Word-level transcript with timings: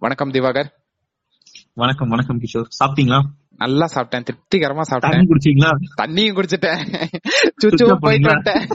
வணக்கம் 0.00 0.30
திவாகர். 0.30 0.64
வணக்கம் 1.74 2.08
வணக்கம் 2.08 2.40
கிஷோர். 2.40 2.66
சாப்பிட்டீங்களா? 2.84 3.20
நல்லா 3.56 3.86
சாப்பிட்டேன். 3.94 4.24
திருப்திகரமா 4.30 4.82
சாப்பிட்டேன். 4.90 5.28
குடிச்சீங்களா 5.28 5.70
தண்ணியும் 6.02 6.38
குடிச்சிட்டேன். 6.38 7.04
சுச்சு 7.62 7.96
போயிட்டு? 8.00 8.28
வந்துட்டேன். 8.28 8.66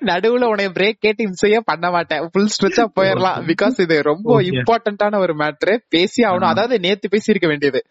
நடுவுல 0.00 0.44
உனைய 0.54 0.68
பிரேக் 0.68 0.96
கேட்டு 0.98 1.24
இம்சையே 1.24 1.60
பண்ண 1.64 1.90
மாட்டேன். 1.90 2.28
ஃபுல் 2.32 2.46
ஸ்ட்ரெச்சா 2.46 2.88
போயிடலாம் 3.00 3.52
பிகாஸ் 3.52 3.80
இது 3.80 4.02
ரொம்ப. 4.02 4.42
இம்பார்ட்டன்டான 4.42 5.18
ஒரு 5.18 5.34
மேட்ரு 5.36 5.78
பேசி 5.88 6.22
ஆகணும். 6.22 6.48
அதாவது 6.48 6.78
நேத்து 6.78 7.08
பேசி 7.08 7.30
இருக்க 7.30 7.48
வேண்டியது. 7.48 7.84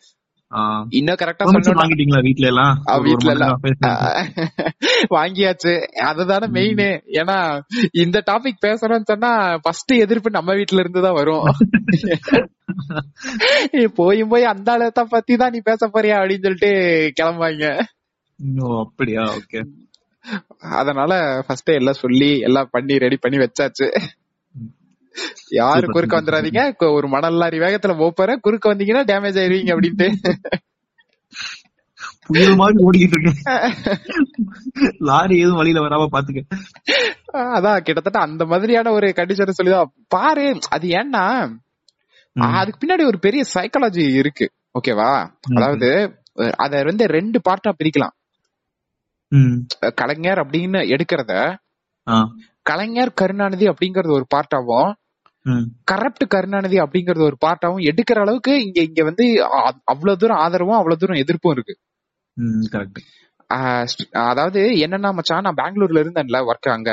இன்னும் 0.89 1.15
கரெக்டா 1.15 1.43
வாங்கிட்டீங்களா 1.43 2.21
வீட்ல 2.21 2.47
எல்லாம்? 2.47 2.83
வீட்ல 3.01 3.31
எல்லாம். 3.31 3.59
வாங்கியாச்சு. 5.09 5.81
அதுதானே. 5.81 6.47
மெயின் 6.47 6.75
ஏன்னா 7.07 7.61
இந்த 7.91 8.23
டாபிக் 8.31 8.64
பேசுறோம்னு 8.65 9.04
சொன்னா 9.04 9.57
ஃபர்ஸ்ட் 9.61 9.91
எதிர்ப்பு 9.91 10.29
நம்ம 10.29 10.54
வீட்ல 10.54 10.79
இருந்து 10.79 11.01
தான் 11.01 11.14
வரும். 11.14 11.43
போய் 13.96 14.24
போய் 14.24 14.43
அந்த 14.43 14.71
ஆளத்தை 14.71 15.05
பத்தி 15.10 15.36
தான் 15.36 15.51
நீ 15.51 15.60
பேச 15.64 15.87
போறியா 15.87 16.18
அப்படின்னு 16.21 16.41
சொல்லிட்டு 16.41 16.71
கிளம்புவாங்க. 17.21 17.79
ஓ 18.60 18.79
அப்படியா? 18.79 19.21
ஓகே. 19.21 19.65
அதனால 20.60 21.43
ஃபர்ஸ்ட் 21.47 21.69
எல்லாம் 21.69 21.93
சொல்லி 21.93 22.39
எல்லாம் 22.39 22.68
பண்ணி 22.71 22.97
ரெடி 22.97 23.18
பண்ணி 23.18 23.38
வச்சாச்சு. 23.38 23.88
யாரு 25.50 25.88
குறுக்க 25.88 26.21
வந்துடாதீங்க 26.21 26.92
ஒரு 26.93 27.07
மணல் 27.07 27.33
லாரி 27.33 27.60
வேகத்துல 27.60 28.11
போற 28.15 28.36
குறுக்க 28.42 28.74
வந்தீங்கன்னா 28.74 29.07
டேமேஜ் 29.11 29.39
ஆயிருவீங்க 29.42 29.71
அப்படின்ட்டு. 29.75 30.07
புயல் 32.25 32.56
மாதிரி 32.56 32.78
ஓடிக்கிட்டு 32.83 33.17
இருக்கேன் 33.17 33.64
லாரி 35.00 35.36
எதுவும் 35.39 35.58
வழியில 35.58 35.81
வராம 35.86 36.08
பாத்துக்க. 36.11 36.39
அதான் 37.33 37.80
கிட்டத்தட்ட 37.80 38.19
அந்த 38.19 38.45
மாதிரியான 38.45 38.92
ஒரு 38.92 39.08
கண்டிஷன் 39.16 39.58
சொல்லிதான். 39.59 39.92
பாரு 40.08 40.45
அது 40.69 40.88
ஏன்னா. 40.88 41.25
அதுக்கு 42.36 42.80
பின்னாடி 42.81 43.05
ஒரு 43.05 43.19
பெரிய 43.19 43.44
சைக்காலஜி 43.53 44.05
இருக்கு. 44.16 44.45
ஓகேவா. 44.80 45.13
அதாவது 45.55 45.89
அத 46.57 46.81
வந்து 46.83 47.05
ரெண்டு 47.07 47.41
பார்ட்டா 47.50 47.72
பிரிக்கலாம். 47.80 48.16
கலைஞர் 49.95 50.41
அப்படின்னு 50.45 50.80
எடுக்கிறத. 50.94 51.33
கலைஞர் 52.61 53.13
கருணாநிதி 53.13 53.66
அப்படிங்கறது 53.67 54.11
ஒரு 54.11 54.25
பார்ட்டாவும். 54.35 54.91
கரப்ட் 55.92 56.28
கருணாநிதி 56.28 56.78
அப்படிங்கறது 56.78 57.22
ஒரு 57.22 57.38
பார்ட்டாவும் 57.45 57.89
எடுக்கிற 57.89 58.20
அளவுக்கு 58.20 58.64
இங்க 58.64 58.81
இங்க 58.81 59.03
வந்து 59.03 59.45
அவ்வளவு 59.84 60.17
தூரம் 60.17 60.38
ஆதரவும் 60.38 60.75
அவ்வளவு 60.75 61.00
தூரம் 61.00 61.16
எதிர்ப்பும் 61.16 61.52
இருக்கு. 61.52 61.78
அதாவது 64.12 64.62
என்னன்னா 64.62 65.14
மச்சான் 65.14 65.42
நான் 65.42 65.56
பெங்களூர்ல 65.56 66.00
இருந்தேன்ல 66.00 66.45
ஒர்க் 66.45 66.72
அங்க 66.72 66.92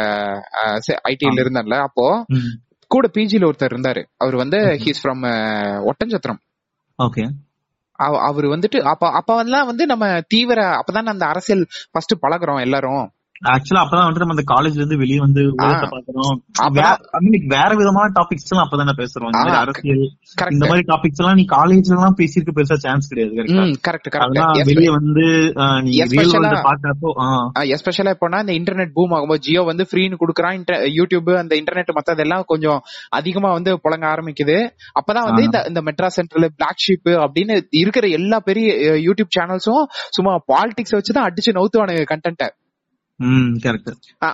ஐடில. 1.09 1.37
இருந்தேன்ல 1.37 1.81
அப்போ. 1.81 2.25
கூட 2.89 3.11
பிஜில 3.15 3.53
ஒருத்தர் 3.53 3.75
இருந்தாரு. 3.75 4.05
அவர் 4.17 4.37
வந்து. 4.37 4.57
He's 4.57 4.95
from 5.03 5.91
Oddanchatram 5.91 6.39
okay. 7.03 7.31
அவ- 7.93 8.21
அவரு 8.21 8.49
வந்துட்டு 8.57 8.81
அப்ப 8.81 9.11
அப்ப 9.11 9.35
வந்து 9.35 9.67
வந்து 9.67 9.87
நம்ம 9.87 10.21
தீவிர 10.21 10.63
அப்பதான் 10.63 11.07
அந்த 11.07 11.27
அரசியல் 11.27 11.67
ஃபர்ஸ்ட் 11.91 12.23
பழகுறோம் 12.23 12.61
எல்லாரும். 12.61 13.11
ஆக்சுவலா 13.43 13.83
அப்பதான் 13.83 14.07
வந்துட்டு 14.07 14.19
நம்ம 14.19 14.35
அந்த 14.35 14.47
காலேஜ்ல 14.53 14.75
இருந்து 14.75 14.97
வெளியே 14.97 15.19
வந்து 15.19 15.43
பாக்குறோம் 15.59 16.39
வேற 17.55 17.71
விதமான 17.77 18.13
டாபிக்ஸ் 18.15 18.49
எல்லாம் 18.51 18.67
அப்பதானே 18.67 18.95
பேசுறோம். 18.99 19.33
அரசியல் 19.61 20.03
இந்த 20.51 20.67
மாதிரி 20.67 20.85
டாபிக்ஸ் 20.89 21.17
எல்லாம் 21.17 21.35
நீ 21.35 21.45
காலேஜ்ல 21.51 21.95
எல்லாம் 21.97 22.17
பேசியிருக்க 22.19 22.53
பெருசா 22.57 22.77
சான்ஸ் 22.77 23.09
கிடையாது? 23.09 23.33
கரெக்ட் 23.87 24.11
கரெக்ட் 24.11 24.69
வெளியே 24.71 24.91
வந்து 24.91 25.27
பாக்குறப்போ 26.69 27.11
எஸ்பெஷலா 27.77 28.15
இப்போனா 28.15 28.41
இந்த 28.41 28.53
இன்டர்நெட் 28.53 28.93
பூம் 28.93 29.11
ஆகும்போது 29.11 29.39
ஜியோ 29.39 29.63
வந்து 29.63 29.87
ஃப்ரீன்னு 29.91 30.21
குடுக்குறான் 30.23 30.57
யூடியூப் 30.99 31.37
அந்த 31.37 31.57
இன்டர்நெட் 31.57 31.97
மத்ததெல்லாம் 31.99 32.45
கொஞ்சம் 32.45 32.81
அதிகமா 33.11 33.53
வந்து 33.53 33.81
புழங்க 33.85 34.07
ஆரம்பிக்குது. 34.09 34.59
அப்பதான் 35.01 35.27
வந்து. 35.29 35.43
இந்த 35.43 35.65
இந்த 35.69 35.81
மெட்ராஸ் 35.81 36.19
சென்ட்ரல் 36.19 36.51
பிளாக் 36.57 36.83
ஷீப் 36.85 37.11
அப்படின்னு 37.25 37.55
இருக்கிற 37.71 38.07
எல்லா 38.09 38.41
பெரிய 38.41 38.69
யூடியூப் 39.07 39.35
சேனல்ஸும் 39.39 39.85
சும்மா 40.11 40.35
பாலிடிக்ஸ் 40.53 40.97
வச்சுதான் 40.99 41.27
அடிச்சு 41.29 41.57
நவுத்துவானுங்க 41.59 42.05
கண்டென்ட்ட 42.05 42.47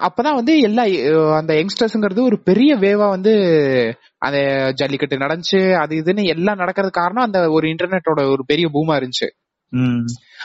அப்பதான் 0.06 0.38
வந்து 0.38 0.54
எல்லா 0.60 0.82
அந்த 1.36 1.52
யங்ஸ்டர்ஸ்ங்கிறது 1.54 2.22
ஒரு 2.22 2.36
பெரிய 2.42 2.76
வேவா 2.76 3.08
வந்து 3.08 3.32
அந்த 4.18 4.38
ஜல்லிக்கட்டு 4.74 5.16
நடந்துச்சு 5.16 5.60
அது 5.82 5.96
இதுன்னு 5.96 6.24
எல்லாம் 6.24 6.56
நடக்கிறது 6.56 6.92
காரணம் 6.92 7.24
அந்த 7.24 7.40
ஒரு 7.50 7.68
இன்டர்நெட்டோட 7.68 8.30
ஒரு 8.30 8.44
பெரிய 8.46 8.68
பூமா 8.68 8.94
இருந்துச்சு. 9.00 9.28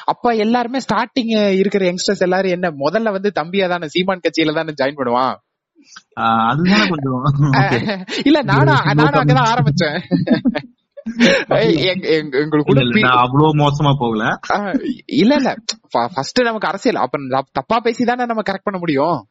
அப்ப 0.06 0.32
எல்லாருமே 0.36 0.80
ஸ்டார்டிங் 0.80 1.32
இருக்கிற 1.54 1.86
யங்ஸ்டர்ஸ் 1.86 2.26
எல்லாரும் 2.28 2.52
என்ன 2.52 2.68
முதல்ல 2.86 3.12
வந்து 3.12 3.32
தம்பியா 3.40 3.68
தானே 3.68 3.88
சீமான் 3.88 4.24
கட்சியில 4.24 4.54
தானே 4.54 4.74
ஜாயின் 4.82 5.00
பண்ணுவான். 5.00 5.36
இல்ல 8.26 8.42
நானும் 8.42 8.80
நானும் 8.94 9.22
அங்கதான். 9.22 9.52
ஆரம்பிச்சேன். 9.54 9.98
எங்களுக்கு 12.66 13.08
அவ்வளவு 13.10 13.56
மோசமா 13.56 13.94
போகல. 14.00 14.40
இல்ல 15.06 15.36
இல்ல. 15.36 15.56
ஃபர்ஸ்ட் 15.92 16.42
நமக்கு 16.42 16.68
அரசியல். 16.68 17.02
அப்ப 17.02 17.20
தப்- 17.20 17.52
தப்பா 17.52 17.80
பேசி 17.80 18.06
தானே 18.06 18.26
நம்ம 18.26 18.42
கரெக்ட் 18.42 18.64
பண்ண 18.64 18.80
முடியும். 18.80 19.26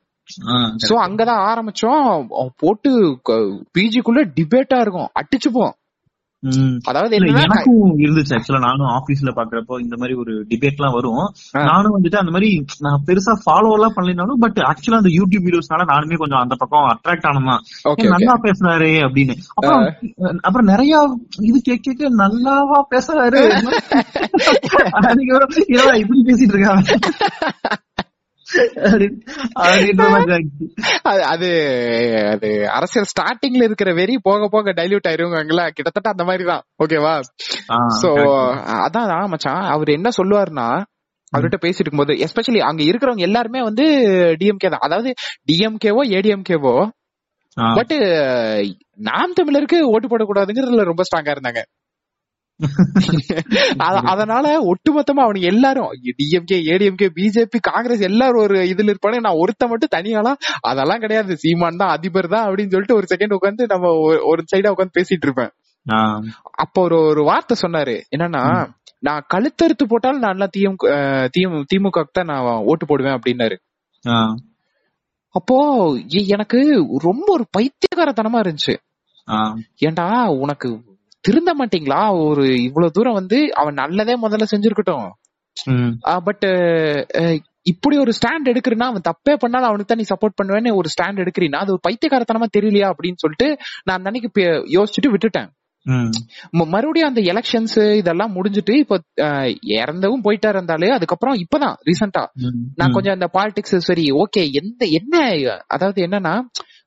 சோ 0.89 0.93
அங்கதான் 0.93 1.53
ஆரம்பிச்சோம். 1.53 2.27
போட்டு 2.57 3.21
பிஜிக்குள்ள 3.79 4.33
டிபேட்டா 4.41 4.81
இருக்கும். 4.81 5.09
அடிச்சுப்போம். 5.21 5.73
அதாவது 6.85 7.17
எனக்கும் 7.37 7.99
இருந்துச்சு 7.99 8.31
ஆக்சுவலா 8.31 8.59
நானும் 8.59 8.89
ஆபீஸ்ல 8.89 9.31
பாக்குறப்போ 9.31 9.81
இந்த 9.81 9.97
மாதிரி 9.97 10.15
ஒரு 10.15 10.47
டிபேட் 10.49 10.75
எல்லாம் 10.75 10.93
வரும். 10.93 11.35
நானும் 11.65 11.95
வந்துட்டு 11.95 12.17
அந்த 12.17 12.31
மாதிரி 12.31 12.65
நான் 12.79 13.03
பெருசா 13.07 13.37
ஃபாலோ 13.45 13.73
எல்லாம் 13.73 13.93
பண்ணலினாலும் 13.97 14.39
பட் 14.39 14.59
ஆக்சுவலா 14.63 14.95
அந்த 14.95 15.11
யூடியூப் 15.11 15.41
வீடியோஸ்னால 15.41 15.89
நானுமே 15.89 16.17
கொஞ்சம் 16.17 16.39
அந்த 16.39 16.55
பக்கம் 16.59 16.89
அட்ராக்ட் 16.89 17.29
ஆனதான் 17.29 18.09
நல்லா 18.09 18.41
பேசுறாரு 18.43 19.07
அப்படின்னு. 19.07 19.35
அப்புறம் 19.55 19.95
அப்புறம் 20.41 20.67
நிறைய 20.67 21.17
இது 21.41 21.61
கேட்க 21.61 21.77
கேட்க 21.89 22.19
நல்லாவா 22.19 22.85
பேசுறாரு. 22.91 23.43
இப்படி 25.99 26.23
பேசிட்டு 26.27 26.55
இருக்காங்க? 26.55 26.99
அது 31.23 31.49
அது 32.33 32.49
அரசியல் 32.71 33.11
ஸ்டார்டிங்ல 33.13 33.63
இருக்கிற 33.63 33.95
வெறி 33.95 34.19
போக 34.23 34.49
போக 34.49 34.73
டைல்யூட் 34.73 35.09
ஆயிருவாங்களா? 35.09 35.69
கிட்டத்தட்ட 35.69 36.11
அந்த 36.11 36.25
மாதிரி 36.25 36.45
தான் 36.45 36.63
ஓகேவா 36.85 37.15
சோ. 38.03 38.11
அதான் 38.87 39.29
மச்சான். 39.29 39.63
அவர் 39.65 39.89
என்ன 39.89 40.09
சொல்லுவாருன்னா 40.17 40.69
அவர்கிட்ட 41.33 41.59
பேசிட்டு 41.61 41.85
இருக்கும்போது 41.85 42.13
எஸ்பெஷலி 42.27 42.59
அங்க 42.59 42.83
இருக்கிறவங்க 42.83 43.19
எல்லாருமே 43.19 43.63
வந்து 43.63 43.85
டிஎம்கே 44.41 44.71
தான். 44.71 44.85
அதாவது 44.89 45.11
டிஎம்கேவோ 45.51 46.03
ஏடிஎம்கேவோ. 46.17 46.75
பட் 47.77 47.95
நாம் 48.97 49.37
தமிழருக்கு 49.41 49.79
ஓட்டு 49.81 50.09
போடக்கூடாதுங்கிறதுல 50.09 50.83
ரொம்ப 50.83 51.03
ஸ்ட்ராங்கா 51.03 51.35
இருந்தாங்க. 51.37 51.61
அதனால 54.13 54.47
ஒட்டுமொத்தமா 54.63 55.23
அவனுங்க 55.25 55.41
எல்லாரும் 55.43 55.91
டிஎம்கே 56.19 56.57
ஏடிஎம்கே 56.71 57.09
பிஜேபி 57.15 57.59
காங்கிரஸ் 57.61 58.01
எல்லாரும் 58.01 58.43
ஒரு 58.43 58.57
இதுல 58.65 58.93
இருப்பானே 58.93 59.21
நான் 59.21 59.41
ஒருத்த 59.43 59.69
மட்டும் 59.69 59.93
தனியாளா? 59.97 60.33
அதெல்லாம் 60.61 60.99
கிடையாது. 60.99 61.37
சீமான் 61.37 61.77
தான் 61.77 61.89
அதிபர் 61.89 62.29
தான் 62.29 62.47
அப்படின்னு 62.47 62.71
சொல்லிட்டு 62.71 62.95
ஒரு 62.95 63.07
செகண்ட் 63.11 63.37
உட்காந்து 63.39 63.65
நம்ம 63.67 63.93
ஒரு- 64.25 64.45
சைடா 64.53 64.71
உட்காந்து 64.71 64.97
பேசிட்டு 64.99 65.27
இருப்பேன். 65.29 65.53
அப்ப 66.57 66.83
ஒரு 66.83 66.99
ஒரு 67.03 67.25
வார்த்தை 67.25 67.57
சொன்னாரு. 67.63 67.95
என்னன்னா 68.17 68.43
நான் 69.01 69.27
கழுத்தறுத்து 69.35 69.85
போட்டாலும் 69.89 70.19
நான் 70.19 70.37
எல்லாம் 70.37 70.55
திமுக 70.57 70.87
திமுக 71.71 72.05
தான் 72.13 72.25
நான் 72.25 72.63
ஓட்டு 72.65 72.87
போடுவேன் 72.87 73.19
அப்படின்னாரு. 73.19 73.57
அப்போ 75.35 75.57
எனக்கு 76.27 76.59
ரொம்ப 77.01 77.27
ஒரு 77.29 77.45
பைத்தியக்காரத்தனமா 77.59 78.41
இருந்துச்சு. 78.43 78.75
ஏன்டா 79.81 80.07
உனக்கு 80.39 80.69
திருந்த 81.25 81.51
மாட்டீங்களா 81.61 82.01
ஒரு 82.27 82.45
இவ்வளவு 82.67 82.95
தூரம் 82.97 83.19
வந்து 83.21 83.39
அவன் 83.61 83.81
நல்லதே 83.83 84.15
முதல்ல 84.25 84.47
செஞ்சிருக்கட்டும். 84.53 85.09
பட் 86.27 86.45
இப்படி 87.71 87.97
ஒரு 88.03 88.13
ஸ்டாண்ட் 88.19 88.51
எடுக்கிறனா 88.51 88.87
அவன் 88.91 89.07
தப்பே 89.09 89.33
பண்ணாலும் 89.43 89.69
அவனுக்கு 89.69 89.91
தான் 89.91 90.01
நீ 90.03 90.07
சப்போர்ட் 90.11 90.39
பண்ணுவேன்னு 90.41 90.71
ஒரு 90.81 90.89
ஸ்டாண்ட் 90.95 91.23
எடுக்கிறீன்னா 91.25 91.61
அது 91.65 91.75
ஒரு 91.75 91.83
பைத்தியக்காரத்தனமா 91.87 92.49
தெரியலையா 92.57 92.89
அப்படின்னு 92.93 93.23
சொல்லிட்டு 93.25 93.49
நான் 93.89 94.07
அன்னைக்கு 94.11 94.45
யோசிச்சுட்டு 94.77 95.13
விட்டுட்டேன் 95.15 95.51
மறுபடியும் 96.73 97.09
அந்த 97.09 97.21
எலெக்ஷன்ஸ் 97.33 97.77
இதெல்லாம் 98.01 98.33
முடிஞ்சிட்டு 98.37 98.75
இப்போ 98.83 98.97
இறந்தவும் 99.77 100.25
போயிட்டா 100.27 100.49
இருந்தாலே 100.55 100.89
அதுக்கப்புறம் 100.97 101.37
இப்பதான் 101.45 101.77
ரீசெண்டா. 101.89 102.23
நான் 102.79 102.95
கொஞ்சம் 102.97 103.17
அந்த 103.17 103.29
பாலிடிக்ஸ் 103.37 103.87
சரி 103.89 104.05
ஓகே 104.23 104.43
எந்த 104.61 104.83
என்ன 104.99 105.15
அதாவது 105.77 106.01
என்னன்னா 106.07 106.35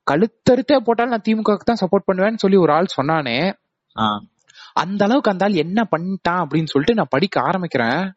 கழுத்தறுத்தே 0.06 0.78
போட்டாலும் 0.86 1.14
நான் 1.14 1.26
திமுக 1.28 1.56
தான் 1.70 1.82
சப்போர்ட் 1.82 2.08
பண்ணுவேன்னு 2.10 2.42
சொல்லி 2.44 2.58
ஒரு 2.64 2.72
ஆள் 2.76 2.96
சொன்னானே. 2.98 3.36
அந்த 4.72 5.04
அளவுக்கு 5.04 5.30
அந்த 5.30 5.44
ஆள் 5.44 5.52
என்ன 5.52 5.88
பண்ணிட்டான் 5.96 6.42
அப்படின்னு 6.42 6.64
சொல்லிட்டு 6.64 6.94
நான் 6.94 7.06
படிக்க 7.10 7.40
ஆரம்பிக்கிறேன். 7.40 8.12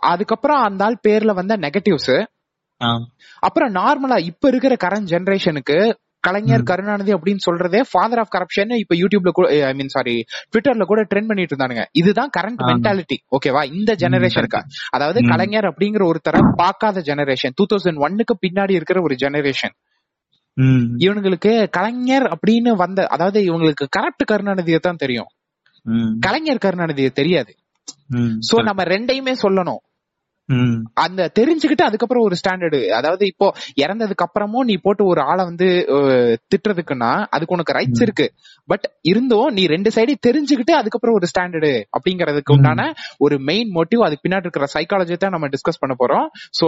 அதுக்கப்புறம் 0.00 0.62
அந்த 0.62 0.84
ஆள் 0.84 1.00
பேர்ல 1.08 1.34
வந்த 1.34 1.56
நெகட்டிவ்ஸ் 1.56 2.26
அப்புறம் 3.38 3.74
நார்மலா 3.74 4.18
இப்ப 4.18 4.48
இருக்கிற 4.48 4.74
கரண்ட் 4.74 5.04
ஜெனரேஷனுக்கு 5.04 5.94
கலைஞர். 6.24 6.62
கருணாநிதி 6.62 7.12
அப்படின்னு 7.14 7.42
சொல்றதே 7.46 7.80
ஃபாதர் 7.90 8.18
ஆஃப் 8.18 8.32
கரப்ஷன் 8.34 8.72
இப்ப 8.76 8.94
யூடியூப்ல 8.94 9.30
கூட 9.30 9.48
ஐ 9.66 9.72
மீன் 9.74 9.88
சாரி 9.88 10.14
ட்விட்டர்ல 10.52 10.84
கூட 10.84 11.00
ட்ரெண்ட் 11.02 11.26
பண்ணிட்டு 11.26 11.54
இருந்தானுங்க 11.54 11.84
இதுதான் 11.92 12.30
கரண்ட். 12.36 12.62
மென்டாலிட்டி 12.70 13.18
ஓகேவா 13.36 13.62
இந்த 13.72 13.92
ஜெனரேஷனுக்கு 13.94 14.60
அதாவது. 14.90 15.18
கலைஞர் 15.28 15.64
அப்படிங்கிற 15.64 16.04
ஒருத்தர 16.06 16.40
பார்க்காத 16.56 17.00
ஜெனரேஷன் 17.00 17.54
டூ 17.56 17.66
தௌசண்ட் 17.66 18.02
ஒன்னுக்கு 18.06 18.36
பின்னாடி 18.42 18.70
இருக்கிற 18.70 19.00
ஒரு 19.02 19.16
ஜெனரேஷன் 19.16 19.74
ம். 20.56 20.84
இவனுங்களுக்கு 20.98 21.52
கலைஞர் 21.70 22.26
அப்படின்னு 22.34 22.70
வந்த 22.76 23.00
அதாவது 23.06 23.40
இவங்களுக்கு 23.42 23.86
கரெக்ட் 23.96 24.24
கருணாநிதியை 24.30 24.78
தான் 24.78 24.96
தெரியும். 24.96 25.30
கலைஞர் 26.20 26.62
கருணாநிதியை 26.64 27.10
தெரியாது. 27.12 27.52
சோ 28.48 28.56
நம்ம 28.64 28.82
ரெண்டையுமே 28.84 29.34
சொல்லணும். 29.42 29.80
அந்த 30.94 31.30
தெரிஞ்சுக்கிட்டு 31.38 31.82
அதுக்கப்புறம் 31.82 32.24
ஒரு 32.24 32.36
ஸ்டாண்டர்டு 32.40 32.80
அதாவது 32.88 33.26
இப்போ 33.26 33.54
இறந்ததுக்கு 33.80 34.24
அப்புறமும் 34.26 34.66
நீ 34.66 34.74
போட்டு 34.82 35.06
ஒரு 35.06 35.20
ஆளை 35.20 35.44
வந்து 35.44 35.68
திட்டுறதுக்குன்னா 36.50 37.26
அதுக்கு 37.30 37.54
உனக்கு 37.54 37.76
ரைட்ஸ். 37.78 38.02
இருக்கு. 38.02 38.26
பட் 38.64 38.86
இருந்தும் 39.02 39.46
நீ 39.46 39.66
ரெண்டு 39.66 39.90
சைடையும் 39.90 40.24
தெரிஞ்சுக்கிட்டு 40.26 40.70
அதுக்கப்புறம் 40.70 41.14
ஒரு 41.14 41.26
ஸ்டாண்டர்டு 41.26 41.72
அப்படிங்கறதுக்கு. 41.98 42.52
உண்டான 42.52 42.92
ஒரு 43.18 43.38
மெயின் 43.38 43.72
மோட்டிவ் 43.74 44.04
அதுக்கு 44.04 44.28
பின்னாடி 44.28 44.46
இருக்கிற 44.48 44.66
சைக்காலஜி 44.74 45.16
தான் 45.16 45.30
நம்ம 45.30 45.48
டிஸ்கஸ் 45.48 45.80
பண்ண 45.80 45.96
போறோம். 45.98 46.26
சோ 46.60 46.66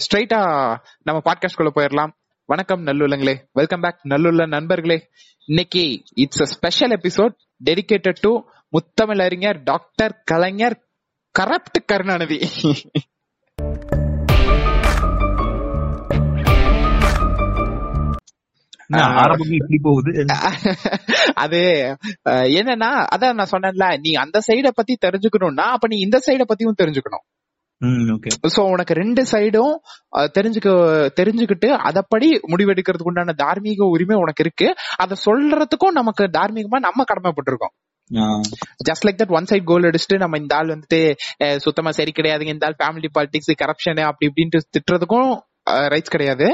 ஸ்ட்ரைட்டா 0.00 0.40
நம்ம 1.02 1.18
பாட்காஸ்ட் 1.24 1.54
குள்ள 1.54 1.72
போயிடலாம். 1.74 2.12
வணக்கம் 2.48 2.86
நல்லுள்ளங்களே. 2.86 3.34
வெல்கம் 3.52 3.80
பேக் 3.80 4.00
நல்லுள்ள 4.08 4.46
நண்பர்களே. 4.46 4.98
இன்னைக்கு 5.48 5.84
it's 6.14 6.42
a 6.42 6.46
special 6.46 6.90
episode 6.90 7.34
dedicated 7.64 8.20
to 8.20 8.32
Muthamizh 8.72 9.22
Arignar 9.22 9.62
doctor 9.62 10.22
Kalaignar 10.24 10.76
corrupt 11.38 11.78
Karunanidhi. 11.90 12.36
அது 21.42 21.60
என்னன்னா 22.58 22.90
அதான் 23.14 23.38
நான் 23.38 23.52
சொன்னேன்ல 23.52 23.86
நீ 24.04 24.10
அந்த 24.24 24.40
சைட 24.48 24.70
பத்தி 24.78 24.96
தெரிஞ்சுக்கணும்னா 25.06 25.66
அப்ப 25.76 25.88
நீ 25.92 25.98
இந்த 26.06 26.18
சைட 26.26 26.42
பத்தியும் 26.50 26.80
தெரிஞ்சுக்கணும். 26.82 27.24
சோ 28.56 28.62
உனக்கு 28.72 28.94
ரெண்டு 29.00 29.22
சைடும் 29.30 29.74
தெரிஞ்சுக்க 30.36 30.68
தெரிஞ்சுக்கிட்டு 31.20 31.68
அதப்படி 31.88 32.28
முடிவெடுக்கிறதுக்கு 32.52 33.10
உண்டான 33.12 33.34
தார்மீக 33.42 33.88
உரிமை 33.94 34.18
உனக்கு 34.24 34.44
இருக்கு. 34.44 34.68
அதை 35.04 35.16
சொல்றதுக்கும் 35.26 35.98
நமக்கு 36.00 36.26
தார்மீகமா 36.38 36.80
நம்ம 36.88 37.04
கடமைப்பட்டிருக்கோம். 37.10 37.74
Just 38.88 39.06
like 39.06 39.20
that 39.22 39.32
one 39.32 39.44
side 39.44 39.64
goal 39.64 39.82
அடிச்சுட்டு 39.82 40.16
நம்ம 40.16 40.38
இந்த 40.38 40.56
ஆள் 40.56 40.68
வந்துட்டு 40.68 41.00
சுத்தமா 41.56 41.90
சரி 41.90 42.12
கிடையாதுங்க 42.16 42.46
இந்த 42.46 42.66
ஆள் 42.66 42.76
ஃபேமிலி 42.78 43.08
பாலிடிக்ஸ் 43.18 43.54
கரப்ஷன் 43.62 44.00
அப்படி 44.00 44.32
இப்படின்ட்டு 44.32 44.60
திட்டுறதுக்கும் 44.74 45.30
ரைட்ஸ் 45.70 46.14
கிடையாது. 46.14 46.48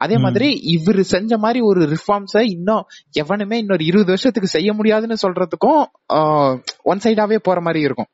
அதே. 0.00 0.14
மாதிரி 0.16 0.48
இவரு 0.74 1.00
செஞ்ச 1.00 1.38
மாதிரி 1.38 1.60
ஒரு 1.60 1.80
ரிஃபார்ம்ஸ 1.86 2.40
இன்னும் 2.50 2.84
எவனுமே 3.12 3.58
இன்னொரு 3.58 3.84
இருபது 3.84 4.06
வருஷத்துக்கு 4.06 4.48
செய்ய 4.48 4.72
முடியாதுன்னு 4.72 5.16
சொல்றதுக்கும் 5.22 5.82
ஒன் 6.82 7.00
சைடாவே 7.04 7.36
போற 7.42 7.60
மாதிரி 7.60 7.84
இருக்கும். 7.84 8.06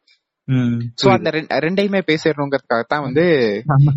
சோ 1.02 1.10
அந்த 1.10 1.30
ரெண்- 1.30 1.50
ரெண்டையுமே 1.64 2.02
பேசிடணுங்கிறதுக்காக 2.06 2.82
தான் 2.86 3.02
வந்து 3.02 3.24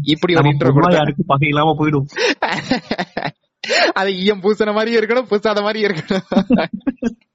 இப்படி 0.04 0.34
ஒரு 0.34 0.50
இன்ட்ரோ 0.50 0.94
யாருக்கும் 0.94 1.26
பகை 1.28 1.48
இல்லாம 1.48 1.76
போயிடும். 1.80 2.08
அது 3.94 4.16
ஈயம் 4.18 4.42
பூசின 4.42 4.74
மாதிரி 4.74 4.98
இருக்கணும் 4.98 5.28
பூசாத 5.30 5.62
மாதிரி 5.62 5.86
இருக்கணும். 5.86 6.26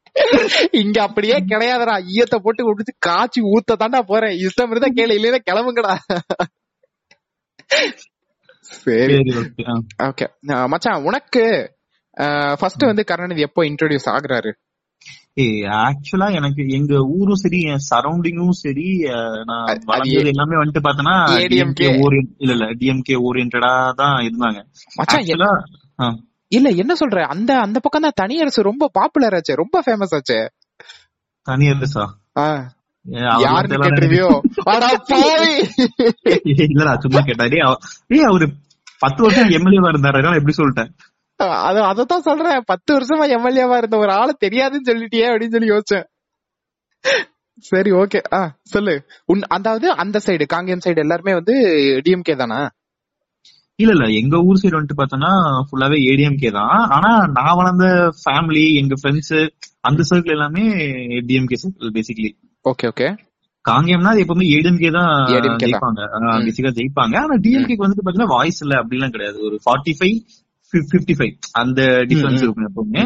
இங்க 0.83 0.99
அப்படியே 1.07 1.37
கிடையாதுடா. 1.53 1.97
ஈயத்தை 2.15 2.39
போட்டு 2.45 2.63
குடிச்சு 2.69 2.95
காய்ச்சி 3.07 3.41
ஊத்த 3.55 3.79
தாண்டா 3.83 4.01
போறேன். 4.13 4.37
இஷ்டம் 4.47 4.73
இருந்தா 4.73 4.91
கேளு 4.99 5.17
இல்லையா 5.19 5.41
கிளம்புங்கடா. 5.49 5.95
சரி. 8.83 9.19
ஓகே 10.09 10.27
மச்சான் 10.73 11.05
உனக்கு 11.09 11.43
ஃபர்ஸ்ட் 12.61 12.91
வந்து 12.91 13.03
கருணாநிதி 13.11 13.47
எப்போ 13.49 13.63
இன்ட்ரோடியூஸ் 13.71 14.09
ஆகுறாரு? 14.15 14.51
ஆக்சுவலா 15.83 16.29
எனக்கு 16.39 16.63
எங்க 16.77 16.95
ஊரும் 17.17 17.41
சரி 17.43 17.59
என் 17.73 17.85
சரௌண்டிங்கும் 17.89 18.57
சரி 18.63 18.87
நான் 19.51 19.67
வளர்ந்தது 19.91 20.33
எல்லாமே 20.33 20.57
வந்துட்டு 20.61 20.83
பார்த்தனா. 20.87 21.15
டிஎம்கே 21.53 21.91
ஓரியன் 22.05 22.31
இல்ல 22.43 22.53
இல்ல 22.57 22.67
டிஎம்கே 22.81 23.19
ஓரியன்டா 23.29 23.71
தான் 24.01 24.17
இருந்தாங்க. 24.29 24.61
மச்சான் 24.99 25.21
ஆக்சுவலா 25.23 25.53
இல்ல 26.53 26.69
என்ன 26.83 26.93
சொல்ற? 27.01 27.19
அந்த 27.33 27.51
அந்த 27.65 27.79
பக்கம் 27.85 28.05
தான் 28.07 28.19
தனியரசு 28.21 28.61
ரொம்ப 28.63 28.85
பாப்புலர் 28.93 29.35
ஆச்சு 29.35 29.61
ரொம்ப 29.63 29.83
ஃபேமஸ் 29.87 30.15
ஆச்சு. 30.19 30.39
தனியரசா 31.47 32.05
யாருன்னு 33.45 33.85
கேட்டிருவியோ 33.85 34.31
இல்லடா 36.73 36.95
சும்மா 37.05 37.21
அவரு 38.31 38.47
பத்து 38.99 39.21
வருஷம் 39.23 39.53
எம்எல்ஏவா 39.59 39.91
இருந்தாரு 39.93 40.19
அதனால 40.19 40.39
எப்படி 40.41 40.57
சொல்லிட்டேன்? 40.57 40.91
அது 41.69 41.81
அதத்தான் 41.91 42.27
சொல்றேன். 42.29 42.63
பத்து 42.67 42.91
வருஷமா 42.97 43.25
எம்எல்ஏவா 43.37 43.77
இருந்த 43.77 43.97
ஒரு 43.97 44.13
ஆளு 44.13 44.33
தெரியாதுன்னு 44.45 44.89
சொல்லிட்டியே 44.91 45.27
அப்படின்னு 45.31 45.57
சொல்லி 45.57 45.73
யோசிச்சேன். 45.73 46.07
சரி 47.65 47.91
ஓகே. 48.01 48.21
ஆ 48.33 48.41
சொல்லு. 48.73 48.95
உன் 49.25 49.43
அதாவது 49.57 49.87
அந்த 50.03 50.21
சைடு 50.27 50.45
காங்கேயம் 50.55 50.85
சைடு 50.85 51.01
எல்லாருமே 51.05 51.33
வந்து 51.35 51.55
டிஎம்கே 52.05 52.37
தானா? 52.37 52.59
இல்ல 53.79 53.93
இல்ல. 53.95 54.07
எங்க 54.21 54.37
ஊர் 54.47 54.61
சைடு 54.61 54.77
வந்துட்டு 54.77 54.99
பார்த்தோம்னா 55.01 55.33
ஃபுல்லாவே 55.67 55.99
ஏடிஎம்கே 56.11 56.51
தான். 56.57 56.81
ஆனா 56.97 57.11
நான் 57.37 57.59
வளர்ந்த 57.61 57.87
ஃபேமிலி 58.23 58.65
எங்க 58.81 58.95
ஃப்ரெண்ட்ஸ் 59.01 59.37
அந்த 59.89 60.03
சர்க்கிள் 60.09 60.37
எல்லாமே 60.37 60.65
DMK 61.29 61.59
circle 61.63 61.95
basically 61.97 62.31
okay 62.65 62.89
okay 62.93 63.09
காங்கேயம்னா 63.65 64.13
அது 64.15 64.23
எப்பவுமே 64.25 64.45
ஏடிஎம்கே 64.55 64.91
தான். 64.97 65.13
ஜெயிப்பாங்க. 65.63 66.01
பேசிக்கா 66.47 66.71
ஜெயிப்பாங்க. 66.79 67.15
ஆனா 67.23 67.35
டிஎம்கேக்கு 67.45 67.85
வந்துட்டு 67.85 68.05
பாத்தீங்கன்னா 68.05 68.35
வாய்ஸ் 68.37 68.61
இல்ல 68.65 68.75
அப்படிலாம் 68.83 69.15
கிடையாது. 69.17 69.39
ஒரு 69.49 69.57
ஃபார்ட்டி 69.65 69.95
ஃபைவ் 69.99 70.17
பிப்டி 70.91 71.15
ஃபைவ் 71.19 71.35
அந்த 71.61 71.81
டிஃபரன்ஸ். 72.11 72.43
இருக்கும் 72.43 72.67
எப்பவுமே. 72.69 73.03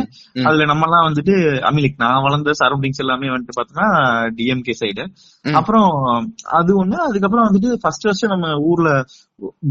அதுல 0.46 0.66
நம்ம 0.70 0.86
எல்லாம் 0.88 1.06
வந்துட்டு 1.08 1.34
அமிலிக் 1.68 2.02
நான் 2.02 2.24
வளர்ந்த 2.26 2.54
சரௌண்டிங்ஸ் 2.60 3.02
எல்லாமே 3.04 3.32
வந்துட்டு 3.32 3.56
பாத்தோம்னா 3.58 3.88
டிஎம்கே 4.38 4.74
சைடு. 4.80 5.04
அப்புறம் 5.44 5.88
அது 6.58 6.72
ஒண்ணு 6.82 6.98
அதுக்கப்புறம் 7.06 7.48
வந்துட்டு 7.48 7.72
ஃபர்ஸ்ட் 7.82 8.06
ஃபர்ஸ்ட் 8.06 8.32
நம்ம 8.34 8.52
ஊர்ல 8.70 8.90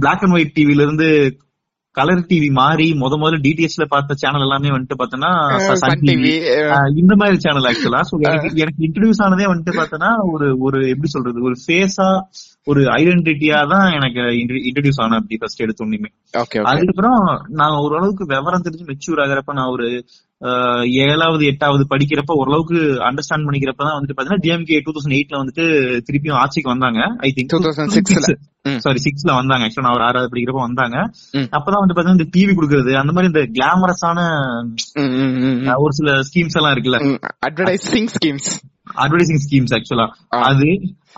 பிளாக் 0.02 0.24
அண்ட் 0.26 0.38
ஒயிட் 0.38 0.56
டிவில 0.58 0.86
இருந்து 0.88 1.10
கலர் 1.96 2.22
டிவி 2.28 2.50
மாறி 2.58 2.86
முத 3.00 3.14
முதல்ல 3.22 3.40
டிடிஎஸ்ல 3.46 3.86
பார்த்த 3.94 4.16
சேனல் 4.22 4.46
எல்லாமே 4.46 4.70
வந்துட்டு 4.76 4.98
பார்த்தோன்னா 5.00 5.32
சன் 5.82 6.04
டிவி 6.04 6.32
இந்த 7.02 7.14
மாதிரி 7.22 7.38
சேனல் 7.46 7.68
ஆக்சுவலா 7.72 8.02
சோ 8.10 8.18
எனக்கு 8.64 8.86
இன்ட்ரடியூஸ் 8.88 9.24
ஆனதே 9.26 9.50
வந்துட்டு 9.52 9.74
பார்த்தோன்னா 9.80 10.12
ஒரு 10.34 10.48
ஒரு 10.68 10.80
எப்படி 10.94 11.12
சொல்றது 11.16 11.46
ஒரு 11.50 11.58
ஃபேஸா 11.64 12.08
ஒரு 12.68 12.82
ஐடென்டிட்டியா 12.96 13.60
தான் 13.70 13.88
எனக்கு 13.98 14.24
இன்ட்ரடியூஸ் 14.68 15.00
ஆனேன் 15.04 15.20
அப்படி 15.20 15.40
ஃபர்ஸ்ட் 15.42 15.64
எடுத்தோன்னுமே 15.66 16.10
ஓகே 16.42 16.60
அதுக்கப்புறம் 16.72 17.22
நான் 17.60 17.80
ஓரளவுக்கு 17.84 18.26
விவரம் 18.34 18.66
தெரிஞ்சு 18.66 18.90
மெச்சூர் 18.90 19.22
ஆகிறப்ப 19.24 19.56
நான் 19.60 19.74
ஒரு 19.76 19.88
ஏழாவது 21.06 21.44
எட்டாவது 21.52 21.84
படிக்கிறப்ப 21.90 22.38
ஓரளவுக்கு 22.42 22.78
அண்டர்ஸ்டாண்ட் 23.08 23.48
பண்ணிக்கிறப்ப 23.48 23.84
தான் 23.84 23.98
வந்துட்டு 23.98 24.16
பாத்தீங்கன்னா 24.16 24.44
டிஎம்கே 24.46 24.80
டூ 24.86 24.94
தௌசண்ட் 24.96 25.18
எயிட்ல 25.18 25.42
வந்துட்டு 25.42 25.66
திருப்பியும் 26.08 26.40
ஆட்சிக்கு 26.40 26.74
வந்தாங்க. 26.74 27.02
ஐ 27.20 27.32
திங்க் 27.36 27.54
2006 27.58 28.24
ல. 28.24 28.32
ம். 28.66 28.80
சாரி 28.80 29.00
சிக்ஸ்ல 29.06 29.36
வந்தாங்க. 29.40 29.66
ஆக்சுவலா 29.68 29.88
நான் 29.88 29.98
ஒரு 29.98 30.08
ஆறாவது 30.08 30.32
படிக்கிறப்ப 30.32 30.64
வந்தாங்க. 30.66 30.98
அப்பதான் 31.58 31.84
வந்து 31.84 31.96
பாத்தீங்கன்னா 31.96 32.20
இந்த 32.20 32.30
டிவி 32.36 32.54
குடுக்கறது 32.54 32.94
அந்த 33.02 33.14
மாதிரி 33.14 33.32
இந்த 33.32 33.44
கிளாமரஸான 33.58 34.20
ஒரு 35.84 35.94
சில 36.00 36.18
ஸ்கீம்ஸ் 36.30 36.58
எல்லாம் 36.62 36.76
இருக்குல்ல. 36.76 37.00
அட்வர்டைசிங் 37.48 38.12
ஸ்கீம்ஸ் 38.18 38.52
அட்வர்டைசிங் 38.88 39.42
ஸ்கீம்ஸ் 39.44 39.74
ஆக்சுவலா. 39.78 40.06
அது 40.50 40.68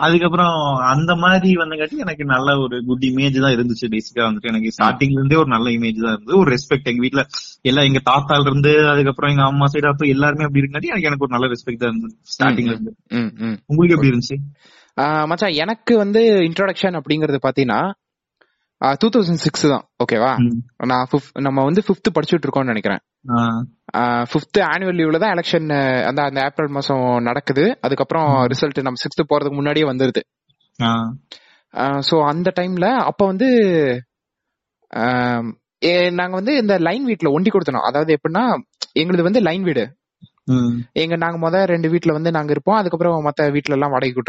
அதுக்கப்புறம் 0.05 0.55
அந்த 0.91 1.11
மாதிரி 1.23 1.49
வந்தங்காட்டி 1.61 1.97
எனக்கு 2.05 2.23
நல்ல 2.33 2.55
ஒரு 2.63 2.75
குட் 2.87 3.05
இமேஜ் 3.09 3.37
தான் 3.43 3.55
இருந்துச்சு. 3.55 3.87
பேசிக்கா 3.95 4.21
வந்துட்டு 4.27 4.51
எனக்கு 4.51 4.73
ஸ்டார்டிங்ல 4.75 5.19
இருந்தே 5.19 5.39
ஒரு 5.43 5.49
நல்ல 5.55 5.67
இமேஜ் 5.77 6.03
தான் 6.05 6.13
இருந்தது. 6.15 6.37
ஒரு 6.41 6.49
ரெஸ்பெக்ட் 6.55 6.89
எங்க 6.91 7.03
வீட்ல 7.05 7.23
எல்லாம் 7.71 7.87
எங்க 7.89 8.01
தாத்தால 8.09 8.47
இருந்து 8.51 8.73
அதுக்கப்புறம் 8.93 9.31
எங்க 9.33 9.45
அம்மா 9.51 9.67
சைடு 9.73 9.89
அப்ப 9.91 10.07
எல்லாருமே 10.15 10.47
அப்படி 10.47 10.63
இருக்காட்டி 10.63 10.91
எனக்கு 11.09 11.25
ஒரு 11.27 11.35
நல்ல 11.35 11.49
ரெஸ்பெக்ட் 11.53 11.83
தான் 11.83 11.93
இருந்தது 11.93 12.15
ஸ்டார்டிங்ல 12.35 12.75
இருந்து 12.75 12.93
உங்களுக்கு 13.69 13.95
எப்படி 13.97 14.11
இருந்துச்சு? 14.13 14.37
மச்சான் 15.31 15.59
எனக்கு 15.63 15.93
வந்து 16.03 16.23
இன்ட்ரோடக்ஷன் 16.49 16.99
அப்படிங்கறது 17.01 17.39
பாத்தீங்கன்னா 17.47 17.81
டூ 19.01 19.07
தௌசண்ட் 19.15 19.41
சிக்ஸ் 19.43 19.65
தான். 19.73 19.83
ஓகேவா. 20.03 20.31
நான் 20.91 21.11
நம்ம 21.47 21.59
வந்து 21.67 21.81
ஃபிஃப்த் 21.87 22.15
படிச்சுட்டு 22.15 22.45
இருக்கோம்னு 22.45 22.73
நினைக்கிறேன். 22.73 23.01
ஃபிஃப்த் 24.29 24.59
ஆனுவல் 24.59 24.97
லீவ்ல 24.99 25.19
தான் 25.19 25.33
எலெக்ஷன் 25.35 25.67
அந்த 26.05 26.21
அந்த 26.23 26.41
ஏப்ரல் 26.41 26.67
மாசம் 26.67 27.21
நடக்குது. 27.21 27.77
அதுக்கப்புறம். 27.81 28.29
ரிசல்ட் 28.45 28.81
நம்ம 28.81 29.01
சிக்ஸ்த் 29.03 29.29
போறதுக்கு 29.31 29.53
முன்னாடியே 29.53 29.85
வந்துருது. 29.85 30.21
சோ 32.09 32.15
அந்த 32.23 32.51
டைம்ல 32.59 32.87
அப்ப 33.09 33.25
வந்து 33.25 33.47
நாங்க 36.11 36.33
வந்து 36.33 36.53
இந்த 36.55 36.77
லைன் 36.77 37.05
வீட்ல 37.05 37.29
ஒண்டி 37.31 37.49
கொடுத்தோம் 37.49 37.87
அதாவது 37.89 38.11
எப்படின்னா 38.13 38.43
எங்களுது 38.99 39.21
வந்து 39.21 39.39
லைன் 39.39 39.63
வீடு. 39.63 39.85
எங்க 40.93 41.15
நாங்க 41.15 41.37
முத 41.43 41.63
ரெண்டு 41.65 41.89
வீட்ல 41.89 42.13
வந்து 42.13 42.31
நாங்க 42.31 42.51
இருப்போம். 42.51 42.75
அதுக்கப்புறம் 42.75 43.25
மத்த 43.25 43.51
வீட்ல 43.51 43.73
எல்லாம் 43.73 43.91
வாடகை 43.91 44.23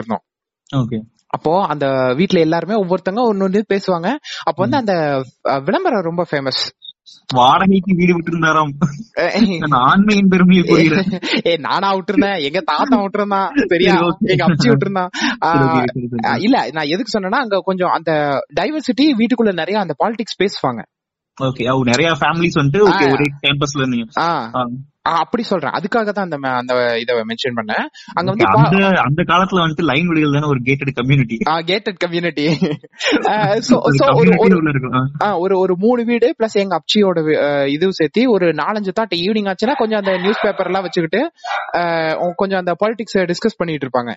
ஓகே. 0.76 0.98
அப்போ 1.26 1.52
அந்த 1.66 1.86
வீட்ல 2.14 2.40
எல்லாருமே 2.40 2.74
ஒவ்வொருத்தங்க 2.84 3.22
ஒன்னு 3.22 3.64
பேசுவாங்க. 3.74 4.08
அப்ப 4.44 4.58
வந்து 4.66 4.76
அந்த 4.76 4.94
விளம்பரம் 5.64 6.08
ரொம்ப 6.10 6.26
ஃபேமஸ் 6.30 6.62
வாடகைக்கு 7.34 7.94
வீடு 7.94 8.12
விட்டு 8.12 8.30
இருந்தாராம் 8.30 8.72
ஆண்மையின் 9.76 10.28
பெருமையை 10.28 10.64
கூறுகிறேன் 10.64 11.20
ஏ 11.46 11.56
நானா 11.56 11.94
விட்டுருந்தேன். 11.94 12.42
எங்க 12.42 12.60
தாத்தா 12.60 13.02
விட்டுருந்தான். 13.04 13.48
சரியா. 13.66 13.94
எங்க 14.20 14.46
அப்சி 14.46 14.66
விட்டுருந்தான். 14.66 16.40
இல்ல 16.40 16.68
நான் 16.72 16.84
எதுக்கு 16.84 17.18
சொன்னேன்னா 17.18 17.40
அங்க 17.44 17.60
கொஞ்சம் 17.64 17.88
அந்த 17.88 18.40
டைவர்சிட்டி 18.60 19.04
வீட்டுக்குள்ள 19.18 19.52
நிறைய 19.52 19.80
அந்த 19.80 19.94
பாலிடிக்ஸ் 20.04 20.42
பேசுவாங்க. 20.42 20.82
ஓகே 21.42 21.84
நிறைய 21.84 22.12
ஃபேமிலிஸ் 22.12 22.58
ஆ. 22.90 22.96
ஒரே 22.98 23.30
கேம்பஸ்ல 23.42 23.82
இருந்தீங்க. 23.82 24.04
அப்படி 25.04 25.42
சொல்றேன். 25.42 25.72
அதுக்காக 25.72 26.10
தான் 26.10 26.30
அந்த 26.30 26.48
அந்த 26.52 26.72
இத 26.98 27.12
மென்ஷன் 27.24 27.56
பண்ணேன். 27.56 27.84
அங்க 28.14 28.30
வந்து 28.30 28.44
அந்த 29.04 29.22
காலத்துல 29.22 29.62
வந்துட்டு 29.62 29.82
லைன் 29.82 30.06
விடுகள் 30.06 30.32
தானே 30.32 30.46
ஒரு 30.46 30.60
gated 30.64 30.92
community 30.94 31.36
gated 31.66 31.98
community 31.98 32.46
so 33.68 33.76
so 33.98 34.06
ஒரு 34.14 34.30
ஒரு 34.38 34.56
ஆ. 34.94 35.02
ஆ, 35.22 35.36
மூணு 35.78 36.04
வீடு 36.04 36.34
பிளஸ் 36.38 36.52
எங்க 36.54 36.74
அஹ், 37.42 37.66
இதுவும் 37.66 37.90
சேர்த்து 37.90 38.30
ஒரு 38.30 38.52
நாலஞ்சு 38.52 38.92
தாட் 39.00 39.16
ஈவினிங் 39.18 39.50
ஆச்சுன்னா 39.50 39.72
கொஞ்சம் 39.74 39.98
அந்த 39.98 40.18
நியூஸ் 40.18 40.42
பேப்பர் 40.42 40.66
எல்லாம் 40.66 40.82
வச்சுக்கிட்டு 40.82 41.22
கொஞ்சம் 42.36 42.58
அந்த 42.58 42.74
பாலிடிக்ஸ் 42.80 43.18
டிஸ்கஸ் 43.24 43.58
பண்ணிட்டு 43.58 43.86
இருப்பாங்க. 43.86 44.12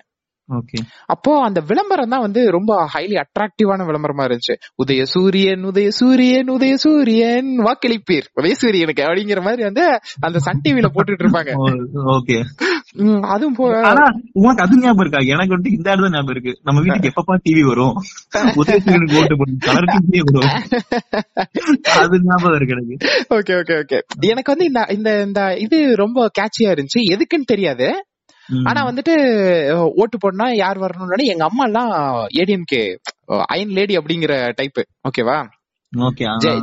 அப்போ 1.06 1.42
அந்த 1.42 1.62
விளம்பரம் 1.66 2.08
தான் 2.08 2.20
வந்து 2.20 2.50
ரொம்ப 2.50 2.88
ஹைலி 2.94 3.22
அட்ராக்டிவான 3.22 3.84
விளம்பரமா 3.88 4.24
இருந்துச்சு. 4.28 4.54
உதய 4.84 5.02
சூரியன் 5.02 5.64
உதய 5.64 5.88
சூரியன் 5.88 6.48
உதய 6.48 6.74
சூரியன் 6.74 7.58
வாக்களிப்பீர். 7.58 8.26
உதய 8.40 8.50
சூரியனுக்கு 8.52 9.02
அப்படிங்கிற 9.02 9.42
மாதிரி 9.42 9.62
வந்து 9.62 10.00
அந்த 10.20 10.38
சன் 10.38 10.60
டிவில 10.64 10.86
போட்டுட்டு 10.94 11.24
இருப்பாங்க. 11.24 11.50
ஓகே. 12.16 12.38
அதுவும் 13.20 13.56
உனக்கு 14.32 14.62
அது 14.62 14.76
ஞாபகம் 14.78 14.98
இருக்கா? 14.98 15.18
எனக்கு 15.18 15.56
வந்துட்டு 15.56 15.72
இந்த 15.72 15.96
இடத்துல 15.96 16.10
ஞாபகம் 16.10 16.34
இருக்கு. 16.36 16.58
நம்ம 16.62 16.80
வீட்டுக்கு 16.80 17.12
எப்பப்பா 17.12 17.36
டிவி 17.48 17.66
வரும்? 17.66 17.94
உதயசூரியனுக்கு 18.56 19.20
ஓட்டு 19.20 19.36
போடும் 19.36 19.58
கலர் 19.58 19.84
டிவியே 19.84 20.22
வரும். 20.24 20.56
அது 21.96 22.20
ஞாபகம் 22.22 22.54
இருக்கு 22.54 22.76
எனக்கு. 22.76 22.96
Okay 23.34 23.54
okay 23.60 23.76
okay. 23.82 24.00
எனக்கு 24.20 24.56
வந்து 24.56 24.64
இந்த 24.64 24.86
இந்த 24.90 25.22
இந்த 25.22 25.56
இது 25.58 25.94
ரொம்ப 25.96 26.30
கேட்சியா 26.40 26.66
இருந்துச்சு. 26.66 27.00
எதுக்குன்னு 27.10 27.44
தெரியாது. 27.44 28.06
ஆனா 28.68 28.80
வந்துட்டு 28.84 29.14
ஓட்டு 29.96 30.16
போடனா 30.18 30.46
யார் 30.56 30.78
வரணும்னு 30.78 31.26
எங்க 31.26 31.44
அம்மா 31.44 31.64
எல்லாம் 31.64 31.90
ஏடிஎம்கே 32.38 32.82
அயன் 33.46 33.74
லேடி 33.74 33.96
அப்படிங்கிற 33.96 34.34
டைப் 34.54 34.80
ஓகேவா 35.04 35.38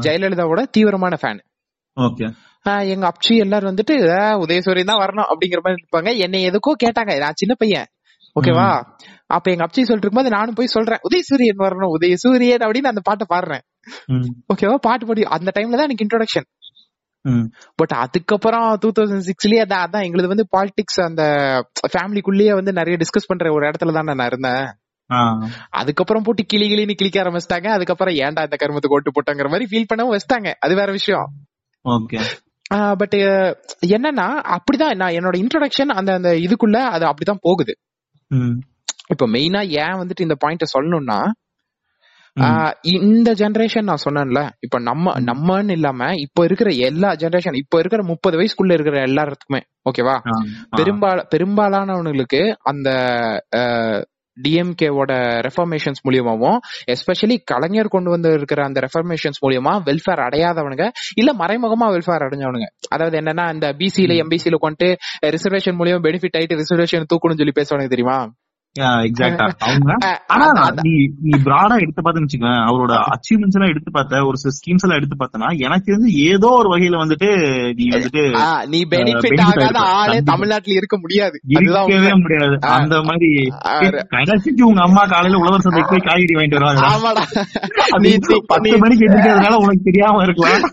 ஜெயலலிதாவோட 0.05 0.63
தீவிரமான 0.71 1.15
ஃபேன் 1.21 1.41
ஓகே 1.97 2.25
எங்க 2.89 3.05
அப்ச்சி 3.09 3.33
எல்லாரும் 3.37 3.71
வந்துட்டு 3.71 3.95
"ஆ, 4.15 4.21
உதயசூரியன் 4.39 4.85
தான் 4.85 5.01
வரணும் 5.01 5.27
அப்படிங்கிற 5.29 5.59
மாதிரி 5.63 5.81
இருப்பாங்க 5.81 6.11
என்னை 6.17 6.49
எதுக்கோ 6.49 6.71
கேட்டாங்க. 6.83 7.19
நான் 7.19 7.37
சின்ன 7.37 7.53
பையன். 7.53 7.87
ஓகேவா 8.35 8.65
அப்ப 9.27 9.51
எங்க 9.51 9.63
அப்ச்சி 9.65 9.81
சொல்லிட்டு 9.81 10.05
இருக்கும்போது 10.05 10.29
நானும் 10.29 10.53
போய் 10.53 10.73
சொல்றேன். 10.73 11.01
உதயசூரியன் 11.03 11.61
வரணும் 11.61 11.93
உதயசூரியன் 11.95 12.63
அப்படின்னு 12.65 12.91
அந்த 12.91 13.01
பாட்டை 13.03 13.25
பாடுறேன். 13.29 13.63
ஓகேவா 14.49 14.75
பாட்டு 14.81 15.05
பாடி. 15.05 15.23
அந்த 15.35 15.51
டைம்ல 15.55 15.77
தான் 15.79 15.87
எனக்கு 15.89 16.05
இன்ட்ரோடக்ஷன். 16.05 16.47
பட் 17.75 17.93
அதுக்கப்புறம் 18.03 18.65
டூ 18.81 18.89
தௌசண்ட் 18.97 19.27
சிக்ஸ்லயே 19.29 19.61
அதான் 19.65 19.83
அதான் 19.85 20.05
எங்களுக்கு 20.07 20.33
வந்து 20.33 20.47
பாலிடிக்ஸ் 20.55 20.99
அந்த 21.07 21.23
ஃபேமிலிக்குள்ளேயே 21.93 22.53
வந்து 22.59 22.73
நிறைய 22.79 22.97
டிஸ்கஸ் 23.01 23.29
பண்ற 23.31 23.53
ஒரு 23.57 23.65
இடத்துல 23.69 23.95
தான் 23.97 24.09
நான் 24.11 24.29
இருந்தேன். 24.31 24.65
அதுக்கப்புறம் 25.79 26.25
போட்டு 26.25 26.43
கிளி 26.51 26.67
கிளின்னு 26.69 26.97
கிளிக்க 27.01 27.17
ஆரம்பிச்சிட்டாங்க. 27.23 27.67
அதுக்கப்புறம் 27.77 28.15
ஏன்டா 28.23 28.45
இந்த 28.47 28.57
கருமத்துக்கு 28.61 28.97
ஓட்டு 28.97 29.15
போட்டாங்கிற 29.15 29.49
மாதிரி 29.53 29.67
ஃபீல் 29.71 29.89
பண்ணவும் 29.91 30.13
வச்சிட்டாங்க. 30.15 30.51
அது 30.59 30.75
வேற 30.75 30.91
விஷயம். 30.91 31.27
ஓகே. 31.85 32.19
பட் 33.01 33.15
என்னன்னா 33.95 34.27
அப்படிதான் 34.55 34.99
நான் 35.01 35.17
என்னோட 35.17 35.35
இன்ட்ரோடக்ஷன் 35.41 35.91
அந்த 35.99 36.13
அந்த 36.19 36.29
இதுக்குள்ள 36.45 36.77
அது 36.95 37.05
அப்படிதான் 37.09 37.43
போகுது. 37.47 37.73
இப்ப 39.13 39.27
மெயினா 39.27 39.61
ஏன் 39.81 39.97
வந்துட்டு 40.01 40.25
இந்த 40.27 40.37
பாயிண்ட 40.43 40.67
சொல்லணும்னா 40.75 41.19
இந்த 42.83 43.33
ஜெனரேஷன் 43.33 43.81
நான் 43.81 44.03
சொன்னேன்ல 44.05 44.49
இப்ப 44.59 44.79
நம்ம 44.79 45.13
நம்மன்னு 45.19 45.71
இல்லாம 45.71 46.13
இப்ப 46.15 46.43
இருக்கிற 46.43 46.69
எல்லா 46.71 47.13
ஜெனரேஷன் 47.13 47.55
இப்ப 47.55 47.79
இருக்கிற 47.79 48.03
முப்பது 48.03 48.37
வயசுக்குள்ள 48.37 48.73
இருக்கிற 48.73 49.05
எல்லாத்துக்குமே 49.05 49.61
ஓகேவா. 49.89 50.15
பெரும்பால 50.77 51.23
பெரும்பாலானவங்களுக்கு 51.35 52.41
அந்த 52.63 52.89
டிஎம்கேவோட 54.37 55.11
ரெஃபர்மேஷன்ஸ் 55.41 56.01
மூலியமாவும் 56.03 56.57
எஸ்பெஷலி 56.87 57.37
கலைஞர் 57.43 57.87
கொண்டு 57.87 58.09
வந்து 58.09 58.33
இருக்கிற 58.33 58.63
அந்த 58.63 58.79
ரெஃபர்மேஷன்ஸ் 58.79 59.39
மூலியமா 59.45 59.73
வெல்ஃபேர் 59.85 60.23
அடையாதவனுங்க 60.27 60.87
இல்ல 61.15 61.33
மறைமுகமா 61.33 61.87
வெல்ஃபேர் 61.89 62.25
அடைஞ்சவனுங்க. 62.25 62.67
அதாவது 62.89 63.17
என்னன்னா 63.19 63.53
இந்த 63.53 63.73
பிசில 63.73 64.17
எம்பிசில 64.23 64.55
கொண்டு 64.57 64.87
ரிசர்வேஷன் 65.27 65.79
மூலியம் 65.79 66.03
பெனிஃபிட் 66.03 66.37
ஆயிட்டு 66.37 66.59
ரிசர்வேஷன் 66.61 67.09
தூக்கணும்னு 67.13 67.37
சொல்லி 67.37 67.57
பேசுவானுங்க 67.59 67.87
தெரியுமா? 67.87 68.17
எடுத்து 71.79 72.01
பார்த்தேன்னு 72.01 72.25
வச்சுக்கோங்க 72.25 72.55
அவரோட 72.65 72.93
அச்சீவ்மெண்ட்ஸ் 73.07 73.55
எல்லாம் 73.55 73.69
எடுத்து 73.69 73.91
பார்த்த 73.91 74.23
ஒரு 74.25 74.37
சில 74.37 74.51
ஸ்கீம்ஸ் 74.55 74.83
எல்லாம் 74.83 74.97
எடுத்து 74.97 75.15
பார்த்தனா 75.17 75.49
எனக்கு 75.59 75.89
வந்து 75.91 76.09
ஏதோ 76.25 76.49
ஒரு 76.53 76.69
வகையில 76.69 76.97
வந்துட்டு 77.03 77.29
நீ 77.73 77.85
வந்துட்டு 77.89 78.23
நீ 78.67 78.79
பெனிஃபிட் 78.85 79.41
ஆகாத. 79.41 79.77
ஆளே. 79.93 80.17
தமிழ்நாட்டுல 80.25 80.75
இருக்க 80.75 80.97
முடியாது 80.97 81.35
இருக்கவே. 81.55 82.11
முடியாது. 82.17 82.57
அந்த 82.75 83.01
மாதிரி 83.01 83.29
கடைசிக்கு 84.09 84.67
உங்க 84.67 84.81
அம்மா 84.81 85.05
காலையில 85.05 85.39
உழவர் 85.39 85.61
சந்தைக்கு 85.61 85.91
போய் 85.91 86.05
காய்கறி 86.05 86.35
வாங்கிட்டு 86.35 86.59
வருவாங்க 86.59 86.83
பத்து 88.47 88.77
மணிக்கு 88.77 89.07
எந்திரிக்கிறதுனால 89.07 89.57
உனக்கு 89.57 89.83
தெரியாம 89.83 90.23
இருக்கலாம் 90.23 90.63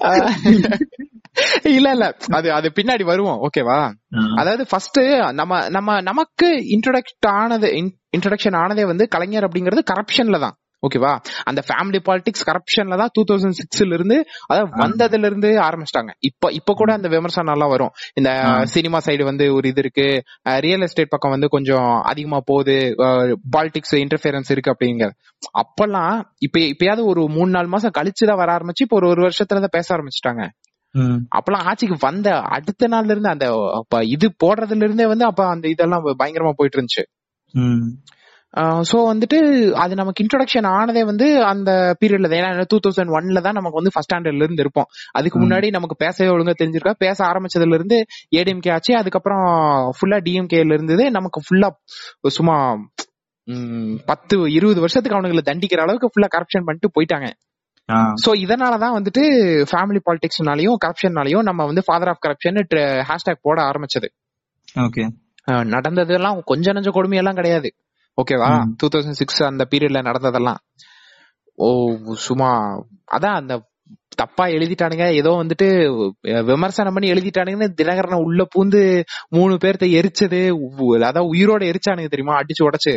இல்ல 1.72 1.88
இல்ல. 1.96 2.06
அது 2.30 2.48
அது 2.52 2.68
பின்னாடி 2.78 3.04
வருவோம். 3.04 3.38
ஓகேவா 3.46 3.78
அதாவது 4.36 4.64
ஃபர்ஸ்ட் 4.70 5.00
நம்ம 5.32 5.60
நம்ம 5.68 6.00
நமக்கு 6.02 6.48
இன்ட்ரோடக்ட் 6.74 7.28
ஆனது 7.34 7.68
இன்ட்ரோடக்ஷன் 8.16 8.58
ஆனதே 8.62 8.84
வந்து 8.84 9.08
கலைஞர் 9.08 9.46
அப்படிங்கிறது 9.48 9.82
கரப்ஷன்ல 9.92 10.38
தான். 10.38 10.56
ஓகேவா 10.82 11.10
அந்த 11.44 11.60
ஃபேமிலி 11.66 11.98
பாலிடிக்ஸ் 12.06 12.44
கரப்ஷன்ல 12.48 12.96
தான் 12.96 13.10
டூ 13.14 13.22
தௌசண்ட் 13.28 13.56
சிக்ஸ்ல 13.58 13.96
இருந்து 13.96 14.16
அதாவது 14.46 14.70
வந்ததுல 14.82 15.26
இருந்து 15.26 15.50
ஆரம்பிச்சிட்டாங்க. 15.58 16.12
இப்ப 16.20 16.50
இப்ப 16.52 16.74
கூட 16.74 16.90
அந்த 16.92 17.08
விமர்சனம் 17.08 17.54
எல்லாம் 17.54 17.70
வரும். 17.70 17.92
இந்த. 18.14 18.30
சினிமா 18.66 18.98
சைடு 18.98 19.22
வந்து 19.22 19.54
ஒரு 19.54 19.68
இது 19.68 19.80
இருக்கு. 19.80 20.06
ரியல் 20.60 20.80
எஸ்டேட் 20.80 21.08
பக்கம் 21.08 21.30
வந்து 21.30 21.48
கொஞ்சம் 21.48 21.90
அதிகமா 22.04 22.40
போகுது. 22.44 22.76
பாலிடிக்ஸ் 23.56 23.94
இன்டர்ஃபியரன்ஸ் 24.02 24.50
இருக்கு 24.50 24.74
அப்படிங்கிற 24.74 25.10
அப்பெல்லாம் 25.60 26.16
இப்ப 26.38 26.58
இப்பயாவது 26.72 27.04
ஒரு 27.04 27.22
மூணு 27.28 27.50
நாலு 27.50 27.68
மாசம் 27.68 27.96
கழிச்சுதான் 27.98 28.40
வர 28.42 28.50
ஆரம்பிச்சு 28.58 28.86
இப்போ 28.86 28.96
ஒரு 28.96 29.08
ஒரு 29.08 29.22
வருஷத்துல 29.22 29.62
தான் 29.66 29.76
பேச 29.78 29.88
ஆரம்பிச்சிட்டாங்க. 29.96 30.42
அப்பெல்லாம் 31.36 31.66
ஆட்சிக்கு 31.70 31.96
வந்த 32.06 32.28
அடுத்த 32.56 32.88
நாள்ல 32.94 33.14
இருந்து 33.14 33.32
அந்த 33.34 33.46
இது 34.14 34.26
போடுறதுல 34.44 34.86
இருந்தே 34.86 35.06
வந்து 35.12 35.24
அப்ப 35.30 35.42
அந்த 35.54 35.66
இதெல்லாம் 35.74 36.04
பயங்கரமா 36.22 36.52
போயிட்டு 36.58 36.78
இருந்துச்சு. 36.78 37.04
சோ 38.88 38.96
வந்துட்டு 39.10 39.38
அது 39.82 39.92
நமக்கு 40.00 40.22
இன்ட்ரோடக்ஷன் 40.24 40.66
ஆனதே 40.78 41.02
வந்து 41.10 41.26
அந்த 41.50 41.70
பீரியட்ல 42.00 42.28
தான். 42.30 42.40
ஏன்னா 42.40 42.66
டூ 42.72 42.78
தௌசண்ட் 42.86 43.12
ஒன்ல 43.16 43.42
தான் 43.46 43.56
நமக்கு 43.58 43.78
வந்து 43.80 43.92
ஃபர்ஸ்ட் 43.94 44.10
ஸ்டாண்டர்ட்ல 44.10 44.46
இருந்து 44.46 44.64
இருப்போம். 44.64 44.88
அதுக்கு. 45.18 45.38
முன்னாடி 45.44 45.68
நமக்கு 45.76 45.96
பேசவே 46.04 46.28
ஒழுங்கா 46.32 46.54
தெரிஞ்சிருக்கா? 46.60 46.94
பேச 47.04 47.18
ஆரம்பிச்சதுல 47.28 47.78
இருந்து 47.78 47.98
ஏடிஎம்கே 48.40 48.72
ஆச்சு. 48.76 48.92
அதுக்கப்புறம் 49.00 49.46
ஃபுல்லா 49.98 50.18
டிஎம்கேல 50.26 50.76
இருந்தது. 50.78 51.06
நமக்கு 51.18 51.40
ஃபுல்லா 51.46 51.70
சும்மா 52.38 52.56
பத்து 54.10 54.34
இருபது 54.56 54.80
வருஷத்துக்கு 54.84 55.16
அவனுங்களை 55.18 55.44
தண்டிக்கிற 55.48 55.80
அளவுக்கு 55.86 56.10
ஃபுல்லா 56.12 56.28
கரப்ஷன் 56.36 56.66
பண்ணிட்டு 56.68 56.94
போயிட்டாங்க. 56.96 57.28
சோ 58.24 58.30
இதனாலதான் 58.44 58.94
வந்துட்டு 58.98 59.22
ஃபேமிலி 59.70 60.00
பாலிடிக்ஸ்னாலயும் 60.06 60.76
கரப்ஷன்னாலயும் 60.84 61.42
நம்ம 61.42 61.64
வந்து 61.64 61.82
ஃபாதர் 61.86 62.08
ஆஃப் 62.08 62.22
கரப்ஷன் 62.26 62.60
ஹேஷ்டேக் 63.08 63.44
போட 63.46 63.62
ஆரம்பிச்சது. 63.62 64.08
ஓகே. 64.78 65.04
நடந்ததெல்லாம் 65.64 66.40
கொஞ்ச 66.44 66.72
நஞ்ச 66.72 66.90
கொடுமையெல்லாம் 66.94 67.34
கிடையாது. 67.34 67.68
ஓகேவா. 68.18 68.48
டூ 68.76 68.88
தௌசண்ட் 68.94 69.18
சிக்ஸ் 69.20 69.42
அந்த 69.42 69.66
பீரியட்ல 69.70 70.02
நடந்ததெல்லாம். 70.02 70.60
ஓ 71.54 71.68
சும்மா 72.26 72.50
அதான் 73.12 73.38
அந்த 73.40 73.54
தப்பா 74.16 74.44
எழுதிட்டானுங்க. 74.46 75.04
ஏதோ 75.12 75.30
வந்துட்டு 75.42 75.66
விமர்சனம் 76.44 76.94
பண்ணி 76.94 77.12
எழுதிட்டானுங்கன்னு 77.12 77.68
தினகரனை 77.82 78.18
உள்ள 78.22 78.46
பூந்து 78.54 79.02
மூணு 79.28 79.54
பேர்த்த 79.54 79.88
எரிச்சது 79.98 80.40
அதான் 81.10 81.30
உயிரோட 81.34 81.62
எரிச்சானுங்க 81.70 82.10
தெரியுமா? 82.14 82.38
அடிச்சு 82.38 82.68
உடைச்சு. 82.68 82.94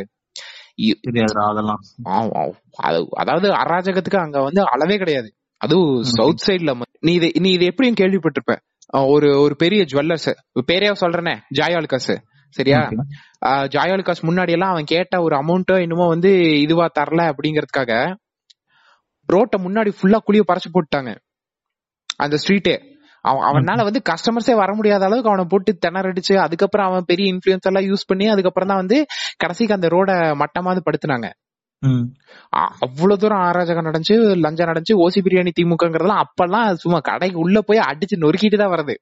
அதெல்லாம். 1.49 1.81
அதாவது 3.09 3.47
அராஜகத்துக்கு 3.63 4.17
அங்க 4.17 4.41
வந்து 4.41 4.61
அளவே 4.67 4.97
கிடையாது. 4.97 5.29
அதுவும். 5.61 6.03
சவுத் 6.03 6.43
சைடுல 6.47 6.71
நீ 6.99 7.13
இது 7.13 7.31
நீ 7.39 7.49
இது 7.51 7.65
எப்படியும் 7.65 7.99
கேள்விப்பட்டிருப்ப 8.01 8.55
ஒரு 9.07 9.41
ஒரு 9.41 9.55
பெரிய 9.55 9.81
ஜுவல்லர்ஸ். 9.83 10.29
பேரே 10.71 10.89
சொல்றேனே 11.01 11.35
ஜாயாலுகாஸ். 11.59 12.11
சரியா? 12.55 12.79
ஜாயாலுகாஸ் 13.45 14.21
முன்னாடி 14.21 14.51
எல்லாம் 14.51 14.69
அவன் 14.69 14.83
கேட்ட 14.83 15.21
ஒரு 15.21 15.35
அமௌண்ட்டோ 15.35 15.81
என்னமோ 15.81 16.05
வந்து 16.07 16.31
இதுவா 16.61 16.85
தரல 16.99 17.21
அப்படிங்கறதுக்காக 17.31 17.93
ரோட்டை 19.29 19.57
முன்னாடி 19.65 19.91
ஃபுல்லா 19.97 20.19
குழிய 20.25 20.43
பறச்சு 20.47 20.69
போட்டாங்க 20.73 21.11
அந்த 22.15 22.37
ஸ்ட்ரீட்டே 22.37 22.75
அவன் 23.25 23.45
அவனால 23.49 23.83
வந்து 23.83 24.01
கஸ்டமர்ஸே 24.09 24.55
வர 24.59 24.71
முடியாத 24.73 25.05
அளவுக்கு 25.07 25.31
அவனை 25.31 25.45
போட்டு 25.51 25.71
திணறடிச்சு 25.83 26.35
அதுக்கப்புறம் 26.43 26.87
அவன் 26.89 27.07
பெரிய 27.09 27.33
இன்ஃபுளுன்ஸ் 27.33 27.67
எல்லாம் 27.69 27.87
யூஸ் 27.89 28.09
பண்ணி 28.09 28.25
அதுக்கப்புறம் 28.31 28.71
தான் 28.71 28.81
வந்து 28.81 28.97
கடைசிக்கு 29.41 29.77
அந்த 29.77 29.89
ரோட 29.93 30.09
மட்டமாவது 30.41 30.81
படுத்துனாங்க. 30.85 31.27
அவ்வளவு 32.83 33.19
தூரம் 33.21 33.43
அராஜகம் 33.47 33.87
நடந்துச்சு 33.87 34.15
லஞ்சம் 34.43 34.69
நடந்துச்சு 34.69 34.95
ஓசி 35.01 35.19
பிரியாணி 35.25 35.51
திமுகங்கிறதெல்லாம் 35.57 36.23
அப்பெல்லாம் 36.23 36.79
சும்மா 36.83 36.99
கடைக்கு 37.07 37.37
உள்ள 37.43 37.59
போய் 37.67 37.87
அடிச்சு 37.87 38.17
நொறுக்கிட்டு 38.21 38.59
தான் 38.61 38.73
வருது 38.73 38.95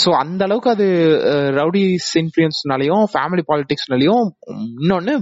சோ 0.00 0.10
அந்த 0.20 0.42
அளவுக்கு 0.46 0.70
அது 0.72 0.86
ரவுடிஸ் 1.58 2.10
இன்ஃபுளுன்ஸ்னாலயும் 2.20 3.04
ஃபேமிலி 3.12 3.44
பாலிடிக்ஸ்னாலயும் 3.50 4.24
இன்னொன்னு 4.76 5.14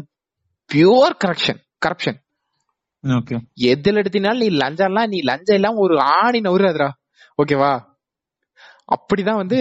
பியூர் 0.70 1.16
கரப்ஷன் 1.22 1.60
கரப்ஷன் 1.82 2.18
ஓகே. 3.04 3.36
எதுல 3.70 4.00
எடுத்தினாலும் 4.02 4.42
நீ 4.44 4.50
லஞ்சம் 4.60 4.90
எல்லாம் 4.90 5.10
நீ 5.10 5.18
லஞ்சம் 5.24 5.58
எல்லாம் 5.58 5.80
ஒரு 5.82 5.94
ஆணி 6.14 6.38
நவுறாதுடா 6.46 6.88
ஓகேவா? 7.42 7.80
அப்படிதான் 8.90 9.36
வந்து 9.36 9.56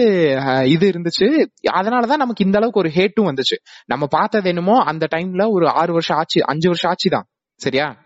இது 0.64 0.90
இருந்துச்சு. 0.90 1.46
அதனாலதான் 1.72 2.16
நமக்கு 2.16 2.44
இந்த 2.44 2.58
அளவுக்கு 2.58 2.80
ஒரு 2.80 2.88
ஹேட்டும் 2.88 3.34
வந்துச்சு. 3.34 3.56
நம்ம 3.84 4.06
பார்த்தது 4.06 4.48
என்னமோ 4.48 4.84
அந்த 4.84 5.08
டைம்ல 5.16 5.50
ஒரு 5.50 5.68
ஆறு 5.68 5.92
வருஷம் 5.92 6.16
ஆச்சு 6.16 6.44
அஞ்சு 6.46 6.68
வருஷம் 6.68 6.90
ஆச்சு 6.90 7.10
தான் 7.10 7.26
சரியா? 7.54 8.02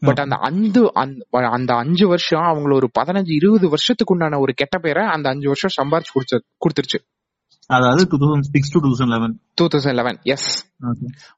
பட் 0.00 0.18
அந்த 0.18 0.36
அஞ்சு 0.36 0.90
அந்த- 0.94 1.26
அந்த 1.30 1.74
அஞ்சு 1.74 2.08
வருஷம் 2.08 2.40
அவங்கள 2.40 2.74
ஒரு 2.74 2.90
பதினஞ்சு 2.98 3.34
இருபது 3.34 3.68
வருஷத்துக்கு 3.68 4.12
உண்டான 4.12 4.38
ஒரு 4.38 4.52
கெட்ட 4.52 4.78
பேரை 4.78 5.06
அந்த 5.06 5.28
அஞ்சு 5.28 5.46
வருஷம் 5.46 5.86
சம்பாரிச்சு 5.86 6.06
கொடுத்து 6.12 6.44
கொடுத்துருச்சு. 6.66 7.16
அதாவது 7.66 8.06
two 8.10 8.16
thousand 8.16 8.40
six 8.40 8.70
two 8.70 8.80
thousand 8.80 9.08
eleven 9.08 9.40
two 9.54 9.66
thousand 9.66 9.94
eleven 9.94 10.18
yes 10.22 10.74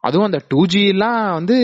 அதுவும் 0.01 0.27
அந்த 0.27 0.45
டூ 0.49 0.67
ஜி 0.67 0.87
எல்லாம் 0.87 1.33
வந்து 1.33 1.59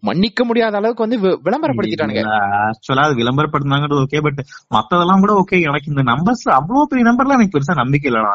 மன்னிக்க 0.00 0.44
முடியாத 0.44 0.76
அளவுக்கு 0.76 1.04
வந்து 1.06 1.18
விளம்பரப்படுத்திட்டானுங்க. 1.46 2.22
ஆக்சுவலா 2.66 3.06
அது 3.08 3.20
விளம்பரப்படுத்தினாங்கிறது 3.22 4.04
ஓகே 4.06 4.20
பட் 4.26 4.40
மத்ததெல்லாம் 4.74 5.22
கூட 5.24 5.32
ஓகே 5.42 5.58
எனக்கு 5.68 5.90
இந்த 5.94 6.04
நம்பர்ஸ் 6.12 6.44
அவ்வளவு 6.50 6.88
பெரிய 6.90 7.06
நம்பர்லாம் 7.10 7.38
எனக்கு 7.38 7.56
பெருசா 7.56 7.74
நம்பிக்கை 7.74 8.08
இல்லடா. 8.12 8.32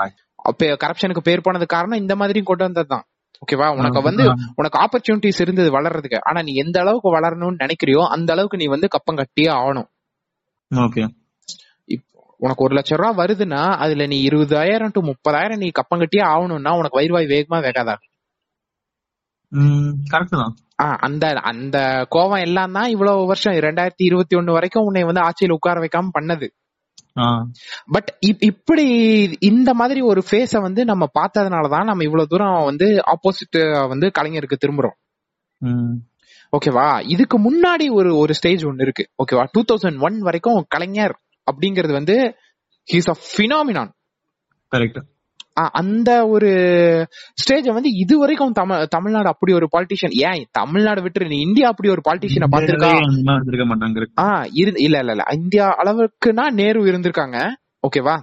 அப்ப 0.49 0.77
கரப்ஷனுக்கு 0.83 1.23
பேர் 1.23 1.41
போனது 1.41 1.65
காரணம் 1.65 2.01
இந்த 2.03 2.15
மாதிரி 2.15 2.41
கொண்டு 2.41 2.65
வந்ததுதான். 2.67 3.05
ஓகேவா 3.41 3.67
உனக்கு 3.77 4.01
வந்து 4.01 4.23
உனக்கு 4.55 4.77
ஆப்பர்ச்சுனிட்டிஸ் 4.83 5.41
இருந்தது 5.41 5.69
வளர்றதுக்கு. 5.77 6.19
ஆனா 6.21 6.41
நீ 6.41 6.53
எந்த 6.53 6.77
அளவுக்கு 6.79 7.09
வளரணும்னு 7.15 7.61
நினைக்கிறியோ 7.63 8.01
அந்த 8.07 8.29
அளவுக்கு 8.33 8.57
நீ 8.57 8.65
வந்து 8.65 8.87
கப்பம் 8.87 9.17
கட்டியே 9.17 9.49
ஆகணும். 9.59 9.89
ஓகே 10.71 11.03
உனக்கு 12.39 12.63
ஒரு 12.63 12.73
லட்சம் 12.73 12.99
ரூபா 12.99 13.23
வருதுன்னா 13.23 13.63
அதுல 13.83 14.05
நீ 14.05 14.17
இருபதாயிரம் 14.27 14.93
டு 14.93 15.01
முப்பதாயிரம் 15.09 15.61
நீ 15.63 15.67
கப்பம் 15.69 15.99
கட்டியே 15.99 16.23
ஆகணும்னா 16.29 16.71
உனக்கு 16.77 16.99
வயிறுவாய் 16.99 17.31
வேகமா 17.33 17.57
வேகாதா? 17.65 17.95
கரெக்ட் 20.11 20.39
தான். 20.41 20.53
அந்த 20.99 21.25
அந்த 21.41 21.77
கோவம் 22.15 22.41
எல்லாம் 22.41 22.71
தான் 22.71 22.89
இவ்வளவு 22.89 23.25
வருஷம் 23.25 23.53
ரெண்டாயிரத்தி 23.53 24.03
இருபத்தி 24.03 24.35
ஒண்ணு 24.35 24.51
வரைக்கும் 24.51 24.83
உன்னை 24.83 25.03
வந்து 25.03 25.21
ஆட்சியில 25.21 25.51
உட்கார 25.51 25.79
வைக்காம 25.79 26.13
பண்ணது. 26.19 26.47
பட் 27.85 28.09
இப்படி 28.41 28.85
இந்த 29.39 29.73
மாதிரி 29.73 30.01
ஒரு 30.01 30.21
ஃபேஸ 30.31 30.61
வந்து 30.61 30.85
நம்ம 30.85 31.07
பார்த்ததுனாலதான் 31.19 31.83
நம்ம 31.83 32.03
இவ்வளவு 32.03 32.27
தூரம் 32.27 32.63
வந்து 32.63 33.03
ஆப்போசிட் 33.13 33.59
வந்து 33.87 34.11
கலைஞருக்கு 34.19 34.61
திரும்புறோம். 34.65 34.97
ஓகேவா 36.53 37.01
இதுக்கு 37.05 37.37
முன்னாடி 37.39 37.85
ஒரு 37.91 38.17
ஒரு 38.17 38.33
ஸ்டேஜ் 38.33 38.63
ஒன்னு 38.63 38.83
இருக்கு. 38.83 39.03
ஓகேவா 39.23 39.43
டூ 39.51 39.63
தௌசண்ட் 39.71 39.99
ஒன் 40.01 40.19
வரைக்கும் 40.19 40.65
கலைஞர் 40.69 41.15
அப்படிங்கிறது 41.47 41.91
வந்து 41.91 42.15
ஹீஸ் 42.87 43.09
அ 43.09 43.17
பினாமினான் 43.37 43.91
கரெக்ட் 44.71 44.99
அந்த 45.55 46.27
ஒரு 46.27 46.49
ஸ்டேஜ 47.43 47.73
வந்து 47.73 47.89
இது 47.93 48.19
வரைக்கும் 48.19 48.51
தமிழ் 48.51 48.85
தமிழ்நாடு 48.85 49.27
அப்படி 49.27 49.53
ஒரு 49.53 49.67
பாலிட்டிஷியன் 49.71 50.31
ஏன் 50.31 50.45
தமிழ்நாடு 50.51 51.01
விட்டு 51.01 51.25
நீ 51.25 51.39
இந்தியா 51.41 51.67
அப்படி 51.67 51.89
ஒரு 51.89 52.01
பாலிட்டிஷியனை 52.09 52.47
பாத்திருக்கா 52.51 52.91
இருக்க 53.47 53.65
மாட்டாங்க. 53.65 53.95
correct. 53.95 54.13
ஆ 54.17 54.43
இரு 54.53 54.71
இல்ல 54.77 54.97
இல்ல 54.97 55.11
இல்ல. 55.11 55.23
இந்தியா 55.31 55.75
அளவுக்குன்னா 55.83 56.49
நேரு 56.51 56.81
இருந்திருக்காங்க. 56.81 57.37
ஓகேவா? 57.87 58.15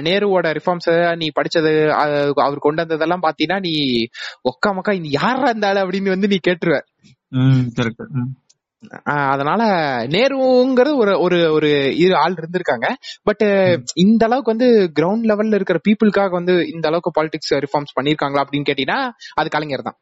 நேருவோட 0.00 0.52
ரிஃபார்ம்ஸ் 0.52 1.16
நீ 1.16 1.30
படிச்சது 1.34 1.88
அவர் 2.36 2.58
கொண்டு 2.58 2.82
வந்ததெல்லாம் 2.82 3.22
பாத்தீங்கன்னா 3.22 3.60
நீ 3.60 4.06
ஒக்கா 4.42 4.72
மக்கா 4.72 4.92
யாரா 5.10 5.48
இருந்தாலும் 5.48 5.84
அப்படின்னு 5.84 6.08
வந்து 6.08 6.28
நீ 6.28 6.38
கேட்டுருவ. 6.48 6.78
அதனால 9.32 9.62
நேருங்கிறது 10.14 10.94
ஒரு 11.02 11.12
ஒரு 11.24 11.38
ஒரு 11.56 11.68
இரு 12.02 12.14
ஆள் 12.22 12.36
இருந்திருக்காங்க. 12.40 12.86
பட் 13.22 13.44
இந்த 14.04 14.22
அளவுக்கு 14.28 14.52
வந்து 14.54 14.68
கிரவுண்ட் 14.98 15.28
லெவல்ல 15.30 15.58
இருக்கிற 15.58 15.78
பீப்புளுக்காக 15.86 16.32
வந்து 16.40 16.54
இந்த 16.74 16.84
அளவுக்கு 16.90 17.12
பாலிடிக்ஸ் 17.18 17.54
ரிஃபார்ம்ஸ் 17.66 17.96
பண்ணிருக்காங்களா 17.98 18.44
அப்படின்னு 18.44 18.68
கேட்டீங்கன்னா 18.70 19.00
அது 19.40 19.54
கலைஞர் 19.56 19.86
தான். 19.88 19.98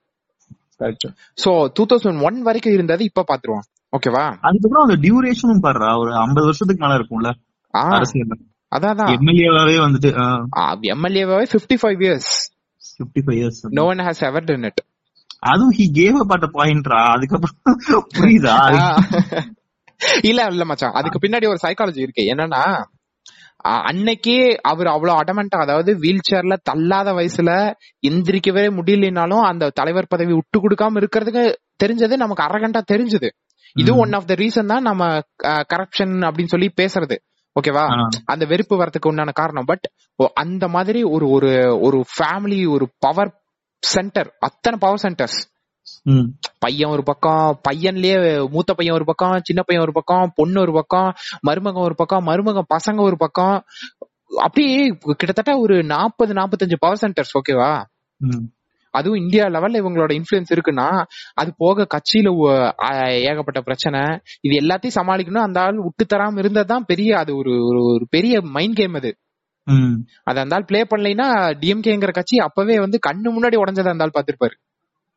சோ 1.38 1.50
டூ 1.76 1.84
தௌசண்ட் 1.92 2.24
ஒன் 2.28 2.38
வரைக்கும் 2.48 2.76
இருந்தது 2.76 3.02
இப்ப 3.10 3.24
பாத்துருவோம். 3.30 3.66
ஓகேவா 3.92 4.24
அதுக்கப்புறம் 4.46 4.84
அந்த 4.86 4.96
டியூரேஷனும் 5.04 5.64
பாடுறா 5.66 5.90
ஒரு 6.02 6.12
ஐம்பது 6.24 6.46
வருஷத்துக்கு 6.46 6.84
மேல 6.84 6.96
இருக்கும்ல 6.98 7.30
அதான் 8.72 9.10
எம்எல்ஏவாவே 9.16 9.76
வந்துட்டு 9.84 10.10
எம்எல்ஏவாவே 10.94 11.46
fifty 11.54 11.76
five 11.82 12.00
years 12.06 12.32
fifty 13.00 13.22
five 13.26 13.38
years 13.40 13.60
no 13.78 13.84
one 13.92 14.02
has 14.06 14.22
ever 14.28 14.48
done 14.48 14.66
it 14.70 14.82
அதுவும் 15.44 15.76
ஹி 15.78 15.86
கேவ் 15.96 16.18
அ 16.20 16.50
பாயிண்ட்ரா 16.56 17.00
அதுக்கப்புறம் 17.14 17.78
புரியுதா? 18.14 18.56
இல்ல 20.28 20.40
இல்ல 20.52 20.64
மச்சான். 20.68 20.96
அதுக்கு 20.98 21.18
பின்னாடி 21.20 21.46
ஒரு 21.50 21.60
சைக்காலஜி 21.64 22.04
இருக்கு. 22.04 22.22
என்னன்னா 22.32 22.62
அன்னைக்கே 23.90 24.38
அவர் 24.70 24.88
அவ்வளவு 24.92 25.18
அடமெண்டா 25.20 25.58
அதாவது 25.64 25.90
வீல் 26.02 26.26
சேர்ல 26.28 26.54
தள்ளாத 26.68 27.08
வயசுல 27.18 27.50
எந்திரிக்கவே 28.02 28.64
முடியலனாலும் 28.78 29.44
அந்த 29.50 29.70
தலைவர் 29.78 30.10
பதவி 30.12 30.32
விட்டு 30.34 30.58
கொடுக்காம 30.64 31.00
இருக்கிறதுக்கு 31.02 31.44
தெரிஞ்சது 31.82 32.14
நமக்கு 32.22 32.46
அரகண்டா 32.46 32.80
தெரிஞ்சது. 32.92 33.28
இது. 33.76 33.90
ஒன் 34.02 34.12
ஆஃப் 34.18 34.28
த 34.28 34.34
ரீசன் 34.42 34.72
தான் 34.72 34.86
நம்ம 34.88 35.04
கரப்ஷன் 35.72 36.14
அப்படின்னு 36.26 36.54
சொல்லி 36.54 36.68
பேசுறது. 36.80 37.16
ஓகேவா 37.56 37.84
அந்த 38.32 38.44
வெறுப்பு 38.52 38.74
வரதுக்கு 38.80 39.10
உண்டான 39.10 39.34
காரணம். 39.40 39.68
பட் 39.70 39.86
அந்த 40.42 40.64
மாதிரி 40.76 41.00
ஒரு 41.14 41.26
ஒரு 41.36 41.50
ஒரு 41.86 41.98
ஃபேமிலி 42.12 42.60
ஒரு 42.74 42.86
பவர் 43.06 43.32
சென்டர் 43.84 44.34
அத்தனை 44.40 44.78
பவர் 44.78 45.00
சென்டர்ஸ் 45.02 45.52
பையன் 46.58 46.90
ஒரு 46.90 47.02
பக்கம் 47.02 47.60
பையன்லயே 47.70 48.50
மூத்த 48.50 48.74
பையன் 48.74 48.94
ஒரு 48.94 49.04
பக்கம் 49.04 49.40
சின்ன 49.42 49.62
பையன் 49.66 49.84
ஒரு 49.84 49.92
பக்கம் 49.92 50.32
பொண்ணு 50.34 50.60
ஒரு 50.60 50.72
பக்கம் 50.72 51.14
மருமகன் 51.40 51.82
ஒரு 51.82 51.94
பக்கம் 51.94 52.24
மருமகன் 52.24 52.66
பசங்க 52.74 53.00
ஒரு 53.00 53.16
பக்கம். 53.16 53.64
அப்படியே 54.36 54.96
கிட்டத்தட்ட 55.00 55.58
ஒரு 55.58 55.82
நாற்பது 55.82 56.32
நாற்பத்தஞ்சு 56.32 56.74
பவர் 56.78 56.98
சென்டர்ஸ் 57.00 57.38
ஓகேவா 57.38 57.84
அதுவும் 58.90 59.20
இந்தியா 59.20 59.44
லெவல்ல 59.44 59.76
இவங்களோட 59.80 60.22
இன்ஃபுளுன்ஸ் 60.22 60.52
இருக்குன்னா 60.54 61.02
அது 61.34 61.54
போக 61.56 61.86
கட்சியில 61.94 62.48
ஏகப்பட்ட 63.08 63.60
பிரச்சனை. 63.60 64.20
இது 64.40 64.66
எல்லாத்தையும் 64.66 65.00
சமாளிக்கணும். 65.00 65.42
அந்த 65.42 65.60
ஆள் 65.60 65.76
விட்டு 65.76 66.16
தராம 66.16 66.38
இருந்ததுதான் 66.38 66.84
பெரிய 66.84 67.18
அது 67.18 67.36
ஒரு 67.36 67.50
ஒரு- 67.50 68.04
பெரிய 68.10 68.40
மைண்ட் 68.40 68.74
கேம் 68.74 68.94
அது. 68.94 69.18
அது 70.22 70.40
அந்த 70.40 70.54
ஆள் 70.54 70.64
ப்ளே 70.64 70.86
பண்ணலைன்னா 70.90 71.26
டிஎம்கேங்கிற 71.60 72.10
கட்சி 72.10 72.38
அப்பவே 72.38 72.78
வந்து 72.78 72.98
கண்ணு 73.06 73.28
முன்னாடி 73.36 73.56
உடஞ்சதை 73.56 73.88
அந்த 73.88 74.04
ஆள் 74.04 74.16
பாத்திருப்பாரு 74.16 74.56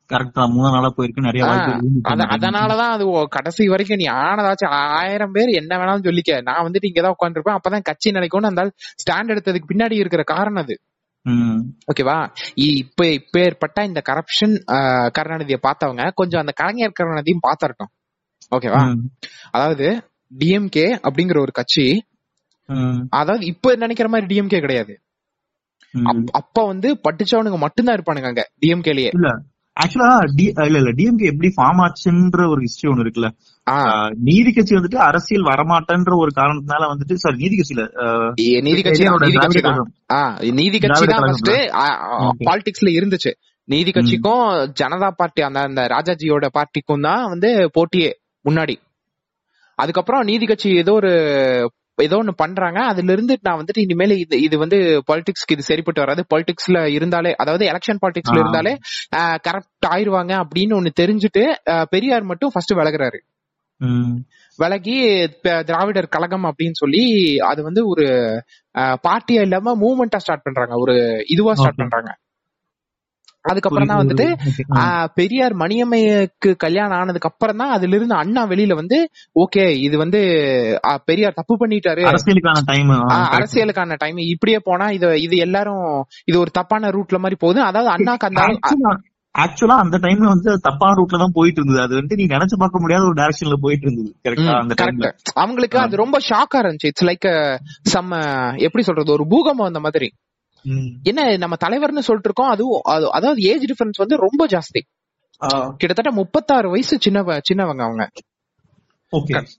கரெக்ட் 0.10 0.38
மூணு 0.48 0.70
நாளா 0.70 0.94
போயிருக்கு. 0.98 1.22
நிறைய 1.22 1.44
அதனாலதான் 2.36 2.92
அது 2.92 3.06
கடைசி 3.30 3.68
வரைக்கும் 3.68 3.98
நீ 3.98 4.06
ஆனதாச்சும் 4.18 4.76
ஆயிரம் 4.94 5.32
பேர் 5.32 5.50
என்ன 5.54 5.78
வேணாலும் 5.78 6.06
சொல்லிக்க. 6.06 6.42
நான் 6.42 6.66
வந்துட்டு 6.66 6.90
இங்கதான் 6.90 7.14
உட்காந்துருப்பேன் 7.14 7.58
அப்பதான் 7.58 7.82
கட்சி 7.82 8.12
நினைக்கும்னு 8.12 8.46
அந்த 8.46 8.64
ஸ்டாண்ட் 9.02 9.34
எடுத்ததுக்கு 9.34 9.70
பின்னாடி 9.70 9.92
இருக்கிற 9.94 10.24
காரணம் 10.24 10.64
அது. 10.64 10.76
ஓகேவா 11.88 12.16
இ- 12.56 12.76
இப்ப 12.78 13.08
இப்ப 13.12 13.40
ஏற்பட்ட 13.40 13.84
இந்த 13.84 14.02
கரப்ஷன் 14.10 14.54
கருணாநிதியை 15.12 15.60
பார்த்தவங்க 15.62 16.12
கொஞ்சம் 16.14 16.40
அந்த 16.40 16.52
கலைஞர் 16.56 16.98
கருணாநிதியும் 17.00 17.42
பாத்திரட்டும் 17.42 17.92
ஓகேவா 18.56 18.82
அதாவது 19.52 19.88
டிஎம்கே 20.32 20.88
அப்படிங்கிற 21.04 21.42
ஒரு 21.42 21.52
கட்சி 21.52 21.86
அதாவது 23.20 23.44
இப்ப 23.52 23.76
நினைக்கிற 23.84 24.08
மாதிரி 24.14 24.30
டிஎம்கே 24.32 24.62
கிடையாது. 24.66 24.96
அப்ப 26.40 26.66
வந்து 26.72 26.90
படிச்சவனுங்க 27.06 27.60
மட்டும்தான் 27.66 27.98
இருப்பானுங்க 27.98 28.32
அங்க 28.32 28.44
டிஎம்கேலயே 28.64 29.12
இல்ல 29.18 29.30
ஆக்சுவலா 29.78 30.12
இல்ல 30.66 30.78
இல்ல 30.82 30.92
டிஎம்கே 31.00 31.30
எப்படி 31.32 31.50
ஃபார்ம் 31.56 31.82
ஆச்சுன்ற 31.84 32.46
ஒரு 32.54 32.62
ஹிஸ்டரி 32.66 32.90
ஒண்ணு 32.92 33.04
இருக்குல்ல. 33.06 33.30
நீதி 34.28 34.52
கட்சி 34.52 34.74
வந்துட்டு 34.78 35.00
அரசியல் 35.08 35.50
வரமாட்டேன்ற 35.50 36.14
ஒரு 36.24 36.32
காரணத்தினால 36.40 36.88
வந்துட்டு 36.94 37.16
சாரி 37.24 37.38
நீதி 37.44 37.58
கட்சியில 37.60 37.84
நீதி 38.68 38.82
கட்சி 38.88 39.04
நீதி 40.60 40.80
கட்சி 40.86 41.06
தான். 41.12 41.30
Okay. 42.28 42.46
பாலிடிக்ஸ்ல 42.50 42.92
இருந்துச்சு. 42.98 43.34
நீதி 43.68 43.92
கட்சிக்கும் 43.92 44.44
ஜனதா 44.82 45.10
பார்ட்டி 45.20 45.42
அந்த 45.48 45.62
அந்த 45.70 45.82
ராஜாஜியோட 45.96 46.46
பார்ட்டிக்கும் 46.58 47.06
தான் 47.08 47.24
வந்து 47.34 47.50
போட்டியே 47.78 48.12
முன்னாடி. 48.46 48.76
அதுக்கப்புறம் 49.80 50.24
நீதி 50.30 50.46
கட்சி 50.46 50.70
ஏதோ 50.84 50.94
ஒரு 51.02 51.12
ஏதோ 52.06 52.18
ஒண்ணு 52.18 52.34
பண்றாங்க. 52.36 52.80
அதுல 52.92 53.12
இருந்து 53.12 53.36
நான் 53.42 53.60
வந்துட்டு 53.60 53.84
இனிமேல் 53.86 54.14
இது 54.18 54.36
இது 54.42 54.56
வந்து 54.58 54.78
பாலிடிக்ஸ்க்கு 55.10 55.56
இது 55.56 55.64
சரிப்பட்டு 55.70 56.04
வராது. 56.04 56.24
பாலிடிக்ஸ்ல 56.34 56.82
இருந்தாலே 56.98 57.32
அதாவது 57.36 57.66
எலெக்ஷன் 57.72 58.02
பாலிடிக்ஸ்ல. 58.04 58.42
இருந்தாலே 58.44 58.74
கரெக்ட் 59.48 59.88
ஆயிருவாங்க 59.96 60.34
அப்படின்னு 60.44 60.78
ஒண்ணு 60.80 60.92
தெரிஞ்சுட்டு 61.02 61.44
பெரியார் 61.90 62.30
மட்டும் 62.32 62.54
ஃபர்ஸ்ட் 62.54 62.78
விலகுறாரு. 62.82 63.20
விலகி 64.60 64.96
திராவிடர் 65.70 66.14
கழகம் 66.14 66.48
அப்படின்னு 66.50 66.78
சொல்லி 66.84 67.04
அது 67.50 67.64
வந்து 67.64 67.82
ஒரு 67.88 68.06
பார்ட்டியா 69.08 69.42
இல்லாம 69.48 69.76
மூவ்மெண்டா 69.84 70.20
ஸ்டார்ட் 70.26 70.46
பண்றாங்க. 70.48 70.76
ஒரு 70.76 70.96
இதுவா 71.28 71.54
ஸ்டார்ட். 71.54 71.82
பண்றாங்க. 71.84 72.12
அதுக்கப்புறம் 73.52 73.92
தான் 73.92 74.02
வந்துட்டு 74.02 74.28
பெரியார் 75.20 75.56
மணியம்மைக்கு 75.64 76.52
கல்யாணம் 76.66 76.98
ஆனதுக்கு 77.00 77.30
அப்புறம் 77.32 77.62
தான் 77.62 77.74
அதுல 77.76 77.98
இருந்து 77.98 78.16
அண்ணா 78.22 78.44
வெளியில 78.54 78.78
வந்து 78.82 79.00
ஓகே 79.44 79.66
இது 79.88 79.96
வந்து 80.04 80.22
பெரியார் 81.10 81.40
தப்பு 81.40 81.58
பண்ணிட்டாரு. 81.64 82.04
அரசியலுக்கான 82.12 82.64
டைம் 82.72 82.94
அரசியலுக்கான 83.38 83.98
டைம் 84.04 84.24
இப்படியே 84.34 84.62
போனா 84.70 84.88
இது 84.98 85.10
இது 85.26 85.38
எல்லாரும் 85.48 85.86
இது 86.32 86.38
ஒரு 86.44 86.54
தப்பான 86.60 86.92
ரூட்ல 86.98 87.20
மாதிரி 87.26 87.40
போகுது. 87.44 87.62
அதாவது 87.70 87.92
அண்ணாக்கு 87.96 88.30
அந்த 88.30 88.44
ஆக்சுவலா 89.36 89.76
அந்த 89.82 89.98
டைம்ல 90.04 90.28
வந்து 90.34 90.52
தப்பான 90.68 90.96
ரூட்ல 91.00 91.18
தான் 91.24 91.36
போயிட்டு 91.36 91.60
இருந்தது. 91.60 91.82
அது 91.84 91.94
வந்து 92.00 92.18
நீ 92.20 92.24
நினைச்சு 92.32 92.56
பார்க்க 92.62 92.82
முடியாத 92.84 93.04
ஒரு 93.10 93.18
டைரக்ஷன்ல 93.20 93.58
போயிட்டு 93.66 93.86
இருந்தது. 93.88 94.10
கரெக்டா 94.26 94.54
அந்த 94.62 94.76
டைம்ல 94.82 95.10
அவங்களுக்கு 95.42 95.78
அது 95.84 96.02
ரொம்ப 96.04 96.20
ஷாக்கா 96.30 96.62
இருந்துச்சு. 96.64 96.92
இட்ஸ் 96.92 97.08
லைக் 97.10 97.28
சம்ம 97.94 98.22
எப்படி 98.68 98.86
சொல்றது? 98.88 99.16
ஒரு 99.18 99.26
பூகம்பம் 99.34 99.70
அந்த 99.72 99.82
மாதிரி. 99.86 100.10
என்ன 101.04 101.38
நம்ம 101.38 101.56
தலைவர்னு 101.66 102.00
சொல்லிட்டு 102.00 102.22
இருக்கோம் 102.24 102.50
அதுவும் 102.50 102.82
அது- 102.90 103.10
அதாவது 103.10 103.42
ஏஜ் 103.42 103.72
டிஃபரன்ஸ் 103.72 103.98
வந்து 103.98 104.16
ரொம்ப 104.16 104.48
ஜாஸ்தி. 104.48 104.82
கிட்டத்தட்ட 105.78 106.12
முப்பத்தாறு 106.12 106.70
வயசு 106.70 106.98
சின்னவ 106.98 107.40
சின்னவங்க 107.54 107.84
அவங்க. 107.84 108.10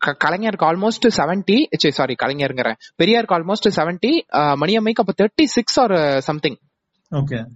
கலைஞருக்கு 0.06 0.62
ஆல்மோஸ்ட் 0.62 1.10
செவன்டி 1.16 1.64
சாரி 1.88 2.14
கலைஞருங்கிறேன். 2.22 2.74
பெரியாருக்கு 3.02 3.34
ஆல்மோஸ்ட் 3.38 3.70
செவன்டி 3.76 4.20
மணியம்மைக்கு 4.32 4.92
அப்ப 4.92 5.12
thirty 5.22 5.44
six 5.44 5.80
or 5.80 6.20
something 6.20 6.58
okay 7.10 7.46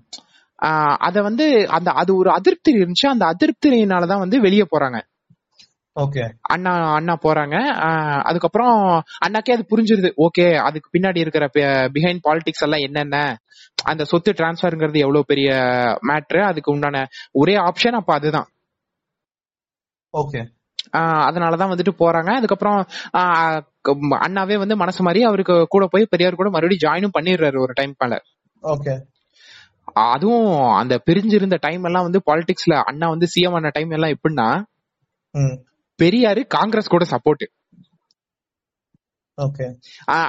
அத 0.96 1.22
வந்து 1.22 1.68
அந்த 1.68 1.90
அது 1.90 2.16
ஒரு 2.16 2.30
அதிருப்தி 2.30 2.72
இருந்துச்சு 2.72 3.06
அந்த 3.08 3.36
அதிருப்தியினாலதான் 3.36 4.18
வந்து 4.18 4.40
வெளியே 4.40 4.66
போறாங்க. 4.70 5.02
அண்ணா 6.42 6.72
அண்ணா 6.92 7.14
போறாங்க. 7.22 7.56
அதுக்கப்புறம் 8.22 8.76
அண்ணாக்கே 9.26 9.52
அது 9.52 9.64
புரிஞ்சிருது. 9.72 10.10
ஓகே 10.26 10.46
அதுக்கு 10.58 10.88
பின்னாடி 10.94 11.18
இருக்கிற 11.18 11.44
பிஹைண்ட் 11.96 12.24
பாலிடிக்ஸ் 12.28 12.64
எல்லாம் 12.66 12.80
என்னென்ன? 12.80 13.16
அந்த 13.84 14.04
சொத்து 14.04 14.32
டிரான்ஸ்ஃபர்ங்கிறது 14.32 14.98
எவ்வளவு 14.98 15.24
பெரிய 15.26 15.50
மேட்ரு 16.08 16.40
அதுக்கு 16.42 16.72
உண்டான 16.72 16.96
ஒரே 17.32 17.54
ஆப்ஷன் 17.58 17.98
அப்ப 18.00 18.12
அதுதான். 18.14 18.48
ஓகே. 20.14 20.40
அதனாலதான் 21.26 21.72
வந்துட்டு 21.72 21.92
போறாங்க. 21.98 22.30
அதுக்கப்புறம் 22.30 22.78
அண்ணாவே 24.26 24.56
வந்து 24.58 24.76
மனசு 24.76 25.02
மாதிரி 25.02 25.24
அவருக்கு 25.24 25.66
கூட 25.68 25.86
போய் 25.86 26.10
பெரியார் 26.10 26.34
கூட 26.34 26.50
மறுபடியும் 26.50 26.84
ஜாயினும் 26.84 27.16
பண்ணிடுறாரு 27.18 27.58
ஒரு 27.58 27.72
டைம் 27.72 27.94
மேல. 27.98 28.16
ஓகே. 28.62 28.94
அதுவும் 30.10 30.50
அந்த 30.72 30.94
பிரிஞ்சிருந்த 31.06 31.56
டைம் 31.60 31.84
எல்லாம் 31.84 32.02
வந்து 32.02 32.20
பாலிடிக்ஸ்ல 32.26 32.74
அண்ணா 32.82 33.08
வந்து 33.08 33.26
சிஎம் 33.34 33.52
ஆன 33.52 33.70
டைம் 33.72 33.90
எல்லாம் 33.90 34.14
எப்படின்னா 34.16 34.48
பெரியாரு 36.02 36.42
காங்கிரஸ் 36.56 36.92
கூட 36.94 37.04
சப்போர்ட். 37.10 37.44
ஓகே. 39.38 39.66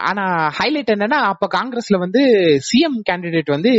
ஆனா 0.10 0.26
ஹைலைட் 0.60 0.92
என்னன்னா 0.94 1.20
அப்ப 1.32 1.48
காங்கிரஸ்ல 1.56 1.98
வந்து 2.06 2.22
சிஎம் 2.68 3.00
கேண்டிடேட் 3.10 3.56
வந்து 3.56 3.74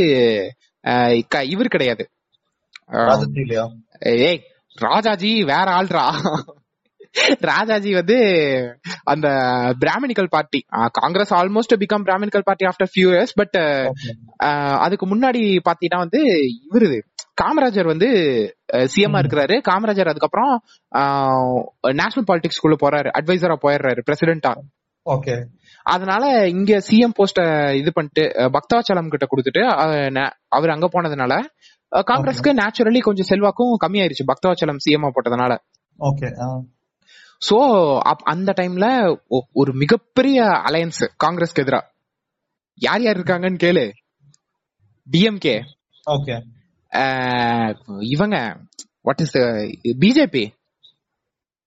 இவர் 1.52 1.74
கிடையாது. 1.74 2.04
ஏய் 4.26 4.42
ராஜாஜி 4.76 5.32
வேற 5.52 5.66
ஆள்ரா. 5.78 6.04
ராஜாஜி 7.48 7.90
வந்து 7.92 8.16
அந்த 9.12 9.28
brahminical 9.82 10.32
party. 10.34 10.60
Congress 11.00 11.32
almost 11.34 11.74
become 11.82 12.06
brahminical 12.08 12.46
party 12.48 12.68
after 12.70 12.90
few 12.94 13.08
years 13.14 13.34
but 13.40 13.58
அதுக்கு 14.84 15.06
முன்னாடி 15.12 15.42
பாத்தீங்கன்னா 15.68 16.02
வந்து 16.04 16.22
இவரு 16.66 16.90
காமராஜர் 17.42 17.86
வந்து 17.86 18.08
சிஎம்ஆ. 18.72 19.20
இருக்கிறாரு. 19.22 19.54
காமராஜர் 19.68 20.10
அதுக்கப்புறம் 20.12 20.52
நேஷனல் 22.00 22.28
பாலிடிக்ஸ்குள்ள 22.28 22.74
போறாரு. 22.84 23.08
அட்வைசரா 23.18 23.56
போயிடுறாரு 23.64 24.00
பிரசிடென்டா 24.08 24.52
ஓகே. 25.06 25.34
அதனால 25.94 26.24
இங்க 26.48 26.72
சிஎம் 26.88 27.16
போஸ்ட 27.18 27.40
இது 27.80 27.90
பண்ணிட்டு 27.92 28.22
பக்தாச்சலம் 28.56 29.10
கிட்ட 29.14 29.26
கொடுத்துட்டு 29.32 29.62
அவர் 30.56 30.74
அங்க 30.74 30.88
போனதுனால 30.94 31.32
காங்கிரஸ்க்கு 32.10 32.52
நேச்சுரலி 32.60 33.00
கொஞ்சம் 33.08 33.28
செல்வாக்கும் 33.30 33.74
கம்மியாயிருச்சு. 33.84 34.24
பக்தாச்சலம் 34.32 34.80
சிஎம்ஆ 34.84 35.10
போட்டதுனால. 35.16 35.52
ஓகே 35.98 36.28
சோ 37.46 37.56
அந்த 38.32 38.50
டைம்ல 38.60 38.86
ஒரு 39.60 39.72
மிகப்பெரிய 39.82 40.42
அலையன்ஸ் 40.68 41.00
காங்கிரஸ்க்கு 41.24 41.62
எதிரா. 41.64 41.80
யார் 42.78 43.02
யார் 43.06 43.18
இருக்காங்கன்னு 43.18 43.62
கேளு. 43.64 43.84
DMK 45.06 45.56
okay. 46.10 46.36
இவங்க 48.14 48.36
வாட் 49.08 49.24
இஸ் 49.24 49.38
பிஜேபி 50.02 50.44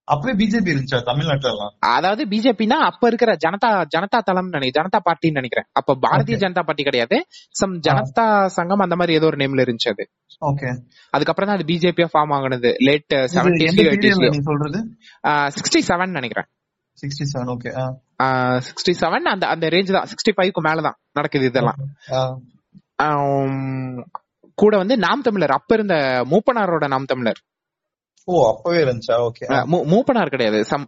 அப்பவே 0.08 0.34
பிஜேபி 0.40 0.70
இருந்துச்சா? 0.74 1.00
தமிழ்நாட்டுல 1.08 1.64
அதாவது 1.94 2.24
பிஜேபினா 2.34 2.76
அப்ப 2.90 3.08
இருக்கிற 3.12 3.32
ஜனதா 3.44 3.70
ஜனதா 3.94 4.20
தளம் 4.28 4.52
நினைக்கிறேன் 4.54 4.76
ஜனதா 4.78 5.00
பார்ட்டின்னு 5.08 5.40
நினைக்கிறேன். 5.40 5.68
அப்ப 5.80 5.96
பாரதிய. 6.04 6.36
ஜனதா 6.44 6.62
பார்ட்டி 6.68 6.84
கிடையாது. 6.88 7.18
சம் 7.60 7.74
ஜனதா 7.88 8.26
சங்கம் 8.58 8.84
அந்த 8.86 8.98
மாதிரி 9.00 9.18
ஏதோ 9.20 9.28
ஒரு 9.32 9.40
நேம்ல 9.42 9.66
இருந்துச்சு 9.66 9.92
அது. 9.94 10.04
ஓகே 10.50 10.70
அதுக்கப்புறம் 11.14 11.50
தான் 11.50 11.58
அது 11.60 11.68
பிஜேபியா 11.72 12.08
ஃபார்ம் 12.14 12.34
ஆகுனது. 12.38 12.72
லேட் 12.90 13.16
எயிட்டிஸ்லயும் 13.18 14.36
நீ 14.38 14.42
சொல்றது? 14.52 14.82
சிக்ஸ்டி 15.58 15.82
செவன் 15.90 16.16
நினைக்கிறேன். 16.20 16.48
Sixty 17.04 17.28
seven 17.34 17.52
okay 17.56 17.74
sixty 18.70 18.96
seven 19.04 19.28
அந்த 19.34 19.48
அந்த 19.56 19.66
ரேஞ்ச் 19.76 19.96
தான். 19.98 20.10
சிக்ஸ்டி 20.14 20.34
ஃபைவ்க்கு 20.38 20.64
மேலதான் 20.70 20.98
நடக்குது 21.20 21.52
இதெல்லாம். 21.52 21.82
கூட 24.62 24.78
வந்து 24.78 24.96
நாம் 24.98 25.22
தமிழர். 25.22 25.50
அப்ப 25.50 25.72
இருந்த 25.76 25.96
மூப்பனாரோட 26.32 26.86
நாம் 26.88 27.06
தமிழர். 27.06 27.40
ஓ 28.26 28.36
அப்பவே 28.50 28.80
இருந்துச்சா? 28.84 29.16
ஓகே. 29.28 29.44
மூப்பனார் 29.94 30.34
கிடையாது. 30.34 30.60
சம் 30.66 30.88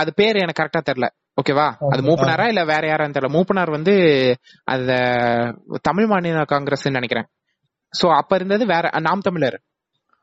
அது 0.00 0.10
பேர் 0.14 0.36
எனக்கு 0.36 0.62
கரெக்டா 0.62 0.82
தெரியல. 0.90 1.08
ஓகேவா 1.40 1.66
அது. 1.88 2.02
மூப்பனாரா 2.02 2.46
இல்ல 2.46 2.62
வேற 2.64 2.82
யாரான்னு 2.88 3.16
தெரியல. 3.16 3.30
மூப்பனார் 3.36 3.70
வந்து 3.70 3.94
அத 4.64 4.90
தமிழ் 5.82 6.06
மாநில 6.06 6.44
காங்கிரஸ் 6.44 6.88
நினைக்கிறேன். 6.88 7.26
சோ 7.94 8.06
அப்ப 8.16 8.36
இருந்தது 8.36 8.64
வேற 8.66 8.90
நாம் 9.00 9.20
தமிழர். 9.20 9.58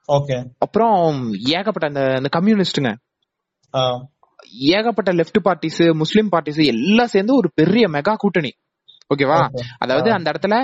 ஓகே. 0.08 0.38
அப்புறம் 0.60 1.32
ஏகப்பட்ட 1.54 1.88
அந்த 1.88 2.04
அந்த 2.16 2.30
கம்யூனிஸ்டுங்க 2.38 2.92
ஏகப்பட்ட 4.72 5.12
லெஃப்ட் 5.14 5.40
பார்ட்டிஸ் 5.44 5.82
முஸ்லிம் 5.94 6.30
பார்ட்டிஸ் 6.32 6.62
எல்லாம் 6.66 7.08
சேர்ந்து 7.08 7.36
ஒரு 7.36 7.50
பெரிய 7.56 7.86
மெகா 7.88 8.14
கூட்டணி. 8.16 8.52
ஓகேவா 9.10 9.40
அதாவது 9.78 10.12
அந்த 10.12 10.32
இடத்துல 10.32 10.56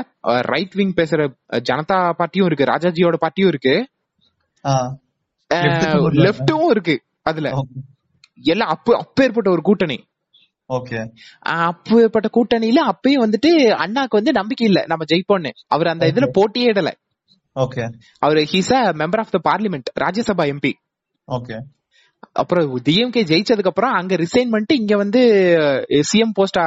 ரைட் 0.46 0.74
விங் 0.74 0.94
பேசுற 0.96 1.22
ஜனதா 1.70 1.98
பார்ட்டியும் 2.20 2.46
இருக்கு 2.46 2.66
ராஜாஜியோட 2.66 3.18
பார்ட்டியும் 3.22 3.48
இருக்கு. 3.48 3.74
லெப்டும் 6.26 6.70
இருக்கு 6.70 6.96
அதுல. 7.22 7.50
எல்லாம் 8.46 8.70
அப்ப 8.70 8.98
அப்பேற்பட்ட 8.98 9.50
ஒரு 9.50 9.62
கூட்டணி. 9.62 9.98
ஓகே. 10.70 11.00
அப்பேற்பட்ட 11.56 12.28
கூட்டணியில 12.32 12.82
அப்பயும் 12.92 13.24
வந்துட்டு 13.26 13.50
அண்ணாக்கு 13.84 14.18
வந்து 14.20 14.32
நம்பிக்கை 14.32 14.68
இல்ல 14.68 14.86
நம்ம 14.88 15.06
ஜெயிப்போம்னு. 15.06 15.52
அவர் 15.68 15.88
அந்த 15.88 16.06
இதுல. 16.06 16.28
போட்டியே 16.38 16.70
இடல. 16.74 16.92
Okay. 17.56 17.84
Our 18.20 18.38
he's 18.54 18.74
a 18.74 18.82
member 18.94 19.20
of 19.20 19.30
the 19.30 19.40
parliament 19.50 19.90
Rajya Sabha 20.00 20.46
MP 20.54 20.74
okay. 21.28 21.58
அப்புறம் 22.42 22.66
டிஎம்கே 22.88 23.22
ஜெயிச்சதுக்கு 23.32 23.72
அப்புறம் 23.72 23.94
அங்க 24.00 24.14
ரிசைன் 24.24 24.52
பண்ணிட்டு 24.54 24.76
இங்க 24.82 24.96
வந்து 25.04 25.22
சிஎம் 26.10 26.36
போஸ்ட் 26.38 26.60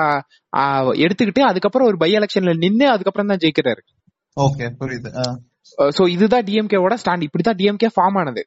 எடுத்துக்கிட்டு 1.05 1.43
அதுக்கப்புறம் 1.51 1.89
ஒரு 1.91 1.99
பை 2.03 2.11
எலெக்ஷன்ல 2.19 2.53
நின்னு 2.65 2.87
அதுக்கப்புறம் 2.95 3.31
தான் 3.33 3.43
ஜெயிக்கிறாரு. 3.45 3.83
ஓகே 4.37 4.67
புரியுது. 4.81 5.11
சோ 5.97 6.03
இதுதான் 6.15 6.45
டிஎம்கேவோட 6.49 6.95
ஸ்டாண்ட் 7.03 7.27
இப்படிதான் 7.27 7.59
டிஎம்கே 7.61 7.91
ஃபார்ம் 7.95 8.19
ஆனது. 8.23 8.43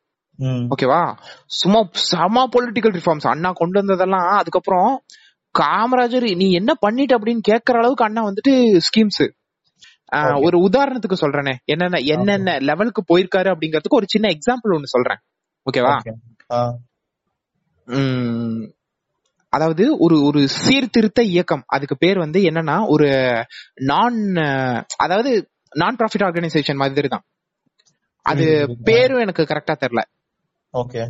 ஓகேவா 0.73 1.01
சும்மா 1.59 1.79
செம 2.09 2.43
பொலிட்டிக்கல் 2.55 2.95
ரிஃபார்ம்ஸ் 2.97 3.27
அண்ணா 3.31 3.51
கொண்டு 3.61 3.79
வந்ததெல்லாம் 3.81 4.27
அதுக்கப்புறம் 4.41 4.91
காமராஜர் 5.55 6.25
நீ 6.41 6.47
என்ன 6.59 6.71
பண்ணிட்ட? 6.85 7.17
அப்படின்னு 7.17 7.43
கேக்குற 7.49 7.77
அளவுக்கு 7.81 8.07
அண்ணா 8.07 8.23
வந்துட்டு 8.27 8.53
ஸ்கீம்ஸ். 8.87 9.23
ஒரு 10.45 10.57
உதாரணத்துக்கு 10.67 11.17
சொல்றேனே. 11.23 11.53
என்னென்ன 11.73 12.01
என்னென்ன 12.15 12.57
லெவலுக்கு 12.69 13.03
போயிருக்காரு 13.09 13.49
அப்படிங்கறதுக்கு 13.53 13.99
ஒரு 14.01 14.09
சின்ன 14.13 14.29
எக்ஸாம்பிள் 14.35 14.75
ஒன்னு 14.77 14.93
சொல்றேன். 14.95 15.21
ஓகேவா 15.65 15.95
அதாவது 19.53 19.83
ஒரு 19.97 20.15
ஒரு 20.21 20.39
சீர்திருத்த 20.57 21.21
இயக்கம் 21.31 21.63
அதுக்கு 21.67 21.95
பேர் 21.97 22.17
வந்து 22.17 22.39
என்னன்னா 22.49 22.87
ஒரு 22.87 23.07
நான் 23.83 24.17
அதாவது 24.97 25.31
நான் 25.75 25.97
ப்ராஃபிட் 25.97 26.25
ஆர்கனைசேஷன் 26.27 26.75
மாதிரி 26.75 27.07
தான் 27.07 27.25
அது. 28.25 28.45
பேரும் 28.83 29.19
எனக்கு 29.19 29.43
கரெக்டா 29.43 29.75
தெரியல 29.81 30.01
ஓகே 30.73 31.01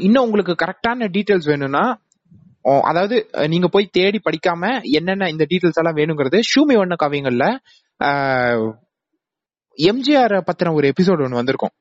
இன்னும் 0.00 0.24
உங்களுக்கு 0.24 0.54
கரெக்டான 0.62 1.08
டீடைல்ஸ் 1.08 1.50
வேணும்னா 1.50 1.84
அதாவது 2.84 3.16
நீங்க 3.46 3.68
போய் 3.68 3.92
தேடி 3.92 4.18
படிக்காம 4.18 4.64
என்னென்ன 4.92 5.28
இந்த 5.28 5.44
டீடைல்ஸ் 5.50 5.80
எல்லாம் 5.80 5.96
வேணுங்கிறது 5.96 6.38
ஷூமி 6.50 6.74
ஒண்ணு 6.82 6.96
காவியங்கள்ல 7.02 7.46
எம்ஜிஆர் 9.78 10.34
பத்தின 10.48 10.74
ஒரு 10.74 10.86
எபிசோடு 10.88 11.24
ஒன்னு 11.24 11.40
வந்திருக்கும். 11.40 11.74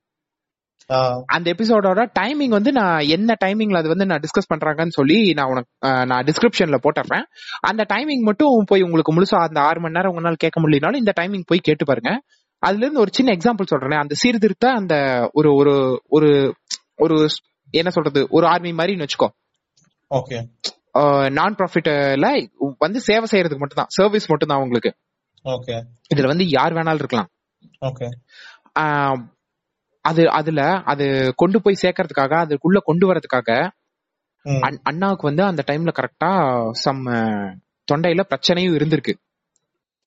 அந்த 1.26 1.48
எபிசோடோட 1.52 2.02
டைமிங் 2.20 2.54
வந்து 2.58 2.72
நான் 2.72 3.00
என்ன 3.08 3.36
டைமிங்ல 3.46 3.78
அது 3.78 3.88
வந்து 3.88 4.06
நான் 4.06 4.20
டிஸ்கஸ் 4.20 4.52
பண்றாங்கன்னு 4.54 4.90
சொல்லி 4.90 5.34
நான் 5.34 5.50
உனக்கு 5.50 5.72
நான் 6.06 6.24
டிஸ்கிரிப்ஷன்ல 6.24 6.78
போட்டுறேன். 6.86 7.24
அந்த 7.62 7.86
டைமிங் 7.94 8.24
மட்டும் 8.30 8.66
போய் 8.66 8.82
உங்களுக்கு 8.82 9.14
முழுசா 9.14 9.40
அந்த 9.48 9.62
ஆறு 9.62 9.80
மணி 9.80 9.94
நேரம் 9.94 10.14
உங்களால 10.14 10.34
கேட்க 10.38 10.62
முடியலனாலும் 10.62 11.02
இந்த 11.04 11.14
டைமிங் 11.20 11.48
போய் 11.48 11.60
கேட்டு 11.64 11.86
பாருங்க. 11.86 12.12
அதுல 12.60 12.84
இருந்து 12.84 13.00
ஒரு 13.00 13.12
சின்ன 13.14 13.36
எக்ஸாம்பிள் 13.36 13.66
சொல்றேன் 13.66 14.02
அந்த 14.02 14.16
சீர்திருத்த 14.16 14.72
அந்த 14.72 14.96
ஒரு 15.34 15.56
ஒரு 15.56 15.74
ஒரு 16.10 16.56
ஒரு 16.98 17.28
என்ன 17.72 17.90
சொல்றது 17.90 18.28
ஒரு 18.30 18.48
ஆர்மி 18.48 18.72
மாதிரின்னு 18.72 19.06
வச்சுக்கோ. 19.06 19.30
ஓகே. 20.12 20.38
நான் 21.30 21.56
ப்ராஃபிட்ல 21.56 22.28
வந்து 22.80 23.00
சேவை 23.00 23.28
செய்யறதுக்கு 23.32 23.64
மட்டும் 23.64 23.82
தான் 23.82 23.88
சர்வீஸ் 23.90 24.30
மட்டும் 24.30 24.48
தான் 24.48 24.62
உங்களுக்கு 24.62 24.92
ஓகே. 25.46 25.76
இதுல 26.16 26.28
வந்து 26.28 26.48
யார் 26.48 26.74
வேணாலும் 26.74 27.02
இருக்கலாம். 27.04 27.30
ஓகே. 27.86 28.08
அது 30.02 30.30
அதுல 30.30 30.62
அது 30.86 31.34
கொண்டு 31.36 31.62
போய் 31.62 31.78
சேர்க்கறதுக்காக 31.82 32.34
அதுக்குள்ள 32.44 32.78
கொண்டு 32.84 33.14
வரதுக்காக 33.14 33.70
அண்ணாவுக்கு 34.84 35.28
வந்து 35.28 35.44
அந்த 35.44 35.64
டைம்ல 35.68 35.94
கரெக்டா 36.00 36.32
சம் 36.72 37.06
தொண்டையில 37.88 38.22
பிரச்சனையும் 38.30 38.76
இருந்திருக்கு. 38.76 39.14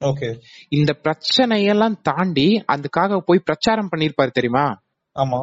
ஓகே. 0.00 0.28
இந்த 0.68 0.96
பிரச்சனையெல்லாம் 1.02 1.94
தாண்டி 2.02 2.64
அதுக்காக 2.72 3.18
போய் 3.18 3.42
பிரச்சாரம் 3.44 3.88
பண்ணிருப்பாரு 3.96 4.30
தெரியுமா? 4.30 4.82
ஆமா. 5.20 5.40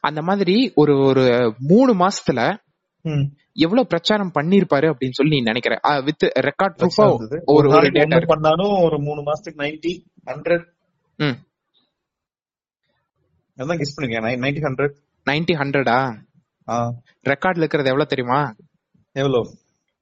அந்த 0.00 0.22
மாதிரி 0.22 0.72
ஒரு 0.74 0.98
ஒரு 0.98 1.54
மூணு 1.58 1.92
மாசத்துல. 1.94 2.40
எவ்வளவு 3.52 3.86
பிரச்சாரம் 3.86 4.30
பண்ணிருப்பாரு 4.34 4.86
அப்படின்னு 4.90 5.10
சொல்லி 5.10 5.34
நீ 5.34 5.42
நினைக்கிற? 5.42 6.02
வித் 6.02 6.22
ரெக்கார்ட் 6.24 6.76
ப்ரூஃபா. 6.76 7.06
ஒரு 7.44 7.68
ஒரு 7.68 7.88
டேட்டா 7.88 8.26
பண்ணாலும் 8.26 8.82
ஒரு 8.82 9.00
மூணு 9.00 9.20
மாசத்துக்கு 9.20 9.58
நைன்டி 9.58 9.92
ஹண்ட்ரட் 10.26 10.64
ம். 11.16 11.38
அதான் 13.58 13.78
கெஸ் 13.80 13.94
பண்ணிருக்கேன் 13.96 14.40
நைன்டி 14.44 14.62
ஹண்ட்ரட் 14.66 14.94
நைன்டி 15.26 15.54
ஹண்ட்ரடா 15.60 15.98
ரெக்கார்ட்ல 17.28 17.62
இருக்கிறது 17.62 17.90
எவ்வளவு 17.90 18.06
தெரியுமா? 18.06 18.40
எவ்வளவு 19.12 19.50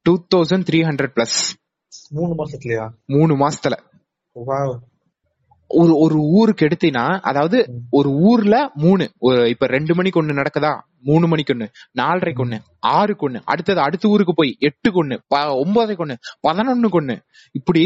two 0.07 0.12
thousand 0.35 0.67
three 0.69 0.79
hundred 0.88 1.12
plus 1.17 1.38
மூணு 2.11 2.33
மாசத்துலயா? 2.35 2.85
மூணு 3.07 3.35
மாசத்துல. 3.37 3.75
வாவ் 4.47 4.75
ஒரு 5.75 5.93
ஒரு 5.99 6.17
ஊருக்கு 6.38 6.67
எடுத்தீங்கன்னா 6.67 7.05
அதாவது 7.21 7.59
ஒரு 7.91 8.09
ஊர்ல 8.29 8.71
மூணு 8.75 9.05
ஒரு 9.19 9.49
இப்ப 9.49 9.67
ரெண்டு 9.67 9.95
மணிக்கு 9.95 10.23
ஒண்ணு 10.23 10.41
நடக்குதா? 10.41 10.73
மூணு 11.01 11.27
மணிக்கு 11.27 11.55
ஒண்ணு 11.55 11.69
நாலரைக்கு 11.99 12.43
ஒண்ணு 12.45 12.59
ஆறுக்கு 12.88 13.29
ஒண்ணு 13.29 13.41
அடுத்தது 13.45 13.81
அடுத்த 13.81 14.09
ஊருக்கு 14.09 14.35
போய் 14.35 14.57
எட்டுக்கு 14.61 14.99
ஒண்ணு 15.03 15.17
ஒன்பதுக்கு 15.62 16.05
ஒண்ணு 16.05 16.17
பதினொன்னுக்கு 16.49 16.99
ஒண்ணு. 17.01 17.17
இப்படி 17.53 17.85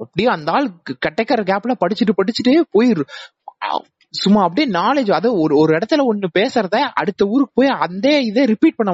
அப்படியே 0.00 0.28
அந்த 0.28 0.52
ஆள் 0.52 0.68
க- 0.82 0.98
கட்டைக்கர 1.06 1.40
கேப்ல 1.50 1.74
படிச்சுட்டு 1.82 2.14
படிச்சுட்டு 2.16 2.62
போய் 2.70 2.90
சும்மா 4.14 4.42
அப்படியே 4.42 4.72
நாலேஜ் 4.72 5.12
அது 5.12 5.40
ஒரு 5.40 5.56
ஒரு 5.56 5.72
இடத்துல 5.76 6.02
ஒண்ணு 6.06 6.28
பேசுறத 6.34 6.76
அடுத்த 6.94 7.26
ஊருக்கு 7.26 7.52
போய் 7.54 7.78
அந்த 7.80 8.20
இதை 8.20 8.44
ரிப்பீட் 8.44 8.76
பண்ண 8.76 8.92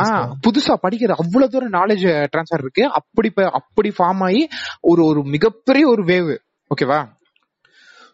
ஆ, 0.00 0.06
புதுசா 0.46 0.74
படிக்கிற 0.82 1.12
அவ்வளவு 1.14 1.50
தூரம் 1.50 1.72
நாலேஜ் 1.72 2.04
ட்ரான்ஸ்ஃபர் 2.32 2.62
இருக்கு. 2.62 2.84
அப்படி 2.90 3.28
அப்படி 3.52 3.92
ஃபார்ம் 3.98 4.22
ஆகி 4.22 4.42
ஒரு 4.80 5.04
ஒரு 5.04 5.22
மிகப்பெரிய 5.24 5.86
ஒரு 5.88 6.02
வேவ் 6.04 6.30
ஓகேவா 6.70 6.98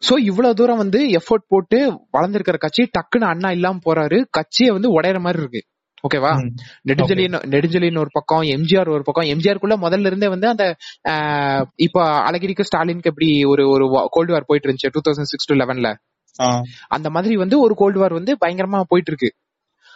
சோ 0.02 0.18
இவ்வளவு 0.22 0.54
தூரம் 0.54 0.76
வந்து 0.76 1.00
எஃபோர்ட் 1.18 1.48
போட்டு 1.48 1.78
வளர்ந்திருக்கிற 2.12 2.56
கட்சி 2.56 2.82
டக்குன்னு 2.98 3.24
அண்ணா 3.24 3.50
இல்லாம 3.50 3.80
போறாரு. 3.86 4.18
கட்சியை 4.30 4.70
வந்து 4.70 5.00
உடையற 5.00 5.20
மாதிரி 5.20 5.42
இருக்கு. 5.42 5.62
ஓகேவா 6.04 6.30
நெடுஞ்செலியன் 6.88 7.36
நெடுஞ்செலியன் 7.54 8.00
ஒரு 8.02 8.10
பக்கம் 8.12 8.44
எம்ஜிஆர் 8.54 8.90
ஒரு 8.94 9.02
பக்கம். 9.02 9.28
எம்ஜிஆருக்குள்ள 9.34 9.76
முதல்ல 9.84 10.10
இருந்தே 10.10 10.28
வந்து 10.34 10.48
அந்த 10.52 10.64
இப்ப 11.86 11.98
அழகிரிக்கு 12.28 12.66
ஸ்டாலினுக்கு 12.68 13.10
எப்படி 13.12 13.28
ஒரு 13.44 13.64
ஒரு 13.74 13.86
கோல்டு 14.16 14.34
வார் 14.34 14.48
போயிட்டு 14.50 14.68
இருந்துச்சு 14.68 14.92
டூ 14.96 15.02
தௌசண்ட் 15.08 15.30
சிக்ஸ் 15.32 15.50
டு 15.50 15.56
லெவன்ல 15.62 15.90
அந்த 16.88 17.08
மாதிரி 17.10 17.34
வந்து 17.36 17.56
ஒரு 17.60 17.74
கோல்டு 17.74 17.98
வார் 17.98 18.18
வந்து 18.18 18.32
பயங்கரமா 18.44 18.80
போயிட்டு 18.88 19.10
இருக்கு. 19.12 19.30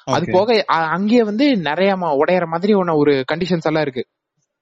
அது 0.06 0.26
போக 0.30 0.50
அங்கேயே 0.96 1.22
வந்து 1.22 1.46
நிறைய 1.68 1.90
உடையற 2.20 2.44
மாதிரி 2.54 2.72
ஒண்ணு 2.74 2.92
ஒரு 3.02 3.12
கண்டிஷன்ஸ் 3.32 3.68
எல்லாம் 3.70 3.84
இருக்கு. 3.86 4.04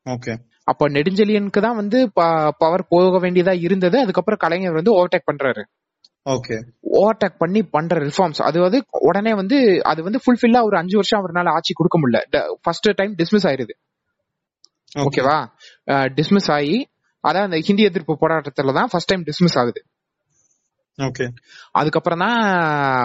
ஓகே 0.07 0.33
அப்ப 0.64 0.88
நெடுஞ்செலியனுக்கு 0.88 1.61
தான் 1.66 1.79
வந்து 1.81 1.98
பவர் 2.62 2.85
போக 2.88 3.18
வேண்டியதா 3.24 3.55
இருந்தது. 3.66 3.96
அதுக்கப்புறம் 4.05 4.42
கலைஞர் 4.44 4.79
வந்து 4.79 4.92
ஓவர்டேக் 4.96 5.29
பண்றாரு. 5.31 5.62
ஓவர்டேக் 7.01 7.37
பண்ணி 7.39 7.63
பண்ற 7.63 7.97
ரிஃபார்ம்ஸ் 8.07 8.41
அது 8.43 8.59
வந்து 8.61 8.79
உடனே 9.09 9.35
வந்து 9.35 9.83
அது 9.83 10.03
வந்து 10.03 10.21
ஃபுல்ஃபில்லா 10.25 10.61
ஒரு 10.63 10.77
அஞ்சு 10.77 10.97
வருஷம் 10.97 11.21
அவரால் 11.21 11.55
ஆட்சி 11.57 11.73
கொடுக்க 11.73 11.97
முடியல. 11.99 12.21
ஃபர்ஸ்ட் 12.63 12.89
டைம் 12.97 13.15
டிஸ்மிஸ் 13.15 13.47
ஆயிருது. 13.51 13.75
ஓகேவா? 14.99 15.37
டிஸ்மிஸ் 16.19 16.51
ஆகி 16.57 16.77
அதான் 17.25 17.47
அந்த 17.49 17.59
ஹிந்தி 17.59 17.83
எதிர்ப்பு 17.83 18.15
போராட்டத்துல 18.21 18.73
தான் 18.73 18.91
ஃபர்ஸ்ட் 18.93 19.11
டைம் 19.13 19.25
டிஸ்மிஸ் 19.25 19.57
ஆகுது. 19.59 19.81
ஓகே. 20.99 21.25
அதுக்கப்புறம் 21.73 22.19
தான் 22.19 22.39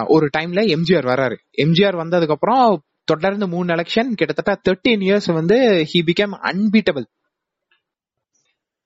ஒரு 0.07 0.29
டைம்ல 0.37 0.61
எம்ஜிஆர் 0.75 1.07
வர்றாரு 1.11 1.35
எம்ஜிஆர் 1.65 1.99
வந்ததுக்கு 2.03 2.35
அப்புறம் 2.37 2.83
தொடர்ந்து 3.05 3.47
மூணு 3.47 3.73
எலெக்ஷன் 3.73 4.09
கிட்டத்தட்ட 4.15 4.53
தேர்ட்டீன் 4.67 5.03
இயர்ஸ் 5.07 5.29
வந்து 5.33 5.57
ஹி 5.91 5.99
பிகம் 6.09 6.35
அன்பீட்டபிள் 6.51 7.07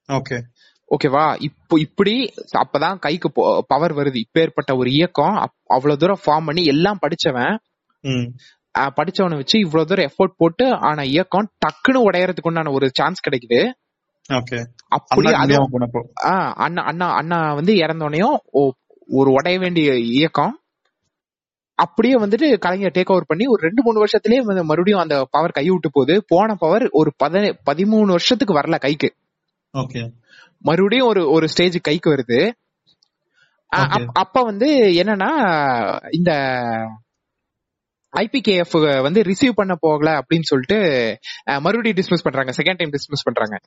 ஓகே. 0.10 0.38
ஓகேவா 0.92 1.24
இப்போ 1.48 1.76
இப்படி 1.86 2.14
அப்பதான் 2.62 3.00
கைக்கு 3.06 3.30
பவர் 3.68 3.94
வருது. 3.96 4.18
இப்பேற்பட்ட 4.26 4.72
ஒரு 4.78 4.90
இயக்கம் 4.98 5.36
அவ்வளவு 5.76 6.00
தூரம் 6.04 6.22
ஃபார்ம் 6.26 6.48
பண்ணி 6.50 6.64
எல்லாம் 6.74 7.02
படிச்சவன் 7.06 7.56
படிச்சவனை 8.98 9.36
வச்சு 9.40 9.58
இவ்வளவு 9.60 9.90
தூரம் 9.90 10.08
எஃபோர்ட் 10.10 10.40
போட்டு 10.42 10.66
ஆன 10.90 11.06
இயக்கம் 11.14 11.48
டக்குன்னு 11.64 12.04
உடையறதுக்கு 12.08 12.50
உண்டான 12.52 12.72
ஒரு 12.72 12.88
சான்ஸ் 13.00 13.26
கிடைக்குது. 13.28 13.60
அப்படி 14.98 15.28
அண்ணா 15.42 15.58
அண்ணா 16.66 16.82
அண்ணா 16.92 17.08
அண்ணா 17.20 17.40
வந்து 17.60 17.74
இறந்தோடனையும் 17.84 18.38
ஒரு 19.20 19.30
உடைய 19.38 19.58
வேண்டிய 19.60 19.90
இயக்கம் 20.18 20.54
அப்படியே 21.80 22.16
வந்துட்டு 22.16 22.48
கலைஞர் 22.58 22.96
டேக் 22.96 23.12
ஓவர் 23.14 23.30
பண்ணி 23.32 23.46
ஒரு 23.46 23.62
ரெண்டு 23.68 23.82
மூணு 23.86 23.98
வருஷத்திலேயே 24.04 24.42
மறுபடியும் 24.70 25.02
அந்த 25.04 25.16
பவர் 25.36 25.58
கை 25.58 25.66
விட்டு 25.70 25.90
போகுது. 25.94 26.16
போன 26.32 26.56
பவர் 26.64 26.86
ஒரு 27.00 27.10
பத 27.24 27.36
பதிமூணு 27.70 28.10
வருஷத்துக்கு 28.16 28.54
வரல 28.60 28.78
கைக்கு. 28.86 29.10
ஓகே 29.74 30.02
மறுபடியும் 30.60 31.08
ஒரு 31.08 31.22
ஒரு 31.32 31.50
ஸ்டேஜ் 31.50 31.78
கைக்கு 31.82 32.10
வருது. 32.12 32.42
அப்ப 34.14 34.42
வந்து 34.42 34.70
என்னன்னா 35.02 35.32
இந்த 36.12 36.32
ஐபிகேஎஃப் 38.14 39.02
வந்து 39.02 39.22
ரிசீவ் 39.22 39.58
பண்ண 39.60 39.74
போகல 39.80 40.12
அப்படின்னு 40.20 40.50
சொல்லிட்டு 40.52 40.78
மறுபடியும் 41.46 41.98
டிஸ்மிஸ் 41.98 42.26
பண்றாங்க. 42.28 42.52
செகண்ட் 42.52 42.78
டைம் 42.78 42.94
டிஸ்மிஸ் 42.96 43.28
பண்றாங்க. 43.28 43.58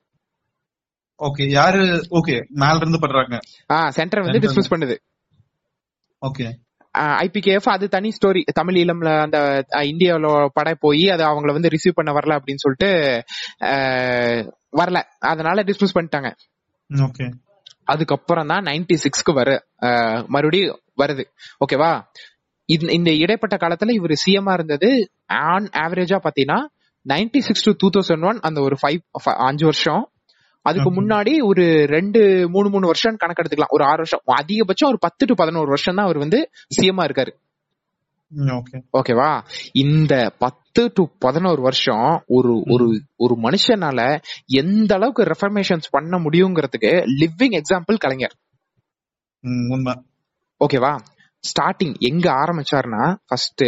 ஓகே 1.23 1.47
யாரு 1.51 1.83
ஓகே 2.21 2.37
மேல 2.63 2.77
இருந்து 2.77 3.01
பண்றாங்க 3.01 3.39
சென்டர் 3.91 4.25
வந்து. 4.25 4.41
டிஸ்மிஸ் 4.47 4.73
பண்ணுது. 4.75 4.97
ஓகே 6.27 6.47
ஐபிகேஎஃப் 7.25 7.69
அது 7.73 7.89
தனி 7.89 8.11
ஸ்டோரி 8.17 8.41
தமிழ் 8.53 8.79
ஈழம்ல 8.83 9.11
அந்த 9.25 9.39
இந்தியாவுல 9.91 10.47
படை 10.53 10.75
போய் 10.85 11.05
அது 11.11 11.23
அவங்கள 11.25 11.53
வந்து 11.53 11.69
ரிசீவ் 11.69 11.99
பண்ண 11.99 12.13
வரல 12.13 12.39
அப்படின்னு 12.39 12.63
சொல்லிட்டு 12.65 12.91
வரல. 14.81 14.99
அதனால 15.33 15.63
டிஸ்மிஸ் 15.63 15.97
பண்ணிட்டாங்க. 15.99 16.31
அதுக்கப்புறம் 17.85 18.47
தான் 18.47 18.63
நைன்டி 18.63 18.93
சிக்ஸ்க்கு 18.93 19.35
வர 19.35 19.67
மறுபடியும் 20.29 20.81
வருது. 21.03 21.25
ஓகேவா 21.67 22.03
இந்த- 22.65 23.15
இடைப்பட்ட 23.15 23.57
காலத்துல 23.57 23.91
இவர் 23.91 24.11
சிஎம்ஆ 24.11 24.53
இருந்தது 24.53 25.11
ஆன் 25.27 25.69
ஆவரேஜா 25.79 26.21
பாத்தீங்கன்னா 26.25 26.67
ninety 27.09 27.39
six 27.39 27.65
to 27.65 27.73
two 27.79 27.89
thousand 27.89 28.27
one 28.27 28.39
அந்த 28.41 28.61
ஒரு 28.61 28.77
ஃபைவ் 28.83 28.99
அஞ்சு 29.23 29.65
வருஷம். 29.65 30.11
அதுக்கு. 30.63 30.91
முன்னாடி 31.03 31.47
ஒரு 31.47 31.87
ரெண்டு 31.87 32.49
மூணு 32.49 32.71
மூணு 32.71 32.87
வருஷம் 32.87 33.17
கணக்கு 33.17 33.43
எடுத்துக்கலாம் 33.43 33.69
ஒரு 33.69 33.85
ஆறு 33.85 33.97
வருஷம். 33.97 34.21
அதிகபட்சம் 34.27 34.89
ஒரு 34.89 34.99
பத்து 35.01 35.27
டு 35.27 35.35
பதினோரு 35.35 35.67
வருஷம் 35.67 35.95
தான் 35.95 36.05
அவர் 36.05 36.19
வந்து 36.19 36.51
சிஎம்ஆ 36.81 37.11
இருக்காரு. 37.11 37.29
ஓகே 37.29 37.50
ஓகேவா? 38.93 39.43
இந்த 39.73 40.35
பத்து 40.39 40.91
டு 40.95 41.05
பதினோரு 41.19 41.63
வருஷம் 41.63 42.23
ஒரு 42.27 42.63
ஒரு 42.67 42.87
ஒரு 43.17 43.37
மனுஷனால 43.41 44.21
எந்த 44.47 44.95
அளவுக்கு 44.95 45.23
ரெஃபர்மேஷன்ஸ் 45.23 45.89
பண்ண 45.91 46.19
முடியுங்கிறதுக்கு 46.19 46.93
லிவிங் 47.21 47.57
எக்ஸாம்பிள் 47.61 47.97
கலைஞர். 47.99 48.35
ஓகேவா? 50.61 50.93
ஸ்டார்டிங் 51.45 51.95
எங்க 51.99 52.33
ஆரம்பிச்சாருன்னா 52.33 53.17
ஃபர்ஸ்ட் 53.27 53.65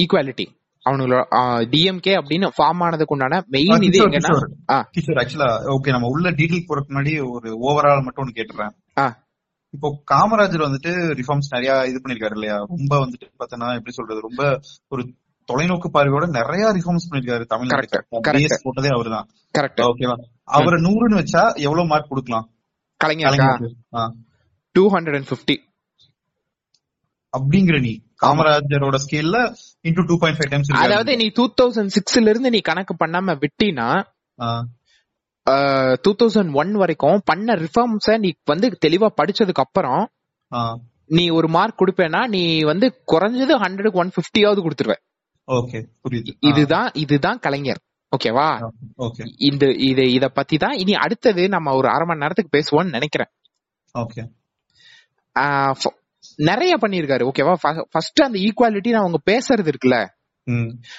ஈக்குவாலிட்டி 0.00 0.46
அவனுங்களோட 0.86 1.22
டிஎம்கே 1.72 2.12
அப்படின்னு 2.20 2.48
ஃபார்ம் 2.58 2.82
ஆனதுக்கு 2.84 3.14
உண்டான 3.14 3.42
மெயின் 3.48 3.82
இது 3.82 3.98
எங்கன்னா 3.98 4.30
ஆக்சுவலா 5.22 5.48
ஓகே 5.74 5.90
நம்ம 5.90 6.06
உள்ள 6.06 6.30
டீடைல் 6.30 6.66
போறதுக்கு 6.68 6.92
முன்னாடி 6.92 7.12
ஒரு 7.30 7.48
ஓவரால் 7.60 8.02
மட்டும் 8.02 8.24
ஒன்னு 8.24 8.38
கேட்டுறேன். 8.38 8.72
இப்போ 9.74 9.88
காமராஜர் 10.10 10.66
வந்துட்டு 10.66 10.90
ரிஃபார்ம்ஸ் 11.18 11.50
நிறைய 11.54 11.72
இது 11.86 11.98
பண்ணிருக்காரு 12.02 12.34
இல்லையா? 12.34 12.56
ரொம்ப 12.72 12.92
வந்துட்டு 13.02 13.26
பார்த்தனா 13.40 13.66
எப்படி 13.78 13.92
சொல்றது? 13.92 14.20
ரொம்ப 14.20 14.42
ஒரு 14.88 15.02
தொலைநோக்கு 15.48 15.88
பார்வையோட 15.94 16.26
நிறைய 16.30 16.64
ரிஃபார்ம்ஸ் 16.72 17.06
பண்ணிருக்காரு 17.08 17.44
தமிழ்நாட்டுக்கு. 17.52 18.00
பேஸ் 18.36 18.64
போட்டதே 18.64 18.90
அவர்தான். 18.96 19.26
கரெக்ட் 19.54 19.82
ஓகேவா 19.88 20.16
அவரை 20.58 20.78
நூறுன்னு 20.80 21.20
வச்சா 21.20 21.42
எவ்வளவு 21.66 21.86
மார்க் 21.86 22.10
கொடுக்கலாம்? 22.10 22.46
Kalaignar. 23.00 23.70
Two 24.74 24.84
hundred 24.88 25.18
and 25.18 25.30
fifty 25.32 25.56
அப்படிங்கிற 27.32 27.78
நீ 27.80 27.92
காமராஜரோட 28.22 28.96
ஸ்கேல்ல 28.96 29.38
into 29.84 30.02
two 30.08 30.14
point 30.18 30.38
five 30.38 30.50
times 30.52 30.70
அதாவது 30.84 31.12
நீ 31.16 31.26
டூ 31.36 31.44
தௌசண்ட் 31.60 31.92
சிக்ஸ்ல 31.96 32.30
இருந்து 32.32 32.50
நீ 32.50 32.60
கணக்கு 32.60 32.94
பண்ணாம 32.94 33.34
விட்டினா 33.42 33.88
டூ 36.04 36.10
தௌசண்ட் 36.20 36.52
ஒன் 36.60 36.72
வரைக்கும் 36.82 37.18
பண்ண 37.24 37.54
ரிஃபார்ம்ஸ 37.64 38.16
நீ 38.24 38.30
வந்து 38.44 38.68
தெளிவா 38.86 39.08
படிச்சதுக்கு 39.20 39.64
அப்புறம் 39.66 40.02
நீ 41.16 41.24
ஒரு 41.38 41.48
மார்க் 41.56 41.80
கொடுப்பேன்னா 41.80 42.22
நீ 42.34 42.42
வந்து 42.70 42.86
குறைஞ்சது 43.12 43.54
ஹண்ட்ரடுக்கு 43.64 44.00
ஒன் 44.02 44.14
பிப்டியாவது 44.16 44.62
கொடுத்துருவ 44.64 44.96
ஓகே 45.48 45.78
புரியுது. 46.04 46.32
இதுதான் 46.48 46.88
இதுதான் 47.02 47.38
கலைஞர். 47.44 47.80
ஓகேவா 48.12 48.48
ஓகே 49.06 49.22
இந்த 49.48 49.64
இது 49.88 50.04
இத 50.16 50.26
பத்தி 50.38 50.56
தான் 50.56 50.76
இனி 50.82 50.94
அடுத்தது 51.04 51.42
நம்ம 51.54 51.74
ஒரு 51.78 51.88
அரை 51.94 52.04
மணி 52.08 52.22
நேரத்துக்கு 52.24 52.54
பேசுவோம்னு 52.56 52.96
நினைக்கிறேன். 52.96 53.30
ஓகே 53.94 54.22
நிறைய 56.48 56.72
பண்ணிருக்காரு 56.82 57.24
ஓகேவா 57.30 57.54
ஃபர்ஸ்ட் 57.92 58.20
அந்த 58.26 58.38
ஈக்குவாலிட்டி 58.46 58.90
அவங்க 59.00 59.18
பேசுறது 59.30 59.70
இருக்குல்ல? 59.72 59.98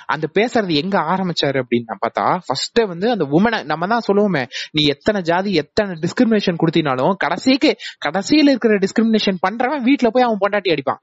அந்த 0.05 0.25
பேசுறது 0.33 0.73
எங்க 0.73 0.97
ஆரம்பிச்சாரு 1.11 1.57
அப்படின்னு 1.61 1.97
பார்த்தா 2.03 2.25
ஃபர்ஸ்ட் 2.45 2.81
வந்து 2.85 3.07
அந்த 3.11 3.25
உமனை 3.31 3.59
நம்ம 3.63 3.87
தான் 3.87 4.05
சொல்லுவோமே 4.07 4.43
நீ 4.71 4.83
எத்தனை 4.85 5.21
ஜாதி 5.21 5.53
எத்தனை 5.53 5.95
டிஸ்கிரிமினேஷன் 6.01 6.61
கொடுத்தினாலும் 6.61 7.15
கடைசிக்கு 7.17 7.71
கடைசியில 8.05 8.51
இருக்கிற 8.51 8.77
டிஸ்கிரிமினேஷன் 8.77 9.43
பண்றவன் 9.47 9.85
வீட்டுல 9.85 10.09
போய் 10.09 10.27
அவன் 10.27 10.41
பொண்டாட்டி 10.41 10.73
அடிப்பான். 10.75 11.01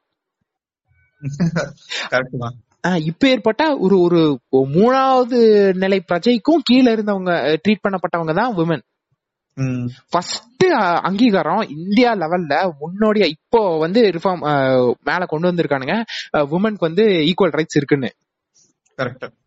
இப்ப 3.07 3.23
ஏற்பட்ட 3.29 3.63
ஒரு 3.77 3.97
ஒரு 4.03 4.21
மூணாவது 4.75 5.39
நிலை 5.75 5.99
பிரஜைக்கும் 6.11 6.65
கீழே 6.65 6.91
இருந்தவங்க 6.93 7.33
ட்ரீட் 7.65 7.85
பண்ணப்பட்டவங்க 7.85 8.35
தான் 8.35 8.53
உமன் 8.57 8.85
ஃபர்ஸ்ட் 10.13 10.65
அங்கீகாரம் 11.03 11.63
இந்தியா 11.77 12.11
லெவல்ல 12.15 12.55
முன்னோடியா 12.81 13.27
இப்போ 13.37 13.61
வந்து 13.79 14.01
ரிஃபார்ம் 14.11 14.43
மேல 15.03 15.27
கொண்டு 15.27 15.49
வந்திருக்கானுங்க. 15.51 15.97
உமனுக்கு 16.51 16.89
வந்து 16.89 17.05
ஈக்குவல் 17.29 17.57
ரைட்ஸ் 17.59 17.79
இருக்குன்னு. 17.79 18.11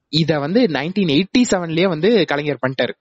இத 0.10 0.40
வந்து 0.40 0.62
நைன்டீன் 0.62 1.24
எயிட்டி 1.24 1.42
செவன்லயே 1.52 1.88
வந்து 1.88 2.26
கலைஞர் 2.26 2.60
பண்ணிட்டாரு. 2.68 2.94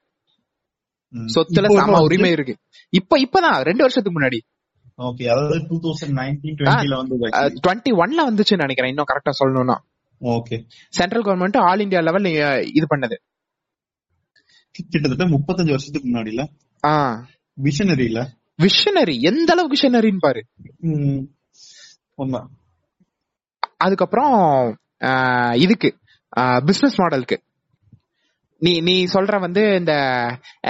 சொத்துல 1.34 1.74
சம 1.76 2.00
உரிமை 2.00 2.30
இருக்கு. 2.30 2.56
இப்ப 2.88 3.18
இப்பதான் 3.18 3.60
ரெண்டு 3.60 3.80
வருஷத்துக்கு 3.80 4.20
முன்னாடி. 4.20 4.38
ஓகே 4.98 5.28
அதாவது 5.28 5.66
டூ 5.68 5.80
தௌசண்ட் 5.80 6.10
நைன்டீன் 6.10 6.56
டுவெண்ட்டில 6.56 6.96
வந்து 6.96 7.18
டுவெண்ட்டி 7.68 7.94
ஒன்ல 7.94 8.22
வந்துச்சுன்னு 8.24 8.64
நினைக்கிறேன் 8.64 8.88
இன்னும் 8.88 9.04
கரெக்டா 9.14 9.30
சொல்லணும்னா. 9.44 9.76
Okay 10.20 10.64
central 10.90 11.22
government 11.22 11.56
all 11.56 11.80
India 11.80 12.00
level 12.00 12.24
இது 12.74 12.86
பண்ணது. 12.96 13.16
கிட்டத்தட்ட 14.70 15.24
முப்பத்தஞ்சு 15.24 15.68
வருஷத்துக்கு 15.68 16.08
முன்னாடில? 16.08 16.46
ஆ. 16.84 17.26
விஷனரி 17.62 18.04
இல்ல 18.04 18.30
விஷனரி 18.62 19.20
எந்த 19.20 19.52
அளவுக்கு 19.52 19.76
விஷனரின்னு 19.76 20.16
பாரு. 20.18 20.46
அதுக்கப்புறம் 23.76 24.76
இதுக்கு. 25.54 25.96
பிசினஸ் 26.64 26.98
மாடலுக்கு 27.00 27.36
நீ 28.62 28.70
நீ 28.80 28.94
சொல்ற 29.04 29.34
வந்து 29.40 29.62
இந்த 29.74 29.92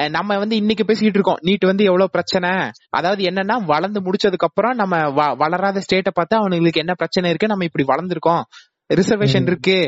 நம்ம 0.09 0.37
வந்து 0.39 0.57
இன்னைக்கு 0.57 0.85
பேசிக்கிட்டு 0.85 1.19
இருக்கோம் 1.19 1.41
நீட் 1.49 1.65
வந்து 1.67 1.85
எவ்வளவு 1.85 2.11
பிரச்சனை? 2.11 2.51
அதாவது 2.91 3.23
என்னன்னா 3.25 3.57
வளர்ந்து 3.65 4.01
முடிச்சதுக்கு 4.01 4.49
அப்புறம் 4.49 4.75
நம்ம 4.77 4.97
வளராத 5.43 5.83
ஸ்டேட்டை 5.87 6.13
பார்த்து 6.15 6.37
அவனுங்களுக்கு 6.41 6.83
என்ன 6.85 6.95
பிரச்சனை 6.95 7.31
இருக்கு? 7.31 7.51
நம்ம 7.53 7.67
இப்படி 7.69 7.87
வளர்ந்துருக்கோம். 7.93 8.43
ரிசர்வேஷன். 8.91 9.47
இருக்கு. 9.51 9.79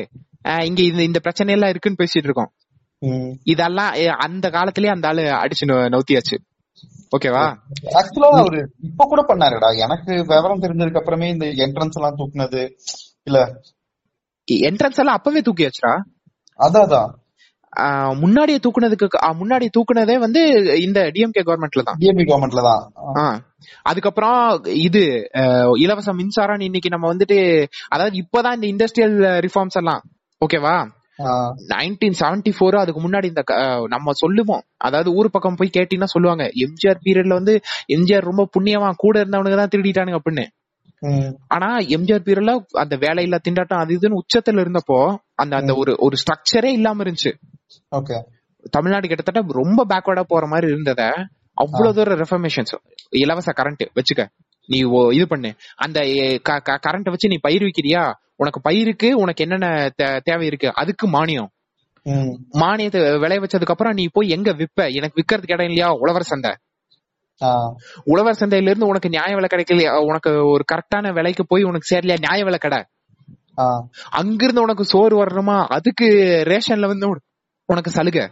இங்க 0.69 0.81
இந்த 0.83 1.03
இந்த 1.09 1.19
பிரச்சனை 1.19 1.55
எல்லாம் 1.55 1.73
இருக்குன்னு 1.73 2.01
பேசிட்டு 2.03 2.29
இருக்கோம். 2.29 2.51
இதெல்லாம் 3.45 3.93
அந்த 4.27 4.47
காலத்திலேயே 4.57 4.95
அந்த 4.95 5.09
ஆளு 5.09 5.23
அடிச்சு 5.43 5.67
நவுத்தியாச்சு. 5.95 6.39
ஓகேவா? 7.17 7.45
ஆக்சுவலா 8.01 8.31
அவரு 8.43 8.61
இப்ப 8.89 9.07
கூட 9.13 9.23
பண்ணாருடா. 9.29 9.71
எனக்கு 9.87 10.13
விவரம் 10.33 10.63
தெரிஞ்சதுக்கு 10.65 11.03
அப்புறமே 11.03 11.29
இந்த 11.29 11.47
என்ட்ரன்ஸ் 11.67 11.99
எல்லாம் 12.01 12.19
தூக்குனது 12.21 12.63
இல்ல 13.29 13.39
என்ட்ரன்ஸ் 14.69 15.01
எல்லாம் 15.03 15.19
அப்பவே 15.19 15.43
தூக்கியாச்சுடா. 15.49 15.95
அதான் 16.59 17.17
முன்னாடியே 18.23 18.59
தூக்குனதுக்கு 18.63 19.07
முன்னாடி 19.41 19.67
தூக்குனதே 19.75 20.15
வந்து 20.23 20.41
இந்த 20.87 21.01
டிஎம்கே 21.17 21.43
கவர்மெண்ட்ல 21.49 21.83
தான். 21.89 21.99
டிஎம்பி 22.03 22.25
கவர்மெண்ட்ல 22.31 22.63
தான். 22.69 23.37
அதுக்கப்புறம் 23.91 24.39
இது 24.87 25.03
இலவச 25.85 26.13
மின்சாரம் 26.21 26.65
இன்னைக்கு 26.69 26.95
நம்ம 26.95 27.09
வந்துட்டு 27.13 27.39
அதாவது 27.95 28.17
இப்பதான் 28.23 28.57
இந்த 28.59 28.67
இண்டஸ்ட்ரியல் 28.73 29.17
ரிஃபார்ம்ஸ் 29.47 29.79
எல்லாம் 29.83 30.03
ஓகேவா? 30.41 30.75
நைன்டீன் 31.73 32.19
செவன்டி 32.21 32.53
ஃபோர் 32.57 32.77
அதுக்கு 32.83 33.01
முன்னாடி 33.07 33.27
இந்த 33.33 33.43
நம்ம 33.95 34.13
சொல்லுவோம். 34.23 34.63
அதாவது 34.87 35.11
ஊர் 35.19 35.35
பக்கம் 35.35 35.59
போய் 35.61 35.77
கேட்டீங்கன்னா 35.77 36.15
சொல்லுவாங்க 36.15 36.45
எம்ஜிஆர் 36.67 37.03
பீரியட்ல 37.07 37.39
வந்து 37.41 37.55
எம்ஜிஆர் 37.97 38.29
ரொம்ப 38.31 38.47
புண்ணியமா 38.57 38.91
கூட 39.05 39.15
இருந்தவனுங்க 39.23 39.59
தான் 39.61 39.73
திருடிட்டானுங்க 39.75 40.21
அப்படின்னு. 40.21 40.47
ஆனா 41.55 41.69
எம்ஜிஆர் 41.97 42.25
பீரியட்ல 42.27 42.53
அந்த 42.83 42.95
வேலையில்லா 43.05 43.39
திண்டாட்டம் 43.47 43.83
அது 43.83 43.99
இதுன்னு 43.99 44.21
உச்சத்துல 44.23 44.63
இருந்தப்போ 44.65 44.99
அந்த 45.35 45.55
அந்த 45.57 45.73
ஒரு 45.75 45.93
ஒரு 45.99 46.17
ஸ்ட்ரக்சரே 46.23 46.71
இல்லாம 46.79 47.05
இருந்துச்சு. 47.05 47.33
ஓகே. 47.99 48.17
தமிழ்நாடு 48.71 49.09
கிட்டத்தட்ட 49.09 49.59
ரொம்ப 49.61 49.81
பேக்வர்டா 49.91 50.25
போற 50.33 50.47
மாதிரி 50.47 50.67
இருந்தத 50.73 51.03
அவ்வளவு 51.55 51.95
தூரம் 51.95 52.21
ரெஃபர்மேஷன்ஸ் 52.21 52.75
இலவச 53.23 53.53
கரண்ட் 53.53 53.85
வச்சுக்க. 53.99 54.25
நீ 54.69 54.79
இது 55.19 55.27
பண்ணு. 55.29 55.51
அந்த 55.85 55.99
கரண்ட் 56.87 57.09
வச்சு 57.15 57.33
நீ 57.33 57.39
பயிர் 57.47 57.63
விக்கிறியா? 57.63 58.03
உனக்கு 58.37 58.61
பயிருக்கு 58.69 59.09
உனக்கு 59.23 59.45
என்னென்ன 59.45 59.69
தேவை 60.29 60.47
இருக்கு? 60.47 60.69
அதுக்கு 60.75 61.07
மானியம். 61.09 61.51
மானியத்தை 62.63 63.01
விளைய 63.23 63.41
வச்சதுக்கு 63.41 63.75
அப்புறம் 63.75 63.93
நீ 63.93 64.05
போய் 64.13 64.35
எங்க 64.37 64.51
விப்ப? 64.61 64.89
எனக்கு 64.99 65.19
விக்கிறதுக்கு 65.21 65.57
இடம் 65.57 65.71
இல்லையா? 65.71 65.89
உழவர் 66.03 66.31
சந்தை. 66.33 66.53
உழவர் 68.05 68.37
சந்தையில 68.41 68.63
இருந்து 68.63 68.87
உனக்கு 68.87 69.09
நியாய 69.09 69.35
விலை 69.35 69.49
கிடைக்கலையா? 69.53 70.05
உனக்கு 70.05 70.31
ஒரு 70.31 70.65
கரெக்டான 70.73 71.13
விலைக்கு 71.13 71.47
போய் 71.47 71.63
உனக்கு 71.63 71.97
சேரலையா? 71.97 72.19
நியாய 72.19 72.45
விலை 72.45 72.59
கடை. 72.59 72.85
அங்கிருந்து 74.11 74.61
உனக்கு 74.61 74.85
சோறு 74.85 75.25
வரணுமா? 75.25 75.67
அதுக்கு 75.67 76.05
ரேஷன்ல 76.47 76.87
வந்து 76.87 77.09
உன- 77.09 77.21
உனக்கு 77.67 77.91
சலுகை. 77.91 78.31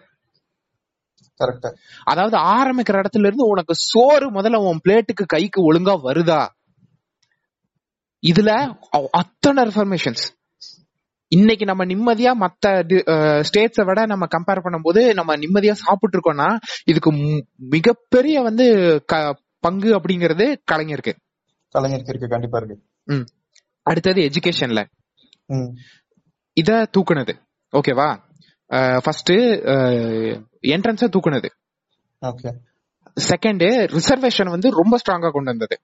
அதாவது 2.04 2.36
ஆரம்பிக்கிற 2.36 2.94
இடத்துல 2.94 3.18
இருந்து 3.18 3.46
உனக்கு 3.46 3.74
சோறு 3.74 4.32
முதல்ல 4.32 4.56
உன் 4.56 4.80
பிளேட்டுக்கு 4.88 5.26
கைக்கு 5.26 5.72
ஒழுங்கா 5.72 6.00
வருதா? 6.04 6.46
இதுல 8.26 8.78
அத்தனை 9.10 9.64
ரெஃபர்மேஷன்ஸ் 9.64 10.38
இன்னைக்கு 11.36 11.64
நம்ம 11.70 11.82
நிம்மதியா 11.90 12.30
மத்த 12.42 12.66
ஸ்டேட்ஸை 13.48 13.84
விட 13.88 14.00
நம்ம 14.12 14.26
கம்பேர் 14.34 14.62
பண்ணும்போது 14.66 15.00
நம்ம 15.18 15.36
நிம்மதியா 15.42 15.74
சாப்பிட்டு 15.82 16.16
இருக்கோம்னா 16.16 16.46
இதுக்கு 16.90 17.10
மிகப்பெரிய 17.74 18.36
வந்து 18.48 18.66
பங்கு 19.66 19.90
அப்படிங்கிறது 19.98 20.46
கலைஞருக்கு. 20.72 21.12
கலைஞருக்கு 21.74 22.12
இருக்கு. 22.12 22.32
கண்டிப்பா 22.34 22.58
இருக்கு. 22.60 22.76
அடுத்தது 23.90 24.20
எஜுகேஷன்ல 24.28 24.82
இத 26.56 26.70
தூக்குனது. 26.96 27.34
ஓகேவா 27.72 28.08
ஃபர்ஸ்ட் 29.04 29.32
என்ட்ரன்ஸ 30.74 31.06
தூக்குனது. 31.16 31.50
ஓகே 32.22 32.50
செகண்ட் 33.30 33.64
ரிசர்வேஷன் 33.96 34.54
வந்து 34.54 34.68
ரொம்ப 34.80 34.94
ஸ்ட்ராங்கா 35.02 35.30
கொண்டு 35.36 35.52
வந்தது. 35.52 35.76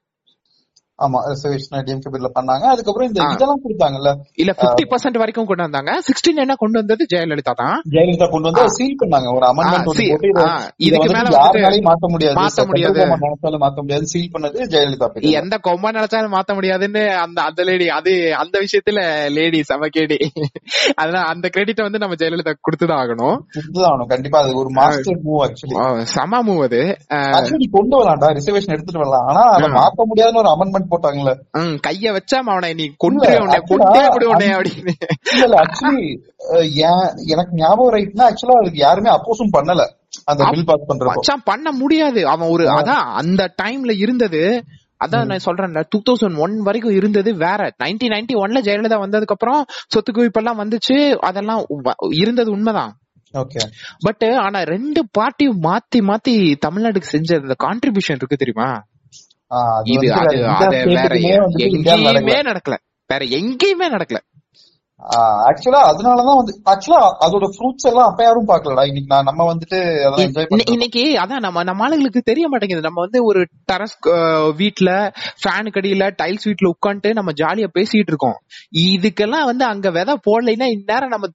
ஆமா 1.05 1.19
ரிசர்வேஷன் 1.31 1.85
டிஎம்கே 1.87 2.11
பில்ல 2.13 2.29
பண்ணாங்க. 2.35 2.65
அதுக்கப்புறம் 2.75 3.09
இந்த. 3.09 3.23
இதெல்லாம் 3.33 3.61
கொடுத்தாங்கல்ல. 3.65 4.15
இல்ல 4.35 4.55
50% 4.57 4.91
பர்சன்ட் 4.91 5.19
வரைக்கும் 5.19 5.47
கொண்டு 5.47 5.63
வந்தாங்க. 5.63 5.91
சிக்ஸ்டீன் 5.99 6.37
என்ன 6.37 6.55
கொண்டு 6.55 6.79
வந்தது? 6.79 7.07
ஜெயலலிதா 7.15 7.53
தான். 7.55 7.83
கொண்டு 8.31 8.51
வந்து. 8.51 8.71
சீல் 8.71 8.97
பண்ணாங்க. 9.01 9.35
ஒரு 9.35 9.47
அமெண்ட்மெண்ட் 9.47 10.73
இதுக்கு 10.77 11.13
மேல 11.13 11.29
மாத்த 11.79 12.09
முடியாது. 12.09 12.41
மாத்த 12.41 12.67
முடியாது. 12.67 13.01
government 13.01 13.25
நினைச்சாலும் 13.25 13.63
மாத்த 13.67 13.75
முடியாது. 13.75 14.07
சீல் 14.07 14.31
பண்ணது 14.33 14.59
ஜெயலலிதா. 14.71 15.21
எந்த 15.21 15.59
கொம்ப 15.65 15.93
நினைச்சாலும் 15.93 16.33
மாத்த 16.33 16.55
முடியாதுன்னு 16.55 17.15
அந்த 17.15 17.43
அந்த 17.43 17.63
லேடி 17.63 17.89
அது 17.89 18.37
அந்த 18.37 18.59
விஷயத்துல 18.59 19.31
லேடி 19.31 19.63
சமக்கேடி 19.69 20.19
அதனால 20.95 21.27
அந்த 21.27 21.49
கிரெடிட் 21.49 21.81
வந்து 21.81 21.99
நம்ம 21.99 22.15
ஜெயலலிதா 22.15 22.53
கொடுத்துதான் 22.65 22.93
ஆகணும். 22.95 23.39
ஆகணும். 23.75 24.07
கண்டிப்பா 24.07 24.41
அது 24.43 24.57
ஒரு 24.57 24.71
மாஸ்டர் 24.71 25.21
மூவ் 25.25 25.49
ஆக்சுவலி 25.49 26.03
செம 26.03 26.43
மூவ் 26.43 26.63
அது. 26.63 26.99
கொண்டு 27.71 28.03
வரலாம்டா. 28.03 28.29
ரிசர்வேஷன் 28.31 28.75
எடுத்துட்டு 28.75 28.99
வரலாம். 28.99 29.27
ஆனா 29.27 29.41
அதை 29.41 29.69
ஆ. 29.69 29.73
மாத்த 29.73 30.05
முடியாதுன்னு 30.05 30.41
ஒரு 30.41 30.49
அமெண்ட்மெண்ட் 30.49 30.89
போட்டாங்கல்ல 30.95 31.33
கைய 31.87 32.13
வச்சா 32.17 32.39
அவனை 32.47 32.71
நீ 32.81 32.87
இல்ல, 33.09 33.29
உன்னை 33.45 33.59
கொண்டே 33.71 34.05
விடு 34.15 34.31
உன்னை 34.33 34.49
அப்படின்னு. 34.57 34.95
இல்ல 35.45 35.57
ஆக்சுவலி 35.65 36.09
எனக்கு 37.35 37.53
ஞாபகம் 37.63 37.95
ரைட்னா 37.97 38.27
ஆக்சுவலா 38.31 38.61
அதுக்கு 38.63 38.81
யாருமே 38.87 39.13
அப்போஸும் 39.17 39.55
பண்ணல 39.59 39.85
அந்த 40.31 40.43
பில் 40.53 40.67
பாஸ் 40.67 40.89
பண்றப்போ. 40.89 41.15
மச்சான் 41.15 41.47
பண்ண 41.51 41.69
முடியாது. 41.79 42.21
அவன் 42.33 42.51
ஒரு. 42.55 42.65
அதான் 42.79 43.07
அந்த 43.21 43.43
டைம்ல 43.63 43.93
இருந்தது 44.05 44.43
அதான் 45.05 45.29
நான் 45.31 45.45
சொல்றேன் 45.47 45.73
டூ 45.93 45.99
தௌசண்ட் 46.09 46.39
ஒன் 46.45 46.55
வரைக்கும் 46.67 46.97
இருந்தது 46.99 47.31
வேற. 47.43 47.63
நைன்டீன் 47.83 48.13
நைன்டி 48.15 48.35
ஒன்ல 48.43 48.61
ஜெயலலிதா 48.67 48.99
வந்ததுக்கு 49.05 49.35
அப்புறம் 49.37 49.63
சொத்து 49.95 50.13
குவிப்பெல்லாம் 50.13 50.61
வந்துச்சு 50.63 50.97
அதெல்லாம் 51.29 51.63
இருந்தது 52.21 52.51
உண்மைதான். 52.57 52.93
ஓகே. 53.35 53.63
பட் 54.07 54.25
ஆனா 54.45 54.59
ரெண்டு 54.73 55.01
பார்ட்டியும் 55.19 55.61
மாத்தி 55.69 56.01
மாத்தி 56.11 56.35
தமிழ்நாட்டுக்கு 56.67 57.15
செஞ்ச 57.15 57.39
அந்த 57.43 57.57
கான்ட்ரிபியூஷன் 57.65 58.21
இருக்கு 58.21 58.43
தெரியுமா? 58.43 58.69
இது 59.85 60.13
அது 60.13 60.37
வேற 60.37 61.15
எங்கேயுமே 61.55 62.37
நடக்கல. 62.43 62.77
வேற 63.07 63.25
எங்கேயுமே 63.25 63.89
நடக்கல. 63.89 64.19
ஆக்சுவலா 65.49 65.81
அதனாலதான் 65.89 66.39
வந்து 66.41 66.53
ஆக்சுவலா 66.65 67.01
அதோட 67.21 67.47
ஃப்ரூட்ஸ் 67.55 67.87
எல்லாம் 67.87 68.09
அப்ப 68.09 68.23
யாரும் 68.25 68.49
பாக்கலடா 68.49 68.85
இன்னைக்கு 68.87 69.23
நம்ம 69.29 69.47
வந்துட்டு 69.51 69.79
இன்னைக்கு 70.75 71.03
அதான் 71.23 71.39
நம்ம 71.39 71.63
நம்ம 71.63 71.85
ஆளுங்களுக்கு 71.85 72.21
தெரிய 72.23 72.49
மாட்டேங்குது. 72.49 72.81
நம்ம 72.81 73.01
வந்து 73.01 73.21
ஒரு 73.25 73.41
டெரஸ் 73.73 73.97
வீட்ல 74.57 74.91
ஃபேனு 75.43 75.75
கடியில 75.77 76.09
டைல்ஸ் 76.23 76.45
வீட்ல 76.45 76.73
உட்காந்துட்டு 76.75 77.13
நம்ம 77.13 77.33
ஜாலியா 77.33 77.69
பேசிட்டு 77.79 78.13
இருக்கோம். 78.13 78.39
இதுக்கெல்லாம் 78.87 79.45
வந்து 79.45 79.65
அங்க 79.65 79.91
விதை 79.91 80.17
போடலைன்னா 80.29 80.69
இந்நேரம் 80.77 81.09
நம்ம 81.09 81.29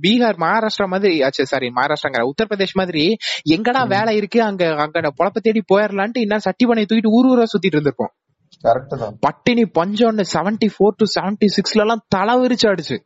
பீகார் 0.00 0.42
மகாராஷ்டிரா 0.46 0.86
மாதிரி 0.86 1.22
ஆச்சு 1.22 1.46
சாரி 1.46 1.70
மகாராஷ்டிராங்கிற 1.70 2.28
உத்தரப்பிரதேஷ் 2.32 2.78
மாதிரி 2.82 3.04
எங்கடா 3.56 3.82
வேலை 3.86 4.16
இருக்கு 4.16 4.42
அங்க 4.42 4.64
அங்க 4.86 5.08
பொழப்ப 5.20 5.40
தேடி 5.40 5.62
போயிடலான்ட்டு 5.74 6.24
இன்னும் 6.26 6.38
சட்டி 6.38 6.66
பண்ணை 6.66 6.84
தூக்கிட்டு 6.84 7.16
ஊர் 7.18 7.30
ஊரா 7.32 7.46
சுத்திட்டு 7.52 7.78
இருந்திருப்போம். 7.78 8.12
பட்டினி 9.20 9.62
பஞ்சம்னு 9.62 10.24
செவன்டி 10.32 10.68
ஃபோர் 10.74 10.96
டு 10.96 11.04
செவன்டி 11.14 11.46
சிக்ஸ்ல 11.56 11.80
எல்லாம் 11.80 12.04
தலை 12.08 12.34
விரிச்சு 12.34 12.66
ஆடுச்சு 12.66 12.96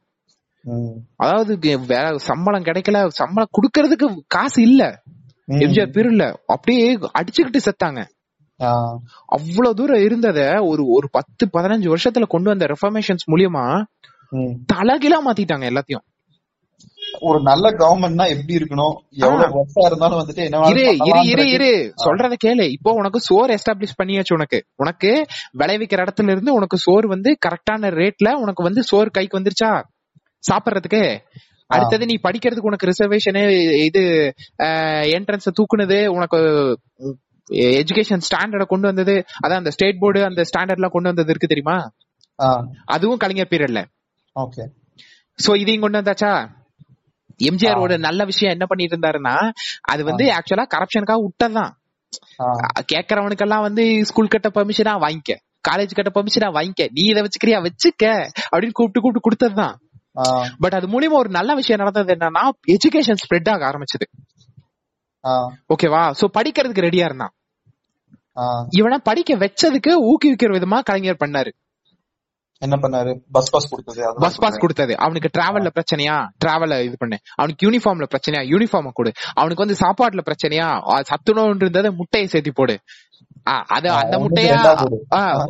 ம். 0.63 0.97
அதாவது 1.17 1.57
கே- 1.57 1.81
வே- 1.87 2.17
சம்பளம் 2.17 2.63
கிடைக்கல 2.63 3.07
சம்பளம் 3.09 3.49
குடுக்கறதுக்கு 3.53 4.19
காசு 4.27 4.63
இல்ல. 4.63 5.03
எம்ஜிஆர் 5.49 5.93
பீரியட்ல 5.93 6.35
அப்படியே 6.47 6.97
அடிச்சுக்கிட்டு 6.97 7.61
செத்தாங்க. 7.65 8.01
அவ்வளவு 9.27 9.75
தூரம் 9.75 10.01
இருந்தத 10.01 10.67
ஒரு 10.67 10.89
ஒரு 10.89 11.09
பத்து 11.11 11.51
பதினஞ்சு 11.53 11.95
வருஷத்துல 11.95 12.27
கொண்டு 12.29 12.49
வந்த 12.49 12.67
ரெஃபர்மேஷன்ஸ் 12.67 13.25
மூலியமா. 13.31 13.65
தலகிலா 14.73 15.19
மாத்திட்டாங்க 15.27 15.67
எல்லாத்தையும் 15.71 16.05
ஒரு 17.29 17.39
நல்ல 17.49 17.67
கவர்மெண்ட்னா 17.81 18.25
எப்படி 18.35 18.55
இருக்கணும்? 18.59 18.95
எவ்வளவு 19.25 19.57
ஒர்க்கா 19.61 19.83
இருந்தாலும் 19.89 20.21
வந்துட்டு 20.21 20.43
என்ன 20.47 20.63
இரு 20.73 20.85
இரு 21.09 21.21
இரு 21.33 21.45
இரு. 21.57 21.71
சொல்றத 22.05 22.37
கேளு. 22.45 22.65
இப்போ 22.77 22.91
உனக்கு 23.01 23.21
சோறு 23.29 23.57
எஸ்டாப்ளிஷ் 23.57 23.99
பண்ணியாச்சு 24.01 24.37
உனக்கு. 24.39 24.59
உனக்கு 24.83 25.11
விளைவிக்கிற 25.63 26.05
இடத்துல 26.07 26.33
இருந்து 26.35 26.57
உனக்கு 26.59 26.79
சோறு 26.87 27.09
வந்து 27.15 27.33
கரெக்டான 27.47 27.91
ரேட்ல 28.01 28.33
உனக்கு 28.45 28.67
வந்து 28.69 28.83
சோறு 28.91 29.11
கைக்கு 29.19 29.39
வந்துருச்சா? 29.39 29.73
சாப்பிடுறதுக்கு? 30.45 31.03
அடுத்தது 31.71 32.05
நீ 32.11 32.15
படிக்கிறதுக்கு 32.27 32.71
உனக்கு 32.71 32.89
ரிசர்வேஷனு 32.91 33.43
இது 33.89 34.03
என்ட்ரன்ஸ் 35.17 35.49
தூக்குனது 35.59 35.99
உனக்கு 36.17 36.39
எஜுகேஷன் 37.81 38.25
ஸ்டாண்டர்ட 38.27 38.65
கொண்டு 38.71 38.87
வந்தது 38.91 39.15
அதான் 39.43 39.61
அந்த 39.63 39.73
ஸ்டேட் 39.77 40.01
போர்டு 40.03 40.21
அந்த 40.29 40.43
ஸ்டாண்டர்ட்லாம் 40.51 40.95
கொண்டு 40.95 41.11
வந்தது 41.11 41.33
இருக்கு 41.35 41.53
தெரியுமா? 41.53 41.77
அதுவும் 42.95 43.21
கலைஞர் 43.23 43.51
பீரியட்ல 43.53 43.83
ஓகே. 44.37 44.65
சோ 45.39 45.51
இதையும் 45.63 45.85
கொண்டு 45.85 46.01
வந்தாச்சா? 46.01 46.33
எம்ஜிஆர் 47.43 47.79
ஓட 47.79 47.97
நல்ல 47.97 48.25
விஷயம் 48.25 48.53
என்ன 48.53 48.67
பண்ணிட்டு 48.67 48.97
இருந்தாருன்னா 48.97 49.51
அது 49.81 50.05
வந்து 50.05 50.25
ஆக்சுவலா 50.25 50.67
கரப்ஷனுக்காக 50.75 51.25
விட்டதுதான். 51.25 51.71
கேக்குறவனுக்கெல்லாம் 52.93 53.61
வந்து 53.61 54.05
ஸ்கூல் 54.05 54.29
கட்ட 54.29 54.49
பெர்மிஷனா 54.49 54.99
வாங்கிக்க. 54.99 55.37
காலேஜ் 55.71 55.95
கட்ட 55.95 56.23
பெர்மிஷனா 56.23 56.53
வாங்கிக்க. 56.53 56.89
நீ 56.93 57.03
இதை 57.03 57.23
வச்சுக்கிறியா? 57.23 57.67
வச்சுக்க. 57.67 58.27
அப்படின்னு 58.51 58.73
கூப்பிட்டு 58.73 59.01
கூப்பிட்டு 59.01 59.31
கொடுத்ததுதான். 59.31 59.75
பட் 60.59 60.73
அது 60.73 60.87
மூலியமா 60.87 61.19
ஒரு 61.19 61.29
நல்ல 61.29 61.55
விஷயம் 61.55 61.85
நடந்தது 61.85 62.15
என்னன்னா 62.15 62.49
எஜுகேஷன் 62.67 63.17
ஸ்ப்ரெட் 63.25 63.51
ஆக 63.51 63.71
ஆரம்பிச்சது. 63.71 64.07
ஓகேவா 65.69 66.13
சோ 66.21 66.27
படிக்கிறதுக்கு 66.39 66.83
ரெடியா 66.83 67.05
இருந்தான். 67.05 67.33
இவனை 68.71 68.99
படிக்க 69.03 69.37
வச்சதுக்கு 69.37 69.89
ஊக்குவிக்கிற 69.89 70.55
விதமா 70.57 70.81
கலைஞர் 70.83 71.17
பண்ணாரு. 71.25 71.53
என்ன 72.61 72.77
பண்ணாரு? 72.77 73.13
பஸ் 73.33 73.51
பாஸ் 73.51 73.69
கொடுத்தது 73.71 74.15
பஸ் 74.17 74.39
பாஸ் 74.39 74.57
கொடுத்தது. 74.57 74.99
அவனுக்கு 74.99 75.31
டிராவல்ல 75.39 75.71
பிரச்சனையா? 75.79 76.17
டிராவல 76.45 76.83
இது 76.85 76.97
பண்ணு. 76.99 77.19
அவனுக்கு 77.35 77.71
யூனிஃபார்ம்ல 77.71 78.07
பிரச்சனையா? 78.15 78.43
யூனிஃபார்ம் 78.53 78.91
கொடு. 78.93 79.13
அவனுக்கு 79.35 79.67
வந்து 79.67 79.81
சாப்பாட்டுல 79.83 80.21
பிரச்சனையா? 80.31 80.69
ஆ, 80.91 81.01
சத்துணவு 81.11 81.57
இருந்ததை 81.57 81.91
முட்டையை 81.91 82.29
சேர்த்தி 82.33 82.51
போடு. 82.55 82.77
அத 83.43 83.95
அந்த 83.95 84.19
முட்டையா? 84.19 84.57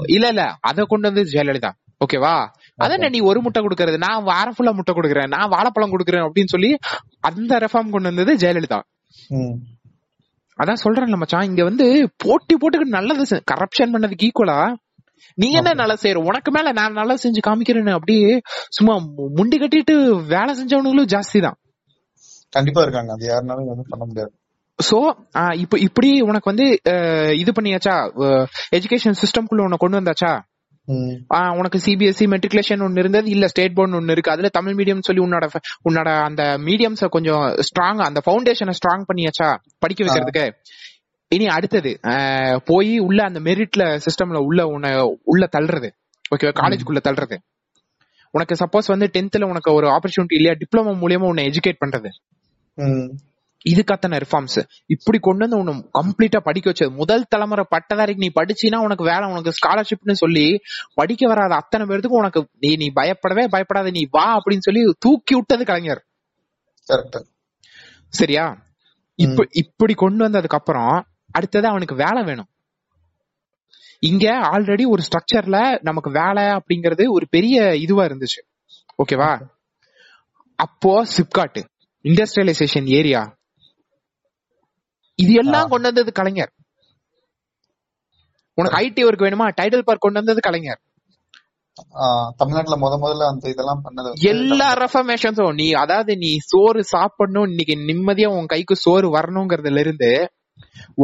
இல்ல 0.06 0.26
இல்ல. 0.28 0.42
அத 0.60 0.84
கொண்டு 0.84 1.12
வந்து 1.12 1.30
ஜெயலலிதா. 1.30 1.70
ஓகேவா 2.04 2.34
அதான் 2.82 3.08
நீ 3.08 3.20
ஒரு 3.20 3.40
முட்டை 3.42 3.60
கொடுக்கறது? 3.62 3.96
நான் 3.96 4.22
வாரம் 4.22 4.54
ஃபுல்லா 4.58 4.72
முட்டை 4.72 4.94
கொடுக்குறேன். 4.94 5.28
நான் 5.28 5.48
வாழைப்பழம் 5.48 5.92
கொடுக்குறேன் 5.92 6.26
அப்படின்னு 6.26 6.52
சொல்லி 6.54 6.70
அந்த 7.20 7.58
ரெஃபார்ம் 7.58 7.90
கொண்டு 7.94 8.14
வந்தது 8.14 8.34
ஜெயலலிதா. 8.34 8.78
அதான் 10.58 10.82
சொல்றேன்ல 10.84 11.16
மச்சான் 11.22 11.42
இங்க 11.42 11.62
வந்து 11.64 11.86
போட்டி 12.16 12.54
போட்டுக்கு 12.54 12.88
நல்லது. 12.96 13.42
கரப்ஷன் 13.52 13.92
பண்ணதுக்கு 13.92 14.28
ஈக்குவலா 14.28 14.60
நீ 15.42 15.48
என்ன 15.60 15.74
நல்லா 15.80 15.96
செய்யற 16.02 16.24
உனக்கு 16.30 16.50
மேல 16.56 16.72
நான் 16.78 16.98
நல்லா 17.00 17.16
செஞ்சு 17.24 17.42
காமிக்கிறேன்னு 17.48 17.96
அப்படியே 17.98 18.32
சும்மா 18.78 18.96
முண்டி 19.38 19.58
கட்டிட்டு 19.62 19.96
வேலை 20.34 20.52
செஞ்சவனுங்களும் 20.60 21.12
ஜாஸ்தி 21.14 21.40
தான் 21.46 21.58
கண்டிப்பா 22.56 22.82
இருக்காங்க. 22.84 23.10
அது 23.16 23.24
யாருனாலும் 23.30 23.72
வந்து 23.72 23.90
பண்ண 23.92 24.04
முடியாது. 24.10 24.30
சோ 24.78 24.98
இப்ப 25.62 25.74
இப்படி 25.86 26.10
உனக்கு 26.28 26.50
வந்து 26.50 26.66
இது 27.42 27.50
பண்ணியாச்சா? 27.56 27.94
எஜுகேஷன் 28.76 29.18
சிஸ்டம்குள்ள 29.22 29.64
உன்னை 29.66 29.78
கொண்டு 29.82 29.98
வந்தாச்சா? 30.00 30.30
உனக்கு 31.60 31.78
சிபிஎஸ்சி 31.86 32.26
மெட்ரிகுலேஷன் 32.34 32.82
ஒன்னு 32.84 33.02
இருந்தது 33.02 33.28
இல்ல 33.34 33.46
ஸ்டேட் 33.52 33.74
போர்டு 33.78 33.98
ஒன்னு 33.98 34.14
இருக்கு. 34.14 34.32
அதுல 34.34 34.50
தமிழ் 34.58 34.76
மீடியம் 34.78 35.02
சொல்லி 35.08 35.22
உன்னோட 35.24 35.46
உன்னோட 35.88 36.08
அந்த 36.28 36.42
மீடியம்ஸ 36.68 37.08
கொஞ்சம் 37.16 37.44
ஸ்ட்ராங் 37.68 38.00
அந்த 38.08 38.22
ஃபவுண்டேஷனை 38.26 38.74
ஸ்ட்ராங் 38.78 39.04
பண்ணியாச்சா? 39.10 39.48
படிக்க 39.84 40.06
வைக்கிறதுக்கு? 40.06 40.46
இனி 41.28 41.46
அடுத்தது 41.46 42.00
போய் 42.64 42.98
உள்ள 42.98 43.24
அந்த 43.24 43.40
மெரிட்ல 43.40 44.00
சிஸ்டம்ல 44.06 44.36
உள்ள 44.36 44.66
உன்னை 44.66 44.90
உள்ள 45.24 45.48
தள்ளுறது. 45.56 45.88
ஓகேவா 46.34 46.52
காலேஜுக்குள்ள 46.60 47.00
தள்ளுறது. 47.08 47.36
உனக்கு 48.30 48.54
சப்போஸ் 48.54 48.86
வந்து 48.86 49.06
டென்த்ல 49.12 49.44
உனக்கு 49.44 49.72
ஒரு 49.72 49.86
ஆப்பர்ச்சுனிட்டி 49.88 50.34
இல்லையா? 50.38 50.56
டிப்ளமோ 50.56 50.92
மூலியமா 51.02 51.26
உன்னை 51.26 51.44
எஜுகேட் 51.46 51.82
பண்றது. 51.84 52.10
ம். 52.74 53.08
இதுக்காத்தான 53.64 54.18
ரிஃபார்ம்ஸ் 54.22 54.58
இப்படி 54.86 55.18
கொண்டு 55.18 55.48
வந்து 55.48 55.58
உன்னை 55.58 55.90
கம்ப்ளீட்டா 55.94 56.40
படிக்க 56.40 56.70
வச்சது. 56.70 56.90
முதல் 56.90 57.24
தலைமுறை 57.28 57.64
பட்டதாரிக்கு 57.70 58.24
நீ 58.24 58.30
படிச்சீனா 58.34 58.76
உனக்கு 58.76 59.04
வேலை 59.04 59.30
உனக்கு 59.30 59.52
ஸ்காலர்ஷிப்னு 59.58 60.12
சொல்லி 60.12 60.60
படிக்க 60.94 61.28
வராத 61.28 61.54
அத்தனை 61.54 61.86
பேருக்கு 61.86 62.16
உனக்கு 62.16 62.48
நீ 62.58 62.76
நீ 62.76 62.88
பயப்படவே 62.94 63.46
பயப்படாத 63.48 63.90
நீ 63.90 64.06
வா 64.10 64.36
அப்படின்னு 64.36 64.58
சொல்லி 64.58 64.94
தூக்கி 64.98 65.34
விட்டது 65.34 65.64
கலைஞர். 65.64 66.02
சரியா? 68.12 68.44
இப்ப 69.14 69.44
இப்படி 69.52 69.94
கொண்டு 69.94 70.28
வந்ததுக்கு 70.28 70.58
அப்புறம் 70.60 71.07
அடுத்தது 71.38 71.66
அவனுக்கு 71.72 71.96
வேலை 72.04 72.20
வேணும். 72.28 72.50
இங்க 74.08 74.26
ஆல்ரெடி 74.52 74.84
ஒரு 74.94 75.02
ஸ்ட்ரக்சர்ல 75.06 75.58
நமக்கு 75.88 76.10
வேலை 76.20 76.44
அப்படிங்கறது 76.58 77.04
ஒரு 77.16 77.26
பெரிய 77.36 77.56
இதுவா 77.84 78.04
இருந்துச்சு. 78.08 78.40
ஓகேவா 79.02 79.32
அப்போ 80.58 80.92
சிப்காட் 81.16 81.60
இண்டஸ்ட்ரியலைசேஷன் 82.04 82.88
ஏரியா 82.98 83.22
இது 85.18 85.32
எல்லாம் 85.42 85.70
கொண்டு 85.70 85.88
வந்தது 85.88 86.10
கலைஞர். 86.18 86.52
உனக்கு 88.58 88.78
ஐடி 88.84 89.02
ஒர்க் 89.06 89.24
வேணுமா? 89.24 89.46
டைட்டில் 89.58 89.88
பார்க் 89.88 90.04
கொண்டு 90.04 90.20
வந்தது 90.20 90.40
கலைஞர். 90.46 90.80
தமிழ்நாட்டுல 92.40 92.76
முத 92.84 92.94
முதல்ல 93.02 93.26
அந்த 93.32 93.44
இதெல்லாம் 93.52 93.82
பண்ணது 93.84 94.24
எல்லா 94.30 94.68
ரெஃபர்மேஷன்ஸும் 94.82 95.58
நீ 95.60 95.66
அதாவது 95.82 96.12
நீ 96.22 96.30
சோறு 96.50 96.80
சாப்பிடணும் 96.94 97.48
இன்னைக்கு 97.52 97.74
நிம்மதியா 97.90 98.28
உன் 98.36 98.50
கைக்கு 98.52 98.76
சோறு 98.84 99.08
வரணுங்கிறதுல 99.16 99.82
இருந்து 99.84 100.10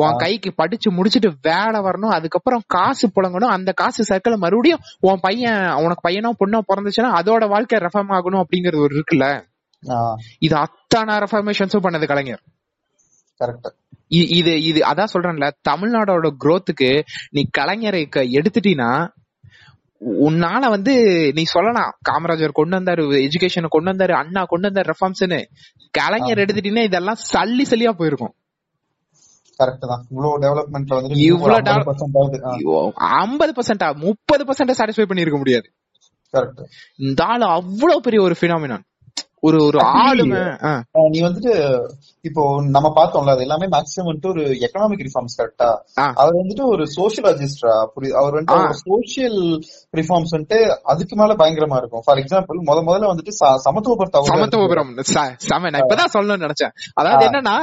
உன் 0.01 0.19
கைக்கு 0.23 0.51
படிச்சு 0.61 0.89
முடிச்சிட்டு 0.99 1.31
வேலை 1.49 1.81
வரணும் 1.87 2.15
அதுக்கப்புறம் 2.17 2.65
காசு 2.77 3.09
புழங்கணும் 3.17 3.55
அந்த 3.57 3.73
காசு 3.83 4.05
சர்க்கிள் 4.11 4.43
மறுபடியும் 4.45 4.85
உன் 5.09 5.23
பையன் 5.27 5.63
உனக்கு 5.85 6.07
பையனோ 6.09 6.33
பொண்ணோ 6.43 6.61
பிறந்துச்சுன்னா 6.71 7.11
அதோட 7.21 7.49
வாழ்க்கை 7.55 7.81
ரெஃபார்ம் 7.87 8.15
ஆகணும் 8.19 8.43
அப்படிங்கறது 8.45 8.85
ஒரு 8.87 8.97
இருக்குல்ல? 8.99 9.27
இது 10.47 10.55
அத்தான 10.65 11.19
ரெஃபர்மேஷன்ஸும் 11.25 11.85
பண்ணது 11.87 12.07
கலைஞர். 12.13 12.43
இது 14.41 14.53
இது 14.71 14.81
அதான் 14.89 15.13
சொல்றேன்ல 15.13 15.47
தமிழ்நாடோட 15.69 16.29
growth-க்கு 16.43 16.91
நீ 17.37 17.43
கலைஞரை 17.59 18.03
எடுத்துட்டீன்னா 18.39 18.91
உன்னால 20.27 20.69
வந்து 20.75 20.93
நீ 21.37 21.43
சொல்லலாம் 21.53 21.93
காமராஜர் 22.09 22.59
கொண்டு 22.59 22.77
வந்தாரு 22.79 23.03
எஜுகேஷன் 23.27 23.75
கொண்டு 23.75 23.91
வந்தாரு 23.93 24.15
அண்ணா 24.21 24.43
கொண்டு 24.53 24.69
வந்தாரு 24.69 24.91
ரெஃபார்ம்ஸ்னு 24.93 25.39
கலைஞர் 25.99 26.43
எடுத்துட்டீங்கன்னா 26.45 26.89
இதெல்லாம் 26.89 27.21
சல்லி 27.33 27.65
சல்லியா 27.71 27.93
போயிருக்கும். 28.01 28.35
கரெக்ட் 29.63 29.87
தான். 29.87 30.03
இவ்வளவு 30.11 30.39
டெவலப்மெண்ட்ல 30.39 30.95
வந்து 30.95 31.17
இவ்வளவு 31.17 31.61
பர்சன்ட் 31.91 32.19
ஆகுது. 32.21 32.63
ஐம்பது 32.95 33.53
பர்சன்டா 33.59 33.89
முப்பது 33.97 34.45
பர்சன்ட் 34.45 34.79
சாட்டிஸ்ஃபை 34.79 35.07
பண்ணிருக்க 35.13 35.39
முடியாது. 35.39 35.69
கரெக்ட் 36.33 36.63
இந்த 36.97 37.25
ஆளு 37.25 37.45
அவ்வளவு 37.45 38.01
பெரிய 38.01 38.23
ஒரு 38.23 38.37
பினாமினான் 38.41 38.85
ஒரு 39.47 39.65
ஒரு 39.65 39.79
ஆளுமை. 40.01 40.39
ஆ, 40.65 40.73
நீ 41.09 41.23
வந்துட்டு 41.23 41.53
இப்போ 42.21 42.43
நம்ம 42.67 42.93
பார்த்தோம்ல 42.97 43.31
அது 43.31 43.41
எல்லாமே 43.41 43.67
மேக்ஸிமம் 43.67 44.09
வந்துட்டு 44.11 44.29
ஒரு 44.29 44.43
எக்கனாமிக் 44.67 45.05
ரிஃபார்ம்ஸ் 45.05 45.37
கரெக்டா. 45.39 45.69
அவர் 46.15 46.35
வந்துட்டு 46.35 46.65
ஒரு 46.65 46.85
சோசியலாஜிஸ்டா 46.97 47.73
புரியுது 47.95 48.13
அவர் 48.13 48.35
வந்துட்டு 48.35 48.55
சோசியல் 48.85 49.39
ரிஃபார்ம்ஸ் 49.97 50.33
வந்துட்டு 50.33 50.59
அதுக்கு 50.83 51.17
மேல 51.17 51.35
பயங்கரமா 51.35 51.77
இருக்கும். 51.77 52.03
ஃபார் 52.05 52.17
எக்ஸாம்பிள் 52.17 52.61
முத 52.67 52.81
முதல்ல 52.89 53.11
வந்துட்டு 53.13 53.35
சமத்துவப்படுத்த 53.65 54.23
சமத்துவபுரம் 54.33 54.93
செம 55.39 55.71
நான் 55.71 55.81
இப்பதான் 55.81 56.15
சொல்லணும்னு 56.15 56.47
நினைச்சேன். 56.47 56.73
அதாவது 56.95 57.27
என்னன்னா 57.29 57.57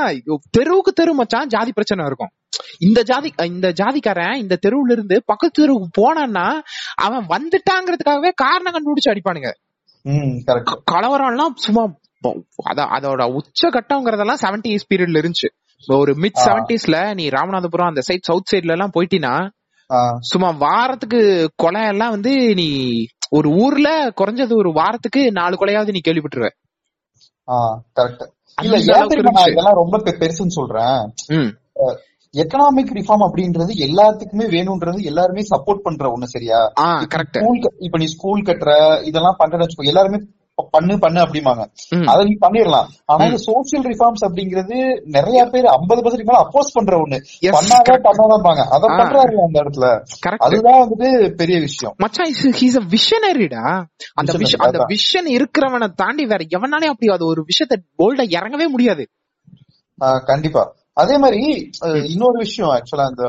தெருவுக்கு 0.49 0.91
தெரு 0.91 1.13
மச்சான் 1.13 1.47
ஜாதி 1.47 1.71
பிரச்சனை 1.71 2.05
இருக்கும். 2.05 2.31
இந்த 2.79 3.03
ஜாதி 3.03 3.33
இந்த 3.45 3.69
ஜாதிக்காரன் 3.69 4.33
இந்த 4.35 4.57
தெருவுல 4.65 4.91
இருந்து 4.91 5.23
பக்கத்து 5.25 5.61
தெருவுக்கு 5.61 5.89
போனான்னா 6.01 6.47
அவன் 6.95 7.25
வந்துட்டாங்கிறதுக்காகவே 7.25 8.31
காரணம் 8.35 8.73
கண்டுபிடிச்சு 8.73 9.11
அடிப்பானுங்க. 9.11 9.51
ம் 10.05 10.35
கரெக்ட் 10.47 10.63
க- 10.63 10.81
கலவரம் 10.85 11.27
எல்லாம் 11.27 11.55
சும்மா 11.55 11.83
அதோட 12.91 13.33
உச்ச 13.33 13.69
கட்டம்ங்கிறதெல்லாம் 13.69 14.41
செவன்டிஸ் 14.41 14.87
பீரியட்ல 14.89 15.21
இருந்துச்சு 15.21 15.49
ஒரு 15.87 16.13
மிட். 16.13 16.37
செவன்டிஸ்ல 16.45 17.13
நீ 17.13 17.29
ராமநாதபுரம் 17.29 17.87
அந்த 17.87 18.01
சைட் 18.01 18.23
சவுத் 18.23 18.53
சைட்ல 18.53 18.71
எல்லாம் 18.71 18.91
போயிட்டீன்னா 18.93 19.33
சும்மா 20.19 20.49
வாரத்துக்கு 20.57 21.19
கொலை 21.55 21.87
எல்லாம் 21.87 22.09
வந்து 22.09 22.53
நீ 22.55 22.67
ஒரு 23.29 23.49
ஊர்ல 23.49 23.89
குறைஞ்சது 24.09 24.55
ஒரு 24.55 24.71
வாரத்துக்கு 24.71 25.31
நாலு 25.31 25.55
கொலையாவது 25.55 25.91
நீ 25.91 26.01
கேள்விப்பட்டுருவ. 26.07 26.49
கரெக்ட் 27.95 28.23
இல்ல. 28.57 28.77
இதெல்லாம் 29.51 29.73
ரொம்ப 29.73 29.97
பெருசுன்னு 30.19 30.55
சொல்றேன். 30.57 31.01
எக்கனாமிக் 32.37 32.93
ரிஃபார்ம் 32.93 33.29
அப்படின்றது 33.31 33.71
எல்லாத்துக்குமே 33.77 34.49
வேணும்ன்றது 34.49 35.03
எல்லாருமே 35.03 35.41
சப்போர்ட் 35.41 35.81
பண்ற 35.83 36.17
ஒண்ணு 36.17 36.23
சரியா? 36.23 36.71
இப்ப 37.77 37.97
நீ 37.97 38.05
ஸ்கூல் 38.05 38.41
கட்டுற 38.41 39.03
இதெல்லாம் 39.03 39.35
பண்றேன்னு 39.39 39.67
வச்சுக்கோ 39.67 39.85
எல்லாருமே 39.85 40.17
பண்ணு 40.69 40.99
பண்ணு 40.99 41.21
அப்படிம்பாங்க. 41.21 41.65
ம். 41.89 42.07
அத 42.07 42.23
நீ 42.23 42.37
பண்ணிடலாம். 42.41 42.85
ஆனா 43.05 43.25
இந்த 43.25 43.43
சோசியல் 43.45 43.83
ரிஃபார்ம்ஸ் 43.83 44.25
அப்படிங்கிறது 44.27 45.01
நிறைய 45.05 45.45
பேர் 45.45 45.65
ஐம்பது 45.65 46.01
பர்சன்ட் 46.01 46.23
மேல 46.23 46.43
அப்போஸ் 46.43 46.73
பண்ற 46.73 46.97
ஒண்ணு. 46.97 47.21
Yes, 47.41 47.53
பண்ணாதான் 47.53 48.69
அத 48.69 48.91
ஆ. 48.91 48.97
பண்றாருல 48.97 49.35
அந்த 49.35 49.63
இடத்துல. 49.63 50.03
அதுதான் 50.37 50.89
வந்துட்டு 50.89 51.29
பெரிய 51.29 51.59
விஷயம். 51.59 51.95
மச்சான் 51.97 52.31
ஹீஸ் 52.31 52.81
அ 52.81 52.85
விஷனரிடா 52.85 53.83
அந்த 54.13 54.33
Visionary, 54.33 54.37
விஷ 54.37 54.57
அந்த. 54.57 54.85
விஷன் 54.85 55.39
இருக்கிறவனை 55.39 55.91
தாண்டி 55.95 56.25
வேற 56.25 56.45
எவனாலே 56.45 56.85
அப்படி 56.85 57.11
அது 57.11 57.25
ஒரு 57.25 57.45
விஷயத்த 57.45 57.75
போல்டா 57.97 58.23
இறங்கவே 58.23 58.67
முடியாது. 58.67 59.07
கண்டிப்பா. 60.25 60.75
அதே 61.01 61.15
மாதிரி 61.23 61.41
இன்னொரு 62.13 62.37
விஷயம் 62.45 62.71
ஆக்சுவலா 62.75 63.09
அந்த 63.11 63.25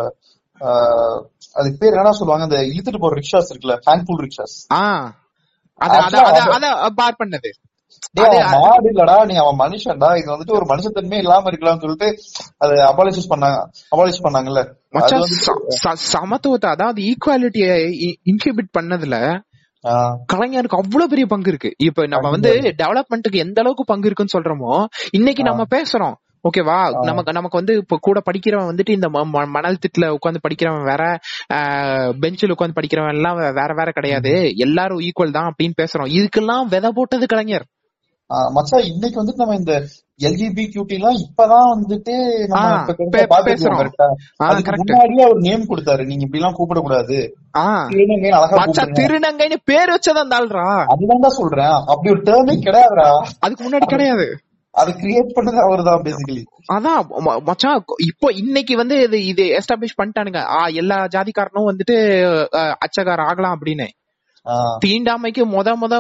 அதுக்கு 1.57 1.79
பேர் 1.81 1.99
என்ன 2.01 2.15
சொல்லுவாங்க? 2.19 2.47
அந்த 2.49 2.59
இழுத்துட்டு 2.69 3.03
போற 3.03 3.15
ரிக்ஷாஸ் 3.21 3.51
இருக்குல்ல 3.53 3.77
ஹேண்ட்புல் 3.87 4.23
ரிக்ஷாஸ். 4.25 4.57
பார் 7.01 7.21
பண்ணது. 7.21 7.51
மாடு 8.55 8.87
இல்லடா 8.91 9.17
நீ 9.31 9.35
அவன் 9.43 9.59
மனுஷன்டா 9.63 10.09
இது 10.21 10.29
வந்துட்டு 10.33 10.57
ஒரு 10.59 10.67
மனுஷத்தன்மை 10.71 11.19
இல்லாம 11.25 11.51
இருக்கலாம்னு 11.51 11.85
சொல்லிட்டு 11.85 12.09
அது 12.65 12.75
அபாலிஷ் 12.91 13.31
பண்ணாங்க 13.33 13.59
அபாலிஷ் 13.95 14.23
பண்ணாங்கல்ல. 14.27 14.63
சமத்துவத்தை 16.13 16.71
அதாவது 16.77 17.01
ஈக்குவாலிட்டியை 17.11 17.77
இன்ஹிபிட் 18.33 18.75
பண்ணதுல 18.79 19.19
கலைஞருக்கு 20.33 20.81
அவ்வளவு 20.81 21.11
பெரிய 21.13 21.27
பங்கு 21.27 21.51
இருக்கு. 21.53 21.71
இப்ப 21.87 22.07
நம்ம 22.07 22.31
வந்து 22.35 22.51
டெவலப்மெண்ட்டுக்கு 22.83 23.45
எந்த 23.47 23.59
அளவுக்கு 23.63 23.85
பங்கு 23.85 24.09
இருக்குன்னு 24.09 24.37
சொல்றோமோ 24.37 24.75
இன்னைக்கு 25.19 25.43
நம்ம 25.49 25.63
பேசுறோம். 25.77 26.17
ஓகேவா 26.43 27.05
நமக்கு 27.05 27.33
நமக்கு 27.33 27.57
வந்து 27.57 27.77
இப்ப 27.77 27.99
கூட 28.01 28.23
படிக்கிறவன் 28.33 28.79
வந்துட்டு 28.79 28.91
இந்த 28.91 29.09
மணல் 29.47 29.79
திட்டுல 29.87 30.17
உட்காந்து 30.17 30.37
படிக்கிறவன் 30.43 30.85
வேற 30.85 31.19
பெஞ்சில் 32.21 32.55
உட்காந்து 32.59 32.77
படிக்கிறவன் 32.81 33.15
எல்லாம் 33.15 33.37
வேற 33.37 33.75
வேற 33.77 33.91
கிடையாது. 33.91 34.53
எல்லாரும் 34.57 34.99
ஈக்குவல் 34.99 35.33
தான் 35.33 35.55
அப்படின்னு 35.55 35.73
பேசுறோம். 35.83 36.13
இதுக்கெல்லாம் 36.13 36.65
விதை 36.69 36.91
போட்டது 36.95 37.27
கலைஞர். 37.27 37.65
ஆ, 38.31 38.49
மச்சான் 38.49 38.83
இன்னைக்கு 38.83 39.25
வந்துட்டு 39.25 39.35
நம்ம 39.35 39.55
இந்த 39.55 39.83
எல்ஜிபி 40.23 40.63
கியூட்டி 40.75 40.93
எல்லாம் 40.93 41.15
இப்பதான் 41.15 41.79
வந்துட்டு. 41.79 42.15
முன்னாடியே 44.77 45.23
அவர் 45.23 45.37
நேம் 45.37 45.69
கொடுத்தாரு. 45.69 46.05
நீங்க 46.05 46.25
இப்படி 46.25 46.45
எல்லாம் 46.45 46.55
கூப்பிடக்கூடாது. 46.55 47.31
ஆ. 47.57 47.87
திருநங்கைன்னு 47.87 49.51
மச்சா 49.51 49.57
பேர் 49.65 49.89
வச்சதான் 49.89 50.31
தாள்றா 50.31 50.85
அதுதான் 50.85 51.21
தான் 51.21 51.31
சொல்றேன். 51.31 51.71
அப்படி 51.71 52.11
ஒரு 52.11 52.23
டேர்மே 52.23 52.55
கிடையாதுடா. 52.59 53.25
அதுக்கு 53.41 53.71
முன்னாடி 53.71 53.87
கிடையாது. 53.87 54.37
அது 54.75 54.91
கிரியேட் 54.93 55.35
பண்ணது 55.37 55.59
அவர்தான் 55.63 56.05
பேசிக்கலி 56.05 56.43
அதான் 56.73 57.01
மச்சான் 57.45 57.81
இப்போ 58.07 58.33
இன்னைக்கு 58.33 58.77
வந்து 58.77 59.03
இது 59.03 59.27
இது 59.27 59.45
எஸ்டாப்ளிஷ் 59.59 59.99
பண்ணிட்டானுங்க. 59.99 60.41
எல்லா 60.73 61.07
ஜாதிக்காரனும் 61.07 61.69
வந்துட்டு 61.71 61.97
அஹ், 62.53 62.75
அச்சகார 62.79 63.21
ஆகலாம் 63.23 63.57
அப்படின்னு. 63.57 63.89
தீண்டாமைக்கு 64.85 65.43
முத 65.47 65.69
முத 65.77 65.95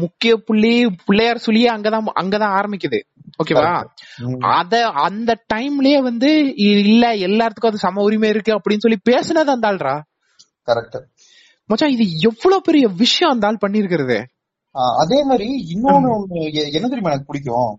முக்கிய 0.00 0.36
புள்ளி 0.36 0.72
பிள்ளையார் 1.06 1.38
சொல்லியே 1.38 1.68
அங்கதான் 1.68 2.08
அங்கதான் 2.14 2.56
ஆரம்பிக்குது. 2.56 2.98
ஓகேவா? 3.42 3.70
அத 4.54 4.74
அந்த 5.02 5.44
டைம்லயே 5.54 5.98
வந்து 6.02 6.30
இல்ல 6.70 7.14
எல்லாத்துக்கும் 7.26 7.66
அது 7.66 7.78
சம 7.78 8.02
உரிமை 8.02 8.28
இருக்கு 8.28 8.52
அப்படின்னு 8.54 8.78
சொல்லி 8.78 9.00
பேசுனது 9.10 9.50
அந்த 9.50 9.68
ஆள்ரா? 9.68 9.94
கரெக்ட் 10.68 10.98
மச்சான் 11.70 11.90
இது 11.90 12.04
எவ்வளவு 12.20 12.60
பெரிய 12.60 12.88
விஷயம் 12.96 13.32
அந்த 13.32 13.46
ஆள் 13.46 13.62
பண்ணிருக்கிறது 13.62 14.18
அதே 15.02 15.18
மாதிரி 15.28 15.46
இன்னொன்னு 15.74 16.08
ஒண்ணு 16.16 16.40
என்ன 16.76 16.88
தெரியுமா 16.88 17.12
எனக்கு 17.12 17.30
பிடிக்கும். 17.30 17.70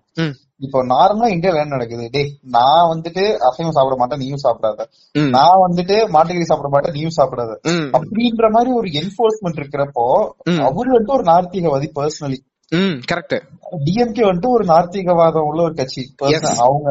இப்போ 0.65 0.79
நார்மலா 0.85 1.27
இந்தியால 1.33 1.61
என்ன 1.63 1.75
நடக்குது? 1.75 2.05
டேய் 2.15 2.31
நான் 2.55 2.89
வந்துட்டு 2.91 3.23
அசைவம் 3.47 3.75
சாப்பிட 3.77 3.95
மாட்டேன் 3.99 4.21
நீயும் 4.23 4.43
சாப்பிடாத. 4.43 4.85
நான் 5.35 5.63
வந்துட்டு 5.65 5.95
மாட்டுக்கறி 6.15 6.47
சாப்பிட 6.49 6.71
மாட்டேன் 6.73 6.95
நீயும் 6.97 7.17
சாப்பிடாத. 7.19 7.53
அப்படின்ற 7.97 8.49
மாதிரி 8.55 8.71
ஒரு 8.79 8.89
என்போர்ஸ்மெண்ட் 9.01 9.61
இருக்கிறப்போ. 9.61 10.05
அவரு 10.67 10.95
வந்துட்டு 10.95 11.17
ஒரு 11.17 11.27
நார்த்திகவாதி 11.31 11.89
பர்சனலி 11.99 12.39
கரெக்ட் 13.11 13.37
டிஎம்கே 13.85 14.25
வந்துட்டு 14.27 14.55
ஒரு 14.57 14.65
நார்த்திகவாதம் 14.73 15.47
உள்ள 15.49 15.61
ஒரு 15.63 15.75
கட்சி. 15.79 16.03
அவங்க 16.67 16.89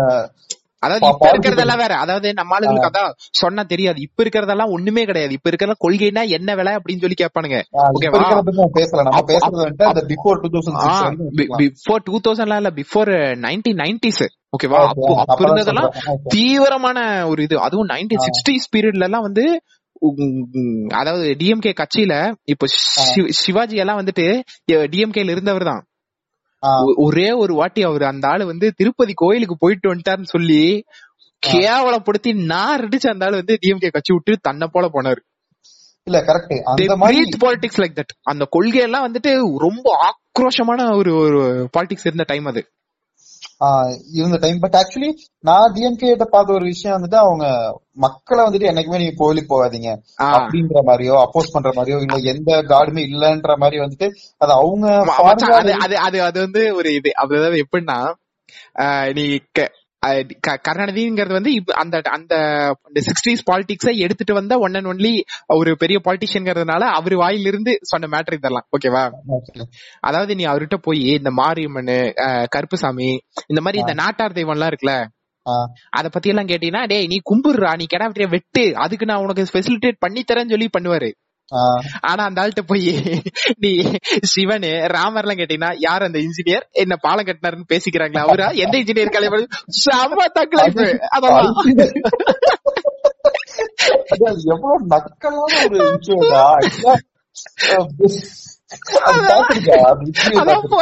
அதாவது 0.83 1.05
இப்ப 1.13 1.25
இருக்கிறதெல்லாம் 1.31 1.81
வேற. 1.83 1.95
அதாவது 2.05 2.29
நம்ம 2.39 2.55
ஆளுங்களுக்கு 2.57 2.91
அதான் 2.91 3.15
சொன்னா 3.41 3.63
தெரியாது. 3.73 3.99
இப்ப 4.07 4.23
இருக்கிறதெல்லாம் 4.25 4.75
ஒண்ணுமே 4.77 5.03
கிடையாது. 5.11 5.33
இப்ப 5.39 5.51
இருக்கிற 5.51 5.75
கொள்கைனா 5.85 6.23
என்ன 6.39 6.55
விலை 6.61 6.73
அப்படின்னு 6.79 7.05
சொல்லி 7.05 7.19
கேட்பானுங்க. 7.23 7.59
பிஃபோர் 11.63 12.05
டூ 12.07 12.21
தௌசண்ட்லாம் 12.27 12.63
இல்ல 12.63 12.73
பிஃபோர் 12.81 13.13
நைன்டீன் 13.47 13.81
நைன்டிஸ் 13.83 14.23
ஓகேவா? 14.57 14.79
அப்போ 15.25 15.43
இருந்ததெல்லாம் 15.47 15.91
தீவிரமான 16.35 16.99
ஒரு 17.33 17.43
இது. 17.49 17.59
அதுவும் 17.67 17.91
நைன்டீன் 17.93 18.25
சிக்ஸ்டீஸ் 18.29 18.73
பீரியட்ல 18.75 19.09
எல்லாம் 19.11 19.27
வந்து 19.29 19.45
அதாவது 20.99 21.25
டிஎம்கே 21.41 21.73
கட்சியில 21.81 22.15
இப்போ 22.45 22.67
சிவாஜி 23.41 23.77
எல்லாம் 23.83 23.99
வந்துட்டு 24.01 24.25
டிஎம்கேல 24.93 25.35
இருந்தவர் 25.35 25.69
தான் 25.71 25.83
ஒரே 26.97 27.33
ஒரு 27.33 27.55
வாட்டி 27.55 27.83
அவர் 27.83 28.03
அந்த 28.03 28.29
ஆளு 28.29 28.47
வந்து 28.47 28.73
திருப்பதி 28.77 29.13
கோயிலுக்கு 29.15 29.57
போயிட்டு 29.59 29.95
வந்துட்டாருன்னு 29.95 30.35
சொல்லி 30.37 30.85
கேவலப்படுத்தி 31.47 32.47
நான் 32.47 32.81
அடிச்சு 32.81 33.09
அந்த 33.09 33.25
ஆளு 33.25 33.37
வந்து 33.37 33.59
டிஎம்கே 33.63 33.91
கட்சி 33.91 34.13
விட்டு 34.13 34.39
தன்னை 34.43 34.69
போல 34.73 34.87
போனாரு. 34.87 35.21
இல்ல 36.05 36.19
கரெக்ட் 36.21 36.55
அந்த 36.65 36.97
மாதிரி 36.97 37.23
பாலிடிக்ஸ் 37.41 37.81
லைக் 37.81 37.97
தட் 37.97 38.13
அந்த 38.23 38.47
கொள்கையெல்லாம் 38.53 39.07
வந்துட்டு 39.07 39.33
ரொம்ப 39.59 39.87
ஆக்ரோஷமான 40.09 40.97
ஒரு 40.97 41.15
ஒரு 41.17 41.69
பாலிடிக்ஸ் 41.79 42.07
இருந்த 42.07 42.25
டைம் 42.27 42.45
அது. 42.45 42.63
இருந்த 44.13 44.37
டைம் 44.37 44.59
பட் 44.61 44.77
ஆக்சுவலி 44.77 45.11
நான் 45.41 45.73
டிஎம்கே 45.75 46.09
கிட்ட 46.09 46.25
பார்த்த 46.25 46.53
ஒரு 46.53 46.65
விஷயம் 46.65 46.97
வந்துட்டு 46.97 47.15
அவங்க 47.15 47.45
மக்களை 47.97 48.45
வந்துட்டு 48.45 48.69
என்னைக்குமே 48.71 48.99
நீங்க 48.99 49.15
கோயிலுக்கு 49.17 49.51
போகாதீங்க. 49.51 49.91
அப்படின்ற 50.31 50.83
மாதிரியோ 50.87 51.17
அப்போஸ் 51.25 51.53
பண்ற 51.53 51.71
மாதிரியோ 51.71 51.99
இல்ல 52.01 52.31
எந்த 52.33 52.51
காடுமே 52.69 53.05
இல்லன்ற 53.09 53.57
மாதிரி 53.57 53.79
வந்துட்டு 53.81 54.09
அது 54.39 54.53
அவங்க 54.53 54.87
அது 55.99 56.19
அது 56.21 56.41
வந்து 56.41 56.75
ஒரு 56.75 56.95
இது. 56.95 57.11
அது 57.17 57.65
எப்படின்னா 57.65 57.99
நீ 59.13 59.25
கருணாநிதிங்கிறது 60.67 61.35
வந்து 61.39 61.53
இப்ப 61.53 61.75
அந்த 61.75 61.97
அந்த 62.17 62.35
சிக்ஸ்டீஸ் 63.09 63.43
பாலிடிக்ஸை 63.51 63.95
எடுத்துட்டு 64.05 64.35
வந்த 64.35 64.59
ஒன் 64.59 64.75
அண்ட் 64.75 64.91
ஒன்லி 64.93 65.13
ஒரு 65.59 65.73
பெரிய 65.77 66.01
பாலிட்டிஷியன்ங்கிறதுனால 66.07 66.89
அவர் 66.99 67.15
வாயிலிருந்து 67.15 67.73
சொன்ன 67.91 68.11
மேட்டர் 68.15 68.39
இதெல்லாம். 68.39 68.67
ஓகேவா. 68.77 69.05
அதாவது 70.01 70.35
நீ 70.35 70.45
அவர்கிட்ட 70.45 70.79
போய் 70.83 71.03
இந்த 71.19 71.31
மாரியம்மன் 71.41 71.95
கருப்புசாமி 72.57 73.11
இந்த 73.47 73.61
மாதிரி 73.61 73.83
இந்த 73.85 73.95
நாட்டார் 74.03 74.39
தெய்வம் 74.39 74.57
எல்லாம் 74.57 74.73
இருக்குல்ல. 74.73 74.97
அத 75.99 76.07
பத்தி 76.09 76.29
எல்லாம் 76.29 76.49
கேட்டீங்கன்னா 76.49 76.83
டேய் 76.89 77.11
நீ 77.13 77.17
கும்பிடுறா 77.31 77.71
நீ 77.81 77.85
கிடா 77.93 78.09
வெட்டு 78.37 78.65
அதுக்கு 78.85 79.05
நான் 79.05 79.23
உனக்கு 79.27 79.45
ஃபெசிலிட்டேட் 79.53 79.99
பண்ணி 79.99 80.23
தரேன்னு 80.31 80.55
சொல்லி 80.55 80.69
பண்ணுவாரு. 80.79 81.09
ஆனா 82.03 82.25
அந்த 82.25 82.43
ஆள்கிட்ட 82.43 82.67
போய் 82.67 83.17
நீ 83.59 83.93
சிவனு 84.31 84.89
ராமர் 84.95 85.25
எல்லாம் 85.25 85.39
கேட்டீங்கன்னா 85.39 85.75
யார் 85.79 86.03
அந்த 86.03 86.19
இன்ஜினியர் 86.19 86.67
என்ன 86.77 86.97
பாலம் 87.03 87.27
கட்டினாருன்னு 87.27 87.73
பேசிக்கிறாங்களா? 87.73 88.27
அவரா? 88.27 88.51
எந்த 88.65 88.81
இன்ஜினியர் 88.81 89.11
கலை 89.11 89.29
செம்ம 89.81 90.25
தக்லைஃப் 90.37 91.11
அதெல்லாம் 91.11 91.55
அது 94.13 94.25
அது 94.25 94.41
எவ்வளவு 94.55 94.87
நக்கலான 94.93 95.67
ஒரு 95.67 95.97
விஷயம்டா 95.97 96.57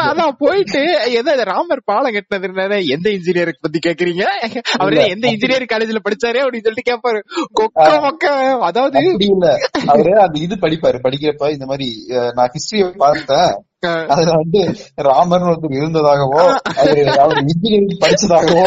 அதான் 0.09 0.35
போயிட்டு 0.39 0.81
எதை 1.13 1.35
ராமர் 1.51 1.83
பாலம் 1.85 2.15
கட்டினதுனால 2.15 2.79
எந்த 2.89 3.09
இன்ஜினியருக்கு 3.11 3.63
பத்தி 3.63 3.79
கேக்குறீங்க? 3.87 4.25
அவரு. 4.79 4.99
எந்த 5.09 5.27
இன்ஜினியரிங் 5.29 5.73
காலேஜ்ல 5.73 6.01
படிச்சாரு 6.05 6.41
அப்படின்னு 6.43 6.67
சொல்லிட்டு 6.67 6.91
கேட்பாரு 6.91 7.21
கொக்க 7.53 7.87
மொக்க 8.05 8.27
அதாவது 8.61 8.99
அவரு 9.87 10.13
அந்த 10.21 10.39
இது 10.41 10.55
படிப்பாரு. 10.57 10.99
படிக்கிறப்ப 11.03 11.51
இந்த 11.51 11.67
மாதிரி 11.67 11.89
நான் 12.35 12.53
ஹிஸ்டரிய 12.55 12.85
பார்த்தேன். 12.97 13.51
அதுல 14.09 14.31
வந்து 14.33 14.61
ராமர்னு 15.09 15.51
ஒருத்தர் 15.51 15.79
இருந்ததாகவோ 15.79 16.41
அவரு 16.77 17.03
அவர் 17.17 17.43
இன்ஜினியரிங் 17.45 18.01
படிச்சதாகவோ 18.01 18.67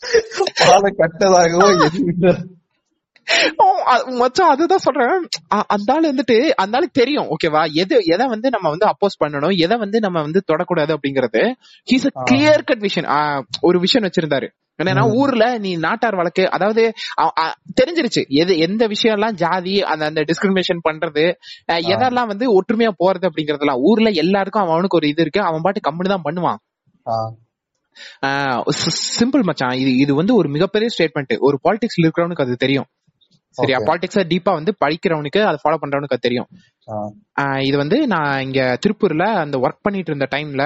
பாலை 0.60 0.90
கட்டதாகவோ 0.98 1.66
எதுவும் 1.78 2.40
மச்சான் 4.18 4.50
அதுதான் 4.50 4.78
சொல்றேன். 4.78 5.28
அந்த 5.66 5.92
ஆள் 5.92 6.08
வந்துட்டு 6.12 6.36
அந்த 6.62 6.76
ஆளுக்கு 6.76 7.00
தெரியும் 7.00 7.26
ஓகேவா? 7.26 7.62
எது 7.72 7.96
எதை 8.04 8.26
வந்து 8.26 8.48
நம்ம 8.50 8.68
வந்து 8.68 8.86
அப்போஸ் 8.86 9.18
பண்ணணும்? 9.24 9.56
எதை 9.58 9.76
வந்து 9.76 9.98
நம்ம 10.00 10.20
வந்து 10.20 10.40
தொடக்கூடாது 10.52 10.92
அப்படிங்கறது. 10.96 11.42
He's 11.90 12.08
a. 12.08 12.24
Clear 12.30 12.64
cut 12.64 12.84
vision 12.86 13.08
ஒரு 13.60 13.78
விஷயம் 13.80 14.08
வச்சிருந்தாரு. 14.08 14.48
என்னன்னா 14.78 15.06
ம். 15.06 15.12
ஊர்ல 15.12 15.58
நீ 15.58 15.70
நாட்டார் 15.76 16.14
வழக்கு 16.14 16.50
அதாவது 16.50 16.82
தெரிஞ்சிருச்சு. 17.80 18.22
எது 18.28 18.58
எந்த 18.58 18.86
விஷயம் 18.86 19.16
எல்லாம் 19.18 19.34
ஜாதி 19.34 19.82
அந்த 19.82 20.04
அந்த 20.04 20.20
டிஸ்கிரிமினேஷன் 20.20 20.84
பண்றது 20.88 21.24
எதெல்லாம் 21.88 22.26
வந்து 22.26 22.46
ஒற்றுமையா 22.60 22.90
போறது 23.04 23.28
அப்படிங்கறதெல்லாம் 23.28 23.80
ஊர்ல 23.80 24.10
எல்லாருக்கும் 24.22 24.66
அவனுக்கு 24.66 24.96
ஒரு 24.96 25.08
இது 25.08 25.22
இருக்கு. 25.22 25.40
அவன் 25.42 25.60
பாட்டு 25.62 25.86
கம்முனு 25.88 26.12
தான் 26.14 26.26
பண்ணுவான். 26.28 26.60
சிம்பிள் 29.20 29.42
மச்சான். 29.42 29.76
இது 29.82 29.90
இது 29.96 30.14
வந்து 30.14 30.34
ஒரு 30.34 30.48
மிகப்பெரிய 30.48 30.88
ஸ்டேட்மெண்ட் 30.94 31.34
ஒரு 31.38 31.56
பாலிடிக்ஸ்ல 31.64 32.06
இருக்கிறவனுக்கு 32.06 32.44
அது 32.46 32.56
தெரியும். 32.56 32.88
சரியா. 33.56 33.78
பாலிடிக்ஸ 33.88 34.22
டீப்பா 34.32 34.52
வந்து 34.58 34.72
படிக்கிறவனுக்கு 34.82 35.40
அதை 35.48 35.58
ஃபாலோ 35.62 35.78
பண்றவனுக்கு 35.82 36.16
அது 36.16 36.26
தெரியும். 36.26 36.48
இது 37.68 37.76
வந்து 37.82 37.98
நான் 38.12 38.32
இங்க 38.46 38.60
திருப்பூர்ல 38.84 39.26
அந்த 39.44 39.56
ஒர்க் 39.64 39.84
பண்ணிட்டு 39.86 40.12
இருந்த 40.12 40.28
டைம்ல 40.34 40.64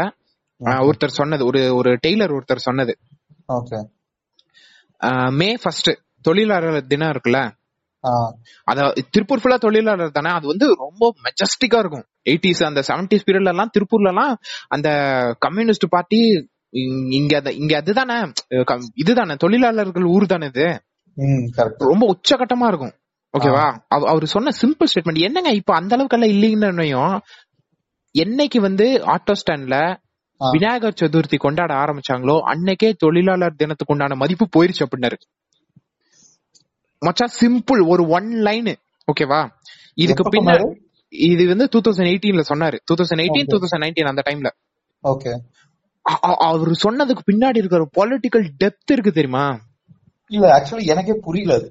ஒருத்தர் 0.87 1.18
சொன்னது 1.20 1.43
ஒரு 1.51 1.61
ஒரு 1.78 1.91
டெய்லர் 2.05 2.35
ஒருத்தர் 2.37 2.66
சொன்னது. 2.68 2.93
மே 5.41 5.51
ஃபர்ஸ்ட் 5.62 5.91
தொழிலாளர் 6.24 6.89
தினம் 6.93 7.12
இருக்குல்ல? 7.14 7.41
அத 8.68 8.78
திருப்பூர் 9.14 9.41
ஃபுல்லா 9.43 9.59
தொழிலாளர் 9.64 10.16
தானே 10.16 10.30
அது 10.39 10.47
வந்து 10.53 10.66
ரொம்ப 10.82 11.05
மெஜஸ்டிக்கா 11.26 11.78
இருக்கும். 11.82 12.07
எயிட்டிஸ் 12.30 12.62
அந்த 12.68 12.80
செவன்டிஸ் 12.89 13.26
பீரியட்ல 13.26 13.53
எல்லாம் 13.55 13.72
திருப்பூர்ல 13.76 14.12
எல்லாம் 14.12 14.32
அந்த 14.76 14.89
கம்யூனிஸ்ட் 15.47 15.87
பார்ட்டி 15.95 16.20
இங்க 17.18 17.35
இங்க 17.62 17.74
அதுதானே 17.82 18.16
இதுதானே 19.03 19.35
தொழிலாளர்கள் 19.45 20.07
ஊர் 20.14 20.32
தானே 20.32 20.47
இது? 20.53 20.66
ரொம்ப 21.79 22.17
உச்சகட்டமா 22.17 22.67
இருக்கும். 22.67 22.93
ஓகேவா? 23.39 23.79
அவ- 23.89 24.09
அவரு 24.11 24.27
சொன்ன 24.27 24.51
சிம்பிள் 24.62 24.87
ஸ்டேட்மெண்ட் 24.95 25.19
என்னங்க 25.19 25.51
இப்ப 25.51 25.75
அந்த 25.75 25.95
அளவுக்கு 25.95 26.31
எல்லாம் 26.31 26.41
இல்லைங்கன்னு 26.41 27.21
என்னைக்கு 28.19 28.61
வந்து 28.61 29.05
ஆட்டோ 29.05 29.33
ஸ்டாண்ட்ல. 29.33 30.03
விநாயகர் 30.51 30.95
சதுர்த்தி 31.01 31.37
கொண்டாட 31.37 31.75
ஆரம்பிச்சாங்களோ 31.75 32.41
அன்னைக்கே 32.41 32.93
தொழிலாளர் 32.93 33.55
தினத்துக்கு 33.55 33.93
உண்டான 33.93 34.15
மதிப்பு 34.15 34.49
போயிருச்சு 34.57 34.87
அப்படின்னாரு. 34.87 35.17
மச்சா 37.01 37.29
சிம்பிள் 37.41 37.89
ஒரு 37.89 38.07
ஒன் 38.09 38.29
லைன் 38.29 38.77
ஓகேவா? 39.12 39.49
இதுக்கு 39.95 40.31
பின்னாடி? 40.31 40.81
இது 41.09 41.49
வந்து 41.49 41.69
டூ 41.71 41.81
தௌசண்ட் 41.81 42.07
எயிட்டீன்ல 42.07 42.43
சொன்னாரு. 42.49 42.79
Two 42.85 42.95
thousand 42.95 43.19
eighteen 43.19 43.45
two 43.47 43.59
thousand 43.59 43.81
nineteen 43.81 44.09
அந்த 44.09 44.23
டைம்ல 44.31 44.51
ஓகே 45.03 45.39
அவர் 46.39 46.69
சொன்னதுக்கு 46.69 47.19
பின்னாடி 47.33 47.57
இருக்கிற 47.57 47.89
பொலிட்டிக்கல் 47.97 48.49
டெப்த் 48.65 48.93
இருக்கு 48.93 49.12
தெரியுமா? 49.12 49.61
இல்ல 50.35 50.47
ஆக்சுவலி 50.57 50.85
எனக்கே 50.85 51.14
புரியல 51.22 51.55
அது. 51.55 51.68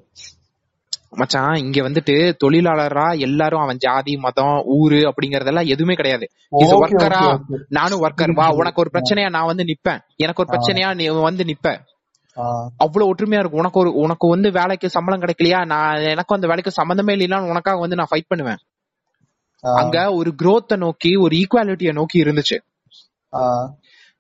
மச்சான் 1.16 1.56
இங்க 1.56 1.80
வந்துட்டு 1.82 2.14
தொழிலாளரா 2.44 3.08
எல்லாரும் 3.20 3.60
அவன் 3.60 3.78
ஜாதி 3.78 4.14
மதம் 4.18 4.62
ஊரு 4.76 5.00
அப்படிங்கறதெல்லாம் 5.10 5.68
எதுவுமே 5.68 5.94
கிடையாது. 5.94 6.26
Okay, 6.52 6.70
ஒர்க்கரா. 6.82 7.20
நானும் 7.70 8.02
ஒர்க்கர் 8.02 8.34
வா 8.34 8.48
உனக்கு 8.52 8.82
ஒரு 8.82 8.92
பிரச்சனையா 8.94 9.30
நான் 9.30 9.46
வந்து 9.46 9.64
நிப்பேன். 9.64 10.02
எனக்கு 10.18 10.42
ஒரு 10.44 10.52
பிரச்சனையா 10.54 10.90
நீ 10.96 11.08
வந்து 11.22 11.44
நிப்ப. 11.44 11.68
அவ்வளவு 12.78 13.10
ஒற்றுமையா 13.12 13.40
இருக்கும். 13.40 13.62
உனக்கு 13.64 13.80
ஒரு 13.80 13.92
உனக்கு 13.96 14.28
வந்து 14.28 14.52
வேலைக்கு 14.52 14.90
சம்பளம் 14.90 15.22
கிடைக்கலையா? 15.22 15.60
நான் 15.66 16.02
எனக்கு 16.14 16.36
அந்த 16.36 16.48
வேலைக்கு 16.48 16.72
சம்பந்தமே 16.72 17.16
இல்லைன்னா 17.16 17.40
உனக்காக 17.50 17.80
வந்து 17.80 17.96
நான் 17.96 18.12
ஃபைட் 18.12 18.28
பண்ணுவேன். 18.28 18.62
அங்க 19.64 19.98
ஒரு 20.12 20.32
growth-அ 20.42 20.76
நோக்கி 20.76 21.12
ஒரு 21.16 21.34
ஈக்குவாலிட்டிய 21.36 21.92
நோக்கி 21.94 22.18
இருந்துச்சு. 22.24 22.58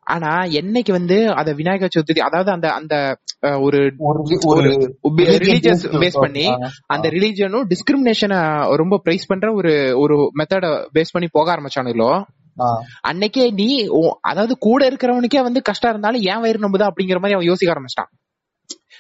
ஆனா 0.07 0.31
என்னைக்கு 0.59 0.91
வந்து 0.91 1.33
அத 1.33 1.53
விநாயகர் 1.53 1.93
சதுர்த்தி 1.95 2.21
அதாவது 2.21 2.51
அந்த 2.51 2.67
அந்த 2.73 2.95
ஒரு 3.59 3.79
ரிலீஜியஸ் 5.39 5.85
பேஸ் 5.95 6.21
பண்ணி 6.21 6.45
அந்த 6.87 7.09
ரிலீஜனும் 7.09 7.67
டிஸ்கிரிமினேஷனை 7.67 8.39
ரொம்ப 8.75 8.97
பிரைஸ் 8.97 9.25
பண்ற 9.27 9.53
ஒரு 9.53 9.73
ஒரு 9.95 10.17
மெத்தட 10.39 10.67
பேஸ் 10.93 11.13
பண்ணி 11.13 11.29
போக 11.31 11.55
ஆரம்பிச்சானுங்களோ 11.55 12.11
அன்னைக்கே 13.01 13.51
நீ 13.51 13.69
அதாவது 14.21 14.57
கூட 14.57 14.81
இருக்கிறவனுக்கே 14.89 15.41
வந்து 15.41 15.61
கஷ்டம் 15.61 15.91
இருந்தாலும் 15.91 16.21
ஏன் 16.23 16.41
வயிறு 16.41 16.65
நம்புதா 16.65 16.89
அப்படிங்கிற 16.89 17.19
மாதிரி 17.19 17.33
அவன் 17.33 17.45
யோசிக்க 17.45 17.73
ஆரம்பிச்சிட்டான். 17.73 18.11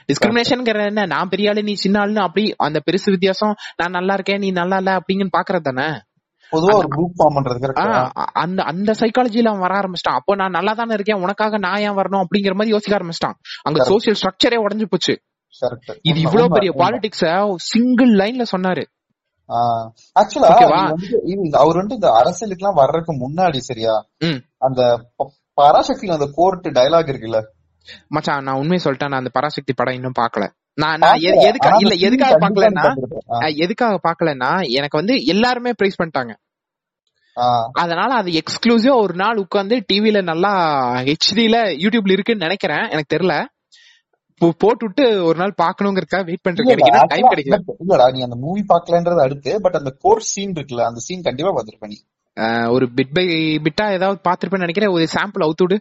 டிஸ்கிரிமினேஷன் 0.09 0.63
என்ன? 0.87 1.05
நான் 1.05 1.29
பெரிய 1.29 1.49
ஆளு 1.49 1.63
நீ 1.63 1.73
சின்ன 1.73 1.99
ஆளுன்னு 1.99 2.23
அப்படி 2.23 2.53
அந்த 2.57 2.79
பெருசு 2.87 3.09
வித்தியாசம் 3.11 3.53
நான் 3.77 3.91
நல்லா 3.91 4.13
இருக்கேன் 4.13 4.39
நீ 4.39 4.51
நல்லா 4.51 4.77
இல்ல 4.77 4.99
அப்படிங்கன்னு 4.99 5.35
பாக்குறது 5.37 5.61
தானே? 5.61 5.87
பொதுவா 6.53 6.75
ஒரு 6.75 6.87
குரூப் 6.95 7.11
ஃபார்ம் 7.17 7.37
பண்றது 7.37 8.05
அந்த 8.33 8.63
அந்த 8.63 8.91
சைக்காலஜில 8.91 9.47
அவன் 9.47 9.59
வர 9.59 9.79
ஆரம்பிச்சிட்டான். 9.79 10.13
அப்போ 10.13 10.35
நான் 10.35 10.49
நல்லா 10.49 10.73
தானே 10.73 10.93
இருக்கேன் 10.93 11.21
உனக்காக 11.21 11.57
நான் 11.57 11.79
ஏன் 11.79 11.91
வரணும் 11.91 12.23
அப்படிங்கிற 12.23 12.51
மாதிரி 12.51 12.69
யோசிக்க 12.69 12.97
ஆரம்பிச்சிட்டான். 12.97 13.33
அங்க. 13.61 13.83
சோசியல் 13.89 14.15
ஸ்ட்ரக்சரே 14.21 14.65
உடைஞ்சு 14.67 14.85
போச்சு. 14.89 15.21
இது 16.01 16.19
இவ்வளவு 16.19 16.49
பெரிய 16.49 16.71
பாலிடிக்ஸ 16.71 17.53
சிங்கிள் 17.55 18.13
லைன்ல 18.13 18.43
சொன்னாரு. 18.57 18.83
ஆக்சுவலா? 20.19 20.71
அவர் 21.57 21.75
வந்து 21.75 21.97
இந்த 21.97 22.11
அரசியலுக்கு 22.11 22.67
எல்லாம் 22.67 22.85
வர்றதுக்கு 22.85 23.29
முன்னாடி 23.29 23.57
சரியா. 23.57 24.05
அந்த 24.57 24.99
ப- 25.15 25.31
பராசக்தியில 25.61 26.11
அந்த 26.11 26.29
கோர்ட் 26.33 26.67
டயலாக் 26.67 27.09
இருக்குல்ல? 27.09 27.41
மச்சான் 28.07 28.43
நான் 28.43 28.55
உண்மையை 28.55 28.93
சொல்லிட்டேன் 28.93 29.07
நான் 29.07 29.17
அந்த 29.17 29.29
பராசக்தி 29.33 29.73
படம் 29.75 29.93
இன்னும் 29.93 30.11
பாக்கல 30.19 30.49
நான் 30.73 30.97
நான் 30.97 31.17
எ- 31.17 31.29
பார்க்கல. 31.29 31.51
எதுக்கா 31.51 31.65
ஆனா 31.65 31.77
இல்ல 31.77 31.93
எதுக்காக 31.93 32.37
பாக்கலன்னா 32.37 33.55
எதுக்காக 33.55 33.99
பாக்கலன்னா 34.09 34.69
எனக்கு 34.69 34.97
வந்து 34.97 35.25
எல்லாருமே 35.25 35.71
பிரைஸ் 35.75 36.01
பண்ணிட்டாங்க. 36.01 36.35
அதனால 37.71 38.13
அது 38.13 38.31
எக்ஸ்க்ளூசிவா 38.31 38.95
ஒரு 38.95 39.13
நாள் 39.13 39.35
உட்கார்ந்து 39.35 39.85
டிவில 39.93 40.23
நல்லா 40.23 40.79
ஹெச்டில 40.91 41.71
யூடியூப்ல 41.77 42.11
இருக்குன்னு 42.11 42.41
நினைக்கிறேன். 42.41 42.89
எனக்கு 42.89 43.17
தெரியல. 43.17 43.45
போ- 44.41 44.51
போட்டுவிட்டு 44.57 45.23
ஒரு 45.23 45.37
நாள் 45.37 45.53
பாக்கணுங்கிறதுக்காக 45.61 46.23
வெயிட் 46.23 46.41
எனக்கு 46.43 47.07
டைம் 47.07 47.29
கிடைக்கல. 47.29 47.63
இல்லடா 47.87 48.11
நீ 48.11 48.21
அந்த 48.21 48.35
மூவி 48.35 48.65
பாக்கலன்றது 48.69 49.21
அடுத்து 49.21 49.61
பட் 49.61 49.75
அந்த 49.75 49.95
கோர்ட் 49.99 50.21
சீன் 50.21 50.51
இருக்குல்ல 50.51 50.81
அந்த 50.81 50.99
சீன் 50.99 51.21
கண்டிப்பா 51.21 51.51
பாத்திருப்ப 51.51 51.87
நீ. 51.87 51.95
ஒரு 52.69 52.85
பிட் 52.85 53.09
பை 53.13 53.25
பிட்டா 53.57 53.91
ஏதாவது 53.91 54.21
பாத்திருப்பேன்னு 54.29 54.57
நினைக்கிறேன். 54.57 54.89
ஒரு 54.89 55.07
சாம்பிள் 55.13 55.49
அவுத்துடு 55.49 55.77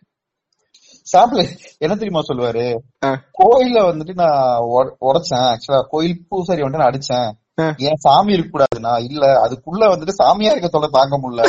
சாம்பிள் 1.13 1.59
என்ன 1.79 1.95
தெரியுமா 1.95 2.21
சொல்லுவாரு? 2.21 2.77
ஆ. 3.05 3.11
கோயில்ல 3.11 3.95
வந்துட்டு 3.95 4.15
நான் 4.15 4.59
உட- 4.59 4.95
உடைச்சேன் 5.01 5.55
ஆக்சுவலா 5.55 5.81
கோயில் 5.89 6.25
பூசாரி 6.29 6.63
வந்துட்டு 6.63 6.77
நான் 6.77 6.91
அடிச்சேன். 6.91 7.42
ஏன் 7.87 7.99
சாமி 8.01 8.33
இருக்க 8.33 8.51
கூடாதுன்னா 8.53 8.93
இல்ல 9.09 9.25
அதுக்குள்ள 9.45 9.83
வந்துட்டு 9.93 10.15
சாமியா 10.21 10.53
இருக்க 10.53 10.69
தொலை 10.69 10.89
தாங்க 10.93 11.17
முடியல. 11.23 11.43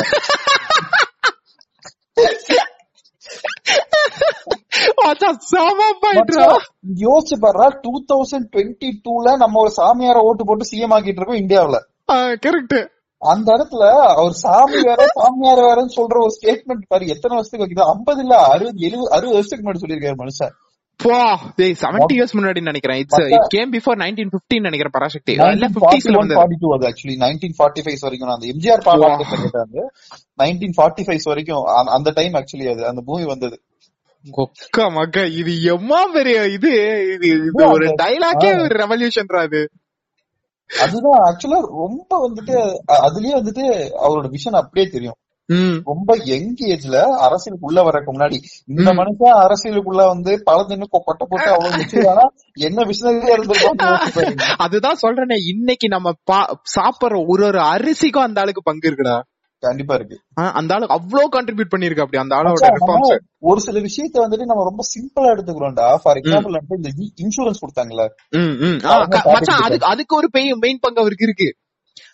யோசிச்சு 7.04 7.36
பாருடா 7.44 7.66
டூ 7.84 7.92
தௌசண்ட் 8.10 8.48
டுவெண்ட்டி 8.52 8.88
டூல 9.04 9.36
நம்ம 9.42 9.60
ஒரு 9.60 9.72
சாமியார 9.76 10.24
ஓட்டு 10.28 10.44
போட்டு 10.46 10.70
சிஎம் 10.70 10.94
ஆக்கிட்டு 10.96 11.20
இருக்கோம் 11.20 11.42
இந்தியாவுல. 11.42 11.78
கரெக்ட் 12.44 12.78
அந்த 13.22 13.48
இடத்துல 13.56 13.84
அவர் 14.12 14.34
சாமி 14.44 14.78
வேற 14.88 15.02
சாமியார் 15.18 15.62
வேறன்னு 15.66 15.96
சொல்ற 15.98 16.16
ஒரு 16.24 16.34
ஸ்டேட்மெண்ட் 16.36 16.88
பாரு 16.88 17.12
எத்தனை 17.14 17.34
வருஷத்துக்கு 17.36 17.64
வைக்குது? 17.64 17.90
ஐம்பது 17.94 18.20
இல்ல 18.22 18.34
அறுபது 18.52 18.84
எழுபது 18.88 19.12
அறுபது 19.16 19.36
வருஷத்துக்கு 19.36 19.64
முன்னாடி 19.64 19.82
சொல்லியிருக்காரு 19.84 20.20
மனுஷன். 20.22 20.54
போ. 20.96 21.38
டேய் 21.56 21.74
70 21.80 22.14
இயர்ஸ் 22.14 22.36
முன்னாடி 22.36 22.60
நினைக்கிறேன். 22.60 22.98
இட்ஸ் 22.98 23.18
இட் 23.18 23.44
கேம் 23.48 23.72
பிஃபோர் 23.72 23.98
1915 23.98 24.60
நினைக்கிறேன் 24.60 24.90
பராசக்தி. 24.90 25.32
இல்ல 25.32 25.46
50ஸ்ல 25.52 25.78
1941, 25.78 26.18
வந்தது. 26.18 26.40
42 26.40 26.76
அது 27.18 27.54
ஃபார்ட்டி 27.58 27.86
ஃபைவ் 27.86 27.96
வரைக்கும் 28.00 28.28
நான் 28.28 28.38
அந்த 28.40 28.46
எம்ஜிஆர் 28.46 28.80
பாராட்டு 28.80 29.24
கேட்டாங்க 29.24 29.78
நைன்டீன் 30.42 30.72
ஃபார்ட்டி 30.76 31.06
ஃபைவ் 31.06 31.20
வரைக்கும் 31.22 31.62
அந்த- 31.64 32.10
டைம் 32.10 32.32
ஆக்சுவலி 32.32 32.72
அது 32.72 32.86
அந்த 32.86 33.02
மூவி 33.04 33.24
வந்தது. 33.24 33.62
கொக்க 34.30 34.90
மக்க 34.90 35.26
இது 35.26 35.62
எம்மா 35.62 36.06
பெரிய 36.06 36.48
இது? 36.48 36.72
இது 37.20 37.50
ஒரு 37.54 37.86
டைலாக்கே 37.86 38.60
ஒரு 38.60 38.74
ரெவல்யூஷன்ரா 38.74 39.40
அது. 39.40 39.70
அதுதான் 40.80 41.20
ஆக்சுவலா 41.20 41.60
ரொம்ப 41.66 42.30
வந்துட்டு 42.30 42.56
அதுலயே 43.02 43.34
வந்துட்டு 43.34 43.66
அவரோட 44.02 44.30
விஷன் 44.30 44.56
அப்படியே 44.56 44.86
தெரியும். 44.92 45.14
ரொம்ப 45.84 46.16
யங் 46.24 46.54
ஏஜ்ல 46.66 46.96
அரசியலுக்குள்ள 47.24 47.80
வரக்கு 47.88 48.10
முன்னாடி 48.12 48.38
இந்த. 48.68 48.88
மனுஷன் 48.92 49.40
அரசியலுக்குள்ள 49.42 50.02
வந்து 50.06 50.42
பழத்தின்னு 50.46 50.86
கொட்டை 50.90 51.26
போட்டு 51.26 51.50
அவ்வளவு 51.50 51.82
என்ன 52.66 52.86
இருந்திருக்கும் 53.28 53.82
அதுதான் 54.64 55.00
சொல்றேனே 55.02 55.36
இன்னைக்கு 55.46 55.88
நம்ம 55.88 56.12
சாப்பிடுற 56.74 57.24
ஒரு 57.26 57.44
ஒரு 57.44 57.60
அரிசிக்கும் 57.66 58.22
அந்த 58.22 58.40
ஆளுக்கு 58.40 58.62
பங்கு 58.62 58.88
இருக்குடா. 58.90 59.16
கண்டிப்பா 59.62 59.94
இருக்கு. 59.94 60.16
அந்த 60.52 60.74
ஆளு 60.74 60.86
அவ்வளவு 60.88 61.28
கான்ட்ரிபியூட் 61.28 61.72
பண்ணிருக்கு 61.74 62.00
அப்படி 62.00 62.18
அந்த 62.22 62.34
ஆளோட 62.36 62.70
ஒரு 63.42 63.60
சில 63.60 63.78
விஷயத்த 63.80 64.16
வந்துட்டு 64.24 64.44
நம்ம 64.44 64.64
ரொம்ப 64.64 64.82
சிம்பிளா 64.94 65.28
எடுத்துக்கிறோம்டா. 65.34 65.86
ஃபார் 66.02 66.16
எக்ஸாம்பிள் 66.16 66.58
வந்து 66.58 66.78
இந்த 66.80 66.90
இன்சூரன்ஸ் 67.22 67.62
கொடுத்தாங்கல்ல. 67.62 68.04
அதுக்கு 69.60 69.86
அதுக்கு 69.86 70.16
ஒரு 70.16 70.30
பெய் 70.38 70.50
மெயின் 70.56 70.80
பங்கு 70.80 71.00
அவருக்கு 71.00 71.26
இருக்கு. 71.26 71.48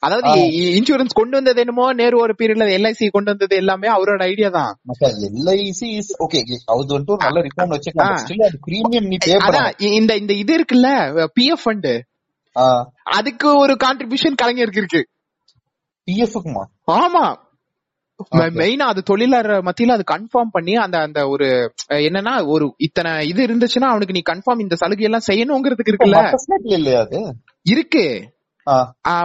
அதாவது. 0.02 0.30
இன்சூரன்ஸ் 0.78 1.14
கொண்டு 1.14 1.36
வந்தது 1.36 1.60
என்னமோ 1.60 1.86
நேரு 1.92 2.16
ஒரு 2.18 2.34
பீரியட்ல 2.38 2.66
எல்ஐசி 2.76 3.06
கொண்டு 3.10 3.30
வந்தது 3.30 3.54
எல்லாமே 3.56 3.88
அவரோட 3.88 4.22
ஐடியா 4.28 4.50
தான். 4.50 4.72
எல்ஐசி 5.30 5.88
இஸ் 5.98 6.12
ஓகே 6.24 6.40
அது 6.74 6.94
ஒரு 6.96 7.18
நல்ல 7.24 7.44
ரிஃபார்ம் 7.46 7.74
வச்சுக்கலாம் 7.74 8.14
ஆ. 8.14 8.22
ஸ்டில் 8.22 8.46
அது 8.48 8.58
பிரீமியம் 8.66 9.08
நீ 9.10 9.18
பே 9.20 9.36
இந்த 9.92 10.14
இந்த 10.16 10.32
இது 10.42 10.54
இருக்குல்ல 10.58 10.90
பிஎஃப் 11.36 11.64
ஃபண்ட் 11.64 11.90
அதுக்கு 13.12 13.48
ஒரு 13.58 13.74
கான்ட்ரிபியூஷன் 13.84 14.40
கலைஞருக்கு 14.40 14.82
இருக்கு. 14.82 15.02
பிஎஃப்க்குமா 16.08 16.64
ஆமா. 16.98 17.24
மெயினா 18.56 18.86
அது 18.92 19.00
தொழிலாளர் 19.02 19.62
மத்தியில 19.66 19.94
அது 19.94 20.04
கன்ஃபார்ம் 20.06 20.50
பண்ணி 20.50 20.72
அந்த 20.76 20.96
அந்த 21.00 21.20
ஒரு 21.28 21.46
என்னன்னா 22.00 22.32
ஒரு 22.46 22.66
இத்தனை 22.78 23.12
இது 23.28 23.40
இருந்துச்சுன்னா 23.46 23.88
அவனுக்கு 23.92 24.16
நீ 24.16 24.22
கன்ஃபார்ம் 24.26 24.60
இந்த 24.60 24.76
சலுகை 24.76 25.06
எல்லாம் 25.08 25.26
செய்யணுங்கிறதுக்கு 25.28 25.92
இருக்குல்ல. 25.92 26.20
இல்லையா 26.74 27.00
அது? 27.00 27.20
இருக்கு. 27.66 28.04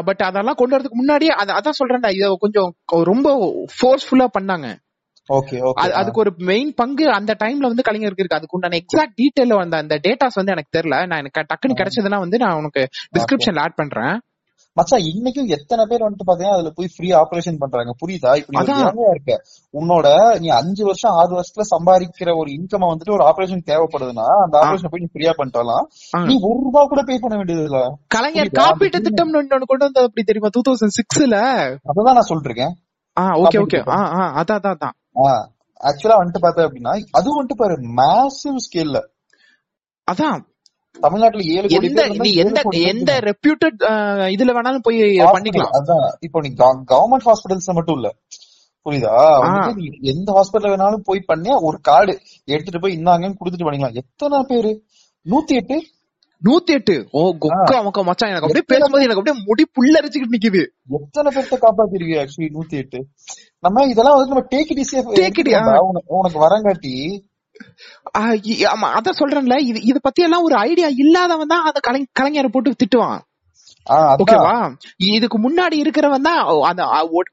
பட் 0.06 0.22
அதெல்லாம் 0.22 0.54
கொண்டு 0.54 0.78
வரதுக்கு 0.78 0.90
முன்னாடியே 0.90 1.32
அத- 1.32 1.54
அதான் 1.54 1.84
சொல்றேன்டா 1.84 2.10
இத 2.10 2.36
கொஞ்சம் 2.40 2.76
ரொம்ப 2.86 3.54
ஃபோர்ஸ்ஃபுல்லா 3.82 4.28
பண்ணாங்க. 4.40 4.76
Okay 5.34 5.54
okay. 5.54 5.72
அது- 5.82 5.92
அதுக்கு 5.92 6.20
ஒரு 6.20 6.34
மெயின் 6.38 6.74
பங்கு 6.76 7.10
அந்த 7.12 7.36
டைம்ல 7.44 7.58
வந்து 7.58 7.92
கலைஞருக்கு 7.92 8.20
இருக்கு. 8.20 8.36
அதுக்கு 8.36 8.60
உண்டான 8.60 8.78
எக்ஸாக்ட் 8.78 9.14
டீடைல் 9.16 9.60
அந்த 9.60 9.78
அந்த 9.78 10.00
டேட்டாஸ் 10.04 10.34
வந்து 10.34 10.52
எனக்கு 10.52 10.80
தெரியல. 10.80 11.08
நான் 11.08 11.20
எனக்கு 11.20 11.42
டக்குன்னு 11.42 11.72
கிடைச்சதுன்னா 11.72 12.20
வந்து 12.20 12.38
நான் 12.38 12.56
உனக்கு 12.56 12.88
டிஸ்கிரிப்ஷன்ல 13.18 13.60
ஆட் 13.60 13.76
பண்றேன். 13.76 14.22
மச்சான் 14.78 15.06
இன்னைக்கும் 15.10 15.52
எத்தனை 15.56 15.84
பேர் 15.86 16.04
வந்துட்டு 16.04 16.26
பாத்தீங்கன்னா 16.26 16.56
அதுல 16.56 16.72
போய் 16.74 16.90
ஃப்ரீ 16.94 17.10
ஆபரேஷன் 17.20 17.60
பண்றாங்க. 17.60 17.92
புரியுதா? 18.02 18.32
இப்ப 18.40 18.52
நீ 18.54 19.04
இருக்க. 19.10 19.36
உன்னோட 19.74 20.08
நீ 20.42 20.48
அஞ்சு 20.58 20.84
வருஷம் 20.88 21.16
ஆறு 21.20 21.32
வருஷத்துல 21.36 21.66
சம்பாதிக்கிற 21.70 22.32
ஒரு 22.38 22.50
இன்கம் 22.56 22.86
வந்துட்டு 22.86 23.16
ஒரு 23.16 23.26
ஆபரேஷன் 23.28 23.64
தேவைப்படுதுன்னா 23.70 24.26
அந்த 24.42 24.56
ஆபரேஷன் 24.62 24.92
போய் 24.94 25.04
நீ 25.04 25.10
ஃப்ரீயா 25.14 25.34
பண்ணிட்டு 25.38 25.62
வரலாம் 25.62 25.86
ஆ. 26.14 26.22
நீ 26.28 26.36
ஒரு 26.46 26.60
ரூபா 26.66 26.84
கூட 26.86 27.04
பே 27.08 27.18
பண்ண 27.20 27.38
வேண்டியது 27.38 27.64
இல்ல 27.70 27.82
கலைஞர்? 28.12 28.52
காப்பீட்டு 28.60 29.00
திட்டம் 29.06 29.32
ஒண்ணு 29.34 29.66
கொண்டு 29.66 29.86
வந்தது 29.86 30.08
அப்படி 30.10 30.26
தெரியுமா? 30.26 30.52
டூ 30.56 30.64
தௌசண்ட் 30.68 30.98
சிக்ஸ்ல 30.98 31.38
அததான் 31.90 32.18
நான் 32.18 32.30
சொல்லிட்டு 32.30 32.52
இருக்கேன் 32.52 32.76
ஆ 33.18 33.26
ஓகே 33.44 33.62
ஓகே 33.62 33.82
ஆ 33.94 34.02
ஆ 34.16 34.24
அதான் 34.40 34.72
அதான் 34.72 34.96
ஆக்சுவலா 35.82 36.20
வந்துட்டு 36.20 36.44
பார்த்தா 36.44 36.68
அப்படின்னா 36.68 36.94
அதுவும் 37.18 37.40
வந்துட்டு 37.40 37.62
பாரு 37.62 37.78
மேசிவ் 37.98 38.60
ஸ்கேல்ல 38.66 39.00
அதான். 40.08 40.40
தமிழ்நாட்டுல 41.02 41.44
ஏழு 41.44 41.68
கோடி 41.68 42.34
எந்த 42.34 42.62
எந்த 42.92 43.12
ரெப்யூட்டட் 43.20 43.80
இதுல 44.36 44.54
வேணாலும் 44.58 44.86
போய் 44.88 45.00
பண்ணிக்கலாம். 45.36 45.74
அதான். 45.80 46.08
இப்போ 46.20 46.40
நீ 46.42 46.50
கவர்மெண்ட் 46.94 47.28
ஹாஸ்பிட்டல்ஸ் 47.30 47.74
மட்டும் 47.74 47.96
இல்ல. 47.96 48.10
புரியுதா? 48.86 49.14
எந்த 50.02 50.30
ஹாஸ்பிட்டல் 50.38 50.72
வேணாலும் 50.74 51.04
போய் 51.04 51.20
பண்ணி. 51.26 51.52
ஒரு 51.62 51.78
கார்டு 51.82 52.20
எடுத்துட்டு 52.46 52.80
போய் 52.80 52.98
இந்தாங்கன்னு 52.98 53.36
குடுத்துட்டு 53.42 53.68
பண்ணிக்கலாம். 53.68 53.94
எத்தனை 53.94 54.40
பேரு? 54.48 54.72
நூத்தி 55.26 55.56
எட்டு? 55.60 55.78
நூத்தி 56.44 56.74
எட்டு? 56.78 56.96
ஓ 57.12 57.22
கொக்கா 57.44 57.78
மொக்க 57.86 58.04
மச்சான். 58.04 58.30
எனக்கு 58.30 58.48
அப்படியே 58.48 58.64
பேசும்போது 58.68 59.04
எனக்கு 59.04 59.22
அப்படியே 59.22 59.44
முடி 59.46 59.64
புல்லரிச்சுக்கிட்டு 59.78 60.36
நிக்குது. 60.36 60.64
எத்தனை 61.00 61.30
பேர்த்த 61.36 61.56
காப்பாத்திருக்கீங்க 61.64 62.20
ஆக்சுவலி 62.24 62.50
நூத்தி 62.58 62.76
எட்டு? 62.82 63.00
நம்ம 63.60 63.86
இதெல்லாம் 63.86 64.16
வந்து 64.16 64.34
நம்ம 64.34 64.48
டேக் 64.52 65.40
இட் 65.40 65.54
ஆ. 65.54 65.80
உனக்கு 66.08 66.40
வரங்காட்டி 66.46 66.94
ஆமா 68.74 68.88
அதான் 68.98 69.20
சொல்றேன்ல. 69.22 69.56
இது 69.70 69.80
இது 69.84 70.00
பத்தி 70.02 70.26
எல்லாம் 70.28 70.46
ஒரு 70.48 70.56
ஐடியா 70.68 70.90
இல்லாதவன் 71.04 71.54
தான் 71.54 71.66
அத 71.70 71.80
கலை 71.88 72.02
கலைஞரை 72.20 72.52
போட்டு 72.54 72.82
திட்டுவான். 72.84 73.22
ஓகேவா? 74.24 74.54
இதுக்கு 75.10 75.38
முன்னாடி 75.40 75.76
இருக்கிறவன் 75.82 76.28
தான் 76.28 76.40
அந்த 76.70 76.84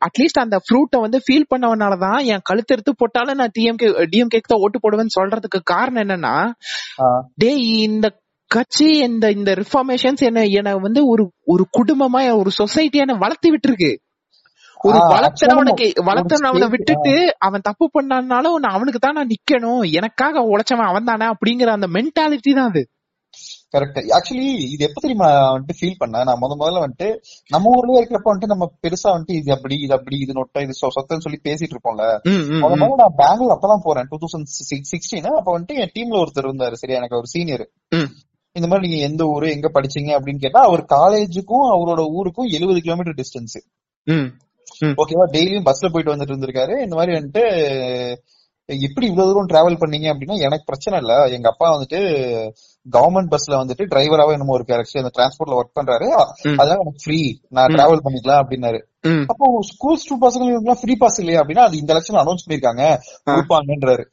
அட்லீஸ்ட் 0.07 0.43
அந்த 0.43 0.57
ஃப்ரூட்டை 0.65 0.99
வந்து 1.05 1.19
ஃபீல் 1.27 1.51
பண்ணவனாலதான் 1.53 2.19
என் 2.33 2.47
கழுத்து 2.51 2.75
எடுத்து 2.75 2.93
போட்டாலும் 2.95 3.39
நான் 3.41 3.55
டிஎம்கே 3.57 3.89
டிஎம்கேக்கு 4.13 4.51
தான் 4.53 4.65
ஓட்டு 4.67 4.83
போடுவேன்னு 4.85 5.17
சொல்றதுக்கு 5.19 5.61
காரணம் 5.73 6.03
என்னன்னா 6.05 6.35
டேய் 7.43 7.65
இந்த 7.87 8.07
கட்சி 8.51 8.89
இந்த 9.07 9.27
இந்த 9.31 9.51
ரிஃபார்மேஷன்ஸ் 9.61 10.23
என்ன 10.29 10.41
என்ன 10.61 10.77
வந்து 10.87 11.03
ஒரு 11.13 11.25
ஒரு 11.53 11.65
குடும்பமா 11.79 12.21
ஒரு 12.41 12.51
சொசைட்டியா 12.59 13.05
என்ன 13.07 13.17
வளர்த்து 13.25 13.53
விட்டுருக்கு. 13.55 13.93
ஒரு 14.89 14.99
வளர்த்தனவனுக்கு 15.13 15.87
வளர்த்தனவனை 16.09 16.67
விட்டுட்டு 16.75 17.13
அவன் 17.47 17.67
தப்பு 17.69 17.87
பண்ணானாலும் 17.97 18.57
நான் 18.63 18.77
அவனுக்கு 18.77 18.99
தான் 18.99 19.17
நான் 19.19 19.33
நிக்கணும். 19.35 19.83
எனக்காக 19.99 20.43
உழைச்சவன் 20.53 20.91
அவன் 20.93 21.09
தானே 21.11 21.27
அப்படிங்கிற 21.35 21.71
அந்த 21.77 21.89
மென்டாலிட்டி 21.97 22.53
தான் 22.59 22.71
அது. 22.73 22.83
கரெக்ட் 23.75 23.99
ஆக்சுவலி 24.17 24.49
இது 24.73 24.83
எப்ப 24.87 25.01
தெரியுமா 25.01 25.29
வந்துட்டு 25.53 25.77
ஃபீல் 25.79 25.99
பண்ண? 25.99 26.25
நான் 26.29 26.41
முத 26.41 26.57
முதல்ல 26.63 26.83
வந்துட்டு 26.85 27.09
நம்ம 27.51 27.71
ஊர்லயே 27.77 28.01
இருக்கிறப்ப 28.01 28.29
வந்துட்டு 28.31 28.53
நம்ம 28.55 28.67
பெருசா 28.85 29.09
வந்துட்டு 29.15 29.37
இது 29.41 29.53
அப்படி 29.57 29.77
இது 29.85 29.95
அப்படி 29.99 30.17
இது 30.19 30.33
நொட்டை 30.33 30.63
இது 30.67 30.75
சொத்தன்னு 30.81 31.25
சொல்லி 31.27 31.41
பேசிட்டு 31.49 31.75
இருப்போம்ல. 31.77 32.07
முத. 32.65 32.73
முதல்ல 32.83 32.99
நான் 33.03 33.17
பெங்களூர் 33.23 33.55
அப்பதான் 33.57 33.85
போறேன். 33.85 34.09
டூ 34.11 34.19
தௌசண்ட் 34.25 34.51
சிக்ஸ்டீன் 34.93 35.31
அப்ப 35.41 35.49
வந்துட்டு 35.57 35.79
என் 35.85 35.95
டீம்ல 35.97 36.21
ஒருத்தர் 36.25 36.49
இருந்தாரு. 36.51 36.73
சரியா? 36.73 36.99
எனக்கு 36.99 37.17
ஒரு 37.17 37.27
சீனியர். 37.27 37.65
இந்த 38.57 38.67
மாதிரி 38.69 38.89
நீங்க 38.89 39.05
எந்த 39.05 39.25
ஊரு 39.35 39.47
எங்க 39.51 39.69
படிச்சீங்க 39.75 40.11
அப்படின்னு 40.19 40.45
கேட்டா 40.47 40.63
அவர் 40.69 40.83
காலேஜுக்கும் 40.97 41.67
அவரோட 41.75 42.01
ஊருக்கும் 42.19 42.51
எழுபது 42.59 42.81
கிலோமீட்டர் 42.81 43.19
டிஸ்டன்ஸ். 43.21 43.57
ஓகேவா 44.81 45.27
டெய்லியும் 45.33 45.71
பஸ்ல 45.71 45.93
போயிட்டு 45.93 46.17
வந்துட்டு 46.17 46.37
இருந்திருக்காரு. 46.37 46.83
இந்த 46.83 46.97
மாதிரி 46.97 47.13
வந்துட்டு 47.13 47.43
எப்படி 48.65 49.07
இவ்வளவு 49.07 49.33
தூரம் 49.33 49.47
டிராவல் 49.47 49.81
பண்ணீங்க 49.81 50.09
அப்படின்னா 50.13 50.35
எனக்கு 50.35 50.65
பிரச்சனை 50.65 51.01
இல்ல. 51.01 51.25
எங்க 51.25 51.49
அப்பா 51.49 51.77
வந்துட்டு 51.77 51.99
கவர்மெண்ட் 52.91 53.35
பஸ்ல 53.35 53.55
வந்துட்டு 53.55 53.87
டிரைவராவே 53.91 54.31
என்னமோ 54.31 54.59
இருக்காரு. 54.59 54.83
Actually 54.83 55.05
அந்த 55.05 55.11
டிரான்ஸ்போர்ட்ல 55.17 55.51
ஒர்க் 55.51 55.79
பண்றாரு. 55.81 56.07
அதனால 56.59 56.81
எனக்கு 56.81 57.03
ஃப்ரீ 57.05 57.39
நான். 57.49 57.67
டிராவல் 57.67 58.01
பண்ணிக்கலாம் 58.05 58.43
அப்படின்னாரு. 58.43 58.81
அப்போ 59.29 59.59
ஸ்கூல் 59.61 59.97
ஸ்டூ 59.97 60.19
பசங்களுக்கு 60.21 60.73
ஃப்ரீ 60.73 60.95
பாஸ் 60.97 61.19
இல்லையா 61.19 61.41
அப்படின்னா 61.41 61.59
அது 61.59 61.77
இந்த 61.77 61.93
லட்சம் 61.93 62.27
அனௌன்ஸ் 62.27 62.47
பண்ணிருக்காங்க 62.49 62.99
கொடுப்பாங்கன்றாரு. 63.27 64.05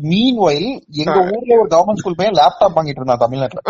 மீன் 0.00 0.36
வயல் 0.36 0.82
எங்க 0.88 1.20
ஊர்ல 1.20 1.58
ஒரு 1.58 1.68
கவர்மெண்ட் 1.68 1.96
ஸ்கூல் 1.96 2.14
பையன் 2.16 2.34
லேப்டாப் 2.34 2.78
வாங்கிட்டு 2.78 3.00
இருந்தான் 3.00 3.18
தமிழ்நாட்டுல. 3.18 3.60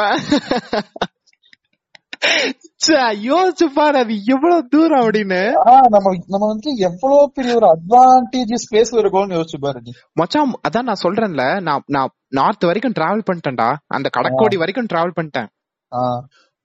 யோசிச்சு 3.25 3.67
பாரு 3.75 3.99
அது 3.99 4.15
எவ்வளவு 4.25 4.67
தூரம் 4.69 5.01
அப்படின்னு. 5.01 5.41
நம்ம 5.89 6.09
நம்ம 6.27 6.45
வந்து 6.47 6.71
எவ்வளவு 6.81 7.31
பெரிய 7.35 7.55
ஒரு 7.55 7.67
அட்வான்டேஜஸ் 7.73 8.67
பிளேஸ்ல 8.71 9.01
இருக்கோம்னு 9.03 9.39
யோசிச்சு 9.39 9.59
பாரு 9.61 9.81
மச்சான் 10.13 10.53
அதான் 10.69 10.83
நான் 10.83 11.03
சொல்றேன்ல 11.03 11.61
நான் 11.61 11.83
நான் 11.87 12.13
நார்த் 12.29 12.65
வரைக்கும் 12.65 12.93
டிராவல் 12.93 13.27
பண்ணிட்டேன்டா. 13.29 13.69
அந்த 13.89 14.09
கடக்கோடி 14.17 14.57
வரைக்கும் 14.57 14.91
டிராவல் 14.93 15.17
பண்ணிட்டேன். 15.17 15.49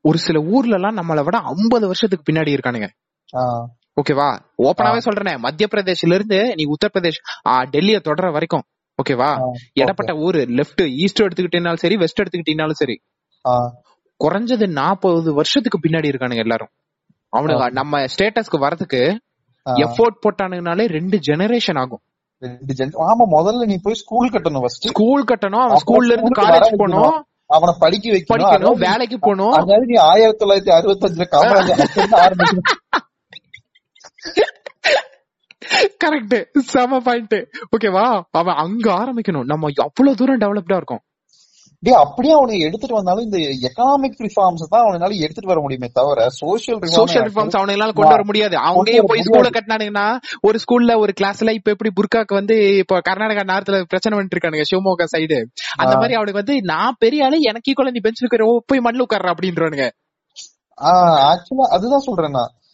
ஒரு 0.06 0.18
சில 0.18 0.40
ஊர்ல 0.52 0.76
எல்லாம் 0.76 0.98
நம்மளை 0.98 1.24
விட 1.24 1.38
50 1.52 1.86
வருஷத்துக்கு 1.86 2.28
பின்னாடி 2.30 2.52
இருக்கானுங்க. 2.54 2.88
ஓகேவா 3.98 4.28
ஓப்பனாவே 4.64 5.00
சொல்றேனே 5.06 5.38
மத்திய 5.38 5.68
பிரதேஷ்ல 5.72 6.14
இருந்து 6.14 6.40
நீ 6.56 6.64
உத்தரப்பிரதேஷ் 6.66 7.22
டெல்லிய 7.72 8.00
தொடர 8.00 8.32
வரைக்கும். 8.32 8.66
ஓகேவா 9.00 9.30
ஆ, 9.40 9.48
இடப்பட்ட 9.74 10.12
ஊரு 10.26 10.40
லெஃப்ட் 10.60 10.84
ஈஸ்ட் 11.04 11.22
எடுத்துக்கிட்டீங்கனாலும் 11.22 11.84
சரி 11.86 11.98
வெஸ்ட் 11.98 12.22
எடுத்துக்கிட்டீங்கனாலும் 12.22 12.80
சரி. 12.82 12.96
குறைஞ்சது 14.24 14.66
நாற்பது 14.80 15.34
வருஷத்துக்கு 15.34 15.80
பின்னாடி 15.84 16.10
இருக்கானுங்க 16.12 16.44
எல்லாரும். 16.46 16.72
அவனுங்க. 17.38 17.66
நம்ம 17.80 18.04
ஸ்டேட்டஸ்க்கு 18.14 18.60
வரதுக்கு. 18.66 19.02
எஃபோர்ட் 19.66 20.22
போட்டானுங்கனாலே 20.24 20.86
ரெண்டு 20.98 21.18
ஜெனரேஷன் 21.28 21.80
ஆகும். 21.84 22.02
ஆமா 23.12 23.26
முதல்ல 23.38 23.66
நீ 23.72 23.76
போய் 23.84 24.00
ஸ்கூல் 24.02 24.30
கட்டணும் 24.34 24.64
ஃபர்ஸ்ட் 24.64 24.88
ஸ்கூல் 24.92 25.24
கட்டணும் 25.32 25.64
அவன் 25.66 25.82
ஸ்கூல்ல 25.84 26.14
இருந்து 26.16 26.38
காலேஜ் 26.42 26.70
போகணும் 26.82 27.18
அவனை 27.56 27.74
படிக்க 27.84 28.06
வைக்கணும் 28.14 28.80
வேலைக்கு 28.86 29.18
போகணும் 29.20 29.56
அதாவது 29.60 29.86
நீ 29.92 29.98
ஆயிரத்தி 30.12 30.42
தொள்ளாயிரத்தி 30.44 30.72
அறுபத்தஞ்சுல 30.78 31.28
காமராஜர் 31.34 31.82
அப்ப 31.86 32.02
இருந்து 32.02 32.18
ஆரம்பிக்கணும். 32.26 32.68
கரெக்ட் 36.04 36.38
செம 36.74 37.00
பாயிண்ட் 37.08 37.38
ஓகேவா 37.76 38.06
அவன் 38.40 38.60
அங்க 38.66 38.88
ஆரம்பிக்கணும். 39.02 39.48
நம்ம 39.52 39.70
அவ்வளவு 39.86 40.20
தூரம் 40.22 40.42
டெவலப்டா 40.44 40.78
இருக்கும். 40.82 41.04
டேய் 41.84 41.98
அப்படியே 41.98 42.34
அவனுக்கு 42.34 42.68
எடுத்துட்டு 42.68 42.96
வந்தாலும் 42.96 43.26
இந்த 43.26 43.40
எக்கனாமிக் 43.68 44.16
ரிஃபார்ம்ஸ் 44.22 44.64
தான் 44.70 44.84
அவனால 44.84 45.18
எடுத்துட்டு 45.20 45.52
வர 45.52 45.60
முடியுமே 45.62 45.88
தவிர 45.94 46.22
சோசியல் 46.38 46.80
சோசியல் 46.94 47.26
ரிஃபார்ம்ஸ் 47.28 47.58
அவனால 47.60 47.88
கொண்டு 47.92 48.14
வர 48.14 48.24
முடியாது. 48.24 48.56
வர 48.62 49.04
போய். 49.04 49.22
ஸ்கூல்ல 49.28 49.52
கட்டினானுங்கன்னா 49.58 50.06
ஒரு 50.42 50.60
ஸ்கூல்ல 50.64 50.96
ஒரு 50.98 51.14
கிளாஸ்ல 51.20 51.54
இப்ப 51.54 51.72
எப்படி 51.72 51.92
புர்காக்கு 52.00 52.34
வந்து 52.34 52.56
இப்ப 52.82 53.02
கர்நாடகா 53.10 53.44
நார்த்ல 53.52 53.84
பிரச்சனை 53.86 54.14
பண்ணிட்டு 54.16 54.38
இருக்கானுங்க 54.38 54.66
சிவமோகா 54.72 55.08
சைடு 55.14 55.40
அந்த. 55.78 55.94
மாதிரி 55.96 56.18
அவனுக்கு 56.20 56.42
வந்து 56.42 56.58
நான் 56.68 57.00
பெரிய 57.00 57.26
ஆளு 57.26 57.40
எனக்கு 57.48 57.72
ஈக்குவலா 57.72 57.94
நீ 57.94 58.04
பெஞ்ச் 58.04 58.24
இருக்கிற 58.24 58.44
போய் 58.68 58.86
மண்ணில் 58.88 59.06
உட்கார்ற 59.06 59.34
அப்படின்றானுங்க 59.36 59.88
ஆக்சுவலா 61.28 61.68
அதுதான் 61.76 62.06
சொல்றேன் 62.06 62.36
நான். 62.36 62.52
ஆஹ் 62.52 62.67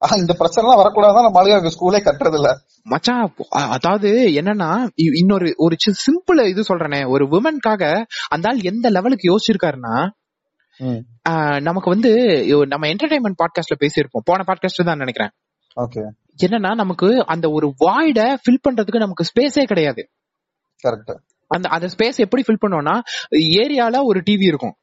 இந்த 0.00 0.32
பிரச்சனை 0.32 0.70
எல்லாம் 0.70 0.80
வரக்கூடாதான் 0.82 1.22
நம்ம 1.22 1.42
ஆளுங்க 1.42 1.70
ஸ்கூலே 1.78 1.98
கட்டுறது 1.98 2.34
இல்ல 2.34 2.50
மச்சான் 2.82 3.34
அ- 3.56 3.68
அதாவது 3.68 4.10
என்னன்னா 4.28 4.88
இன்னொரு 4.94 5.54
ஒரு 5.56 5.76
சிம்பிள் 5.86 6.48
இது 6.48 6.64
சொல்றேனே. 6.68 7.08
ஒரு 7.08 7.24
உமனுக்காக 7.26 8.04
அந்த 8.28 8.48
ஆள் 8.50 8.60
எந்த 8.62 8.90
லெவலுக்கு 8.90 9.36
யோசிச்சிருக்காருன்னா 9.36 9.96
நமக்கு 11.60 11.90
வந்து 11.90 12.12
நம்ம 12.66 12.86
என்டர்டைன்மெண்ட் 12.86 13.40
பாட்காஸ்ட்ல 13.42 13.80
பேசியிருப்போம். 13.80 14.24
போன 14.24 14.44
பாட்காஸ்ட் 14.46 14.84
தான் 14.84 14.96
நினைக்கிறேன். 14.96 15.30
ஓகே. 15.76 16.02
என்னன்னா 16.42 16.74
நமக்கு 16.74 17.26
அந்த 17.26 17.50
ஒரு 17.50 17.74
வாய்ட 17.80 18.20
ஃபில் 18.42 18.62
பண்றதுக்கு 18.68 18.96
நமக்கு 18.96 19.24
ஸ்பேஸே 19.24 19.64
கிடையாது. 19.64 20.10
கரெக்ட் 20.82 21.14
அந்த 21.46 21.68
அந்த 21.68 21.86
ஸ்பேஸ் 21.86 22.16
எப்படி 22.16 22.42
ஃபில் 22.46 22.62
பண்ணோம்னா 22.66 23.00
ஏரியால 23.56 23.96
ஒரு 24.02 24.20
டிவி 24.20 24.44
இருக்கும். 24.46 24.74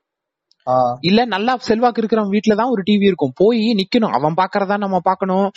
இல்ல 1.10 1.20
நல்லா 1.34 1.54
செல்வாக்கு 1.68 2.02
இருக்கிறவன் 2.02 2.34
வீட்ல 2.36 2.56
தான் 2.60 2.72
ஒரு 2.74 2.82
டிவி 2.88 3.06
இருக்கும். 3.10 3.34
போய் 3.42 3.62
நிக்கணும். 3.82 4.14
அவன் 4.18 4.38
பாக்குறதா 4.42 4.76
நம்ம 4.84 5.00
பாக்கணும். 5.10 5.48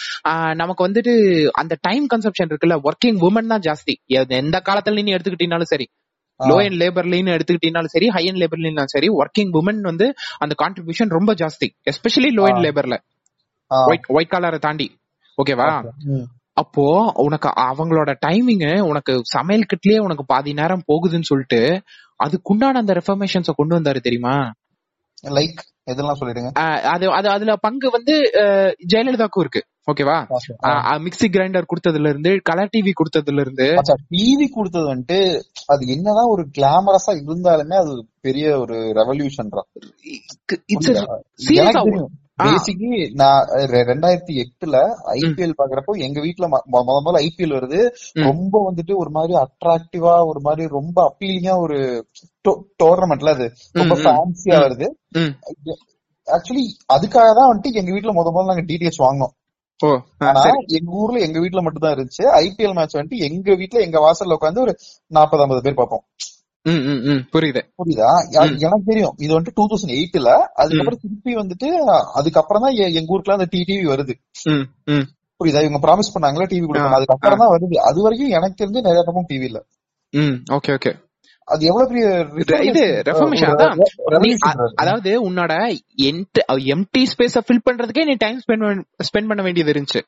நமக்கு 0.60 0.86
வந்துட்டு 0.88 1.12
அந்த 1.60 1.76
டைம் 1.86 2.06
கன்சப்ஷன் 2.14 2.50
இருக்குல்ல 2.52 2.76
ஒர்க்கிங் 2.88 3.20
உமன் 3.28 3.52
தான் 3.52 3.64
ஜாஸ்தி. 3.68 3.94
எந்த 4.42 4.58
காலத்துல 4.68 5.04
நீ 5.08 5.14
எடுத்துக்கிட்டீங்கனாலும் 5.16 5.72
சரி. 5.74 5.86
லோ 6.40 6.56
அண்ட் 6.64 6.78
லேபர்லின்னு 6.82 7.34
எடுத்துக்கிட்டீங்கனாலும் 7.36 7.94
சரி 7.94 8.08
ஹை 8.16 8.24
அண்ட் 8.28 8.40
லேபர்லின்னு 8.42 8.84
சரி 8.94 9.08
ஒர்க்கிங் 9.20 9.52
உமன் 9.60 9.80
வந்து 9.80 10.06
அந்த 10.38 10.54
கான்ட்ரிபியூஷன் 10.62 11.14
ரொம்ப 11.18 11.32
ஜாஸ்தி. 11.34 11.68
Especially 11.92 12.30
low 12.38 12.44
and. 12.50 12.62
லேபர்ல 12.66 12.96
white 13.70 14.06
white 14.08 14.32
காலரை 14.34 14.58
தாண்டி. 14.58 14.86
ஓகேவா. 15.38 15.66
அப்போ 16.52 16.84
உனக்கு 17.24 17.48
அவங்களோட 17.64 18.10
டைமிங் 18.26 18.64
உனக்கு 18.90 19.12
சமையல் 19.34 19.68
கிட்லயே 19.72 19.98
உனக்கு 19.98 20.24
பாதி 20.24 20.52
நேரம் 20.52 20.86
போகுதுன்னு 20.92 21.30
சொல்லிட்டு 21.30 21.60
அதுக்குண்டான 22.24 22.80
அந்த 22.82 22.92
ரெஃபர்மேஷன்ஸ 23.00 23.50
கொண்டு 23.56 23.76
வந்தாரு 23.78 24.00
தெரியுமா? 24.06 24.36
லைக் 25.24 25.60
இதெல்லாம் 25.84 26.18
சொல்லிடுங்க 26.20 26.50
அது 26.82 27.10
அது 27.10 27.28
அதுல 27.28 27.56
பங்கு 27.56 27.90
வந்து 27.90 28.14
ஜெயலலிதாக்கும் 28.92 29.40
இருக்கு 29.40 29.62
ஓகேவா 29.90 30.16
மிக்ஸி 30.98 31.28
கிரைண்டர் 31.28 31.68
கொடுத்ததுல 31.68 32.08
இருந்து 32.08 32.40
கலர் 32.44 32.72
டிவி 32.72 32.92
கொடுத்ததுல 32.92 33.40
இருந்து 33.40 33.68
டிவி 34.08 34.48
கொடுத்தது 34.48 34.86
வந்துட்டு 34.86 35.20
அது 35.66 35.86
என்னதான் 35.86 36.28
ஒரு 36.28 36.44
கிளாமரஸா 36.58 37.14
இருந்தாலுமே 37.14 37.74
அது 37.74 38.06
பெரிய 38.20 38.58
ஒரு 38.58 38.78
ரெவல்யூஷன் 38.92 39.52
பேசிக்கலி 42.38 43.00
நான் 43.14 43.46
ரெண்டாயிரத்தி 43.88 44.34
எட்டுல 44.42 44.76
ஐபிஎல் 45.18 45.54
பாக்குறப்போ 45.58 45.92
எங்க 45.98 46.18
மொ- 46.46 46.86
முத 46.86 46.98
முதல்ல 46.98 47.22
ஐபிஎல் 47.22 47.56
வருது. 47.56 47.80
ரொம்ப 48.22 48.54
வந்துட்டு 48.66 48.94
ஒரு 48.96 49.10
மாதிரி 49.10 49.34
அட்ராக்டிவா 49.38 50.14
ஒரு 50.26 50.40
மாதிரி 50.40 50.66
ரொம்ப 50.70 50.98
அப்பீலிங்கா 51.08 51.54
ஒரு 51.58 51.78
டோர்னமெண்ட்ல 52.80 53.30
அது 53.30 53.46
ரொம்ப. 53.74 53.94
ஃபேன்சியா. 54.04 54.58
வருது. 54.66 54.88
ஆக்சுவலி 56.28 56.64
அதுக்காக 56.94 57.28
தான் 57.34 57.50
வந்துட்டு 57.50 57.72
எங்க 57.74 57.92
வீட்ல 57.92 58.12
முத 58.12 58.30
முதல்ல 58.30 58.52
நாங்க 58.52 58.64
டிடிஎச் 58.64 59.04
வாங்கினோம் 59.04 59.34
ஆ, 59.80 60.26
ஆனா 60.28 60.40
எங்க 60.76 60.90
ஊர்ல 61.00 61.18
எங்க 61.20 61.38
வீட்ல 61.40 61.60
மட்டும் 61.60 61.80
தான் 61.80 61.94
இருந்துச்சு 61.94 62.24
ஐபிஎல் 62.38 62.74
மேட்ச் 62.74 62.96
வந்துட்டு 62.96 63.18
எங்க 63.24 63.54
வீட்ல 63.54 63.80
எங்க 63.80 63.98
வாசல்ல 64.00 64.36
உட்காந்து 64.38 64.60
ஒரு 64.60 64.72
நாற்பது 65.10 65.42
ஐம்பது 65.42 65.62
பேர் 65.62 65.74
பார்ப்போம் 65.74 66.04
புரியுது. 67.32 67.60
புரியுதா. 67.78 68.08
எனக்கு 68.64 68.86
தெரியும். 68.86 69.14
இது 69.18 69.30
வந்துட்டு 69.34 69.54
டூ 69.54 69.64
தௌசண்ட் 69.64 69.94
எயிட்ல 69.96 70.30
அதுக்கப்புறம் 70.56 71.02
திருப்பி 71.02 71.32
வந்துட்டு 71.34 71.68
அதுக்கப்புறம் 72.14 72.62
தான் 72.62 72.76
எங்க 72.92 73.14
ஊருக்குலாம் 73.14 73.38
அந்த 73.40 73.48
டிடிவி 73.52 73.84
வருது. 73.86 74.14
புரியுதா? 75.40 75.60
இவங்க 75.60 75.80
ப்ராமிஸ் 75.82 76.14
பண்ணாங்களா 76.14 76.46
டிவி 76.48 76.66
ஆ, 76.80 76.96
அதுக்கப்புறம் 76.96 77.42
தான் 77.42 77.52
வருது. 77.54 77.76
அது 77.88 77.98
வரைக்கும் 78.02 78.28
எனக்கு 78.30 78.60
தெரிஞ்சு 78.62 78.80
நிறைய 78.80 79.02
பக்கம் 79.02 79.28
டிவி 79.28 79.44
இல்ல 79.44 79.60
ஓகே 80.52 80.72
ஓகே 80.74 80.92
அது 81.48 81.62
எவ்வளவு 81.66 81.88
பெரிய 81.88 82.06
இது. 82.70 82.82
அதாவது 84.76 85.10
உன்னோட 85.22 85.52
எம்டி 86.68 87.02
ஸ்பேஸ 87.12 87.42
ஃபில் 87.46 87.64
பண்றதுக்கே 87.64 88.04
நீ 88.04 88.14
டைம் 88.18 88.40
ஸ்பெண்ட் 88.40 88.64
ஸ்பெண்ட் 89.08 89.28
பண்ண 89.28 89.42
வேண்டியது 89.42 89.72
இருந்துச்சு. 89.72 90.00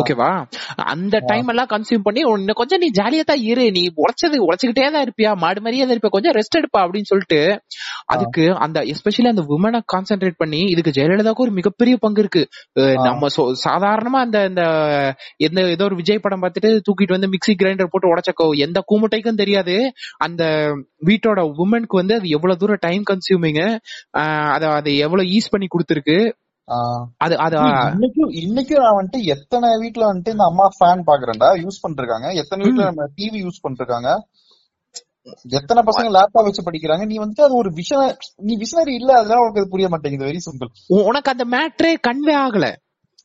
ஓகேவா? 0.00 0.28
அந்த 0.92 1.16
டைம் 1.30 1.48
எல்லாம் 1.52 1.70
கன்சியூம் 1.72 2.04
பண்ணி 2.06 2.20
இன்னும் 2.34 2.58
கொஞ்சம் 2.60 2.80
நீ 2.82 2.88
ஜாலியா 2.98 3.24
தான் 3.30 3.42
இரு. 3.50 3.64
நீ 3.76 3.82
உழைச்சது 4.02 4.36
உழைச்சுக்கிட்டே 4.46 4.86
தான் 4.96 5.04
இருப்பியா? 5.06 5.30
மாடு 5.44 5.60
மாதிரியே 5.64 5.84
தான் 5.84 5.94
இருப்பியா 5.94 6.14
கொஞ்சம் 6.16 6.36
ரெஸ்ட் 6.38 6.58
எடுப்பா 6.60 6.80
அப்படின்னு 6.84 7.10
சொல்லிட்டு 7.12 7.40
அதுக்கு 8.14 8.44
அந்த 8.66 8.78
எஸ்பெஷலி 8.92 9.30
அந்த 9.32 9.44
உமனை 9.56 9.80
கான்சென்ட்ரேட் 9.94 10.40
பண்ணி 10.42 10.60
இதுக்கு 10.74 10.94
ஜெயலலிதாவுக்கு 10.98 11.46
ஒரு 11.46 11.54
மிகப்பெரிய 11.58 11.96
பங்கு 12.04 12.22
இருக்கு. 12.24 12.42
நம்ம 13.08 13.28
சாதாரணமா 13.66 14.20
அந்த 14.26 14.38
இந்த 14.50 14.62
எந்த 15.46 15.60
ஏதோ 15.74 15.84
ஒரு 15.90 15.98
விஜய் 16.00 16.22
படம் 16.24 16.42
பார்த்துட்டு 16.44 16.70
தூக்கிட்டு 16.88 17.16
வந்து 17.16 17.32
மிக்ஸி 17.34 17.54
கிரைண்டர் 17.60 17.92
போட்டு 17.92 18.12
உடைச்சக்கோ 18.12 18.46
எந்த 18.66 18.78
கூமுட்டைக்கும் 18.90 19.40
தெரியாது. 19.42 19.76
அந்த 20.26 20.42
வீட்டோட 21.08 21.40
உமனுக்கு 21.64 21.96
வந்து 22.00 22.16
அது 22.18 22.28
எவ்வளவு 22.36 22.60
தூரம் 22.62 22.84
டைம் 22.86 23.04
கன்சியூமிங் 23.10 23.62
அத 24.54 24.64
அதை 24.78 24.92
எவ்வளவு 25.06 25.32
ஈஸ் 25.36 25.52
பண்ணி 25.54 25.68
கொடுத்துருக்கு. 25.74 26.18
அது 27.16 27.34
அது 27.38 27.56
இன்னைக்கும் 27.92 28.32
இன்னைக்கும் 28.42 28.82
நான் 28.84 28.98
வந்துட்டு 28.98 29.20
எத்தனை 29.34 29.68
வீட்ல 29.82 30.04
வந்துட்டு 30.10 30.28
இந்த 30.28 30.44
அம்மா 30.44 30.66
ஃபேன் 30.76 31.02
பாக்குறேன்டா? 31.06 31.48
யூஸ் 31.64 31.82
பண்ணிருக்காங்க. 31.84 32.28
எத்தனை 32.34 32.60
வீட்ல 32.66 32.84
நம்ம 32.84 33.06
டிவி 33.18 33.40
யூஸ் 33.46 33.64
பண்ணிருக்காங்க? 33.64 34.10
எத்தனை 35.58 35.80
பசங்க 35.88 36.10
லேப்டாப் 36.16 36.46
வச்சு 36.48 36.66
படிக்கிறாங்க? 36.68 37.04
நீ 37.04 37.16
வந்துட்டு 37.18 37.46
அது 37.46 37.54
ஒரு 37.54 37.70
விஷன 37.70 38.04
நீ 38.40 38.52
விஷனரி 38.56 38.94
இல்ல 39.00 39.10
அதனால 39.18 39.42
உனக்கு 39.44 39.72
புரிய 39.74 39.88
மாட்டேங்குது. 39.88 40.28
வெரி 40.30 40.40
சிம்பிள் 40.46 40.70
உனக்கு 41.10 41.32
அந்த 41.34 41.44
மேட்ரே 41.44 41.92
கன்வே 42.08 42.36
ஆகல. 42.44 42.68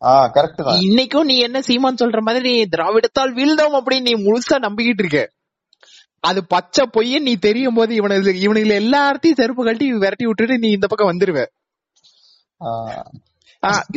ஆ 0.02 0.14
கரெக்ட் 0.36 0.66
தான். 0.66 0.82
இன்னைக்கும் 0.88 1.30
நீ 1.30 1.36
என்ன 1.40 1.62
சீமான் 1.62 2.02
சொல்ற 2.02 2.22
மாதிரி 2.22 2.50
நீ 2.50 2.64
திராவிடத்தால் 2.76 3.36
வீழ்ந்தோம் 3.38 3.78
அப்படின்னு 3.80 4.10
நீ 4.10 4.16
முழுசா 4.26 4.58
நம்பிக்கிட்டு 4.68 5.04
இருக்க. 5.04 5.22
அது 6.24 6.40
பச்சை 6.46 6.84
பொய்ய 6.96 7.20
நீ 7.20 7.34
தெரியும் 7.48 7.78
போது 7.80 7.92
இவனுக்கு 7.96 8.32
இவனுங்களை 8.46 8.76
எல்லாத்தையும் 8.84 9.40
செருப்பு 9.42 9.64
கழட்டி 9.64 9.88
விரட்டி 10.04 10.26
விட்டுட்டு 10.26 10.58
நீ 10.58 10.70
இந்த 10.70 10.88
பக்கம் 10.88 11.12
வந்துருவ. 11.12 11.42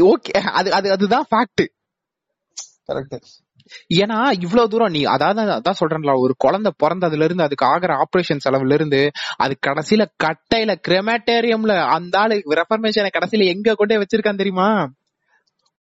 ஓகே 0.09 0.33
அது 0.53 0.73
அது 0.73 0.93
அதுதான் 0.93 1.27
ஃபேக்ட் 1.31 1.65
கரெக்ட் 2.89 3.17
ஏன்னா 3.97 4.19
இவ்வளவு 4.41 4.69
தூரம் 4.69 4.91
நீ 4.91 5.03
அதாவது 5.05 5.41
அதான் 5.55 5.79
சொல்றேன்ல 5.81 6.21
ஒரு 6.21 6.35
குழந்தை 6.39 6.73
பிறந்ததுல 6.83 7.25
இருந்து 7.25 7.43
அதுக்கு 7.43 7.67
ஆகிற 7.67 7.95
ஆபரேஷன் 7.95 8.43
செலவுல 8.45 8.73
இருந்து 8.73 9.01
அது 9.37 9.59
கடைசியில 9.67 10.05
கட்டையில 10.25 10.75
கிரெமேட்டேரியம்ல 10.89 11.75
அந்த 11.89 12.19
ஆளு 12.19 12.37
ரெஃபர்மேஷனை 12.57 13.11
கடைசியில 13.11 13.45
எங்க 13.47 13.75
கொண்டே 13.75 13.97
வச்சிருக்கான் 13.97 14.37
தெரியுமா? 14.37 14.69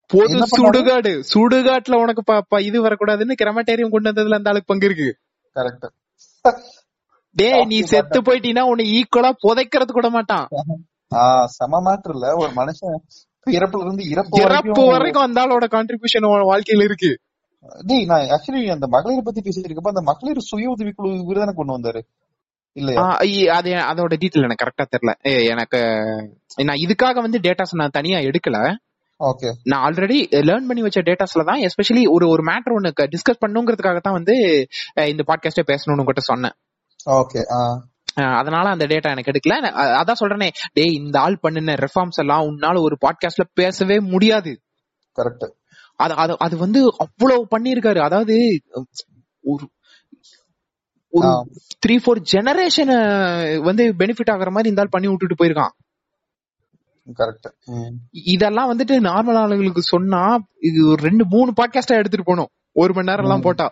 பொது? 0.09 0.35
சுடுகாடு. 0.51 1.11
சுடுகாட்டுல 1.31 1.95
உனக்கு 1.95 2.23
ப- 2.23 2.45
ப- 2.49 2.61
இது 2.61 2.87
வரக்கூடாதுன்னு 2.87 3.39
கிரமட்டேரியம் 3.41 3.89
கொண்டு 3.89 4.09
வந்ததுல 4.11 4.35
அந்த 4.35 4.49
ஆளுக்கு 4.49 4.71
பங்கு 4.73 4.85
இருக்கு. 4.85 5.09
கரெக்ட் 5.55 5.87
டேய் 7.35 7.65
நீ 7.65 7.79
செத்து 7.83 8.19
போயிட்டீன்னா 8.21 8.61
உன்னை 8.63 8.85
ஈக்குவலா 8.93 9.31
புதைக்கிறது 9.43 9.91
கூட 9.91 10.09
மாட்டான். 10.09 10.45
ஆஹ் 11.11 11.45
சம 11.45 11.81
மேட்டர் 11.81 12.13
இல்ல. 12.13 12.27
ஒரு 12.35 12.51
மனுஷன் 12.53 12.95
இறப்புல 13.57 13.85
இருந்து 13.85 14.03
இறப்பு 14.13 14.41
இறப்பு 14.45 14.83
வரைக்கும் 14.93 15.25
அந்த 15.27 15.39
ஆளோட 15.43 15.65
கான்ட்ரிபியூஷன் 15.75 16.27
வாழ்க்கையில 16.51 16.87
இருக்கு. 16.89 17.11
டேய் 17.89 18.05
நான் 18.05 18.29
ஆக்சுவலி 18.35 18.61
அந்த 18.75 18.87
மகளிரை 18.95 19.21
பத்தி 19.25 19.41
பேசிட்டு 19.45 19.67
இருக்கப்ப 19.69 19.93
அந்த 19.93 20.03
மகளிர் 20.09 20.47
சுய 20.49 20.67
உதவி 20.69 20.91
குழு 20.91 21.13
விருதான 21.29 21.53
கொண்டு 21.55 21.75
வந்தாரு? 21.77 22.01
இல்லையா? 22.75 23.03
அது 23.57 23.69
அதோட 23.91 24.15
டீட்டெயில் 24.23 24.47
எனக்கு 24.47 24.63
கரெக்டா 24.63 24.85
தெரியல. 24.93 25.13
எனக்கு 25.53 25.79
நான் 26.67 26.81
இதுக்காக 26.85 27.21
வந்து 27.25 27.39
டேட்டாஸ் 27.39 27.79
நான் 27.81 27.95
தனியா 27.99 28.19
எடுக்கல. 28.29 28.57
ஓகே 29.19 29.49
நான் 29.63 29.83
ஆல்ரெடி 29.87 30.17
லேர்ன் 30.47 30.67
பண்ணி 30.69 30.81
வச்ச 30.81 30.99
டேட்டாஸ்ல 31.01 31.43
தான் 31.43 31.61
எஸ்பெஷலி 31.67 32.03
ஒரு 32.15 32.25
ஒரு 32.29 32.43
மேட்டர் 32.49 32.75
ஒன்னு 32.75 32.91
டிஸ்கஸ் 33.13 33.43
பண்ணுங்கிறதுக்காக 33.45 33.99
தான் 33.99 34.17
வந்து 34.19 34.35
இந்த 35.13 35.23
பாட்காஸ்டே 35.29 35.65
பேசணும்னு 35.71 36.03
உங்ககிட்ட 36.03 36.23
சொன்னேன். 36.31 36.55
ஓகே 37.19 37.41
அதனால 38.17 38.69
அந்த 38.69 38.85
டேட்டா 38.85 39.09
எனக்கு 39.09 39.31
எடுக்கல. 39.31 39.55
அதான் 40.01 40.19
சொல்றேனே 40.19 40.49
டேய் 40.73 40.97
இந்த 41.01 41.19
ஆள் 41.19 41.41
பண்ணின 41.41 41.75
ரெஃபார்ம்ஸ் 41.75 42.21
எல்லாம் 42.23 42.45
உன்னால 42.45 42.81
ஒரு 42.81 42.97
பாட்காஸ்ட்ல 43.05 43.45
பேசவே 43.53 43.99
முடியாது. 43.99 44.53
கரெக்ட் 45.15 45.45
அது 45.95 46.13
அது 46.13 46.33
அது 46.37 46.57
வந்து 46.57 46.81
அவ்வளவு 46.97 47.47
பண்ணிருக்காரு 47.55 47.99
அதாவது 47.99 48.35
ஒரு 49.43 49.65
ஒரு. 51.13 51.29
த்ரீ 51.85 51.95
ஃபோர் 52.03 52.19
ஜெனரேஷன் 52.33 52.93
வந்து 53.63 53.83
பெனிஃபிட் 53.99 54.33
ஆகுற 54.33 54.49
மாதிரி 54.49 54.69
இந்த 54.69 54.81
ஆள் 54.81 54.89
பண்ணி 54.89 55.07
விட்டுட்டு 55.07 55.39
போயிருக்கான். 55.43 55.73
கரெக்ட் 57.17 57.47
இதெல்லாம் 58.11 58.69
வந்துட்டு 58.71 58.95
நார்மல் 59.09 59.37
ஆளுங்களுக்கு 59.37 59.83
சொன்னா 59.83 60.21
இது 60.59 60.79
ஒரு 60.87 61.01
ரெண்டு 61.01 61.25
மூணு 61.25 61.51
பாட்காஸ்டா 61.51 61.99
எடுத்துட்டு 62.01 62.29
போகணும். 62.29 62.51
ஒரு 62.75 62.93
மணி 62.93 63.09
நேரம் 63.09 63.25
எல்லாம். 63.25 63.41
போட்டா. 63.41 63.67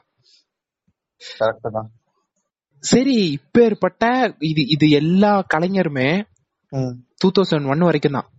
கரெக்ட் 1.40 1.70
தான். 1.72 1.90
சரி 2.90 3.16
இப்பேற்பட்ட 3.38 4.04
இது 4.50 4.62
இது 4.76 4.86
எல்லா 5.02 5.34
கலைஞருமே. 5.54 6.10
டூ 7.22 7.28
தௌசண்ட் 7.38 7.70
ஒன் 7.74 7.86
வரைக்கும் 7.88 8.18
தான் 8.18 8.30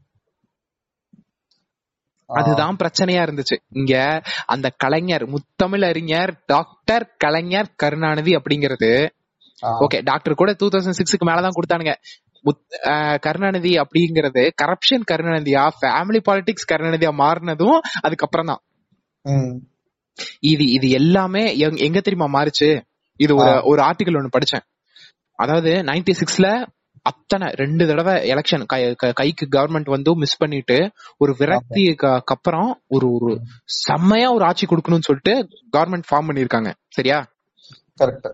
அதுதான் 2.30 2.78
பிரச்சனையா 2.80 3.20
இருந்துச்சு. 3.26 3.56
இங்க 3.80 3.94
அந்த 4.52 4.66
கலைஞர் 4.84 5.24
முத்தமிழ் 5.34 5.84
அறிஞர் 5.90 6.32
டாக்டர் 6.52 7.04
கலைஞர் 7.24 7.68
கருணாநிதி 7.82 8.32
அப்படிங்கிறது. 8.38 8.90
ஓகே 9.84 9.98
டாக்டர் 10.08 10.40
கூட 10.40 10.52
டூ 10.60 10.68
தௌசண்ட் 10.74 10.98
சிக்ஸ்க்கு 11.00 11.28
மேலதான் 11.30 11.56
கொடுத்தானுங்க. 11.58 11.94
கருணாநிதி 13.26 13.72
அப்படிங்கிறது 13.82 14.42
கரப்ஷன் 14.62 15.06
கருணாநிதியா 15.10 15.62
ஃபேமிலி 15.78 16.20
பாலிடிக்ஸ் 16.28 16.68
கருணாநிதியா 16.72 17.12
மாறினதும் 17.22 17.78
அதுக்கப்புறம் 18.06 18.50
தான். 18.52 18.62
இது 20.52 20.64
இது 20.76 20.88
எல்லாமே 21.00 21.44
எங்க 21.86 21.98
தெரியுமா 22.06 22.28
மாறுச்சு? 22.36 22.70
இது 23.16 23.34
ஒரு. 23.36 23.50
ஒரு 23.64 23.82
ஆர்டிகல் 23.82 24.16
ஒன்னு 24.16 24.28
படிச்சேன். 24.38 24.64
அதாவது 25.32 25.70
நைன்டி 25.70 26.14
சிக்ஸ்ல 26.14 26.66
அத்தனை 27.02 27.48
ரெண்டு 27.48 27.86
தடவை 27.86 28.30
எலெக்ஷன் 28.30 28.64
கைக்கு 29.12 29.48
கவர்மெண்ட் 29.50 29.90
வந்து 29.90 30.16
மிஸ் 30.16 30.36
பண்ணிட்டு 30.36 30.90
ஒரு 31.18 31.36
விரக்திக்கு 31.38 32.20
அப்புறம் 32.24 32.80
ஒரு 32.88 33.12
ஒரு 33.12 33.40
செம்மையா 33.64 34.32
ஒரு 34.32 34.44
ஆட்சி 34.44 34.66
கொடுக்கணும்னு 34.66 35.00
சொல்லிட்டு 35.00 35.48
கவர்மெண்ட் 35.76 36.02
ஃபார்ம் 36.10 36.28
பண்ணிருக்காங்க 36.28 36.72
சரியா? 36.88 37.28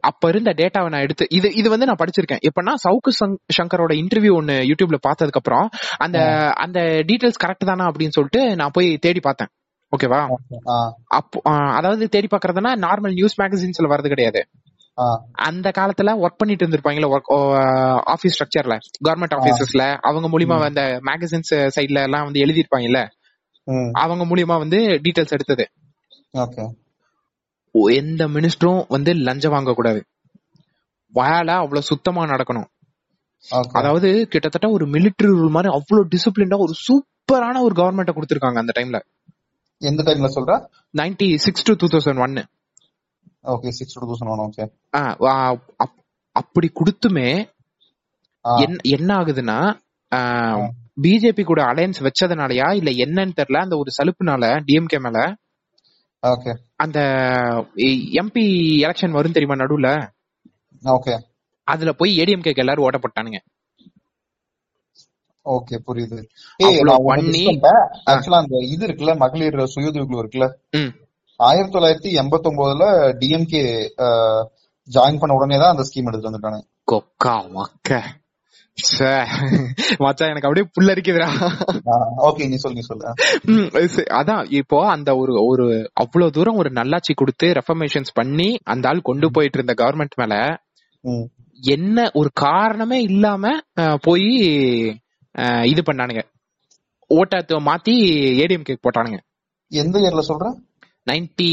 அப்ப 0.00 0.28
இருந்த 0.28 0.50
டேட்டாவை 0.50 0.88
நான் 0.88 1.00
எடுத்து 1.00 1.26
இது 1.30 1.54
இது 1.54 1.70
வந்து 1.70 1.86
நான் 1.86 1.96
படிச்சிருக்கேன். 1.98 2.38
எப்பன்னா 2.38 2.74
சவுக்கு 2.88 3.24
சங்- 3.24 3.36
சங்கரோட 3.62 3.92
இன்டர்வியூ 3.92 4.34
ஒன்னு 4.34 4.52
யூடியூப்ல 4.52 4.96
பார்த்ததுக்கு 5.08 5.32
அப்புறம் 5.32 5.68
அந்த 5.98 6.18
அந்த 6.54 6.80
டீடைல்ஸ் 6.80 7.40
கரெக்ட் 7.44 7.66
தானா 7.66 7.86
அப்படின்னு 7.86 8.08
சொல்லிட்டு 8.08 8.56
நான் 8.56 8.70
போய் 8.72 8.98
தேடி 8.98 9.20
பார்த்தேன். 9.20 9.48
ஓகேவா 9.96 10.26
அப்போ 11.04 11.40
அதாவது 11.50 12.08
தேடி 12.08 12.26
பாக்குறதுனா 12.30 12.72
நார்மல் 12.76 13.12
நியூஸ் 13.12 13.40
மேகசின்ஸ்ல 13.40 13.86
வர்றது 13.86 14.08
கிடையாது. 14.08 14.48
அந்த 15.46 15.68
காலத்துல 15.78 16.14
ஒர்க் 16.22 16.38
பண்ணிட்டு 16.38 16.64
இருந்திருப்பாங்கல்ல 16.64 17.08
ஒர்க் 17.14 17.30
ஆபீஸ் 18.14 18.34
ஸ்ட்ரக்சர்ல 18.36 18.74
கவர்மெண்ட் 19.06 19.36
ஆபீசஸ்ல 19.38 19.84
அவங்க 20.08 20.26
மூலியமா 20.32 20.56
அந்த 20.66 20.82
மேகசின்ஸ் 21.08 21.52
சைட்ல 21.76 22.02
எல்லாம் 22.08 22.24
வந்து 22.24 22.42
எழுதிருப்பாங்கல்ல 22.44 23.00
அவங்க 24.02 24.22
மூலியமா 24.30 24.56
வந்து 24.58 24.78
டீடைல்ஸ் 25.04 25.34
எடுத்தது. 25.36 25.64
எந்த 28.00 28.22
மினிஸ்டரும் 28.28 28.82
வந்து 28.88 29.10
லஞ்சம் 29.26 29.54
வாங்க 29.56 29.72
கூடாது 29.74 30.00
வேலை 31.14 31.54
அவ்வளவு 31.54 31.88
சுத்தமா 31.90 32.22
நடக்கணும். 32.24 32.68
அதாவது 33.78 34.08
கிட்டத்தட்ட 34.32 34.66
ஒரு 34.70 34.84
மிலிட்டரி 34.86 35.30
ரூல் 35.32 35.54
மாதிரி 35.56 35.70
அவ்வளவு 35.72 36.10
டிசிப்ளின்டா 36.14 36.58
ஒரு 36.58 36.74
சூப்பரான 36.86 37.62
ஒரு 37.62 37.74
கவர்மெண்ட்டை 37.80 38.14
கொடுத்திருக்காங்க 38.16 38.58
அந்த 38.62 38.74
டைம்ல 38.78 38.98
எந்த 39.80 40.00
டைம்ல 40.08 40.28
சொல்ற? 40.36 40.52
Ninety 40.94 41.28
six 41.44 41.64
to 41.64 41.74
two 41.74 41.86
thousand 41.86 42.22
ஒன்னு 42.22 42.42
okay 43.44 43.68
six 43.70 43.96
two 43.96 44.06
thousand 44.10 44.32
one 44.32 44.42
okay 44.44 44.64
அப்படி 46.36 46.68
கொடுத்துமே 46.74 47.28
என்ன- 48.60 48.84
என்ன 48.90 49.10
ஆகுதுன்னா 49.16 49.58
பிஜேபி 50.96 51.42
கூட 51.44 51.60
அலையன்ஸ் 51.64 52.00
வச்சதுனாலயா 52.06 52.66
இல்ல 52.74 52.90
என்னன்னு 53.04 53.36
தெரியல 53.36 53.62
அந்த 53.62 53.76
ஒரு 53.76 53.90
சலுப்புனால 53.98 54.44
டிஎம்கே 54.66 54.98
மேல? 55.00 55.18
ஓகே 56.22 56.52
அந்த 56.76 56.98
எம்பி 58.20 58.44
எலெக்ஷன் 58.84 59.10
வரும் 59.10 59.32
தெரியுமா 59.32 59.56
நடுவுல? 59.56 59.88
ஓகே 60.82 61.14
அதுல 61.68 61.92
போய் 61.92 62.12
ஏடிஎம்கேக்கு 62.20 62.56
எல்லாரும் 62.56 62.84
ஓட்ட 62.84 62.98
போட்டானுங்க. 62.98 63.38
ஓகே 65.46 65.76
புரியுது. 65.86 66.18
ஏய் 66.60 66.78
பண்ணி-. 67.08 67.46
Actually 68.10 68.38
அந்த 68.40 68.56
இது 68.66 68.82
இருக்குல்ல 68.86 69.14
மகளிர் 69.16 69.58
சுயஉதவி 69.74 70.04
குழு 70.04 70.22
இருக்குல்ல? 70.22 70.48
ம். 70.72 70.92
ஆயிரத்தி 71.40 71.74
தொள்ளாயிரத்தி 71.74 72.10
எண்பத்தி 72.20 72.48
ஒன்பதுல 72.50 72.86
டிஎம்கே 73.20 73.62
ஜாயின் 74.88 75.20
பண்ண 75.20 75.36
உடனே 75.38 75.58
தான் 75.58 75.72
அந்த 75.74 75.84
ஸ்கீம் 75.88 76.08
எடுத்து 76.10 76.30
வந்துட்டாங்க 76.30 76.60
கொக்கா 76.90 77.34
மக்க. 77.54 77.90
ச்சே. 78.78 79.10
மச்சான் 80.04 80.30
எனக்கு 80.32 80.48
அப்படியே 80.48 80.66
புல்லரிக்குதுடா 80.76 81.28
ஓகே 82.28 82.46
நீ 82.50 82.56
சொல்லு 82.56 82.78
நீ 82.78 82.84
சொல்லு 82.86 84.04
அதான் 84.18 84.44
இப்போ 84.60 84.78
அந்த 84.94 85.10
ஒரு 85.16 85.32
ஒரு 85.50 85.66
அவ்வளவு 86.02 86.34
தூரம் 86.36 86.60
ஒரு 86.62 86.70
நல்லாட்சி 86.70 87.14
கொடுத்து 87.14 87.48
ரெஃபர்மேஷன்ஸ் 87.58 88.12
பண்ணி 88.14 88.48
அந்த 88.64 88.88
ஆள் 88.88 89.06
கொண்டு 89.10 89.28
போயிட்டு 89.36 89.58
இருந்த 89.58 89.74
கவர்மெண்ட் 89.82 90.18
மேல. 90.22 90.34
என்ன 91.74 92.08
ஒரு 92.20 92.30
காரணமே 92.44 92.98
இல்லாம 93.10 93.52
போய் 94.06 94.28
இது 95.72 95.82
பண்ணானுங்க. 95.88 96.22
ஓட்டத்தை 97.10 97.58
மாத்தி 97.68 97.94
ஏடிஎம் 98.42 98.68
கேக் 98.68 98.84
போட்டானுங்க. 98.86 99.18
எந்த 99.72 99.96
இயர்ல 99.98 100.22
சொல்ற? 100.30 100.46
நைன்டி 101.06 101.48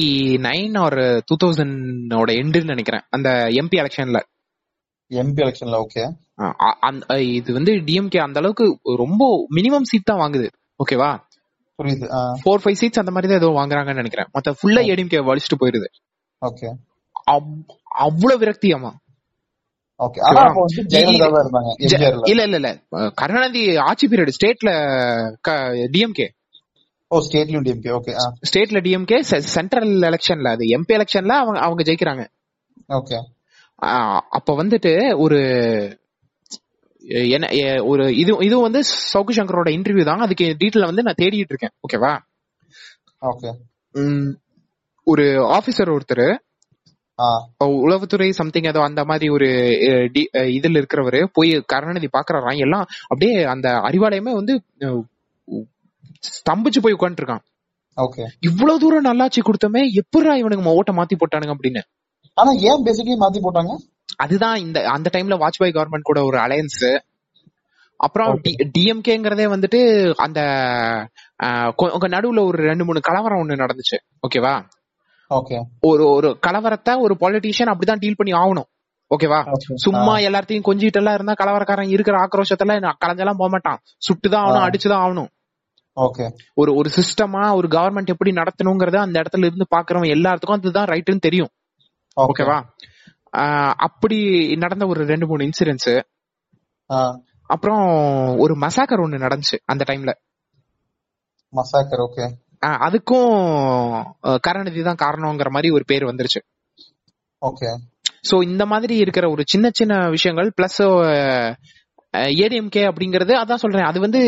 நைன் 0.48 0.84
ஒரு 0.84 1.04
டூ 1.26 1.36
தௌசண்டோட 1.44 2.30
எண்டுன்னு 2.42 2.72
நினைக்கிறேன். 2.74 3.04
அந்த 3.10 3.30
எம்பி 3.60 3.78
எலெக்ஷன்ல 3.82 4.20
எம்பி 5.12 5.42
எலெக்ஷன்ல 5.46 5.78
ஓகே 5.86 6.04
இது 7.38 7.54
வந்து 7.54 7.72
டிஎம்கே 7.88 8.20
அந்த 8.20 8.40
அளவுக்கு 8.40 8.66
ரொம்ப 9.04 9.24
மினிமம் 9.56 9.88
சீட் 9.92 10.04
தான் 10.04 10.20
வாங்குது. 10.20 10.48
ஓகேவா 10.84 11.10
புரியுது 11.80 12.06
ஃபோர் 12.42 12.62
ஃபைவ் 12.64 12.80
சீட்ஸ் 12.82 13.02
அந்த 13.02 13.12
மாதிரி 13.12 13.28
தான் 13.32 13.42
ஏதோ 13.42 13.50
வாங்குறாங்கன்னு 13.60 14.02
நினைக்கிறேன். 14.02 14.30
மத்த 14.34 14.54
ஃபுல்லா 14.60 14.82
ஏடிஎம்கே 14.92 15.20
வலிச்சுட்டு 15.30 15.60
போயிருது. 15.62 15.90
ஓகே 16.42 16.68
அவ்- 17.32 17.66
அவ்வளவு 18.00 18.44
இருந்தாங்க 21.42 21.72
எம்ஜிஆர்ல 21.80 22.30
இல்ல 22.32 22.42
இல்ல 22.44 22.56
இல்ல. 22.56 22.70
கருணாநிதி 23.16 23.64
ஆட்சி 23.88 24.08
பீரியட் 24.08 24.36
ஸ்டேட்ல 24.38 24.72
டிஎம்கே 25.96 26.28
ஓ 27.12 27.20
ஸ்டேட்லயும் 27.26 27.64
டிஎம்கே 27.66 27.92
ஓகே 27.98 28.14
ஸ்டேட்ல 28.50 28.80
டிஎம்கே 28.86 29.18
சென்ட்ரல் 29.56 29.94
எலெக்ஷன்ல 30.10 30.50
அது 30.56 30.66
எம்பி 30.78 30.94
எலெக்ஷன்ல 30.98 31.36
அவங்க 31.44 31.60
அவங்க 31.68 31.82
ஜெயிக்கிறாங்க. 31.88 32.24
ஓகே 33.00 33.18
அப்ப 34.38 34.54
வந்துட்டு 34.62 34.92
ஒரு 35.24 35.40
என்ன 37.36 37.48
ஒரு 37.92 38.04
இது 38.22 38.32
இது 38.48 38.56
வந்து 38.68 38.80
சவுக்கு 39.12 39.38
சங்கரோட 39.38 39.70
இன்டர்வியூ 39.78 40.06
தான். 40.10 40.24
அதுக்கு 40.26 40.46
டீட்டெயில் 40.62 40.90
வந்து 40.90 41.06
நான் 41.08 41.20
தேடிட்டு 41.22 41.54
இருக்கேன். 41.54 41.74
ஓகேவா 41.86 42.14
ஓகே 43.22 43.52
ஒரு 45.08 45.26
ஆபீசர் 45.58 45.96
ஒருத்தர் 45.96 46.28
உளவுத்துறை 47.86 48.28
சம்திங் 48.40 48.68
ஏதோ 48.72 48.82
அந்த 48.88 49.02
மாதிரி 49.10 49.28
ஒரு 49.38 49.48
இதுல 50.58 50.80
இருக்கிறவரு 50.82 51.22
போய் 51.38 51.52
கருணாநிதி 51.72 52.10
பாக்குறாராம். 52.18 52.60
எல்லாம் 52.66 52.86
அப்படியே 53.10 53.34
அந்த 53.54 53.70
அறிவாலயமே 53.90 54.34
வந்து 54.40 54.54
ஸ்தம்பிச்சு 56.18 56.80
போய் 56.82 56.94
உட்காந்துட்டு 56.94 57.22
இருக்கான் 57.22 57.44
ஓகே 57.96 58.26
இவ்வளவு 58.40 58.80
தூரம் 58.80 59.02
நல்லாட்சி 59.02 59.42
கொடுத்தமே 59.42 59.90
எப்படிடா 59.92 60.36
இவனுக்கு 60.36 60.70
ஓட்ட 60.70 60.92
மாத்தி 60.92 61.18
போட்டானுங்க 61.18 61.54
அப்படின்னு. 61.54 61.82
ஆனா 62.34 62.52
ஏன் 62.52 62.84
பேசிக்கலி 62.86 63.22
மாத்தி 63.22 63.40
போட்டாங்க? 63.44 63.76
அதுதான் 64.16 64.60
இந்த 64.60 64.90
அந்த 64.90 65.10
டைம்ல 65.14 65.38
வாஜ்பாய் 65.38 65.74
கவர்மெண்ட் 65.74 66.02
கூட 66.02 66.24
ஒரு 66.24 66.38
அலையன்ஸ் 66.38 67.00
அப்புறம் 67.98 68.42
டிஎம்கேங்கிறதே 68.78 69.50
வந்துட்டு 69.50 70.14
அந்த 70.14 70.42
அஹ், 71.44 71.74
கொ- 71.78 71.96
கொ- 72.00 72.08
நடுவுல 72.08 72.46
ஒரு 72.46 72.64
ரெண்டு 72.64 72.86
மூணு 72.86 73.00
கலவரம் 73.00 73.48
ஒண்ணு 73.48 73.52
நடந்துச்சு. 73.52 73.98
ஓகேவா 74.28 74.62
ஓகே 75.30 75.62
ஒரு 75.80 76.10
ஒரு 76.10 76.38
கலவரத்தை 76.48 77.00
ஒரு 77.00 77.18
பொலிட்டீஷியன் 77.20 77.78
அப்படிதான் 77.78 78.00
டீல் 78.00 78.16
பண்ணி 78.18 78.38
ஆகணும். 78.38 78.66
ஓகேவா. 79.18 79.44
சும்மா 79.76 80.18
எல்லாத்தையும் 80.18 80.62
கொஞ்சிட்டு 80.66 80.92
எல்லாம் 80.92 81.14
இருந்தா 81.14 81.34
கலவரக்காரன் 81.34 81.90
இருக்கிற 81.90 82.18
ஆக்ரோஷத்துல 82.18 82.94
கலைஞ்செல்லாம் 83.06 83.36
போக 83.38 83.50
மாட்டான் 83.50 83.80
சுட்டுதான் 83.98 84.44
ஆகணும். 84.44 84.70
அடிச்சுதான் 84.70 85.04
ஆகணும். 85.06 85.28
ஒரு 86.54 86.72
ஒரு 86.76 86.90
சிஸ்டமா 86.90 87.56
ஒரு 87.56 87.68
கவர்மெண்ட் 87.68 88.08
எப்படி 88.08 88.32
நடத்தணுங்கிறத 88.32 88.98
அந்த 88.98 89.22
இடத்துல 89.22 89.46
இருந்து 89.46 89.66
பாக்குறவங்க 89.76 90.10
எல்லாத்துக்கும் 90.18 90.60
அதுதான் 90.60 90.86
ரைட்னு 90.86 91.20
தெரியும். 91.20 91.52
ஓகே 92.18 92.28
ஓகேவா 92.28 92.58
அப்படி 93.78 94.18
நடந்த 94.56 94.88
ஒரு 94.88 95.06
ரெண்டு 95.06 95.28
மூணு 95.28 95.50
இன்சிடென்ட்ஸ் 95.50 95.92
அப்புறம் 97.50 97.84
ஒரு 98.38 98.54
மசாக்கர் 98.56 99.04
ஒண்ணு 99.04 99.24
நடந்துச்சு 99.26 99.58
அந்த 99.66 99.84
டைம்ல 99.88 100.12
மசாக்கர் 101.54 102.04
ஓகே 102.08 102.26
அதுக்கும் 102.86 103.30
கருணாநிதி 104.40 104.82
தான் 104.82 105.02
காரணங்கிற 105.02 105.50
மாதிரி 105.50 105.70
ஒரு 105.72 105.86
பேர் 105.86 106.06
வந்துருச்சு. 106.06 106.42
ஓகே 107.42 107.70
சோ 108.30 108.44
இந்த 108.44 108.66
மாதிரி 108.66 108.96
இருக்கிற 108.98 109.26
ஒரு 109.30 109.44
சின்ன 109.48 109.70
சின்ன 109.74 110.10
விஷயங்கள் 110.10 110.54
பிளஸ் 110.58 110.80
ஏடிஎம்கே 112.14 112.84
அப்படிங்கறது 112.90 113.34
அதான் 113.42 113.62
சொல்றேன். 113.64 113.88
அது 113.90 114.00
வந்து 114.06 114.22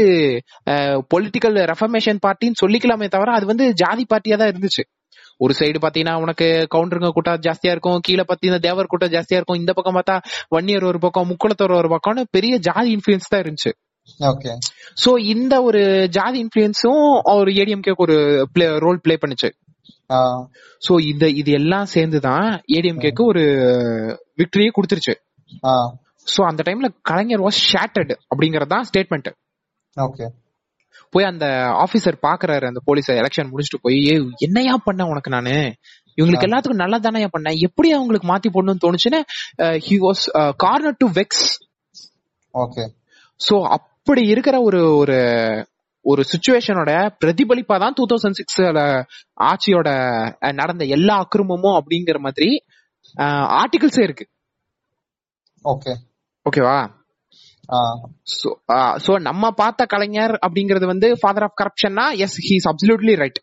பொலிட்டிக்கல் 1.13 1.55
ரெஃபர்மேஷன் 1.71 2.19
பார்ட்டின்னு 2.25 2.61
சொல்லிக்கலாமே 2.63 3.07
தவிர 3.15 3.35
அது 3.37 3.45
வந்து 3.45 3.67
ஜாதி 3.83 4.03
பார்ட்டியா 4.11 4.37
தான் 4.41 4.51
இருந்துச்சு. 4.53 4.83
ஒரு 5.43 5.53
சைடு 5.59 5.77
பாத்தீங்கன்னா 5.83 6.15
உனக்கு 6.23 6.47
கவுண்டருங்க 6.73 7.09
கூட்டம் 7.13 7.39
ஜாஸ்தியா 7.45 7.71
இருக்கும் 7.75 8.03
கீழே 8.07 8.23
பாத்தீங்கன்னா 8.29 8.63
தேவர் 8.65 8.91
கூட்டம் 8.91 9.13
ஜாஸ்தியா 9.15 9.39
இருக்கும் 9.39 9.61
இந்த 9.61 9.71
பக்கம் 9.77 9.97
பார்த்தா 9.97 10.17
வன்னியர் 10.55 10.85
ஒரு 10.89 10.99
பக்கம் 11.05 11.29
முக்குளத்தோர் 11.31 11.79
ஒரு 11.79 11.89
பக்கம்னு 11.95 12.23
பெரிய 12.37 12.57
ஜாதி 12.67 12.91
இன்ஃபுளுன்ஸ் 12.97 13.31
தான் 13.33 13.43
இருந்துச்சு. 13.43 13.71
ஓகே. 14.19 14.51
சோ 15.03 15.11
இந்த 15.33 15.53
ஒரு 15.63 15.81
ஜாதி 16.17 16.37
இன்ஃபுளுன்ஸும் 16.43 17.03
ஒரு 17.33 17.51
ஏடிஎம்கே 17.61 17.93
ஒரு 18.05 18.15
ரோல் 18.85 19.01
ப்ளே 19.05 19.17
பண்ணுச்சு. 19.23 19.49
சோ 20.87 20.93
இந்த 21.11 21.25
இது 21.41 21.51
எல்லாம் 21.51 21.89
சேர்ந்துதான் 21.95 22.47
ஏடிஎம்கேக்கு 22.77 23.23
ஒரு 23.31 23.43
விக்டரியே 24.41 24.71
கொடுத்துருச்சு. 24.77 25.15
சோ 26.27 26.41
அந்த 26.47 26.61
டைம்ல 26.67 26.87
கலைஞர் 27.03 27.43
வாஸ் 27.45 27.59
ஷேட்டர்டு 27.69 28.15
அப்படிங்கறது 28.29 28.73
தான் 28.73 28.87
ஸ்டேட்மெண்ட் 28.89 29.29
ஓகே 29.97 30.27
போய் 31.13 31.29
அந்த 31.29 31.45
ஆபீசர் 31.81 32.17
பாக்குறாரு 32.25 32.65
அந்த 32.67 32.81
போலீஸ் 32.85 33.09
எலெக்ஷன் 33.15 33.49
முடிச்சுட்டு 33.49 33.81
போய் 33.81 33.97
"ஏய், 34.11 34.27
என்னையா 34.39 34.75
பண்ண 34.85 35.07
உனக்கு 35.07 35.29
நானு? 35.29 35.55
இவங்களுக்கு 36.17 36.47
எல்லாத்துக்கும் 36.47 36.83
நல்லா 36.83 36.97
தானே 36.99 37.27
பண்ணேன் 37.27 37.57
எப்படி 37.67 37.89
அவங்களுக்கு 37.91 38.27
மாத்தி 38.29 38.49
போடணும்னு 38.51 38.83
தோணுச்சுன்னு 38.83 39.19
he 39.85 39.95
was 39.99 40.23
corner 40.57 40.97
to 40.99 41.07
vex 41.17 41.45
okay 42.53 42.85
so 43.39 43.55
அப்படி 43.77 44.23
இருக்கிற 44.27 44.55
ஒரு 44.61 44.81
ஒரு 44.97 45.17
ஒரு 46.05 46.21
சுச்சுவேஷனோட 46.31 46.91
பிரதிபலிப்பா 47.21 47.75
தான் 47.77 47.95
டூ 47.97 48.05
தௌசண்ட் 48.11 48.37
சிக்ஸ்ல 48.37 48.83
ஆட்சியோட 49.47 49.89
நடந்த 50.55 50.85
எல்லா 50.95 51.15
அக்கிரமமும் 51.23 51.77
அப்படிங்கிற 51.79 52.19
மாதிரி 52.19 52.49
ஆர்டிகிள்ஸே 53.57 54.03
இருக்கு. 54.03 54.25
ஓகே 55.65 55.93
ஓகேவா? 56.45 56.79
சோ 59.05 59.21
நம்ம 59.21 59.51
பார்த்த 59.51 59.85
கலைஞர் 59.85 60.39
அப்படிங்கறது 60.47 60.85
வந்து 60.85 61.17
ஃபாதர் 61.19 61.43
ஆஃப் 61.43 61.53
கரப்ஷன்னா 61.61 62.17
எஸ் 62.17 62.37
ஹீஸ் 62.39 62.69
அப்சல்யூட்லி 62.69 63.15
ரைட் 63.15 63.39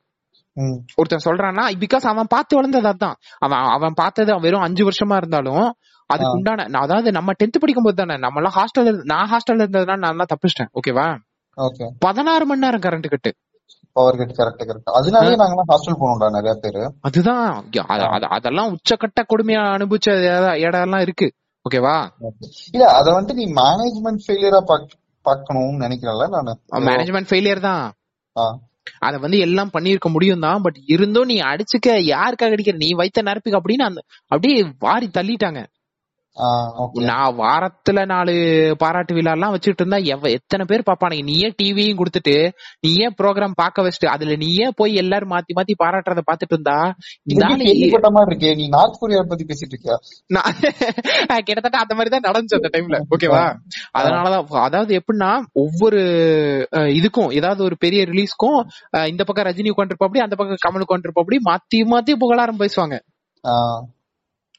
ஒருத்தன் 0.96 1.24
சொல்றான்னா 1.24 1.64
பிகாஸ் 1.78 2.06
அவன் 2.06 2.26
பார்த்து 2.28 2.56
வளர்ந்தது 2.56 2.88
அதான். 2.88 3.14
அவன் 3.38 3.58
அவன் 3.58 3.92
பார்த்தது 3.94 4.40
வெறும் 4.40 4.60
அஞ்சு 4.60 4.90
வருஷமா 4.90 5.16
இருந்தாலும் 5.16 5.72
அதுக்கு. 6.06 6.30
உண்டான 6.30 6.78
அதாவது 6.78 7.10
நம்ம 7.12 7.32
டென்த் 7.32 7.60
படிக்கும் 7.60 7.82
போது 7.82 7.94
தானே 7.94 8.18
நம்ம 8.18 8.40
எல்லாம் 8.40 8.56
ஹாஸ்டல் 8.56 9.02
நான் 9.04 9.30
ஹாஸ்டல்ல 9.30 9.54
இருந்ததுனா 9.54 9.96
நான் 9.96 10.10
எல்லாம் 10.10 10.26
தப்பிச்சிட்டேன் 10.34 10.70
ஓகேவா? 10.78 11.18
ஓகே. 11.56 11.88
பதினாறு 11.98 12.46
மணி 12.46 12.60
நேரம் 12.60 12.80
current 12.80 13.08
cut 13.08 13.34
power 13.92 14.16
cut 14.16 14.30
correct 14.30 14.64
correct 14.64 14.90
அதனாலயே 14.90 15.36
நாங்கலாம் 15.38 15.68
ஹாஸ்டல் 15.68 15.96
போனோம்டா 16.00 16.30
நிறைய 16.30 16.58
பேரு. 16.60 16.94
அதுதான். 17.00 17.64
அதெல்லாம் 18.28 18.74
உச்சக்கட்ட 18.74 19.20
கொடுமையா 19.20 19.62
அனுபவிச்ச 19.76 20.38
இட- 20.38 20.58
இடம் 20.58 20.82
எல்லாம் 20.82 21.00
இருக்கு. 21.00 21.34
ஓகேவா? 21.66 21.96
இல்ல 22.74 22.84
அத 22.98 23.06
வந்துட்டு 23.14 23.40
நீ 23.40 23.46
மேனேஜ்மெண்ட் 23.60 24.22
ஃபெயிலியரா 24.24 24.60
பாக்கணும்னு 25.26 25.82
நினைக்கிறேன்ல 25.84 26.26
நானு. 26.36 26.52
மேனேஜ்மெண்ட் 26.88 27.30
ஃபெயிலியர் 27.30 27.66
தான். 27.68 27.84
அத 29.06 29.14
வந்து 29.18 29.38
எல்லாம் 29.46 29.72
பண்ணிருக்க 29.74 30.08
முடியும் 30.12 30.44
தான் 30.44 30.62
பட் 30.62 30.78
இருந்தும் 30.94 31.30
நீ 31.32 31.36
அடிச்சுக்க 31.50 31.88
யாருக்காக 32.12 32.54
அடிக்கிற? 32.56 32.78
நீ 32.84 32.88
வைத்த 33.00 33.22
நரப்புக்கு 33.22 33.60
அப்படின்னு 33.60 33.88
அந்த 33.88 34.00
அப்படியே 34.32 34.56
வாரி 34.86 35.08
தள்ளிட்டாங்க. 35.18 35.60
நான் 37.08 37.36
வாரத்துல 37.40 38.04
நாலு 38.10 38.34
பாராட்டு 38.80 39.12
விழா 39.14 39.34
எல்லாம் 39.36 39.54
வச்சுட்டு 39.54 39.82
இருந்தா 39.82 40.00
எவ 40.12 40.30
எத்தனை 40.36 40.64
பேர் 40.70 40.86
பாப்பானுங்க 40.88 41.24
நீயே 41.28 41.48
டிவியும் 41.58 42.00
கொடுத்துட்டு 42.00 42.34
நீயே 42.86 43.08
ப்ரோக்ராம் 43.18 43.58
பார்க்க 43.60 43.84
வச்சுட்டு 43.84 44.08
அதுல 44.14 44.36
நீயே 44.44 44.68
போய் 44.78 44.94
எல்லாரும் 45.02 45.32
மாத்தி 45.34 45.56
மாத்தி 45.58 45.76
பாராட்டுறத 45.82 46.24
பாத்துட்டு 46.28 46.56
இருந்தா 46.56 46.78
இந்த 47.28 47.44
மாதிரி 48.10 48.30
இருக்கே 48.30 48.52
நீ 48.60 48.66
நார்த் 48.76 49.00
கொரியா 49.00 49.22
பத்தி 49.30 49.46
பேசிட்டு 49.50 49.74
இருக்கியா? 49.74 49.96
நான் 50.30 50.54
கிட்டத்தட்ட 51.48 51.78
அந்த 51.82 51.94
மாதிரி 51.96 52.12
தான் 52.14 52.26
நடந்துச்சு 52.28 52.58
அந்த 52.58 52.70
டைம்ல 52.74 52.98
ஓகேவா 53.14 53.42
அதனாலதான் 53.98 54.46
அதாவது 54.66 54.92
எப்படின்னா 55.00 55.30
ஒவ்வொரு 55.64 56.00
இதுக்கும் 56.98 57.32
ஏதாவது 57.38 57.62
ஒரு 57.68 57.76
பெரிய 57.84 58.02
ரிலீஸ்க்கும் 58.12 58.60
இந்த 59.12 59.22
பக்கம் 59.24 59.48
ரஜினி 59.48 59.72
உட்காந்துருப்பாப்படி 59.74 60.24
அந்த 60.26 60.36
பக்கம் 60.40 60.64
கமல் 60.66 60.86
உட்காந்துருப்பாப்படி 60.86 61.38
மாத்தி 61.50 61.80
மாத்தி 61.92 62.14
புகழாரம் 62.22 62.62
பேசுவாங்க. 62.62 62.96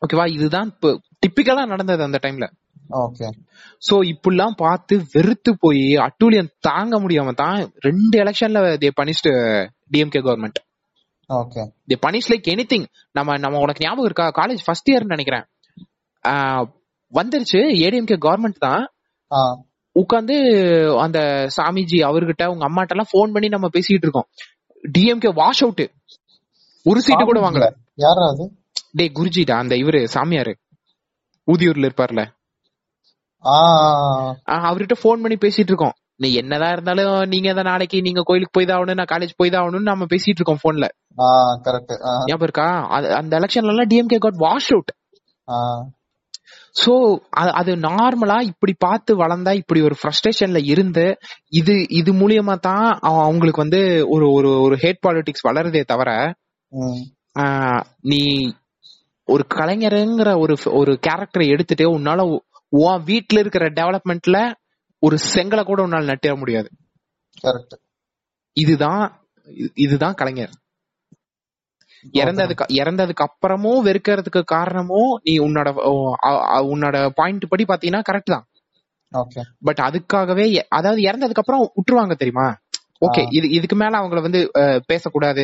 ஓகேவா? 0.01 0.25
இதுதான் 0.31 0.69
டிப்பிக்கலா 1.23 1.63
நடந்தது 1.65 2.03
அந்த 2.03 2.19
டைம்ல 2.21 2.45
ஓகே 2.99 3.27
சோ 3.87 3.95
இப்படிலாம் 4.11 4.55
பார்த்து 4.57 4.95
வெறுத்து 5.13 5.51
போய் 5.59 5.83
அட்டூழியம் 6.05 6.53
தாங்க 6.59 6.99
முடியாம 6.99 7.33
தான் 7.33 7.57
ரெண்டு 7.79 8.15
எலெக்ஷன்ல 8.23 8.61
they 8.83 8.89
punished 8.99 9.31
DMK 9.91 10.21
government 10.27 10.59
okay 11.29 11.63
they 11.89 11.97
punish 12.05 12.29
like 12.31 12.49
any 12.53 12.65
நம்ம 13.11 13.37
நம்ம 13.37 13.59
உனக்கு 13.59 13.85
ஞாபகம் 13.85 14.07
இருக்கா? 14.09 14.27
காலேஜ் 14.39 14.63
ஃபர்ஸ்ட் 14.65 14.89
இயர் 14.91 15.11
நினைக்கிறேன். 15.13 15.45
வந்துருச்சு. 17.13 17.59
ஏடிஎம்கே 17.85 18.17
கவர்மெண்ட் 18.25 18.63
தான். 18.67 18.83
உட்காந்து 19.95 20.35
அந்த 20.95 21.19
சாமிஜி 21.57 21.99
அவர்கிட்ட 22.09 22.43
உங்க 22.53 22.63
அம்மாட்ட 22.69 22.95
எல்லாம் 22.95 23.11
போன் 23.11 23.31
பண்ணி 23.31 23.47
நம்ம 23.47 23.67
பேசிட்டு 23.75 24.05
இருக்கோம். 24.07 24.27
டிஎம்கே 24.83 25.31
வாஷ் 25.33 25.63
அவுட் 25.63 25.85
ஒரு 26.85 26.99
சீட்டு 27.01 27.23
கூட 27.25 27.39
வாங்கல. 27.45 27.67
யாரா 28.05 28.25
அது? 28.33 28.45
டேய் 28.93 29.13
குருஜிடா 29.17 29.55
அந்த 29.61 29.75
இவரு 29.77 30.01
சாமியாரு. 30.13 30.53
ஊதியூர்ல 31.47 31.87
இருப்பார்ல. 31.87 32.21
அவர்கிட்ட 34.63 34.95
ஃபோன் 35.01 35.21
பண்ணி 35.23 35.37
பேசிட்டு 35.43 35.71
இருக்கோம் 35.71 35.93
நீ 36.19 36.29
என்னதான் 36.39 36.73
இருந்தாலும் 36.75 37.11
நீங்க 37.31 37.49
தான் 37.53 37.69
நாளைக்கு 37.69 37.97
நீங்க 38.07 38.21
கோயிலுக்கு 38.27 38.55
போய் 38.55 38.67
தான் 38.67 38.77
ஆகணும் 38.77 38.99
நான் 38.99 39.11
காலேஜ் 39.11 39.37
போய் 39.37 39.51
தான் 39.51 39.61
ஆகணும்னு 39.61 39.91
நம்ம 39.91 40.07
பேசிட்டு 40.13 40.39
இருக்கோம் 40.39 40.63
போன்ல 40.63 40.87
ஞாபகம் 42.25 42.47
இருக்கா? 42.47 42.67
அந்த 43.19 43.33
எலெக்ஷன்ல 43.39 43.73
எல்லாம் 43.73 43.89
DMK 43.91 44.19
got 44.19 44.41
wash 44.43 44.71
out 44.71 44.91
so 46.75 46.91
அது 47.59 47.71
நார்மலா 47.85 48.37
இப்படி 48.49 48.73
பார்த்து 48.79 49.11
வளர்ந்தா 49.15 49.51
இப்படி 49.53 49.79
ஒரு 49.81 49.95
ஃப்ரஸ்ட்ரேஷன்ல 49.99 50.59
இருந்து 50.65 51.05
இது 51.53 51.75
இது 51.99 52.11
மூலியமா 52.13 52.55
தான் 52.61 52.85
அவ- 53.01 53.23
அவங்களுக்கு 53.23 53.63
வந்து 53.63 53.81
ஒரு 54.09 54.27
ஒரு 54.33 54.51
ஒரு 54.61 54.75
ஹேட் 54.83 55.03
பாலிடிக்ஸ் 55.05 55.47
வளருதே 55.47 55.83
தவிர 55.85 56.11
நீ 58.05 58.21
ஒரு 59.29 59.45
கலைஞருங்கிற 59.53 60.39
ஒரு 60.39 60.57
ஒரு 60.65 60.99
கேரக்டரை 61.07 61.47
எடுத்துட்டு 61.47 61.99
உன்னால 61.99 62.37
உன் 62.69 63.03
வீட்ல 63.03 63.39
இருக்கிற 63.39 63.69
டெவலப்மெண்ட்ல 63.69 64.53
ஒரு 64.99 65.17
செங்கலை 65.33 65.63
கூட 65.63 65.87
உன்னால 65.87 66.15
நட்டிட 66.15 66.37
முடியாது. 66.37 66.69
இதுதான் 68.53 69.27
இது- 69.45 69.69
இதுதான் 69.73 70.13
கலைஞர். 70.13 70.49
இறந்ததுக்கு 72.11 72.65
இறந்ததுக்கு 72.73 73.25
அப்புறமும் 73.25 73.81
வெறுக்கிறதுக்கு 73.85 74.41
காரணமும் 74.43 75.19
நீ 75.23 75.39
உன்னோட 75.39 75.69
உன்னோட 76.61 77.09
பாயிண்ட் 77.09 77.47
படி 77.49 77.63
பாத்தீங்கன்னா 77.63 78.01
கரெக்ட் 78.11 78.23
தான். 78.23 78.47
பட் 79.61 79.79
அதுக்காகவே 79.79 80.55
அதாவது 80.69 81.01
இறந்ததுக்கு 81.01 81.33
அப்புறம் 81.33 81.71
விட்டுருவாங்க 81.73 82.15
தெரியுமா? 82.15 82.57
ஓகே 83.01 83.21
இது 83.29 83.49
இதுக்கு 83.49 83.75
மேல 83.75 83.99
அவங்கள 83.99 84.21
வந்து 84.21 84.39
பேசக்கூடாது. 84.87 85.43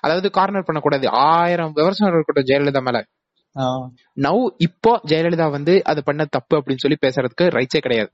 அதாவது 0.00 0.30
கார்னர் 0.30 0.64
பண்ணக்கூடாது. 0.64 1.08
ஆயிரம் 1.32 1.72
விமர்சனம் 1.72 2.14
இருக்கட்டும் 2.14 2.48
ஜெயலலிதா 2.50 2.82
மேல. 2.82 3.00
நவ் 4.20 4.54
இப்போ 4.58 5.00
ஜெயலலிதா 5.06 5.50
வந்து 5.50 5.84
அது 5.84 6.04
பண்ண 6.04 6.24
தப்பு 6.24 6.56
அப்படின்னு 6.56 6.82
சொல்லி 6.84 6.96
பேசுறதுக்கு 7.00 7.54
ரைட்ஸே 7.56 7.78
கிடையாது. 7.78 8.10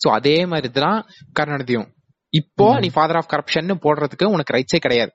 சோ 0.00 0.08
அதே 0.10 0.46
மாதிரி 0.46 0.70
தான் 0.80 0.98
கருணாநிதியும். 1.40 1.88
இப்போ. 2.32 2.78
நீ 2.78 2.88
ஃபாதர் 2.94 3.16
ஆஃப் 3.16 3.30
கரப்ஷன் 3.32 3.80
போடுறதுக்கு 3.84 4.24
உனக்கு 4.26 4.56
ரைட்ஸே 4.56 4.80
கிடையாது. 4.80 5.12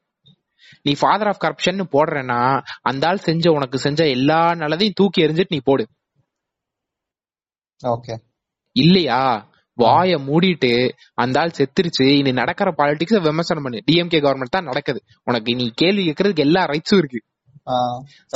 நீ 0.81 0.93
ஃபாதர் 0.99 1.27
ஆஃப் 1.27 1.41
கரப்ஷன் 1.43 1.81
போடுறேன்னா 1.93 2.39
அந்த 2.81 3.07
ஆள் 3.07 3.17
செஞ்ச 3.17 3.51
உனக்கு 3.51 3.77
செஞ்ச 3.77 4.07
எல்லா 4.07 4.51
நல்லதையும் 4.53 4.93
தூக்கி 4.93 5.25
எறிஞ்சிட்டு 5.25 5.55
நீ 5.55 5.59
போடு. 5.63 5.83
ஓகே 7.83 8.15
இல்லையா? 8.75 9.21
வாய 9.77 10.17
மூடிட்டு 10.27 10.71
அந்த 11.13 11.39
ஆள் 11.39 11.57
செத்துருச்சு. 11.57 12.05
இனி 12.17 12.31
நடக்கிற 12.31 12.73
பாலிடிக்ஸ் 12.77 13.21
விமர்சனம் 13.21 13.63
பண்ணு. 13.63 13.83
டிஎம்கே 13.91 14.19
கவர்மெண்ட் 14.25 14.55
தான் 14.55 14.69
நடக்குது. 14.71 14.99
உனக்கு 15.23 15.55
நீ 15.55 15.67
கேள்வி 15.75 16.03
கேட்கறதுக்கு 16.07 16.45
எல்லா 16.47 16.63
ரைட்ஸும் 16.65 17.01
இருக்கு. 17.03 17.21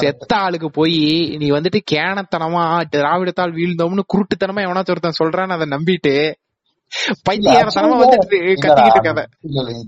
செத்த 0.01 0.31
ஆளுக்கு 0.37 0.67
போய் 0.71 0.99
நீ 1.37 1.47
வந்துட்டு 1.51 1.79
கேனத்தனமா 1.91 2.61
திராவிடத்தால் 2.95 3.55
வீழ்ந்தோம்னு 3.59 4.03
குருட்டுத்தனமா 4.13 4.61
எவனாச்சும் 4.67 4.95
ஒருத்தன் 4.95 5.19
சொல்றான்னு 5.21 5.55
அதை 5.57 5.67
நம்பிட்டு 5.75 6.13
பைத்தியாரத்தனமா 7.27 7.95
வந்துட்டு 8.01 8.37
கத்திக்கிட்டு 8.63 9.01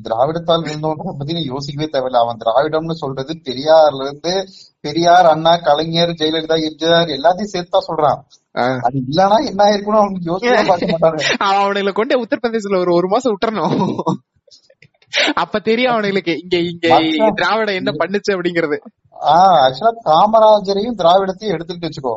திராவிடத்தால் 0.08 0.66
விழுந்தவங்க 0.66 1.14
பத்தி 1.20 1.38
நீ 1.38 1.44
யோசிக்கவே 1.44 1.88
தேவையில்ல. 1.94 2.24
அவன் 2.24 2.42
திராவிடம்னு 2.44 2.96
சொல்றது 3.04 3.34
பெரியார்ல 3.48 4.08
இருந்து 4.08 4.34
பெரியார் 4.86 5.30
அண்ணா 5.34 5.54
கலைஞர் 5.68 6.12
ஜெயலலிதா 6.22 6.58
எம்ஜிஆர் 6.68 7.16
எல்லாத்தையும் 7.18 7.54
சேர்த்தா 7.56 7.80
சொல்றான். 7.88 8.20
அது 8.86 8.98
இல்லனா 9.04 9.38
என்ன 9.50 9.62
ஆயிருக்கும்னு 9.66 10.02
அவனுக்கு 10.02 10.30
யோசிக்கவே 10.32 10.64
பார்க்க 10.70 10.94
மாட்டாங்க 10.94 11.22
அவன் 11.46 11.62
அவனுங்களை 11.62 11.94
கொண்டு 11.94 12.24
உத்தரப்பிரதேசல 12.24 12.80
ஒரு 12.84 12.94
ஒரு 12.94 13.08
மாசம் 13.08 13.34
விட்டுறணும். 13.34 13.80
அப்ப 15.42 15.60
தெரியும் 15.60 15.92
அவனுங்களுக்கு 15.94 16.34
இங்க 16.42 16.58
இங்க. 16.66 16.88
திராவிடம் 17.40 17.78
என்ன 17.80 17.92
பண்ணுச்சு 18.00 18.34
அப்படிங்கறது. 18.36 18.78
ஆஹ் 19.32 19.58
ஆக்சுவலா 19.64 19.92
காமராஜரையும் 20.08 20.98
திராவிடத்தையும் 21.00 21.54
எடுத்துட்டு 21.56 21.88
வச்சுக்கோ. 21.88 22.14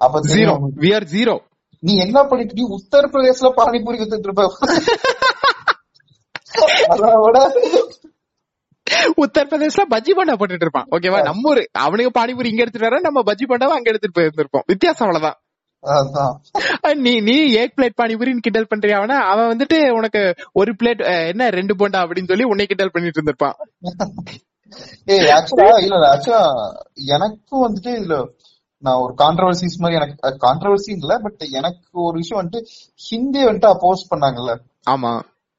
அப்ப 0.00 0.20
ஜீரோ 0.30 0.54
வி 0.82 0.90
ஆர் 0.96 1.06
ஜீரோ 1.12 1.36
நீ 1.82 1.92
என்ன 2.04 2.18
பண்ணிட்டு 2.30 2.54
நீ 2.54 2.64
உத்தரப்பிரதேசல 2.78 3.50
பானிபூரி 3.58 3.98
வித்துட்டு 4.00 4.28
இருப்ப. 4.28 4.44
அதை 6.92 7.10
விட 7.24 7.38
உத்தரப்பிரதேஷ்ல 9.22 9.82
பஜ்ஜி 9.90 10.12
பண்டா 10.18 10.34
போட்டுட்டு 10.40 10.66
இருப்பான். 10.66 10.88
ஓகேவா? 10.90 11.20
நம்ம 11.22 11.50
ஊரு 11.50 11.62
அவனுக்கு 11.72 12.12
பானிபூரி 12.20 12.50
இங்க 12.52 12.64
எடுத்துட்டு 12.64 12.88
வர 12.88 13.00
நம்ம 13.00 13.22
பஜ்ஜி 13.22 13.46
பண்டாவை 13.52 13.76
அங்க 13.78 13.90
எடுத்துட்டு 13.92 14.18
போயிருந்திருப்போம். 14.18 14.66
வித்தியாசம் 14.66 15.06
அவ்வளவுதான். 15.06 15.38
நீ 16.96 17.12
நீ 17.20 17.34
ஏக் 17.60 17.74
பிளேட் 17.76 17.98
பானிபூரின்னு 18.02 18.44
கிண்டல் 18.46 18.70
பண்றியா 18.74 18.96
அவன? 19.00 19.18
அவன் 19.32 19.50
வந்துட்டு 19.52 19.90
உனக்கு 19.90 20.22
ஒரு 20.52 20.74
பிளேட் 20.82 21.28
என்ன 21.28 21.48
ரெண்டு 21.48 21.74
போண்டா 21.74 22.00
அப்படின்னு 22.02 22.32
சொல்லி 22.32 22.44
உன்னை 22.44 22.66
கிண்டல் 22.66 22.92
பண்ணிட்டு 22.92 23.18
இருந்திருப்பான். 23.18 23.56
ஏய் 25.04 25.30
ஆக்சுவலா 25.36 25.78
இல்ல 25.82 26.08
ஆக்சுவலா 26.14 26.42
எனக்கும் 27.16 27.62
வந்துட்டு 27.64 27.92
இதுல 28.00 28.16
நான் 28.82 29.00
ஒரு 29.00 29.14
கான்ட்ரவர்சிஸ் 29.18 29.80
மாதிரி 29.82 29.98
எனக்கு 30.00 30.36
கான்ட்ரவர்சி 30.46 30.92
இல்ல 30.98 31.18
பட் 31.18 31.42
எனக்கு 31.50 32.02
ஒரு 32.02 32.16
விஷயம் 32.16 32.40
வந்துட்டு 32.42 32.60
ஹிந்தி 33.08 33.40
வந்துட்டு 33.44 33.70
அப்போஸ் 33.74 34.10
பண்ணாங்கல்ல. 34.12 34.52
ஆமா. 34.90 35.12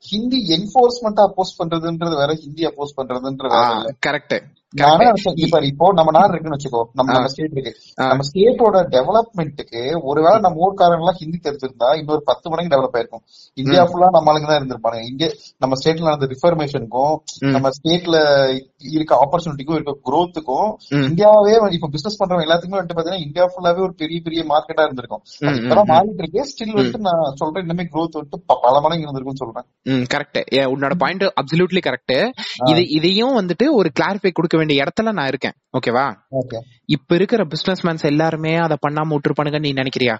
ஹிந்தி 0.03 0.39
என்போர்ஸ்மெண்ட் 0.49 1.21
அப்போஸ் 1.21 1.57
பண்றதுன்றது 1.59 2.15
வேற 2.15 2.33
ஹிந்தி 2.33 2.63
அப்போஸ் 2.65 2.97
பண்றதுன்றது 2.97 3.59
கரெக்ட் 4.07 4.35
நானே 4.73 5.05
இப்ப 5.35 5.59
இப்போ 5.61 5.85
நம்ம 5.93 6.11
நாடு 6.17 6.31
இருக்குன்னு 6.31 6.57
வச்சுக்கோ 6.57 6.81
நம்ம 6.93 7.11
நம்ம 7.11 7.27
ஸ்டேட் 7.27 7.55
இருக்கு. 7.55 7.71
நம்ம 7.95 8.23
ஸ்டேட்டோட 8.27 8.77
டெவலப்மெண்ட்டுக்கு 8.95 9.81
ஒருவேளை 10.01 10.39
நம்ம 10.39 10.57
ஊர்க்காரங்க 10.65 11.01
எல்லாம் 11.01 11.17
ஹிந்தி 11.17 11.39
தெரிஞ்சிருந்தா 11.43 11.97
இன்னொரு 11.97 12.21
பத்து 12.23 12.49
மடங்கு 12.49 12.71
டெவலப் 12.73 12.95
ஆயிருக்கும். 12.97 13.23
இந்தியா 13.53 13.81
ஃபுல்லா 13.83 14.09
நம்ம 14.09 14.31
ஆளுங்க 14.31 14.47
தான் 14.47 14.59
இருந்திருப்பாங்க. 14.61 14.99
இங்க 15.09 15.25
நம்ம 15.57 15.75
ஸ்டேட்ல 15.81 16.07
நடந்த 16.09 16.29
ரிஃபர்மேஷனுக்கும். 16.33 17.15
நம்ம 17.51 17.69
ஸ்டேட்ல 17.77 18.15
இருக்க 18.91 19.11
ஆப்பர்ச்சுனிட்டிக்கும் 19.23 19.77
இருக்க 19.79 19.97
growth-க்கும் 20.07 20.69
ம். 20.89 21.05
இந்தியாவே 21.09 21.59
வந்து 21.59 21.75
இப்ப 21.75 21.87
பிசினஸ் 21.87 22.19
பண்றவங்க 22.21 22.45
எல்லாத்துக்குமே 22.47 22.79
வந்துட்டு 22.81 22.97
பாத்தீங்கன்னா 22.97 23.25
இந்தியா 23.25 23.45
ஃபுல்லாவே 23.51 23.81
ஒரு 23.81 23.93
பெரிய 23.93 24.19
பெரிய 24.23 24.43
மார்க்கெட்டா 24.43 24.81
இருந்திருக்கும். 24.81 25.23
அது 25.41 25.55
ம், 25.55 25.61
இப்பதான் 25.61 25.85
ம், 25.85 25.93
மாறிட்டு 25.93 26.21
இருக்கு. 26.23 26.41
ஸ்டில் 26.51 26.75
வந்துட்டு 26.79 26.97
நான் 26.99 27.35
சொல்றேன் 27.35 27.65
இன்னுமே 27.65 27.85
வந்துட்டு 27.91 28.39
ப- 28.45 28.59
பல 28.61 28.79
மடங்கு 28.79 29.05
இருந்திருக்கும்னு 29.05 29.43
சொல்றேன். 29.43 29.67
கரெக்ட் 30.13 30.41
உன்னோட 30.73 30.95
பாயிண்ட் 30.95 31.23
அப்சல்யூட்லி 31.41 31.81
கரெக்ட் 31.87 32.17
இது 32.71 32.87
இதையும் 32.89 33.35
வந்துட்டு 33.39 33.65
ஒரு 33.71 33.91
கிளாரிஃபை 33.99 34.31
கொடுக்க 34.31 34.57
வேண்டிய 34.61 34.83
இடத்துல 34.83 35.13
நான் 35.17 35.29
இருக்கேன். 35.31 35.55
ஓகேவா? 35.77 36.05
ஓகே. 36.39 36.59
இப்ப 36.95 37.15
இருக்கிற 37.19 37.43
பிசினஸ் 37.53 37.83
மேன்ஸ் 37.87 38.05
எல்லாருமே 38.11 38.53
அத 38.65 38.77
பண்ணாம 38.85 39.15
விட்டுருப்பானுங்க 39.15 39.61
நீ 39.65 39.71
நினைக்கிறியா? 39.79 40.15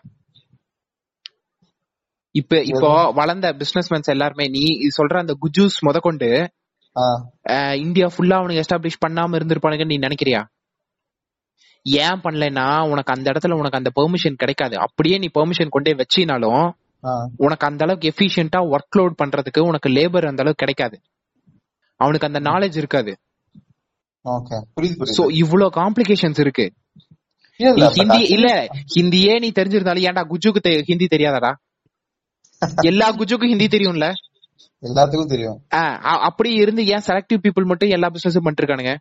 இப்ப 2.36 2.60
இப்போ 2.72 2.90
வளர்ந்த 3.16 3.48
பிசினஸ் 3.62 3.90
மேன்ஸ் 3.94 4.14
எல்லாருமே 4.14 4.46
நீ 4.56 4.64
சொல்ற 4.98 5.16
அந்த 5.24 5.34
குஜூஸ் 5.44 5.78
முதற்கொண்டு 5.88 6.30
இந்தியா 7.84 8.08
ஃபுல்லா 8.14 8.38
அவனுக்கு 8.40 8.64
எஸ்டாப்ளிஷ் 8.64 9.04
பண்ணாம 9.06 9.38
இருந்திருப்பானுங்க 9.40 9.86
நீ 9.92 9.98
நினைக்கிறியா? 10.06 10.42
ஏன் 11.86 12.20
பண்ணலைன்னா 12.24 12.66
உனக்கு 12.92 13.14
அந்த 13.16 13.28
இடத்துல 13.34 13.58
உனக்கு 13.60 13.80
அந்த 13.80 13.92
பெர்மிஷன் 14.00 14.40
கிடைக்காது. 14.42 14.76
அப்படியே 14.86 15.18
நீ 15.24 15.28
பெர்மிஷன் 15.38 15.76
கொண்டே 15.76 15.94
வச்சினாலும் 16.02 16.66
உனக்கு 17.46 17.66
அந்த 17.70 17.82
அளவுக்கு 17.86 18.10
எஃபிஷியன்டா 18.12 18.60
ஒர்க் 18.74 18.98
லோட் 19.00 19.16
பண்றதுக்கு 19.22 19.62
உனக்கு 19.70 19.90
லேபர் 19.98 20.30
அந்த 20.32 20.44
அளவுக்கு 20.44 20.64
கிடைக்காது. 20.64 20.98
அவனுக்கு 22.00 22.30
அந்த 22.30 22.42
நாலேஜ் 22.50 22.78
இருக்காது. 22.82 23.14
சோ 25.16 25.24
இவ்ளோ 25.42 25.68
காம்ப்ளிகேஷன்ஸ் 25.78 26.40
இருக்கு. 26.40 26.66
ஹிந்தி 27.98 28.20
இல்ல 28.36 28.48
ஹிந்தியே 28.96 29.34
நீ 29.40 29.50
தெரிஞ்சிருந்தாலும் 29.52 30.06
ஏன்டா 30.10 30.24
குஜுக்கு 30.32 30.62
ஹிந்தி 30.90 31.08
தெரியாதடா? 31.14 31.52
எல்லா 32.90 33.08
குஜுக்கும் 33.20 33.52
ஹிந்தி 33.54 33.68
தெரியும்ல? 33.76 34.08
எல்லாத்துக்கும் 34.84 35.32
தெரியும். 35.34 35.58
அப்படி 36.28 36.50
இருந்து 36.64 36.82
ஏன் 36.94 37.06
செலக்டிவ் 37.08 37.44
பீப்புள் 37.46 37.70
மட்டும் 37.72 37.94
எல்லா 37.98 38.10
பிசினஸும் 38.14 38.46
பண்ணிட்டு 38.46 38.64
இருக்கானுங்க 38.64 38.94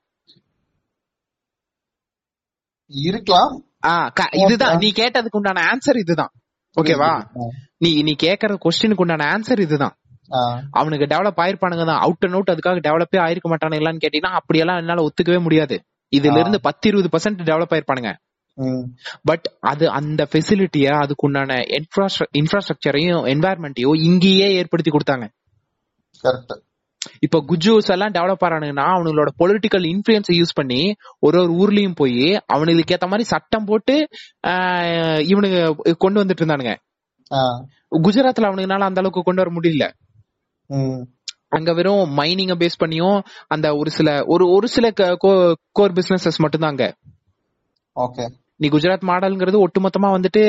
இருக்கலாம் 3.09 3.53
இதுதான். 4.43 4.79
நீ 4.83 4.89
கேட்டதுக்கு 4.93 5.39
உண்டான 5.41 5.63
ஆன்சர் 5.73 6.01
இதுதான். 6.05 6.33
ஓகேவா 6.77 7.13
நீ 7.85 7.91
நீ 8.03 8.13
கேக்குற 8.25 8.57
கொஸ்டினுக்கு 8.65 9.05
உண்டான 9.05 9.27
ஆன்சர் 9.35 9.63
இதுதான். 9.67 9.95
அவனுக்கு 10.73 11.07
டெவலப் 11.07 11.41
ஆயிருப்பானுங்க 11.41 11.85
தான். 11.85 12.01
அவுட் 12.01 12.25
அண்ட் 12.25 12.35
அவுட் 12.35 12.51
அதுக்காக 12.51 12.81
டெவலப்பே 12.81 13.19
ஆயிருக்க 13.21 13.49
மாட்டானுங்களான்னு 13.49 14.03
கேட்டீங்கன்னா 14.05 14.37
அப்படியெல்லாம் 14.41 14.77
என்னால 14.77 15.03
ஒத்துக்கவே 15.03 15.41
முடியாது. 15.41 15.77
இதுல 16.13 16.39
இருந்து 16.39 16.61
பத்து 16.61 16.89
இருபது 16.89 17.09
பர்சன்ட் 17.09 17.43
டெவலப் 17.43 17.73
ஆயிருப்பானுங்க. 17.73 18.13
பட் 19.25 19.47
அது 19.63 19.85
அந்த 19.91 20.27
ஃபெசிலிட்டிய 20.31 20.87
அதுக்கு 21.03 21.27
உண்டான 21.27 21.53
இன்ஃப்ராஸ்ட்ரக்சரையும் 21.79 23.23
என்வாயர்மெண்ட்டையும் 23.27 24.03
இங்கேயே 24.03 24.49
ஏற்படுத்தி 24.55 24.91
கொடுத்தாங்க. 24.91 25.27
இப்ப 27.23 27.39
குஜூஸ் 27.49 27.91
எல்லாம் 27.91 28.13
டெவலப் 28.13 28.45
ஆறானுங்கன்னா 28.47 28.87
அவங்களோட 28.95 29.31
பொலிட்டிக்கல் 29.39 29.87
இன்ஃபுளுன்ஸ் 29.87 30.31
யூஸ் 30.33 30.53
பண்ணி 30.55 30.81
ஒரு 31.19 31.39
ஒரு 31.43 31.53
ஊர்லயும் 31.61 31.95
போய் 31.95 32.25
அவனுங்களுக்கு 32.55 32.95
ஏத்த 32.95 33.07
மாதிரி 33.07 33.25
சட்டம் 33.25 33.65
போட்டு 33.65 33.95
ஆஹ், 34.47 35.21
இவனுங்க 35.31 35.61
கொண்டு 35.97 36.21
வந்துட்டு 36.23 36.43
இருந்தானுங்க. 36.43 36.75
குஜராத்ல 38.01 38.49
அவனுங்கனால 38.49 38.81
அந்த 38.81 39.01
அளவுக்கு 39.01 39.23
கொண்டு 39.23 39.43
வர 39.43 39.51
முடியல. 39.53 39.85
அங்க 41.57 41.71
வெறும் 41.77 42.13
மைனிங்க 42.19 42.55
பேஸ் 42.61 42.81
பண்ணியும் 42.83 43.17
அந்த 43.49 43.67
ஒரு 43.77 43.91
சில 43.97 44.11
ஒரு 44.27 44.45
ஒரு 44.57 44.69
சில 44.69 44.87
கோர் 45.77 45.95
பிசினஸஸ் 45.97 46.43
மட்டும்தான் 46.45 46.73
அங்க. 46.75 46.87
ஓகே. 47.97 48.25
நீ 48.61 48.69
குஜராத் 48.69 49.07
மாடல்ங்கிறது 49.11 49.59
ஒட்டுமொத்தமா 49.65 50.09
வந்துட்டு 50.15 50.41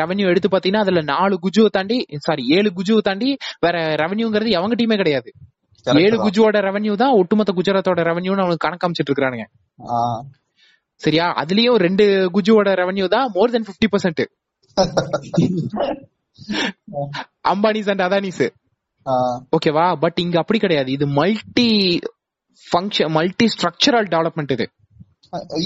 ரெவன்யூ 0.00 0.24
எடுத்து 0.30 0.48
பாத்தீங்கன்னா 0.48 0.84
அதுல 0.84 1.02
நாலு 1.10 1.34
குஜுவை 1.44 1.70
தாண்டி 1.70 1.96
சாரி 2.26 2.44
ஏழு 2.56 2.70
குஜுவை 2.78 3.02
தாண்டி 3.08 3.28
வேற 3.64 3.74
ரெவன்யூங்கிறது 4.02 4.56
எவங்கிட்டயுமே 4.58 4.96
கிடையாது. 5.02 5.30
ஏழு 5.86 6.12
தான். 6.12 6.24
குஜுவோட 6.26 6.56
ரெவன்யூ 6.68 6.94
தான் 6.96 7.14
ஒட்டுமொத்த 7.20 7.52
குஜராத்தோட 7.58 8.00
ரெவன்யூன்னு 8.10 8.44
அவனுக்கு 8.44 8.64
கணக்கு 8.66 8.86
அமைச்சிட்டு 8.86 9.12
இருக்கானுங்க 9.12 9.46
சரியா? 11.00 11.26
அதுலயும் 11.40 11.78
ரெண்டு 11.84 12.04
குஜுவோட 12.34 12.70
ரெவன்யூ 12.80 13.06
தான் 13.14 13.30
more 13.36 13.54
than 13.54 13.66
fifty 13.68 13.88
percent 13.94 14.22
Ambanis 17.52 17.90
and 17.92 18.04
Adanis. 18.06 18.44
ஓகேவா? 19.06 19.94
பட் 19.94 20.18
இங்க 20.18 20.38
அப்படி 20.38 20.58
கிடையாது. 20.58 20.92
இது 20.92 21.06
multi 21.06 22.00
function 22.72 23.08
multi 23.08 23.44
structural 23.44 24.08
development 24.10 24.52
இது. 24.52 24.70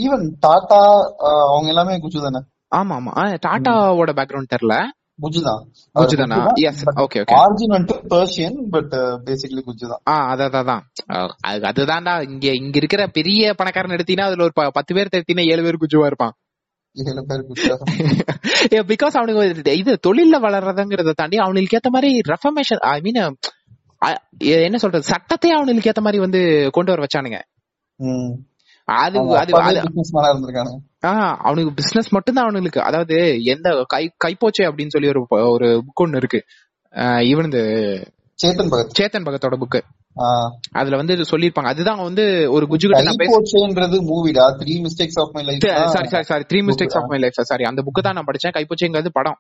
ஈவன் 0.05 0.33
டாடா 0.41 1.13
அவங்க 1.49 1.69
எல்லாமே 1.69 1.97
குஜு 1.97 2.23
தானே? 2.23 2.41
ஆமா 2.77 2.97
ஆமா 2.99 3.13
டாட்டாவோட 3.47 4.09
பேக்ரவுண்ட் 4.13 4.53
தெரியல 4.57 4.83
குஜு 5.23 5.43
தான். 5.43 5.73
குஜு 5.95 6.17
தானா? 6.17 6.53
எஸ் 6.55 6.89
ஓகே 6.89 7.23
ஓகே 7.23 7.35
ஆரிஜின் 7.35 7.75
வந்துட்டு 7.77 8.01
பர்ஷியன் 8.09 8.69
பட் 8.71 8.93
பேசிக்கலி 9.25 9.63
குஜு 9.67 9.89
தான். 9.89 10.01
ஆ 10.09 10.35
அதான். 10.35 10.83
அதான் 11.09 11.29
அது 11.41 11.85
அதுதான்டா. 11.85 12.29
இங்க 12.31 12.53
இங்க 12.53 12.77
இருக்கிற 12.77 13.07
பெரிய 13.07 13.55
பணக்காரன் 13.55 13.97
எடுத்தீங்கன்னா 13.97 14.21
அதுல 14.21 14.43
ஒரு 14.43 14.53
ப- 14.55 14.71
பத்து 14.73 14.95
பேர் 14.95 15.09
எடுத்தீங்கன்னா 15.17 15.47
ஏழு 15.51 15.63
பேர் 15.63 15.77
குஜுவா 15.77 16.07
இருப்பான். 16.07 16.33
பிகாஸ் 18.91 19.17
அவனுக்கு 19.19 19.43
இது 19.81 19.93
தொழில்ல 20.07 20.37
வளர்றதுங்கிறத 20.47 21.15
தாண்டி 21.21 21.39
அவனுக்கு 21.45 21.77
ஏத்த 21.79 21.91
மாதிரி 21.97 22.11
ரெஃபர்மேஷன் 22.33 22.83
ஐ 22.91 22.99
மீன் 23.07 23.21
என்ன 24.67 24.79
சொல்றது 24.85 25.11
சட்டத்தை 25.13 25.51
அவனுக்கு 25.59 25.91
ஏத்த 25.93 26.03
மாதிரி 26.07 26.21
வந்து 26.27 26.41
கொண்டு 26.77 26.93
வர 26.93 27.03
வச்சானுங்க. 27.07 27.39
அது 28.89 29.19
அது 29.37 29.53
அவனுக்கு 31.47 31.73
பிசினஸ் 31.81 32.11
மட்டும்தான் 32.17 32.47
அவனுக்கு 32.47 32.81
அதாவது 32.89 33.17
எந்த 33.55 33.69
கை 33.95 34.05
கைப்போச்சே 34.25 34.65
அப்படின்னு 34.69 34.95
சொல்லி 34.97 35.11
ஒரு 35.15 35.23
ஒரு 35.55 35.69
புக் 35.87 36.03
ஒன்னு 36.05 36.21
இருக்கு. 36.23 36.41
இவன் 37.33 37.49
இந்த 37.51 37.63
சேத்தன் 38.39 38.71
பகத். 38.73 38.93
சேத்தன் 38.99 39.27
பகத்தோட 39.29 39.57
புக் 39.63 39.79
ஆ, 39.79 39.83
அதுல 40.73 40.97
வந்து 40.97 41.15
சொல்லிருப்பாங்க 41.15 41.69
அதுதான் 41.73 42.03
வந்து 42.03 42.53
ஒரு 42.53 42.67
குஜு 42.67 42.87
கைப்போச்சேன்றது 42.91 43.99
மூவிடா 44.11 44.45
three 44.61 44.73
mistakes 44.85 45.19
of 45.23 45.33
my 45.33 45.45
life 45.45 45.89
sorry 45.89 46.09
sorry 46.09 46.23
sorry 46.23 46.45
three 46.53 46.61
mistakes 46.67 46.97
of 46.99 47.09
my 47.09 47.19
life 47.19 47.41
sorry 47.43 47.65
அந்த 47.65 47.83
புக்கு 47.83 48.01
தான் 48.01 48.13
நான் 48.13 48.25
படிச்சேன். 48.25 48.55
கைப்போச்சேங்கிறது 48.57 49.09
படம். 49.13 49.39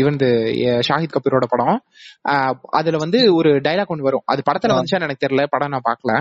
இவன் 0.00 0.16
ஷாஹித் 0.88 1.14
கபூரோட 1.16 1.44
படம். 1.48 1.78
அதுல 2.78 2.96
வந்து 2.96 3.34
ஒரு 3.34 3.50
டைலாக் 3.60 3.92
ஒன்று 3.94 4.02
வரும். 4.02 4.22
அது 4.24 4.42
படத்துல 4.50 4.72
வந்துச்சான்னு 4.76 5.06
எனக்கு 5.08 5.26
தெரியல. 5.26 5.46
படம் 5.50 5.72
நான் 5.74 5.86
பார்க்கல 5.88 6.12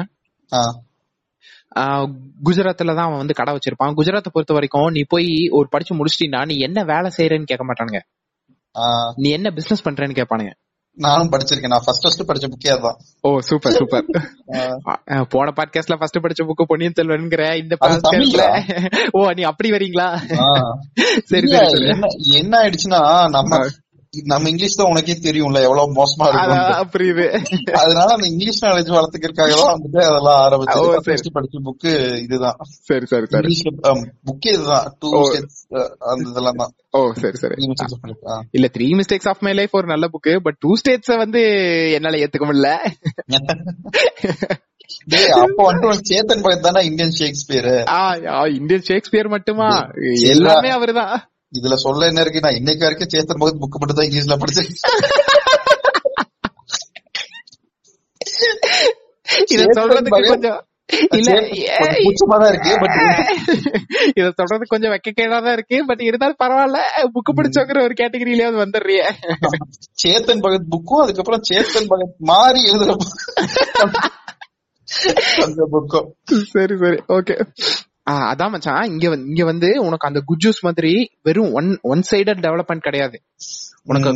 ஆஹ் 1.75 2.07
குஜராத்ல 2.45 2.95
தான் 2.95 3.05
அவன் 3.05 3.17
வந்து 3.17 3.33
கடை 3.33 3.53
வச்சிருப்பான். 3.53 3.95
குஜராத்தை 3.99 4.31
பொறுத்த 4.31 4.53
வரைக்கும் 4.53 4.87
நீ 4.87 5.01
போய் 5.07 5.29
ஒரு 5.51 5.67
படிச்சு 5.69 5.95
முடிச்சிட்டீங்கன்னா 5.95 6.45
நீ 6.45 6.55
என்ன 6.57 6.83
வேலை 6.83 7.11
செய்யறேன்னு 7.17 7.43
கேட்க 7.43 7.65
மாட்டானுங்க. 7.65 7.99
நீ 9.15 9.29
என்ன 9.29 9.51
பிசினஸ் 9.51 9.87
பண்றேன்னு 9.87 10.17
கேட்பானுங்க. 10.19 10.53
நானும் 10.97 11.29
படிச்சிருக்கேன். 11.31 11.73
நான் 11.73 11.85
ஃபர்ஸ்ட் 11.85 12.03
ஃபர்ஸ்ட் 12.03 12.23
படிச்ச 12.29 12.45
புக்கே 12.51 12.69
அதான் 12.75 12.97
ஓ 13.21 13.29
சூப்பர் 13.39 13.71
சூப்பர் 13.71 14.05
போன 15.29 15.53
பாட்காஸ்ட்ல 15.57 15.95
ஃபர்ஸ்ட் 15.99 16.21
படிச்ச 16.23 16.43
புக்கு 16.49 16.65
பொன்னியின் 16.67 16.97
செல்வன்ங்கிற 16.99 17.45
இந்த 17.61 17.77
பாட்காஸ்ட்ல? 17.81 18.45
ஓ 19.11 19.29
நீ 19.31 19.43
அப்படி 19.43 19.71
வரீங்களா. 19.71 20.07
சரி 21.23 21.49
என்ன 22.33 22.53
ஆயிடுச்சுன்னா 22.61 23.01
நம்ம 23.29 23.59
நம்ம 24.23 24.49
இங்கிலீஷ் 24.49 24.75
தான் 24.75 24.87
உனக்கே 24.87 25.13
தெரியும்ல 25.13 25.61
எவ்வளவு 25.61 25.93
மோசமா 25.93 26.27
இருக்கும் 26.27 26.89
புரியுது. 26.91 27.25
அதனால 27.71 28.13
அந்த 28.13 28.27
இங்கிலீஷ் 28.27 28.63
நாலேஜ் 28.63 28.93
வளர்த்துக்கிறதுக்காக 28.95 29.53
தான் 29.59 29.79
வந்துட்டு 29.79 30.01
அதெல்லாம். 30.01 30.63
ஃபர்ஸ்ட் 31.03 31.27
படிச்ச 31.33 31.59
புக்கு 31.63 32.17
இதுதான். 32.21 32.57
சரி 32.81 33.05
சரி 33.05 33.25
சரி. 33.25 33.61
புக்கே 34.25 34.53
இதுதான். 34.53 34.95
டூ 34.99 35.09
அந்த 35.99 36.29
இதெல்லாம் 36.29 36.55
தான். 36.55 36.71
ஓ 36.91 37.11
சரி 37.11 37.37
சரி. 37.37 37.53
இல்ல 38.51 38.69
three 38.77 39.01
mistakes 39.01 39.27
of 39.27 39.39
my 39.39 39.53
life 39.53 39.69
ஒரு 39.71 39.87
நல்ல 39.87 40.07
புக் 40.07 40.39
பட் 40.43 40.57
டூ 40.59 40.75
ஸ்டேட்ஸ் 40.75 41.15
வந்து 41.17 41.41
என்னால 41.93 42.17
ஏத்துக்க 42.17 42.45
முடியல. 42.45 42.69
டேய் 45.05 45.29
அப்ப 45.29 45.63
உனக்கு 45.63 45.87
சேத்தன் 45.87 46.43
பகத் 46.43 46.59
தானே 46.59 46.85
இந்தியன் 46.85 47.11
ஷேக்ஸ்பியர் 47.11 47.83
இந்தியன் 48.53 48.81
ஷேக்ஸ்பியர் 48.81 49.27
மட்டுமா. 49.27 49.89
எல்லாமே 50.23 50.69
அவர்தான். 50.69 51.29
இதுல 51.55 51.75
சொல்ல 51.83 52.07
என்ன 52.07 52.23
இருக்கு? 52.23 52.43
நான் 52.43 52.59
இன்னைக்கு 52.59 52.85
வரைக்கும் 52.85 53.11
சேத்தன் 53.13 53.41
பகத் 53.41 53.61
புக் 53.61 53.79
மட்டும் 53.79 53.99
தான் 53.99 54.07
இங்கிலீஷ்ல 54.07 54.37
படிச்சேன். 54.43 54.71
இத 59.53 59.63
சொல்றதுக்கு 59.77 60.21
கொஞ்சம் 60.29 60.59
இல்ல 61.11 61.31
கொஞ்சம் 61.33 61.45
கூச்சமா 61.99 62.35
தான் 62.41 62.51
இருக்கு 62.51 62.71
பட் 62.81 62.97
இத 64.13 64.27
சொல்றது 64.39 64.65
கொஞ்சம் 64.73 64.93
வெக்கக்கேடாதான் 64.93 65.55
இருக்கு 65.57 65.77
பட் 65.87 66.03
இருந்தாலும் 66.07 66.41
பரவாயில்ல. 66.43 66.79
புக்கு 67.15 67.31
பிடிச்சவங்கிற 67.37 67.79
ஒரு 67.85 67.95
கேட்டகரியிலயாவது 68.01 68.59
வந்துடுறிய. 68.63 69.01
சேத்தன் 70.03 70.43
பகத் 70.45 70.69
புக்கும் 70.73 71.03
அதுக்கப்புறம் 71.03 71.45
சேத்தன் 71.49 71.89
பகத் 71.91 72.15
மாறி 72.31 72.61
எழுதுற 72.69 72.93
புக்கும் 75.73 76.09
சரி 76.53 76.75
சரி. 76.81 76.97
ஓகே 77.15 77.35
அதான் 78.07 78.49
மச்சான் 78.49 78.83
இங்க 78.83 79.05
இங்க 79.25 79.45
வந்து 79.45 79.81
உனக்கு 79.81 80.07
அந்த 80.07 80.23
குஜூஸ் 80.27 80.59
மாதிரி 80.61 80.91
வெறும் 81.21 81.51
ஒன் 81.51 81.79
ஒன் 81.81 82.03
சைடட் 82.11 82.41
டெவலப்மெண்ட் 82.41 82.77
கிடையாது 82.77 83.17
உனக்கு 83.83 84.11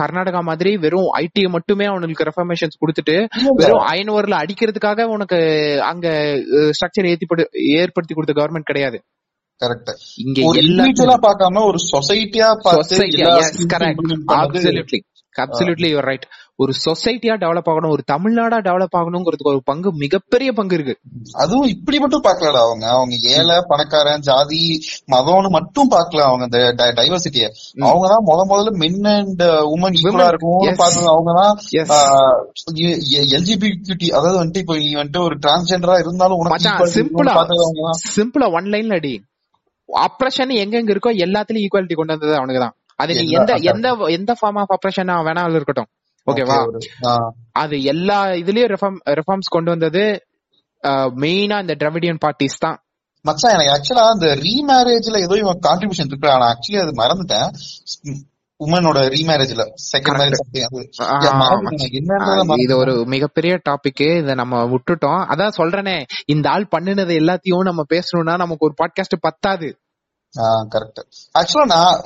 கர்நாடகா 0.00 0.40
மாதிரி 0.40 0.76
வெறும் 0.76 1.08
ஐடி 1.18 1.48
மட்டுமே 1.48 1.84
அவனுக்கு 1.84 2.24
ரெஃபர்மேஷன்ஸ் 2.24 2.80
கொடுத்துட்டு. 2.80 3.14
வெறும் 3.54 3.84
ஐநூறுல 3.90 4.40
அடிக்கிறதுக்காக 4.42 5.02
உனக்கு 5.08 5.38
அங்க 5.82 6.08
ஸ்ட்ரக்சர் 6.70 7.08
ஏத்தி 7.08 7.26
ஏற்படுத்தி 7.74 8.14
கொடுத்த 8.14 8.34
கவர்மெண்ட் 8.40 8.62
கிடையாது 8.62 9.00
கரெக்ட் 9.60 9.90
இங்க 10.16 10.40
எல்லா 10.56 11.16
பார்க்காம 11.24 11.62
ஒரு 11.64 11.78
சொசைட்டியா 11.92 12.48
பார்த்து 12.62 12.96
அப்சல்யூட்லி 15.36 15.88
யூர் 15.90 16.06
ரைட் 16.10 16.26
ஒரு 16.56 16.72
சொசைட்டியா 16.84 17.34
டெவலப் 17.42 17.68
ஆகணும் 17.70 17.90
ஒரு 17.90 18.02
தமிழ்நாடா 18.12 18.58
டெவலப் 18.66 18.96
ஆகணுங்கிறதுக்கு 18.96 19.52
ஒரு 19.52 19.62
பங்கு 19.64 19.92
மிகப்பெரிய 19.94 20.52
பங்கு 20.52 20.74
இருக்கு. 20.74 20.94
அதுவும் 21.32 21.68
இப்படி 21.68 21.98
மட்டும் 21.98 22.22
பாக்கலடா 22.22 22.60
அவங்க. 22.60 22.86
அவங்க 22.88 23.16
ஏழை 23.36 23.64
பணக்காரன் 23.68 24.20
ஜாதி 24.20 24.80
மதம்னு 25.12 25.48
மட்டும் 25.48 25.90
பார்க்கல 25.90 26.20
அவங்க 26.20 26.44
இந்த 26.44 26.58
டைவர்சிட்டிய. 26.92 27.46
அவங்கதான் 27.80 28.26
முத 28.26 28.40
முதல்ல 28.50 28.76
மென் 28.76 29.04
அண்ட் 29.04 29.42
உமன் 29.74 29.96
ஈக்குவலா 29.98 30.28
இருக்கும் 30.28 30.60
yes. 30.60 30.76
பார்த்தது 30.76 31.08
அவங்கதான் 31.14 31.54
எல்ஜிபிடி 33.36 34.10
அதாவது 34.10 34.44
வந்துட்டு 34.44 34.58
இப்போ 34.58 34.76
நீ 34.76 34.94
வந்துட்டு 34.94 35.22
ஒரு 35.22 35.38
டிரான்ஸ்ஜெண்டரா 35.38 35.98
இருந்தாலும் 35.98 36.36
உனக்கு 36.36 36.92
சிம்பிளா 36.94 37.34
சிம்பிளா 38.16 38.52
ஒன் 38.52 38.64
லைன்ல 38.64 38.94
அடி. 38.94 39.14
ஆப்ரேஷன் 39.88 40.52
எங்க 40.54 40.78
எங்க 40.78 40.92
இருக்கோ 40.92 41.12
எல்லாத்துலயும் 41.24 41.64
ஈக்குவாலிட்டி 41.66 41.94
கொண்டு 41.94 42.12
வந்தது 42.12 42.36
அவனுக்கு 42.36 42.60
தான் 42.60 42.74
அது 43.02 43.14
நீ 43.18 43.24
எந்த 43.38 43.52
எந்த 43.72 43.88
எந்த 44.16 44.32
ஃபார்ம் 44.40 44.58
ஆஃப் 44.62 44.72
ஆப்ரேஷன் 44.76 45.10
வேணாலும் 45.28 45.56
இருக்கட்டும். 45.58 45.90
ஓகேவா 46.26 46.56
அது 47.62 47.76
எல்லா 47.92 48.18
இதுலயும் 48.40 48.72
ரெஃபார்ம் 48.74 49.00
ரெஃபார்ம்ஸ் 49.18 49.54
கொண்டு 49.56 49.70
வந்தது 49.74 50.04
மெயினா 51.22 51.56
இந்த 51.64 51.74
திராவிடியன் 51.80 52.22
பார்ட்டிஸ் 52.24 52.62
தான். 52.64 52.78
மச்சான் 53.24 53.54
எனக்கு 53.54 53.72
ஆக்சுவலா 53.76 54.04
அந்த 54.14 54.28
ரீமேரேஜ்ல 54.44 55.16
ஏதோ 55.26 55.34
இவன் 55.42 55.64
கான்ட்ரிபியூஷன் 55.66 56.10
இருக்கு 56.10 56.28
ஆனா 56.34 56.44
ஆக்சுவலி 56.52 56.82
அது 56.84 56.92
மறந்துட்டேன். 57.00 57.48
உமனோட 58.60 58.98
ரீமேரேஜ்ல 59.14 59.62
செகண்ட் 59.90 60.22
இது. 62.64 62.74
ஒரு 62.82 62.94
மிகப்பெரிய 63.14 63.52
டாபிக் 63.68 64.02
இத 64.20 64.34
நம்ம 64.40 64.62
விட்டுட்டோம். 64.72 65.20
அதான் 65.32 65.56
சொல்றேனே 65.58 65.96
இந்த 66.34 66.46
ஆள் 66.54 66.66
பண்ணினது 66.74 67.14
எல்லாத்தையும் 67.20 67.68
நம்ம 67.68 67.84
பேசணும்னா 67.94 68.36
நமக்கு 68.44 68.66
ஒரு 68.68 68.76
பாட்காஸ்ட் 68.82 69.24
பத்தாது. 69.28 69.70
கரெக்ட் 70.38 71.00
ஆக்சுவலா 71.38 71.64
நான் 71.64 72.00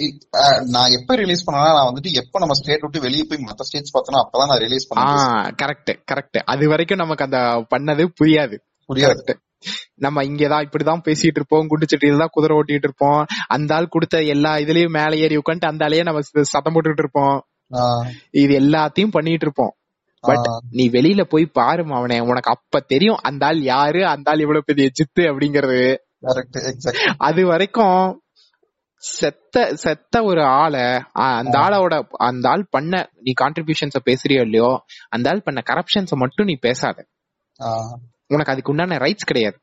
நான் 0.64 0.90
எப்ப 0.90 1.14
ரிலீஸ் 1.14 1.50
பண்ணனா 1.50 1.72
நான் 1.72 1.94
வந்துட்டு 1.94 2.12
எப்ப 2.12 2.38
நம்ம 2.38 2.54
ஸ்டேட் 2.54 2.80
விட்டு 2.80 3.00
வெளியே 3.00 3.24
போய் 3.28 3.38
மத்த 3.38 3.60
ஸ்டேட்ஸ் 3.60 3.90
பார்த்தோம் 3.90 4.30
அப்பதான் 4.30 4.46
நான் 4.46 4.58
ரிலீஸ் 4.58 4.92
பண்ணேன். 4.92 5.54
கரெக்ட் 5.62 6.04
கரெக்ட் 6.12 6.42
அது 6.44 6.68
வரைக்கும் 6.68 6.98
நமக்கு 6.98 7.24
அந்த 7.24 7.36
பண்ணது 7.70 8.08
புரியாது. 8.24 8.58
புரியாது. 8.94 9.34
நம்ம 9.94 10.22
இங்கதான் 10.22 10.68
இப்படிதான் 10.68 11.02
பேசிட்டு 11.04 11.26
இருப்போம். 11.26 11.66
குண்டு 11.66 11.96
சட்டியில 11.96 12.18
தான் 12.18 12.28
குதிரை 12.30 12.56
ஓட்டிட்டு 12.56 12.82
இருப்போம். 12.82 13.26
அந்த 13.46 13.74
ஆள் 13.74 13.88
கொடுத்த 13.88 14.22
எல்லா 14.22 14.54
இதுலயும் 14.54 14.92
மேல 14.92 15.16
ஏறி 15.16 15.36
உட்காந்துட்டு 15.36 15.66
அந்த 15.66 15.86
ஆளையே 15.86 16.02
நம்ம 16.02 16.20
ச- 16.20 16.40
சத்தம் 16.40 16.74
போட்டுட்டு 16.74 16.98
இருப்போம். 16.98 17.44
இது 18.30 18.60
எல்லாத்தையும் 18.60 19.10
பண்ணிட்டு 19.10 19.44
இருப்போம். 19.44 19.74
பட் 20.20 20.46
நீ 20.70 20.90
வெளியில 20.90 21.24
போய் 21.24 21.50
பாருமா 21.54 21.96
அவனே. 21.96 22.20
உனக்கு 22.20 22.50
அப்ப 22.50 22.80
தெரியும் 22.80 23.16
அந்த 23.16 23.46
ஆள் 23.46 23.62
யாரு 23.62 24.06
அந்த 24.06 24.30
ஆள் 24.30 24.38
இவ்வளவு 24.38 24.64
பெரிய 24.64 24.88
ஜித்து 24.88 25.22
அப்படிங்கறது. 25.22 25.96
அது 27.18 27.46
வரைக்கும் 27.46 28.22
செத்த 29.02 29.74
செத்த 29.74 30.24
ஒரு 30.24 30.42
ஆளை 30.42 31.00
அந்த 31.12 31.58
ஆளோட 31.58 32.06
அந்த 32.18 32.48
ஆள் 32.48 32.66
பண்ண 32.70 33.08
நீ 33.20 33.32
கான்ட்ரிபியூஷன்ஸ 33.40 33.96
பேசுறியோ 34.04 34.40
இல்லையோ 34.40 34.84
அந்த 35.08 35.30
ஆள் 35.30 35.42
பண்ண 35.42 35.62
கரப்ஷன்ஸ 35.66 36.14
மட்டும் 36.14 36.46
நீ 36.46 36.56
பேசாத. 36.60 37.06
உனக்கு 38.26 38.52
அதுக்கு 38.52 38.70
உண்டான 38.70 38.96
ரைட்ஸ் 38.96 39.26
கிடையாது. 39.26 39.58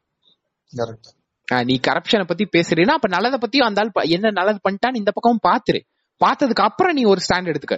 நீ 1.65 1.79
கரப்ஷனை 1.87 2.23
பத்தி 2.23 2.47
பேசுறீன்னா 2.51 2.85
அப்ப 2.85 3.07
நல்லதை 3.07 3.39
பத்தியும் 3.39 3.59
அந்த 3.59 3.81
ஆள் 3.81 4.09
என்ன 4.09 4.31
நல்லது 4.31 4.59
பண்ணிட்டான்னு 4.69 4.95
இந்த 4.95 5.11
பக்கம் 5.11 5.39
பாத்துரு. 5.47 5.79
பார்த்ததுக்கு 6.21 6.61
அப்புறம் 6.61 6.93
நீ 6.93 7.03
ஒரு 7.03 7.21
ஸ்டாண்ட் 7.27 7.51
எடுத்துக்க. 7.51 7.77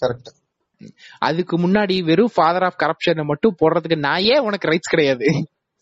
கரெக்ட் 0.00 0.28
அதுக்கு 1.18 1.58
முன்னாடி 1.58 2.04
வெறும் 2.04 2.30
ஃபாதர் 2.34 2.62
ஆஃப் 2.62 2.82
கரப்ஷனை 2.82 3.24
மட்டும் 3.24 3.56
போடுறதுக்கு 3.60 3.98
நான் 3.98 4.22
ஏன் 4.22 4.38
உனக்கு 4.38 4.68
ரைட்ஸ் 4.68 4.90
கிடையாது. 4.90 5.26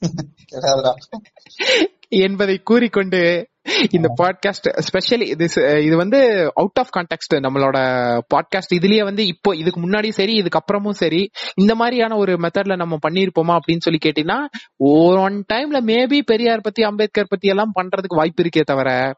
என்பதை 2.10 2.62
கூறிக்கொண்டு 2.62 3.48
இந்த 3.90 4.08
பாட்காஸ்ட் 4.22 4.68
ஸ்பெஷலி 4.80 5.26
இது 5.26 5.46
இது 5.84 5.96
வந்து 5.96 6.50
அவுட் 6.54 6.78
ஆஃப் 6.78 6.92
கான்டெக்ட் 6.96 7.34
நம்மளோட 7.38 7.78
பாட்காஸ்ட் 8.34 8.74
இதுலயே 8.78 9.02
வந்து 9.04 9.26
இப்போ 9.26 9.56
இதுக்கு 9.56 9.80
முன்னாடி 9.80 10.08
சரி 10.08 10.34
இதுக்கு 10.34 10.60
அப்புறமும் 10.60 10.90
சரி 10.90 11.30
இந்த 11.54 11.74
மாதிரியான 11.74 12.16
ஒரு 12.16 12.34
மெத்தட்ல 12.34 12.76
நம்ம 12.76 12.98
பண்ணிருப்போமா 13.08 13.56
அப்படின்னு 13.58 13.80
சொல்லி 13.84 14.00
கேட்டீங்கன்னா 14.02 14.40
ஒன் 15.18 15.44
டைம்ல 15.52 15.80
மேபி 15.80 16.20
பெரியார் 16.22 16.60
பத்தி 16.60 16.82
அம்பேத்கர் 16.82 17.28
பத்தி 17.28 17.48
எல்லாம் 17.48 17.72
பண்றதுக்கு 17.74 18.14
வாய்ப்பு 18.16 18.42
இருக்கே 18.42 18.60
தவிர 18.62 19.14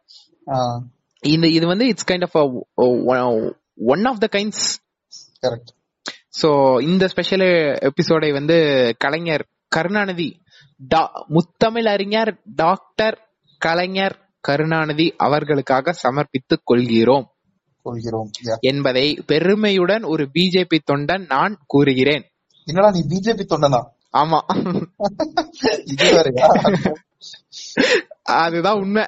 இந்த 1.23 1.47
இது 1.49 1.67
வந்து 1.67 1.87
it's 1.87 2.09
kind 2.11 2.23
of 2.23 2.37
one 3.87 4.05
of 4.07 4.19
the 4.19 4.29
kinds 4.33 4.67
correct 5.47 5.73
so 6.43 6.81
இந்த 6.83 7.09
ஸ்பெஷல் 7.09 7.47
எபிசோடை 7.83 8.33
வந்து 8.33 8.57
கலைஞர் 8.99 9.49
கருணாநிதி 9.69 10.42
முத்தமிழ் 11.29 11.87
அறிஞர் 11.87 12.41
டாக்டர் 12.45 13.29
கலைஞர் 13.59 14.31
கருணாநிதி 14.41 15.15
அவர்களுக்காக 15.17 15.93
சமர்ப்பித்துக் 15.93 16.65
கொள்கிறோம். 16.65 17.31
கொள்கிறோம். 17.83 18.31
என்பதை 18.61 19.23
பெருமையுடன் 19.27 20.03
ஒரு 20.03 20.31
பிஜேபி 20.35 20.79
தொண்டன் 20.93 21.27
நான் 21.27 21.59
கூறுகிறேன். 21.67 22.25
என்னடா 22.65 22.91
நீ 22.91 23.01
பிஜேபி 23.01 23.45
தொண்டனா? 23.49 23.85
ஆமா. 24.13 24.41
அதுதான் 28.23 28.79
உண்மை. 28.79 29.07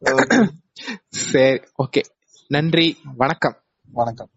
Okay. 0.00 0.50
சரி 1.08 1.60
ஓகே. 1.82 2.00
நன்றி 2.48 2.98
வணக்கம். 3.16 3.56
வணக்கம். 3.92 4.30